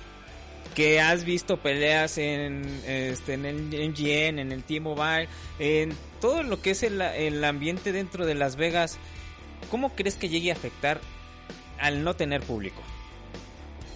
que 0.76 1.02
has 1.02 1.26
visto 1.26 1.58
peleas 1.58 2.18
en, 2.18 2.64
este, 2.86 3.34
en 3.34 3.46
el 3.46 3.90
MGN, 3.90 4.40
en 4.40 4.52
el 4.52 4.64
T-Mobile, 4.64 5.28
en 5.60 5.94
todo 6.20 6.44
lo 6.44 6.62
que 6.62 6.72
es 6.72 6.84
el, 6.84 7.02
el 7.02 7.44
ambiente 7.44 7.92
dentro 7.92 8.26
de 8.26 8.36
Las 8.36 8.56
Vegas, 8.56 8.98
¿cómo 9.70 9.96
crees 9.96 10.16
que 10.16 10.30
llegue 10.30 10.52
a 10.52 10.56
afectar 10.56 11.02
al 11.80 12.04
no 12.04 12.16
tener 12.16 12.42
público? 12.42 12.82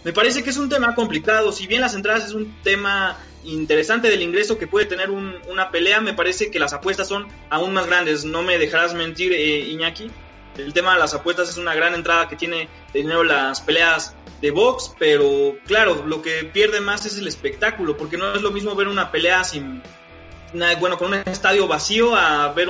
Me 0.06 0.14
parece 0.14 0.44
que 0.44 0.52
es 0.52 0.57
un 0.57 0.69
tema 0.69 0.95
complicado. 0.95 1.52
Si 1.52 1.68
bien 1.68 1.82
las 1.82 1.95
entradas 1.95 2.26
es 2.26 2.34
un 2.34 2.56
tema 2.64 3.18
interesante 3.44 4.10
del 4.10 4.22
ingreso 4.22 4.57
que 4.57 4.68
puede 4.68 4.86
tener 4.86 5.10
una 5.10 5.72
pelea, 5.72 5.99
me 5.99 6.14
parece 6.14 6.49
que 6.49 6.60
las 6.60 6.72
apuestas 6.72 7.10
son 7.10 7.27
aún 7.49 7.73
más 7.73 7.88
grandes. 7.88 8.23
No 8.23 8.41
me 8.44 8.57
dejarás 8.57 8.94
mentir, 8.94 9.34
eh, 9.34 9.60
Iñaki 9.60 10.10
el 10.57 10.73
tema 10.73 10.94
de 10.94 10.99
las 10.99 11.14
apuestas 11.14 11.49
es 11.49 11.57
una 11.57 11.76
gran 11.76 11.94
entrada 11.94 12.27
que 12.27 12.36
tiene 12.36 12.69
de 12.94 13.02
dinero 13.02 13.23
las 13.23 13.61
peleas 13.61 14.15
de 14.41 14.52
box, 14.52 14.94
pero 14.98 15.56
claro, 15.65 16.06
lo 16.06 16.22
que 16.22 16.44
pierde 16.45 16.82
más 16.82 17.06
es 17.06 17.18
el 17.18 17.27
espectáculo, 17.27 17.98
porque 17.98 18.18
no 18.18 18.34
es 18.34 18.41
lo 18.41 18.52
mismo 18.52 18.76
ver 18.76 18.88
una 18.88 19.11
pelea 19.11 19.44
sin, 19.44 19.82
bueno, 20.80 20.98
con 20.98 21.07
un 21.07 21.15
estadio 21.26 21.68
vacío 21.68 22.15
a 22.15 22.52
ver 22.53 22.69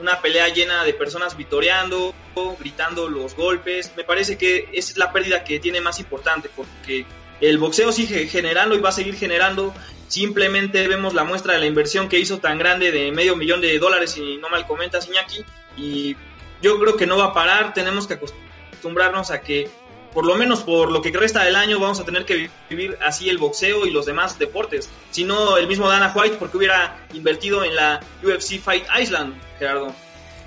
una 0.00 0.20
pelea 0.20 0.48
llena 0.48 0.84
de 0.84 0.94
personas 0.94 1.36
vitoreando, 1.36 2.14
gritando 2.58 3.08
los 3.08 3.34
golpes. 3.34 3.92
Me 3.96 4.04
parece 4.04 4.38
que 4.38 4.68
es 4.72 4.96
la 4.96 5.12
pérdida 5.12 5.44
que 5.44 5.60
tiene 5.60 5.80
más 5.80 6.00
importante, 6.00 6.50
porque 6.54 7.04
el 7.40 7.58
boxeo 7.58 7.92
sigue 7.92 8.26
generando 8.26 8.74
y 8.74 8.80
va 8.80 8.88
a 8.88 8.92
seguir 8.92 9.16
generando. 9.16 9.74
Simplemente 10.08 10.88
vemos 10.88 11.14
la 11.14 11.24
muestra 11.24 11.54
de 11.54 11.60
la 11.60 11.66
inversión 11.66 12.08
que 12.08 12.18
hizo 12.18 12.38
tan 12.38 12.58
grande 12.58 12.90
de 12.90 13.12
medio 13.12 13.36
millón 13.36 13.60
de 13.60 13.78
dólares, 13.78 14.16
y 14.16 14.38
no 14.38 14.48
mal 14.48 14.66
comentas, 14.66 15.06
Iñaki, 15.06 15.44
y 15.76 16.16
yo 16.62 16.80
creo 16.80 16.96
que 16.96 17.06
no 17.06 17.16
va 17.16 17.26
a 17.26 17.34
parar, 17.34 17.72
tenemos 17.74 18.06
que 18.06 18.14
acostumbrarnos 18.14 19.30
a 19.30 19.40
que 19.40 19.70
por 20.12 20.26
lo 20.26 20.34
menos 20.36 20.62
por 20.62 20.90
lo 20.90 21.02
que 21.02 21.10
resta 21.10 21.44
del 21.44 21.56
año 21.56 21.78
vamos 21.78 22.00
a 22.00 22.04
tener 22.04 22.24
que 22.24 22.50
vivir 22.68 22.96
así 23.04 23.28
el 23.28 23.38
boxeo 23.38 23.86
y 23.86 23.90
los 23.90 24.06
demás 24.06 24.38
deportes. 24.38 24.90
Si 25.10 25.24
no, 25.24 25.56
el 25.56 25.66
mismo 25.66 25.88
Dana 25.88 26.12
White, 26.14 26.36
porque 26.38 26.56
hubiera 26.56 27.06
invertido 27.12 27.64
en 27.64 27.74
la 27.74 28.00
UFC 28.22 28.58
Fight 28.60 28.84
Island, 29.00 29.34
Gerardo. 29.58 29.94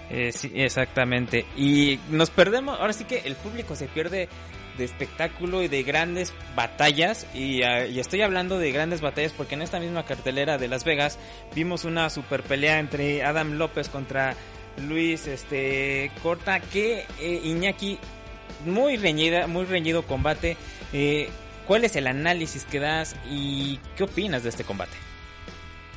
Eh, 0.10 0.32
sí, 0.32 0.52
exactamente. 0.56 1.46
Y 1.56 2.00
nos 2.10 2.30
perdemos, 2.30 2.80
ahora 2.80 2.94
sí 2.94 3.06
que 3.06 3.20
el 3.26 3.36
público 3.36 3.76
se 3.76 3.88
pierde 3.88 4.30
de 4.78 4.86
espectáculo 4.86 5.64
y 5.64 5.68
de 5.68 5.84
grandes 5.84 6.34
batallas. 6.56 7.28
Y, 7.34 7.64
ah, 7.64 7.86
y, 7.86 8.00
estoy 8.00 8.22
hablando 8.22 8.60
de 8.60 8.72
grandes 8.72 9.02
batallas 9.02 9.34
porque 9.34 9.56
en 9.56 9.62
esta 9.62 9.80
misma 9.80 10.06
cartelera 10.06 10.58
de 10.58 10.68
Las 10.68 10.84
Vegas 10.84 11.20
vimos 11.56 11.86
una 11.86 12.10
super 12.10 12.44
pelea 12.44 12.80
entre 12.80 13.24
Adam 13.24 13.54
López 13.54 13.90
contra 13.90 14.36
Luis 14.88 15.28
este 15.28 16.12
Corta, 16.22 16.60
que 16.60 17.06
eh, 17.20 17.42
Iñaki, 17.44 18.00
muy 18.66 18.98
reñida, 18.98 19.48
muy 19.48 19.66
reñido 19.66 20.04
combate. 20.04 20.58
Eh, 20.92 21.30
¿Cuál 21.68 21.86
es 21.86 21.96
el 21.96 22.08
análisis 22.08 22.66
que 22.66 22.80
das 22.80 23.16
y 23.30 23.80
qué 23.96 24.04
opinas 24.04 24.44
de 24.44 24.50
este 24.50 24.64
combate? 24.64 24.98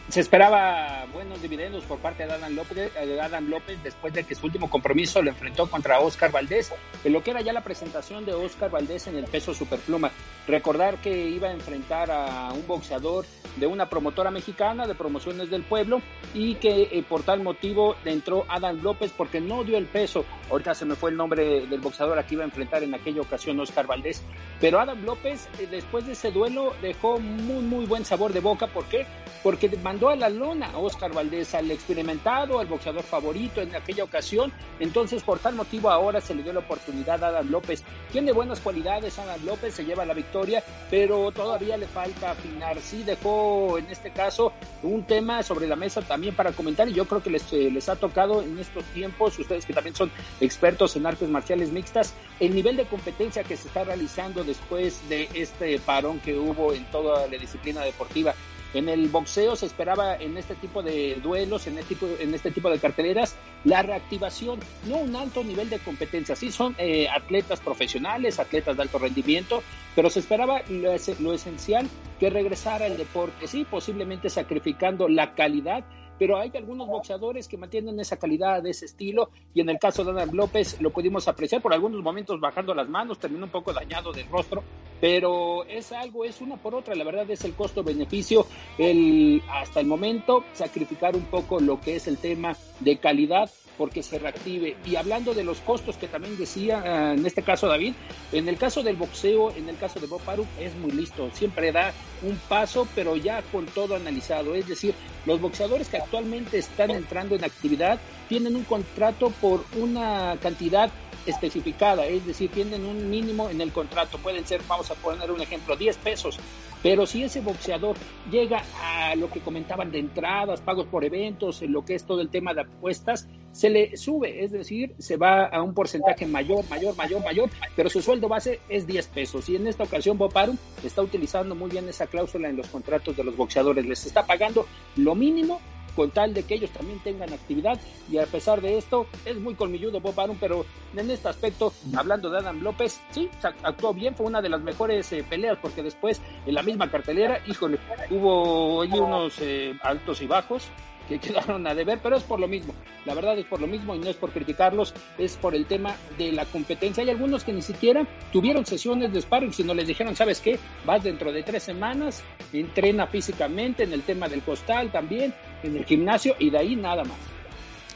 Se 0.08 0.20
esperaba 0.20 1.04
buenos 1.12 1.42
dividendos 1.42 1.82
por 1.82 1.98
parte 1.98 2.24
de 2.24 2.32
Adam 2.32 2.54
López, 2.54 2.92
Adam 3.20 3.48
López 3.48 3.82
después 3.82 4.14
de 4.14 4.22
que 4.22 4.36
su 4.36 4.46
último 4.46 4.70
compromiso 4.70 5.20
lo 5.20 5.30
enfrentó 5.30 5.68
contra 5.68 5.98
Oscar 5.98 6.30
Valdés, 6.30 6.72
en 7.02 7.12
lo 7.12 7.24
que 7.24 7.32
era 7.32 7.40
ya 7.40 7.52
la 7.52 7.64
presentación 7.64 8.24
de 8.24 8.32
Oscar 8.32 8.70
Valdés 8.70 9.08
en 9.08 9.16
el 9.16 9.24
peso 9.24 9.52
superpluma. 9.52 10.12
Recordar 10.46 10.98
que 10.98 11.28
iba 11.28 11.48
a 11.48 11.52
enfrentar 11.52 12.12
a 12.12 12.52
un 12.52 12.64
boxeador 12.68 13.26
de 13.56 13.66
una 13.66 13.88
promotora 13.88 14.30
mexicana 14.30 14.86
de 14.86 14.94
promociones 14.94 15.50
del 15.50 15.64
pueblo 15.64 16.00
y 16.34 16.54
que 16.54 16.82
eh, 16.82 17.04
por 17.08 17.24
tal 17.24 17.42
motivo 17.42 17.96
entró 18.04 18.44
Adam 18.48 18.80
López 18.82 19.12
porque 19.16 19.40
no 19.40 19.64
dio 19.64 19.76
el 19.76 19.86
peso. 19.86 20.24
Ahorita 20.50 20.74
se 20.74 20.84
me 20.84 20.94
fue 20.94 21.10
el 21.10 21.16
nombre 21.16 21.66
del 21.66 21.80
boxeador 21.80 22.18
a 22.18 22.26
que 22.26 22.34
iba 22.34 22.44
a 22.44 22.46
enfrentar 22.46 22.82
en 22.82 22.94
aquella 22.94 23.20
ocasión 23.20 23.58
Oscar 23.60 23.86
Valdés. 23.86 24.22
Pero 24.60 24.78
Adam 24.80 25.04
López 25.04 25.48
eh, 25.58 25.66
después 25.70 26.06
de 26.06 26.12
ese 26.12 26.30
duelo 26.30 26.74
dejó 26.80 27.18
muy 27.18 27.62
muy 27.62 27.86
buen 27.86 28.04
sabor 28.04 28.32
de 28.32 28.40
boca. 28.40 28.66
¿Por 28.68 28.84
qué? 28.84 29.06
Porque 29.42 29.68
mandó 29.82 30.08
a 30.08 30.16
la 30.16 30.28
lona 30.28 30.66
a 30.66 30.78
Oscar 30.78 31.12
Valdés, 31.12 31.54
al 31.54 31.70
experimentado, 31.70 32.58
al 32.58 32.66
boxeador 32.66 33.02
favorito 33.02 33.60
en 33.60 33.74
aquella 33.74 34.04
ocasión. 34.04 34.52
Entonces 34.78 35.22
por 35.22 35.38
tal 35.38 35.54
motivo 35.54 35.90
ahora 35.90 36.20
se 36.20 36.34
le 36.34 36.42
dio 36.42 36.52
la 36.52 36.60
oportunidad 36.60 37.22
a 37.24 37.28
Adam 37.28 37.50
López. 37.50 37.82
Tiene 38.12 38.32
buenas 38.32 38.60
cualidades 38.60 39.18
Adam 39.18 39.44
López, 39.44 39.74
se 39.74 39.84
lleva 39.84 40.04
la 40.04 40.14
victoria, 40.14 40.62
pero 40.90 41.32
todavía 41.32 41.76
le 41.76 41.86
falta 41.86 42.30
afinar. 42.30 42.78
Sí 42.80 43.02
dejó 43.02 43.78
en 43.78 43.86
este 43.90 44.10
caso 44.10 44.52
un 44.82 45.04
tema 45.04 45.42
sobre 45.42 45.66
la 45.66 45.76
mesa 45.76 46.02
también 46.02 46.34
para 46.34 46.52
comentar 46.52 46.88
y 46.88 46.92
yo 46.92 47.04
creo 47.06 47.22
que 47.22 47.30
les, 47.30 47.52
eh, 47.52 47.70
les 47.70 47.88
ha 47.88 47.96
tocado 47.96 48.42
en 48.42 48.58
estos 48.58 48.84
tiempos, 48.86 49.38
ustedes 49.38 49.66
que 49.66 49.72
también 49.72 49.94
son 49.94 50.10
expertos 50.40 50.96
en 50.96 51.06
artes 51.06 51.28
marciales 51.28 51.72
mixtas, 51.72 52.14
el 52.40 52.54
nivel 52.54 52.76
de 52.76 52.84
competencia 52.84 53.44
que 53.44 53.56
se 53.56 53.68
está 53.68 53.84
realizando 53.84 54.44
después 54.44 55.08
de 55.08 55.28
este 55.34 55.78
parón 55.78 56.20
que 56.20 56.36
hubo 56.38 56.72
en 56.72 56.84
toda 56.90 57.26
la 57.26 57.38
disciplina 57.38 57.82
deportiva. 57.82 58.34
En 58.74 58.90
el 58.90 59.08
boxeo 59.08 59.56
se 59.56 59.64
esperaba 59.64 60.16
en 60.16 60.36
este 60.36 60.54
tipo 60.54 60.82
de 60.82 61.14
duelos, 61.22 61.66
en 61.66 61.78
este 61.78 61.94
tipo, 61.94 62.08
en 62.18 62.34
este 62.34 62.50
tipo 62.50 62.68
de 62.68 62.78
carteleras, 62.78 63.34
la 63.64 63.82
reactivación, 63.82 64.60
no 64.86 64.98
un 64.98 65.16
alto 65.16 65.42
nivel 65.42 65.70
de 65.70 65.78
competencia. 65.78 66.36
Sí 66.36 66.50
son 66.52 66.74
eh, 66.76 67.08
atletas 67.08 67.60
profesionales, 67.60 68.38
atletas 68.38 68.76
de 68.76 68.82
alto 68.82 68.98
rendimiento, 68.98 69.62
pero 69.94 70.10
se 70.10 70.20
esperaba 70.20 70.60
lo, 70.68 70.94
lo 71.20 71.32
esencial 71.32 71.88
que 72.20 72.28
regresara 72.28 72.86
el 72.86 72.98
deporte, 72.98 73.46
sí, 73.46 73.64
posiblemente 73.64 74.28
sacrificando 74.28 75.08
la 75.08 75.34
calidad 75.34 75.84
pero 76.18 76.38
hay 76.38 76.50
algunos 76.54 76.88
boxeadores 76.88 77.48
que 77.48 77.56
mantienen 77.56 77.98
esa 78.00 78.16
calidad, 78.16 78.66
ese 78.66 78.86
estilo, 78.86 79.30
y 79.54 79.60
en 79.60 79.68
el 79.68 79.78
caso 79.78 80.04
de 80.04 80.10
Adam 80.12 80.32
López 80.32 80.80
lo 80.80 80.90
pudimos 80.90 81.28
apreciar 81.28 81.62
por 81.62 81.72
algunos 81.72 82.02
momentos 82.02 82.40
bajando 82.40 82.74
las 82.74 82.88
manos, 82.88 83.18
terminó 83.18 83.44
un 83.44 83.50
poco 83.50 83.72
dañado 83.72 84.12
del 84.12 84.28
rostro, 84.28 84.62
pero 85.00 85.64
es 85.64 85.92
algo, 85.92 86.24
es 86.24 86.40
una 86.40 86.56
por 86.56 86.74
otra, 86.74 86.94
la 86.94 87.04
verdad 87.04 87.30
es 87.30 87.44
el 87.44 87.54
costo-beneficio, 87.54 88.46
el 88.78 89.42
hasta 89.50 89.80
el 89.80 89.86
momento 89.86 90.44
sacrificar 90.52 91.16
un 91.16 91.24
poco 91.24 91.60
lo 91.60 91.80
que 91.80 91.96
es 91.96 92.06
el 92.06 92.18
tema 92.18 92.56
de 92.80 92.98
calidad 92.98 93.50
porque 93.76 94.02
se 94.02 94.18
reactive. 94.18 94.76
Y 94.86 94.96
hablando 94.96 95.34
de 95.34 95.44
los 95.44 95.58
costos 95.60 95.96
que 95.96 96.08
también 96.08 96.36
decía 96.36 96.82
ah, 96.84 97.14
en 97.14 97.24
este 97.24 97.42
caso 97.42 97.68
David, 97.68 97.94
en 98.32 98.48
el 98.48 98.56
caso 98.56 98.82
del 98.82 98.96
boxeo, 98.96 99.52
en 99.56 99.68
el 99.68 99.76
caso 99.76 100.00
de 100.00 100.06
Bob 100.06 100.20
Arum, 100.26 100.46
es 100.60 100.74
muy 100.76 100.90
listo, 100.92 101.30
siempre 101.32 101.72
da 101.72 101.92
un 102.22 102.36
paso, 102.48 102.86
pero 102.94 103.16
ya 103.16 103.42
con 103.52 103.66
todo 103.66 103.96
analizado. 103.96 104.54
Es 104.54 104.66
decir, 104.66 104.94
los 105.24 105.40
boxeadores 105.40 105.88
que 105.88 105.98
actualmente 105.98 106.58
están 106.58 106.90
entrando 106.90 107.34
en 107.34 107.44
actividad 107.44 107.98
tienen 108.28 108.56
un 108.56 108.64
contrato 108.64 109.30
por 109.40 109.64
una 109.76 110.36
cantidad 110.40 110.90
especificada, 111.26 112.06
es 112.06 112.26
decir, 112.26 112.50
tienen 112.50 112.84
un 112.84 113.10
mínimo 113.10 113.50
en 113.50 113.60
el 113.60 113.72
contrato, 113.72 114.18
pueden 114.18 114.46
ser, 114.46 114.60
vamos 114.68 114.90
a 114.90 114.94
poner 114.94 115.30
un 115.30 115.40
ejemplo, 115.40 115.76
10 115.76 115.96
pesos, 115.98 116.38
pero 116.82 117.06
si 117.06 117.24
ese 117.24 117.40
boxeador 117.40 117.96
llega 118.30 118.62
a 118.80 119.14
lo 119.16 119.30
que 119.30 119.40
comentaban 119.40 119.90
de 119.90 119.98
entradas, 119.98 120.60
pagos 120.60 120.86
por 120.86 121.04
eventos, 121.04 121.62
en 121.62 121.72
lo 121.72 121.84
que 121.84 121.94
es 121.94 122.04
todo 122.04 122.20
el 122.20 122.28
tema 122.28 122.54
de 122.54 122.62
apuestas, 122.62 123.28
se 123.52 123.70
le 123.70 123.96
sube, 123.96 124.44
es 124.44 124.52
decir, 124.52 124.94
se 124.98 125.16
va 125.16 125.46
a 125.46 125.62
un 125.62 125.74
porcentaje 125.74 126.26
mayor, 126.26 126.64
mayor, 126.68 126.94
mayor, 126.96 127.24
mayor, 127.24 127.50
pero 127.74 127.88
su 127.88 128.02
sueldo 128.02 128.28
base 128.28 128.60
es 128.68 128.86
10 128.86 129.06
pesos. 129.08 129.48
Y 129.48 129.56
en 129.56 129.66
esta 129.66 129.84
ocasión 129.84 130.18
Bob 130.18 130.36
Arum 130.36 130.58
está 130.84 131.02
utilizando 131.02 131.54
muy 131.54 131.70
bien 131.70 131.88
esa 131.88 132.06
cláusula 132.06 132.50
en 132.50 132.56
los 132.56 132.68
contratos 132.68 133.16
de 133.16 133.24
los 133.24 133.36
boxeadores, 133.36 133.86
les 133.86 134.06
está 134.06 134.26
pagando 134.26 134.66
lo 134.96 135.14
mínimo 135.14 135.60
con 135.96 136.10
tal 136.10 136.34
de 136.34 136.44
que 136.44 136.54
ellos 136.54 136.70
también 136.70 137.00
tengan 137.00 137.32
actividad. 137.32 137.80
Y 138.10 138.18
a 138.18 138.26
pesar 138.26 138.60
de 138.60 138.78
esto, 138.78 139.06
es 139.24 139.36
muy 139.36 139.54
colmilludo 139.54 140.00
Bob 140.00 140.20
Arum, 140.20 140.36
pero 140.38 140.64
en 140.94 141.10
este 141.10 141.28
aspecto, 141.28 141.72
hablando 141.96 142.30
de 142.30 142.38
Adam 142.38 142.62
López, 142.62 143.00
sí, 143.10 143.28
actuó 143.62 143.94
bien, 143.94 144.14
fue 144.14 144.26
una 144.26 144.42
de 144.42 144.50
las 144.50 144.60
mejores 144.60 145.10
eh, 145.12 145.24
peleas, 145.28 145.58
porque 145.60 145.82
después 145.82 146.20
en 146.44 146.54
la 146.54 146.62
misma 146.62 146.90
cartelera, 146.90 147.40
híjole, 147.46 147.78
hubo 148.10 148.82
allí 148.82 148.98
unos 148.98 149.38
eh, 149.40 149.74
altos 149.82 150.20
y 150.22 150.26
bajos 150.26 150.70
que 151.08 151.18
quedaron 151.20 151.66
a 151.66 151.74
deber, 151.74 152.00
pero 152.02 152.16
es 152.16 152.22
por 152.22 152.40
lo 152.40 152.48
mismo. 152.48 152.74
La 153.04 153.14
verdad 153.14 153.38
es 153.38 153.46
por 153.46 153.60
lo 153.60 153.66
mismo 153.66 153.94
y 153.94 153.98
no 153.98 154.10
es 154.10 154.16
por 154.16 154.30
criticarlos, 154.32 154.94
es 155.18 155.36
por 155.36 155.54
el 155.54 155.66
tema 155.66 155.94
de 156.18 156.32
la 156.32 156.44
competencia. 156.44 157.02
Hay 157.02 157.10
algunos 157.10 157.44
que 157.44 157.52
ni 157.52 157.62
siquiera 157.62 158.06
tuvieron 158.32 158.66
sesiones 158.66 159.12
de 159.12 159.22
sparring, 159.22 159.52
sino 159.52 159.74
les 159.74 159.86
dijeron, 159.86 160.16
¿sabes 160.16 160.40
qué? 160.40 160.58
Vas 160.84 161.04
dentro 161.04 161.32
de 161.32 161.42
tres 161.42 161.62
semanas, 161.62 162.22
entrena 162.52 163.06
físicamente 163.06 163.84
en 163.84 163.92
el 163.92 164.02
tema 164.02 164.28
del 164.28 164.42
costal 164.42 164.90
también, 164.90 165.32
en 165.62 165.76
el 165.76 165.84
gimnasio 165.84 166.34
y 166.38 166.50
de 166.50 166.58
ahí 166.58 166.76
nada 166.76 167.04
más. 167.04 167.18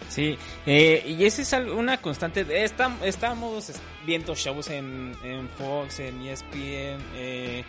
Sí, 0.09 0.37
eh, 0.67 1.05
y 1.07 1.25
esa 1.25 1.43
es 1.43 1.71
una 1.71 1.99
constante. 1.99 2.45
estamos 2.65 3.73
viendo 4.05 4.35
shows 4.35 4.69
en, 4.69 5.15
Fox, 5.57 6.01
en 6.01 6.21
ESPN. 6.23 6.57
Eh, 6.57 6.99
eh, 7.15 7.65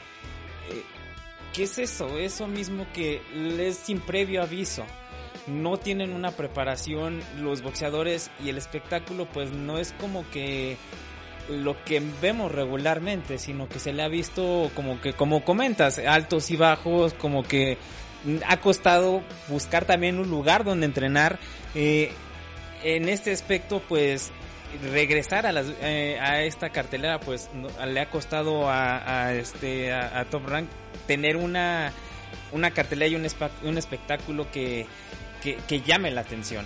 ¿Qué 1.53 1.63
es 1.63 1.77
eso? 1.77 2.17
Eso 2.17 2.47
mismo 2.47 2.87
que 2.93 3.21
es 3.59 3.77
sin 3.77 3.99
previo 3.99 4.41
aviso. 4.41 4.83
No 5.45 5.77
tienen 5.77 6.13
una 6.13 6.31
preparación 6.31 7.21
los 7.39 7.61
boxeadores 7.61 8.31
y 8.43 8.49
el 8.49 8.57
espectáculo 8.57 9.27
pues 9.27 9.51
no 9.51 9.77
es 9.77 9.93
como 9.99 10.27
que 10.31 10.77
lo 11.49 11.83
que 11.83 12.01
vemos 12.21 12.51
regularmente, 12.51 13.37
sino 13.37 13.67
que 13.67 13.79
se 13.79 13.93
le 13.93 14.03
ha 14.03 14.07
visto 14.07 14.71
como 14.75 15.01
que, 15.01 15.13
como 15.13 15.43
comentas, 15.43 15.99
altos 15.99 16.49
y 16.51 16.55
bajos, 16.55 17.13
como 17.13 17.43
que 17.43 17.77
ha 18.47 18.57
costado 18.57 19.23
buscar 19.47 19.85
también 19.85 20.19
un 20.19 20.29
lugar 20.29 20.63
donde 20.63 20.85
entrenar. 20.85 21.39
Eh, 21.75 22.11
en 22.83 23.09
este 23.09 23.31
aspecto, 23.31 23.81
pues 23.87 24.31
regresar 24.91 25.45
a, 25.45 25.51
las, 25.51 25.67
eh, 25.81 26.17
a 26.19 26.43
esta 26.43 26.69
cartelera, 26.69 27.19
pues 27.19 27.49
le 27.85 27.99
ha 27.99 28.09
costado 28.09 28.69
a, 28.69 29.33
este 29.33 29.93
a, 29.93 30.25
Top 30.25 30.47
Rank 30.47 30.69
tener 31.07 31.37
una 31.37 31.91
una 32.51 32.71
cartelera 32.71 33.11
y 33.11 33.15
un, 33.15 33.27
un 33.63 33.77
espectáculo 33.77 34.49
que, 34.51 34.85
que, 35.41 35.81
llame 35.81 36.11
la 36.11 36.21
atención. 36.21 36.65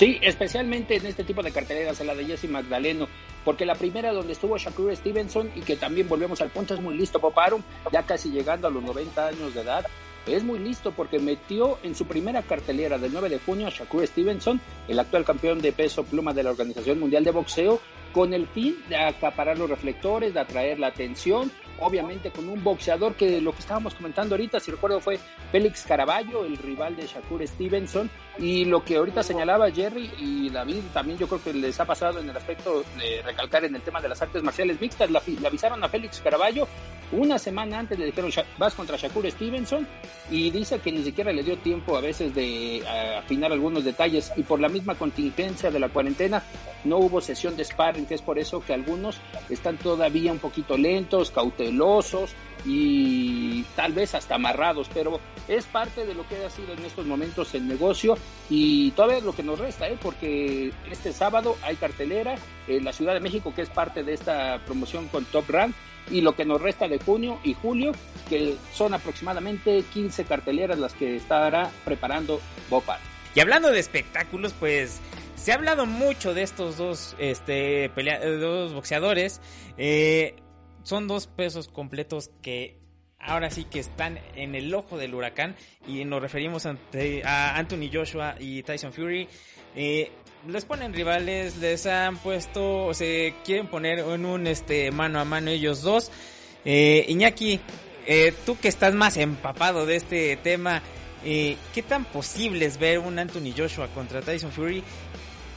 Sí, 0.00 0.18
especialmente 0.22 0.96
en 0.96 1.04
este 1.04 1.24
tipo 1.24 1.42
de 1.42 1.52
carteleras, 1.52 2.00
en 2.00 2.06
la 2.06 2.14
de 2.14 2.24
Jesse 2.24 2.48
Magdaleno, 2.48 3.06
porque 3.44 3.66
la 3.66 3.74
primera 3.74 4.14
donde 4.14 4.32
estuvo 4.32 4.56
Shakur 4.56 4.96
Stevenson 4.96 5.50
y 5.54 5.60
que 5.60 5.76
también 5.76 6.08
volvemos 6.08 6.40
al 6.40 6.48
punto 6.48 6.72
es 6.72 6.80
muy 6.80 6.96
listo, 6.96 7.20
Poparum, 7.20 7.62
ya 7.92 8.02
casi 8.04 8.30
llegando 8.30 8.66
a 8.66 8.70
los 8.70 8.82
90 8.82 9.26
años 9.26 9.52
de 9.52 9.60
edad, 9.60 9.86
es 10.26 10.42
muy 10.42 10.58
listo 10.58 10.92
porque 10.92 11.18
metió 11.18 11.78
en 11.82 11.94
su 11.94 12.06
primera 12.06 12.40
cartelera 12.40 12.96
del 12.96 13.12
9 13.12 13.28
de 13.28 13.40
junio 13.40 13.66
a 13.66 13.70
Shakur 13.70 14.06
Stevenson, 14.06 14.58
el 14.88 14.98
actual 14.98 15.26
campeón 15.26 15.60
de 15.60 15.72
peso 15.72 16.02
pluma 16.02 16.32
de 16.32 16.44
la 16.44 16.50
Organización 16.52 16.98
Mundial 16.98 17.22
de 17.22 17.32
Boxeo, 17.32 17.78
con 18.14 18.32
el 18.32 18.46
fin 18.46 18.76
de 18.88 18.96
acaparar 18.96 19.58
los 19.58 19.68
reflectores, 19.68 20.32
de 20.32 20.40
atraer 20.40 20.78
la 20.78 20.86
atención, 20.86 21.52
obviamente 21.80 22.30
con 22.30 22.48
un 22.48 22.62
boxeador 22.62 23.14
que 23.14 23.40
lo 23.40 23.52
que 23.52 23.60
estábamos 23.60 23.94
comentando 23.94 24.34
ahorita, 24.34 24.60
si 24.60 24.70
recuerdo, 24.70 25.00
fue 25.00 25.18
Félix 25.50 25.84
Caraballo, 25.84 26.44
el 26.44 26.56
rival 26.56 26.96
de 26.96 27.06
Shakur 27.06 27.46
Stevenson, 27.46 28.10
y 28.38 28.64
lo 28.64 28.84
que 28.84 28.96
ahorita 28.96 29.22
señalaba 29.22 29.70
Jerry 29.70 30.10
y 30.18 30.50
David, 30.50 30.82
también 30.92 31.18
yo 31.18 31.26
creo 31.26 31.42
que 31.42 31.52
les 31.52 31.78
ha 31.80 31.84
pasado 31.84 32.20
en 32.20 32.28
el 32.30 32.36
aspecto 32.36 32.84
de 32.98 33.22
recalcar 33.22 33.64
en 33.64 33.74
el 33.74 33.82
tema 33.82 34.00
de 34.00 34.08
las 34.08 34.22
artes 34.22 34.42
marciales 34.42 34.80
mixtas, 34.80 35.10
le 35.10 35.46
avisaron 35.46 35.82
a 35.82 35.88
Félix 35.88 36.20
Caraballo 36.20 36.66
una 37.12 37.38
semana 37.40 37.80
antes 37.80 37.98
le 37.98 38.06
dijeron 38.06 38.30
vas 38.56 38.74
contra 38.74 38.96
Shakur 38.96 39.28
Stevenson 39.28 39.86
y 40.30 40.50
dice 40.50 40.78
que 40.78 40.92
ni 40.92 41.02
siquiera 41.02 41.32
le 41.32 41.42
dio 41.42 41.58
tiempo 41.58 41.96
a 41.96 42.00
veces 42.00 42.32
de 42.34 42.84
afinar 43.18 43.50
algunos 43.50 43.84
detalles. 43.84 44.32
Y 44.36 44.44
por 44.44 44.60
la 44.60 44.68
misma 44.68 44.94
contingencia 44.94 45.70
de 45.72 45.80
la 45.80 45.88
cuarentena 45.88 46.42
no 46.84 46.98
hubo 46.98 47.20
sesión 47.20 47.56
de 47.56 47.64
sparring, 47.64 48.06
que 48.06 48.14
es 48.14 48.22
por 48.22 48.38
eso 48.38 48.60
que 48.60 48.74
algunos 48.74 49.20
están 49.48 49.76
todavía 49.76 50.30
un 50.30 50.38
poquito 50.38 50.78
lentos, 50.78 51.32
cautelosos 51.32 51.69
y 52.64 53.64
tal 53.76 53.92
vez 53.92 54.14
hasta 54.14 54.34
amarrados, 54.34 54.88
pero 54.92 55.20
es 55.48 55.64
parte 55.64 56.04
de 56.04 56.14
lo 56.14 56.26
que 56.28 56.44
ha 56.44 56.50
sido 56.50 56.72
en 56.72 56.84
estos 56.84 57.06
momentos 57.06 57.54
el 57.54 57.66
negocio 57.66 58.16
y 58.48 58.90
todavía 58.92 59.18
es 59.18 59.24
lo 59.24 59.34
que 59.34 59.42
nos 59.42 59.58
resta, 59.58 59.88
¿eh? 59.88 59.98
porque 60.00 60.72
este 60.90 61.12
sábado 61.12 61.56
hay 61.62 61.76
cartelera 61.76 62.36
en 62.68 62.84
la 62.84 62.92
Ciudad 62.92 63.14
de 63.14 63.20
México 63.20 63.52
que 63.54 63.62
es 63.62 63.70
parte 63.70 64.02
de 64.02 64.14
esta 64.14 64.60
promoción 64.66 65.08
con 65.08 65.24
Top 65.26 65.48
Rank 65.48 65.74
y 66.10 66.20
lo 66.20 66.34
que 66.34 66.44
nos 66.44 66.60
resta 66.60 66.88
de 66.88 66.98
junio 66.98 67.38
y 67.44 67.54
julio, 67.54 67.92
que 68.28 68.56
son 68.72 68.94
aproximadamente 68.94 69.84
15 69.92 70.24
carteleras 70.24 70.78
las 70.78 70.92
que 70.94 71.16
estará 71.16 71.70
preparando 71.84 72.40
Bopar. 72.68 72.98
Y 73.34 73.40
hablando 73.40 73.70
de 73.70 73.78
espectáculos, 73.78 74.52
pues 74.58 75.00
se 75.36 75.52
ha 75.52 75.54
hablado 75.54 75.86
mucho 75.86 76.34
de 76.34 76.42
estos 76.42 76.76
dos, 76.76 77.14
este, 77.18 77.90
dos 78.40 78.74
boxeadores. 78.74 79.40
Eh, 79.78 80.34
son 80.82 81.08
dos 81.08 81.26
pesos 81.26 81.68
completos 81.68 82.30
que 82.42 82.78
ahora 83.18 83.50
sí 83.50 83.64
que 83.64 83.80
están 83.80 84.18
en 84.34 84.54
el 84.54 84.74
ojo 84.74 84.96
del 84.96 85.14
huracán 85.14 85.54
y 85.86 86.04
nos 86.04 86.22
referimos 86.22 86.66
a 86.66 87.56
Anthony 87.56 87.90
Joshua 87.92 88.36
y 88.38 88.62
Tyson 88.62 88.92
Fury. 88.92 89.28
Eh, 89.76 90.10
les 90.48 90.64
ponen 90.64 90.92
rivales, 90.92 91.58
les 91.58 91.86
han 91.86 92.16
puesto, 92.16 92.86
o 92.86 92.94
se 92.94 93.34
quieren 93.44 93.66
poner 93.66 94.00
en 94.00 94.24
un 94.24 94.46
este 94.46 94.90
mano 94.90 95.20
a 95.20 95.24
mano 95.24 95.50
ellos 95.50 95.82
dos. 95.82 96.10
Eh, 96.64 97.04
Iñaki, 97.08 97.60
eh, 98.06 98.32
tú 98.46 98.58
que 98.58 98.68
estás 98.68 98.94
más 98.94 99.16
empapado 99.16 99.86
de 99.86 99.96
este 99.96 100.36
tema, 100.36 100.82
¿qué 101.22 101.84
tan 101.86 102.06
posible 102.06 102.64
es 102.64 102.78
ver 102.78 102.98
un 102.98 103.18
Anthony 103.18 103.52
Joshua 103.54 103.88
contra 103.88 104.22
Tyson 104.22 104.50
Fury? 104.50 104.82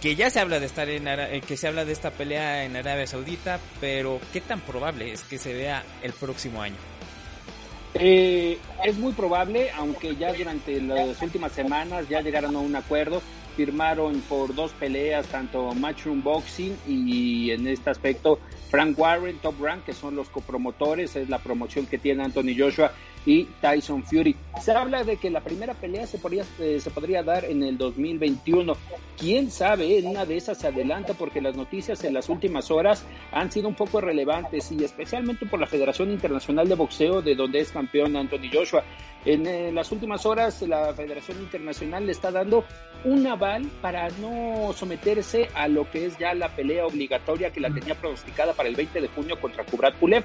Que 0.03 0.17
ya 0.17 0.30
se 0.30 0.41
habla 0.41 0.59
de 0.59 0.65
estar 0.65 0.89
en 0.89 1.07
eh, 1.07 1.41
que 1.47 1.55
se 1.55 1.65
habla 1.65 1.85
de 1.85 1.93
esta 1.93 2.11
pelea 2.11 2.65
en 2.65 2.75
Arabia 2.75 3.07
Saudita, 3.07 3.57
pero 3.80 4.19
¿qué 4.34 4.41
tan 4.41 4.59
probable 4.59 5.13
es 5.13 5.23
que 5.23 5.38
se 5.38 5.53
vea 5.53 5.81
el 6.01 6.11
próximo 6.11 6.61
año? 6.61 6.75
es 7.95 8.97
muy 8.97 9.13
probable, 9.13 9.69
aunque 9.71 10.15
ya 10.15 10.34
durante 10.34 10.81
las 10.81 11.21
últimas 11.21 11.53
semanas 11.53 12.09
ya 12.09 12.21
llegaron 12.21 12.55
a 12.55 12.59
un 12.59 12.75
acuerdo 12.75 13.21
firmaron 13.55 14.19
por 14.21 14.53
dos 14.53 14.71
peleas, 14.71 15.27
tanto 15.27 15.73
Matchroom 15.73 16.23
Boxing 16.23 16.75
y 16.88 17.51
en 17.51 17.67
este 17.67 17.89
aspecto 17.89 18.39
Frank 18.69 18.97
Warren, 18.97 19.38
Top 19.38 19.61
Rank, 19.61 19.85
que 19.85 19.93
son 19.93 20.15
los 20.15 20.30
copromotores, 20.30 21.15
es 21.15 21.30
la 21.30 21.39
promoción 21.39 21.85
que 21.85 21.97
tiene 21.97 22.23
Anthony 22.23 22.55
Joshua 22.57 22.91
y 23.25 23.45
Tyson 23.61 24.03
Fury. 24.03 24.35
Se 24.61 24.71
habla 24.71 25.03
de 25.03 25.17
que 25.17 25.29
la 25.29 25.41
primera 25.41 25.73
pelea 25.73 26.05
se 26.07 26.17
podría, 26.17 26.45
eh, 26.59 26.79
se 26.79 26.91
podría 26.91 27.23
dar 27.23 27.45
en 27.45 27.63
el 27.63 27.77
2021. 27.77 28.73
Quién 29.17 29.51
sabe, 29.51 29.97
en 29.97 30.07
una 30.07 30.25
de 30.25 30.37
esas 30.37 30.57
se 30.57 30.67
adelanta 30.67 31.13
porque 31.13 31.41
las 31.41 31.55
noticias 31.55 32.03
en 32.03 32.13
las 32.13 32.29
últimas 32.29 32.71
horas 32.71 33.05
han 33.31 33.51
sido 33.51 33.67
un 33.67 33.75
poco 33.75 34.01
relevantes 34.01 34.71
y 34.71 34.83
especialmente 34.83 35.45
por 35.45 35.59
la 35.59 35.67
Federación 35.67 36.11
Internacional 36.11 36.67
de 36.67 36.75
Boxeo, 36.75 37.21
de 37.21 37.35
donde 37.35 37.59
es 37.59 37.71
campeón 37.71 38.15
Anthony 38.15 38.49
Joshua. 38.51 38.83
En, 39.25 39.47
en 39.47 39.47
eh, 39.47 39.71
las 39.71 39.91
últimas 39.91 40.25
horas 40.25 40.61
la 40.63 40.93
Federación 40.93 41.39
Internacional 41.39 42.05
le 42.05 42.11
está 42.11 42.31
dando 42.31 42.65
un 43.03 43.27
aval 43.27 43.69
para 43.81 44.09
no 44.21 44.71
someterse 44.73 45.49
a 45.53 45.67
lo 45.67 45.89
que 45.89 46.05
es 46.05 46.17
ya 46.17 46.33
la 46.33 46.49
pelea 46.55 46.85
obligatoria 46.85 47.51
que 47.51 47.59
la 47.59 47.73
tenía 47.73 47.95
pronosticada 47.95 48.53
para 48.53 48.69
el 48.69 48.75
20 48.75 49.01
de 49.01 49.07
junio 49.09 49.39
contra 49.41 49.65
Kubrat 49.65 49.95
Pulev 49.95 50.23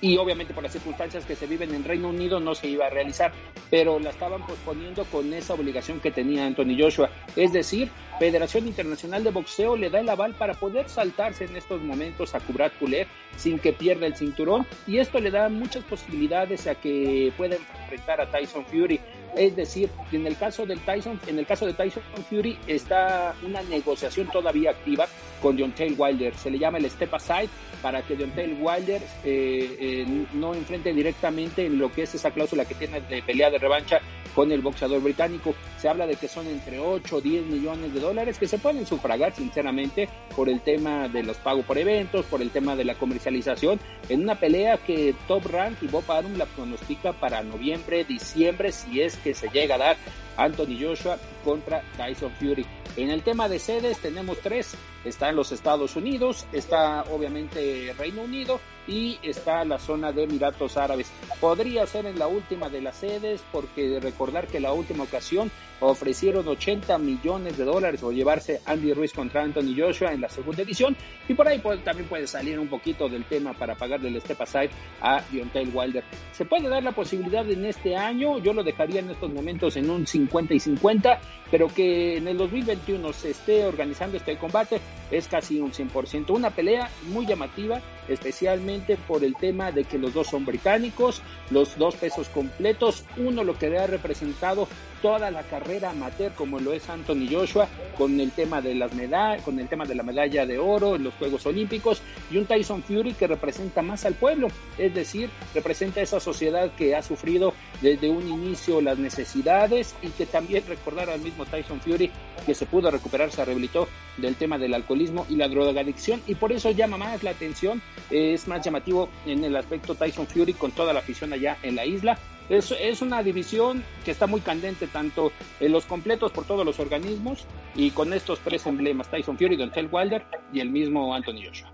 y 0.00 0.16
obviamente 0.16 0.52
por 0.52 0.62
las 0.62 0.72
circunstancias 0.72 1.24
que 1.24 1.36
se 1.36 1.46
viven 1.46 1.74
en 1.74 1.84
Reino 1.84 2.08
Unido 2.08 2.40
no 2.40 2.54
se 2.54 2.68
iba 2.68 2.86
a 2.86 2.90
realizar, 2.90 3.32
pero 3.70 3.98
la 3.98 4.10
estaban 4.10 4.44
posponiendo 4.44 5.04
con 5.04 5.32
esa 5.32 5.54
obligación 5.54 6.00
que 6.00 6.10
tenía 6.10 6.46
Anthony 6.46 6.76
Joshua. 6.78 7.10
Es 7.36 7.52
decir, 7.52 7.90
Federación 8.18 8.66
Internacional 8.66 9.22
de 9.24 9.30
Boxeo 9.30 9.76
le 9.76 9.90
da 9.90 10.00
el 10.00 10.08
aval 10.08 10.34
para 10.34 10.54
poder 10.54 10.88
saltarse 10.88 11.44
en 11.44 11.56
estos 11.56 11.82
momentos 11.82 12.34
a 12.34 12.40
Kubrat 12.40 12.72
Pulev 12.74 13.06
sin 13.36 13.58
que 13.58 13.72
pierda 13.72 14.06
el 14.06 14.16
cinturón. 14.16 14.66
Y 14.86 14.98
esto 14.98 15.20
le 15.20 15.30
da 15.30 15.48
muchas 15.48 15.84
posibilidades 15.84 16.66
a 16.66 16.74
que 16.74 17.32
pueda 17.36 17.56
enfrentar 17.56 18.20
a 18.20 18.30
Tyson 18.36 18.64
Fury. 18.66 19.00
Es 19.36 19.54
decir, 19.54 19.90
en 20.12 20.26
el 20.26 20.36
caso 20.36 20.64
del 20.64 20.80
Tyson, 20.80 21.20
en 21.26 21.38
el 21.38 21.46
caso 21.46 21.66
de 21.66 21.74
Tyson 21.74 22.02
Fury 22.30 22.58
está 22.66 23.34
una 23.44 23.62
negociación 23.62 24.28
todavía 24.28 24.70
activa 24.70 25.06
con 25.42 25.56
Deontay 25.56 25.92
Wilder. 25.92 26.34
Se 26.34 26.50
le 26.50 26.58
llama 26.58 26.78
el 26.78 26.90
step 26.90 27.14
aside 27.14 27.50
para 27.82 28.00
que 28.02 28.16
Deontay 28.16 28.54
Wilder 28.54 29.02
eh, 29.24 29.76
eh, 29.78 30.26
no 30.32 30.54
enfrente 30.54 30.92
directamente 30.94 31.66
en 31.66 31.78
lo 31.78 31.92
que 31.92 32.02
es 32.02 32.14
esa 32.14 32.30
cláusula 32.30 32.64
que 32.64 32.74
tiene 32.74 33.02
de 33.02 33.22
pelea 33.22 33.50
de 33.50 33.58
revancha 33.58 34.00
con 34.34 34.52
el 34.52 34.60
boxeador 34.60 35.02
británico. 35.02 35.54
Se 35.78 35.88
habla 35.88 36.06
de 36.06 36.16
que 36.16 36.28
son 36.28 36.46
entre 36.46 36.78
8 36.78 37.16
o 37.16 37.20
10 37.20 37.46
millones 37.46 37.92
de 37.92 38.00
dólares 38.00 38.38
que 38.38 38.46
se 38.46 38.58
pueden 38.58 38.86
sufragar 38.86 39.34
sinceramente 39.34 40.08
por 40.34 40.48
el 40.48 40.60
tema 40.60 41.08
de 41.08 41.22
los 41.22 41.36
pagos 41.38 41.64
por 41.64 41.78
eventos, 41.78 42.26
por 42.26 42.42
el 42.42 42.50
tema 42.50 42.76
de 42.76 42.84
la 42.84 42.94
comercialización, 42.94 43.80
en 44.08 44.22
una 44.22 44.38
pelea 44.38 44.78
que 44.78 45.14
Top 45.28 45.46
Rank 45.46 45.78
y 45.82 45.86
Bob 45.88 46.10
Arum 46.10 46.36
la 46.36 46.46
pronostica 46.46 47.12
para 47.14 47.42
noviembre, 47.42 48.04
diciembre, 48.04 48.72
si 48.72 49.00
es 49.00 49.16
que 49.26 49.34
se 49.34 49.48
llega 49.48 49.74
a 49.74 49.78
dar 49.78 49.96
Anthony 50.36 50.78
Joshua 50.80 51.18
contra 51.44 51.82
Tyson 51.96 52.32
Fury. 52.38 52.66
En 52.96 53.10
el 53.10 53.22
tema 53.22 53.48
de 53.48 53.58
sedes 53.58 53.98
tenemos 53.98 54.38
tres. 54.40 54.74
Está 55.04 55.28
en 55.28 55.36
los 55.36 55.52
Estados 55.52 55.94
Unidos, 55.96 56.46
está 56.52 57.04
obviamente 57.12 57.94
Reino 57.96 58.22
Unido 58.22 58.58
y 58.88 59.18
está 59.22 59.64
la 59.64 59.78
zona 59.78 60.12
de 60.12 60.24
Emiratos 60.24 60.76
Árabes. 60.76 61.12
Podría 61.40 61.86
ser 61.86 62.06
en 62.06 62.18
la 62.18 62.26
última 62.26 62.68
de 62.68 62.80
las 62.80 62.96
sedes 62.96 63.44
porque 63.52 64.00
recordar 64.00 64.46
que 64.48 64.58
la 64.58 64.72
última 64.72 65.04
ocasión 65.04 65.50
ofrecieron 65.80 66.48
80 66.48 66.98
millones 66.98 67.58
de 67.58 67.64
dólares 67.64 68.02
o 68.02 68.10
llevarse 68.10 68.60
Andy 68.64 68.94
Ruiz 68.94 69.12
contra 69.12 69.42
Anthony 69.42 69.74
Joshua 69.76 70.12
en 70.12 70.22
la 70.22 70.28
segunda 70.28 70.62
edición 70.62 70.96
y 71.28 71.34
por 71.34 71.46
ahí 71.46 71.62
también 71.84 72.08
puede 72.08 72.26
salir 72.26 72.58
un 72.58 72.68
poquito 72.68 73.08
del 73.08 73.24
tema 73.24 73.52
para 73.52 73.74
pagarle 73.74 74.08
el 74.08 74.20
step 74.20 74.40
aside 74.40 74.70
a 75.00 75.22
Deontay 75.30 75.66
Wilder. 75.66 76.04
Se 76.32 76.44
puede 76.46 76.68
dar 76.68 76.82
la 76.82 76.92
posibilidad 76.92 77.48
en 77.48 77.66
este 77.66 77.94
año, 77.94 78.38
yo 78.38 78.52
lo 78.52 78.64
dejaría 78.64 79.00
en 79.00 79.10
estos 79.10 79.30
momentos 79.30 79.76
en 79.76 79.90
un 79.90 80.06
50 80.06 80.25
y 80.50 80.60
50, 80.60 81.20
pero 81.50 81.68
que 81.68 82.16
en 82.16 82.28
el 82.28 82.36
2021 82.38 83.12
se 83.12 83.30
esté 83.30 83.64
organizando 83.64 84.16
este 84.16 84.36
combate 84.36 84.80
es 85.10 85.28
casi 85.28 85.60
un 85.60 85.72
100%. 85.72 86.30
Una 86.30 86.50
pelea 86.50 86.90
muy 87.08 87.26
llamativa, 87.26 87.80
especialmente 88.08 88.96
por 88.96 89.24
el 89.24 89.34
tema 89.36 89.72
de 89.72 89.84
que 89.84 89.98
los 89.98 90.14
dos 90.14 90.28
son 90.28 90.44
británicos, 90.44 91.22
los 91.50 91.76
dos 91.78 91.94
pesos 91.96 92.28
completos, 92.28 93.04
uno 93.16 93.44
lo 93.44 93.56
que 93.58 93.76
ha 93.78 93.86
representado 93.86 94.68
toda 95.02 95.30
la 95.30 95.42
carrera 95.42 95.90
amateur 95.90 96.32
como 96.32 96.58
lo 96.58 96.72
es 96.72 96.88
Anthony 96.88 97.28
Joshua 97.30 97.68
con 97.96 98.18
el 98.18 98.32
tema 98.32 98.60
de 98.60 98.74
las 98.74 98.94
medallas, 98.94 99.42
con 99.42 99.58
el 99.60 99.68
tema 99.68 99.84
de 99.84 99.94
la 99.94 100.02
medalla 100.02 100.46
de 100.46 100.58
oro 100.58 100.96
en 100.96 101.04
los 101.04 101.14
Juegos 101.14 101.46
Olímpicos 101.46 102.02
y 102.30 102.38
un 102.38 102.46
Tyson 102.46 102.82
Fury 102.82 103.12
que 103.12 103.26
representa 103.26 103.82
más 103.82 104.04
al 104.04 104.14
pueblo, 104.14 104.48
es 104.78 104.94
decir, 104.94 105.30
representa 105.54 106.00
esa 106.00 106.18
sociedad 106.18 106.72
que 106.72 106.96
ha 106.96 107.02
sufrido 107.02 107.52
desde 107.80 108.08
un 108.08 108.26
inicio 108.28 108.80
las 108.80 108.98
necesidades 108.98 109.94
y 110.02 110.08
que 110.16 110.26
también 110.26 110.64
recordar 110.66 111.10
al 111.10 111.20
mismo 111.20 111.44
Tyson 111.44 111.80
Fury 111.80 112.10
que 112.44 112.54
se 112.54 112.66
pudo 112.66 112.90
recuperar, 112.90 113.30
se 113.30 113.44
rehabilitó 113.44 113.88
del 114.16 114.36
tema 114.36 114.58
del 114.58 114.74
alcoholismo 114.74 115.26
y 115.28 115.36
la 115.36 115.48
drogadicción 115.48 116.22
y 116.26 116.34
por 116.34 116.52
eso 116.52 116.70
llama 116.70 116.96
más 116.96 117.22
la 117.22 117.30
atención, 117.30 117.82
es 118.10 118.48
más 118.48 118.64
llamativo 118.64 119.08
en 119.26 119.44
el 119.44 119.56
aspecto 119.56 119.94
Tyson 119.94 120.26
Fury 120.26 120.54
con 120.54 120.72
toda 120.72 120.92
la 120.92 121.00
afición 121.00 121.32
allá 121.32 121.58
en 121.62 121.76
la 121.76 121.84
isla 121.84 122.18
es, 122.48 122.72
es 122.78 123.02
una 123.02 123.22
división 123.22 123.84
que 124.04 124.10
está 124.10 124.26
muy 124.26 124.40
candente 124.40 124.86
tanto 124.86 125.32
en 125.60 125.72
los 125.72 125.84
completos 125.84 126.32
por 126.32 126.46
todos 126.46 126.64
los 126.64 126.78
organismos 126.78 127.46
y 127.74 127.90
con 127.90 128.12
estos 128.12 128.40
tres 128.40 128.66
emblemas, 128.66 129.10
Tyson 129.10 129.36
Fury, 129.36 129.56
Dontel 129.56 129.88
Wilder 129.90 130.24
y 130.52 130.60
el 130.60 130.70
mismo 130.70 131.14
Anthony 131.14 131.44
Joshua. 131.46 131.72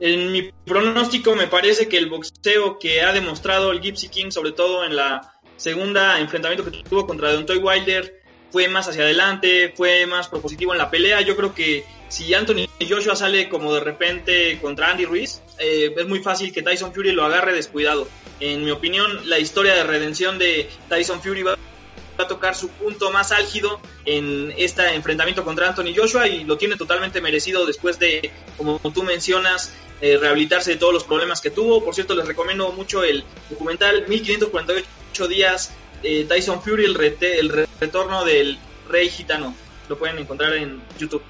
En 0.00 0.30
mi 0.30 0.50
pronóstico 0.64 1.34
me 1.34 1.48
parece 1.48 1.88
que 1.88 1.98
el 1.98 2.08
boxeo 2.08 2.78
que 2.78 3.02
ha 3.02 3.12
demostrado 3.12 3.72
el 3.72 3.80
Gypsy 3.80 4.08
King, 4.08 4.30
sobre 4.30 4.52
todo 4.52 4.84
en 4.84 4.94
la 4.94 5.37
segunda 5.58 6.18
enfrentamiento 6.20 6.64
que 6.64 6.82
tuvo 6.82 7.06
contra 7.06 7.32
Dontel 7.32 7.62
Wilder, 7.62 8.22
fue 8.50 8.68
más 8.68 8.88
hacia 8.88 9.02
adelante, 9.02 9.74
fue 9.76 10.06
más 10.06 10.28
propositivo 10.28 10.72
en 10.72 10.78
la 10.78 10.90
pelea. 10.90 11.20
Yo 11.20 11.36
creo 11.36 11.54
que 11.54 11.84
si 12.08 12.32
Anthony 12.32 12.66
Joshua 12.88 13.14
sale 13.14 13.48
como 13.48 13.74
de 13.74 13.80
repente 13.80 14.58
contra 14.62 14.90
Andy 14.90 15.04
Ruiz, 15.04 15.42
eh, 15.58 15.92
es 15.94 16.08
muy 16.08 16.20
fácil 16.20 16.52
que 16.52 16.62
Tyson 16.62 16.94
Fury 16.94 17.12
lo 17.12 17.24
agarre 17.24 17.52
descuidado. 17.52 18.08
En 18.40 18.64
mi 18.64 18.70
opinión, 18.70 19.28
la 19.28 19.38
historia 19.38 19.74
de 19.74 19.84
redención 19.84 20.38
de 20.38 20.70
Tyson 20.88 21.20
Fury 21.20 21.42
va 21.42 21.56
a 22.16 22.26
tocar 22.26 22.54
su 22.54 22.68
punto 22.70 23.10
más 23.10 23.32
álgido 23.32 23.80
en 24.04 24.52
este 24.56 24.94
enfrentamiento 24.94 25.44
contra 25.44 25.68
Anthony 25.68 25.94
Joshua 25.94 26.26
y 26.26 26.44
lo 26.44 26.56
tiene 26.56 26.76
totalmente 26.76 27.20
merecido 27.20 27.66
después 27.66 27.98
de, 27.98 28.30
como 28.56 28.78
tú 28.78 29.02
mencionas, 29.02 29.72
eh, 30.00 30.16
rehabilitarse 30.16 30.72
de 30.72 30.76
todos 30.76 30.94
los 30.94 31.04
problemas 31.04 31.40
que 31.40 31.50
tuvo. 31.50 31.84
Por 31.84 31.94
cierto, 31.94 32.14
les 32.14 32.26
recomiendo 32.26 32.72
mucho 32.72 33.04
el 33.04 33.24
documental 33.50 34.06
1548 34.08 34.88
días 35.28 35.72
eh, 36.02 36.24
Tyson 36.28 36.62
Fury, 36.62 36.84
el, 36.84 37.16
el 37.20 37.66
retorno 37.80 38.24
del 38.24 38.58
rey 38.88 39.08
gitano. 39.08 39.54
Lo 39.88 39.98
pueden 39.98 40.18
encontrar 40.18 40.54
en 40.54 40.80
YouTube. 40.98 41.22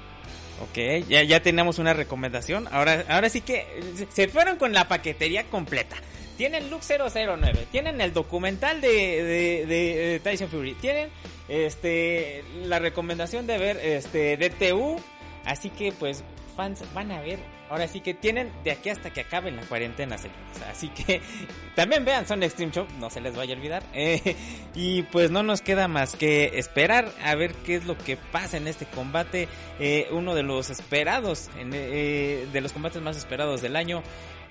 Ok, 0.61 1.07
ya, 1.07 1.23
ya 1.23 1.41
tenemos 1.41 1.79
una 1.79 1.93
recomendación. 1.93 2.67
Ahora, 2.71 3.05
ahora 3.07 3.29
sí 3.29 3.41
que 3.41 3.65
se 4.11 4.27
fueron 4.27 4.57
con 4.57 4.73
la 4.73 4.87
paquetería 4.87 5.45
completa. 5.45 5.95
Tienen 6.37 6.69
Look 6.69 6.81
009, 6.87 7.67
tienen 7.71 7.99
el 7.99 8.13
documental 8.13 8.79
de, 8.79 9.65
de, 9.67 10.21
Tyson 10.23 10.47
Fury, 10.47 10.73
tienen 10.75 11.09
este 11.49 12.45
la 12.63 12.79
recomendación 12.79 13.45
de 13.45 13.57
ver 13.57 13.77
este 13.77 14.37
DTU, 14.37 15.01
así 15.43 15.69
que 15.69 15.91
pues 15.91 16.23
fans 16.55 16.81
van 16.93 17.11
a 17.11 17.19
ver 17.19 17.39
Ahora 17.69 17.87
sí 17.87 18.01
que 18.01 18.15
tienen 18.15 18.51
de 18.63 18.71
aquí 18.71 18.89
hasta 18.89 19.11
que 19.11 19.21
acaben 19.21 19.55
la 19.55 19.61
cuarentena, 19.63 20.17
señores. 20.17 20.41
Así 20.69 20.89
que 20.89 21.21
también 21.75 22.03
vean 22.03 22.27
Son 22.27 22.41
Extreme 22.41 22.71
Show, 22.71 22.87
no 22.99 23.09
se 23.09 23.21
les 23.21 23.35
vaya 23.35 23.53
a 23.53 23.57
olvidar. 23.57 23.83
Eh, 24.01 24.35
y 24.75 25.03
pues 25.03 25.29
no 25.29 25.43
nos 25.43 25.61
queda 25.61 25.89
más 25.89 26.15
que 26.15 26.57
esperar 26.57 27.11
a 27.21 27.35
ver 27.35 27.53
qué 27.53 27.75
es 27.75 27.85
lo 27.85 27.97
que 27.97 28.15
pasa 28.15 28.55
en 28.55 28.67
este 28.67 28.85
combate. 28.85 29.49
Eh, 29.77 30.07
uno 30.11 30.35
de 30.35 30.43
los 30.43 30.69
esperados, 30.69 31.49
eh, 31.57 32.47
de 32.51 32.61
los 32.61 32.71
combates 32.71 33.01
más 33.01 33.17
esperados 33.17 33.61
del 33.61 33.75
año. 33.75 34.01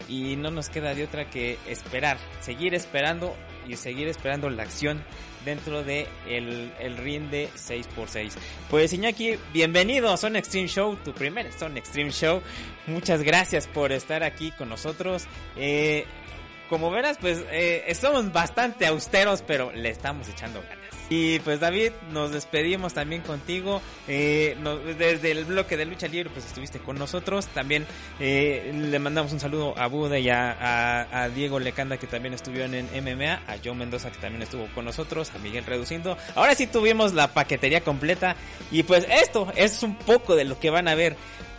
Y 0.07 0.37
no 0.37 0.51
nos 0.51 0.69
queda 0.69 0.95
de 0.95 1.05
otra 1.05 1.31
que 1.31 1.59
esperar, 1.67 2.19
seguir 2.41 2.75
esperando 2.75 3.35
y 3.67 3.77
seguir 3.77 4.07
esperando 4.09 4.49
la 4.51 4.63
acción 4.63 5.03
dentro 5.49 5.83
de 5.83 6.07
el, 6.29 6.71
el 6.79 6.99
ring 6.99 7.31
de 7.31 7.49
6x6. 7.57 8.33
Pues 8.69 8.93
Iñaki, 8.93 9.37
bienvenido 9.55 10.13
a 10.13 10.19
Son 10.19 10.37
Extreme 10.37 10.69
Show, 10.69 10.97
tu 10.97 11.15
primer 11.15 11.51
Son 11.55 11.75
Extreme 11.79 12.11
Show. 12.11 12.43
Muchas 12.87 13.23
gracias 13.23 13.67
por 13.67 13.91
estar 13.93 14.23
aquí 14.23 14.51
con 14.51 14.69
nosotros. 14.69 15.27
Eh, 15.57 16.05
como 16.69 16.91
verás, 16.91 17.19
pues 17.19 17.45
eh, 17.51 17.85
estamos 17.87 18.33
bastante 18.33 18.87
austeros, 18.87 19.43
pero 19.47 19.73
le 19.73 19.91
estamos 19.91 20.29
echando 20.29 20.63
ganas. 20.63 20.89
Y 21.11 21.39
pues 21.41 21.59
David, 21.59 21.93
nos 22.11 22.33
despedimos 22.33 22.93
también 22.93 23.23
contigo. 23.23 23.81
Eh, 24.07 24.57
desde 24.99 25.31
el 25.31 25.47
bloque 25.47 25.77
de 25.77 25.87
lucha 25.87 26.07
libre, 26.07 26.31
pues 26.31 26.45
estuviste 26.45 26.81
con 26.81 26.99
nosotros. 26.99 27.47
También 27.47 27.87
eh, 28.21 28.71
le 28.75 28.99
mandamos 28.99 29.33
un 29.33 29.41
saludo 29.41 29.75
a 29.79 29.87
Buda 29.87 30.19
y 30.19 30.29
a, 30.29 31.31
Diego 31.35 31.59
Lecanda 31.59 31.97
que 31.97 32.07
también 32.07 32.35
estuvieron 32.35 32.75
en 32.75 32.87
MMA, 32.87 33.43
a 33.47 33.57
Joe 33.65 33.75
Mendoza 33.75 34.11
que 34.11 34.19
también 34.19 34.43
estuvo 34.43 34.67
con 34.75 34.85
nosotros, 34.85 35.31
a 35.35 35.39
Miguel 35.39 35.65
Reduciendo. 35.65 36.17
Ahora 36.35 36.55
sí 36.55 36.67
tuvimos 36.67 37.15
la 37.15 37.29
paquetería 37.33 37.81
completa. 37.81 38.37
Y 38.71 38.83
pues 38.83 39.07
esto 39.09 39.51
es 39.57 39.83
un 39.83 39.97
poco 39.97 40.37
de 40.37 40.45
lo 40.45 40.59
que 40.61 40.69
van 40.69 40.89
a 40.89 40.95
ver 40.95 41.17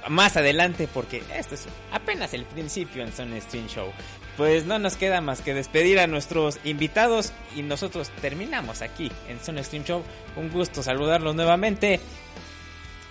más 0.10 0.38
adelante 0.38 0.90
porque 0.92 1.24
esto 1.34 1.56
es 1.56 1.68
apenas 1.92 2.34
el 2.34 2.46
principio 2.46 3.04
en 3.04 3.14
Son 3.14 3.40
Stream 3.42 3.68
Show. 3.68 3.92
Pues 4.38 4.66
no 4.66 4.80
nos 4.80 4.96
queda 4.96 5.22
más 5.22 5.42
que 5.42 5.54
despedir 5.54 6.00
a 6.00 6.08
nuestros 6.08 6.60
invitados 6.64 7.34
y 7.56 7.62
nosotros 7.62 8.10
terminamos 8.22 8.82
aquí 8.82 9.12
en 9.28 9.40
Son 9.40 9.62
Stream 9.64 9.84
Show. 9.84 10.04
Un 10.36 10.50
gusto 10.50 10.84
saludarlos 10.84 11.36
nuevamente 11.36 12.00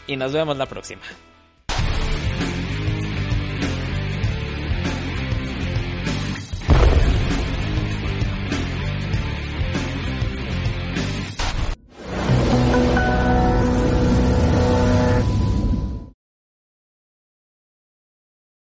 y 0.07 0.16
nos 0.16 0.33
vemos 0.33 0.57
la 0.57 0.66
próxima. 0.66 1.03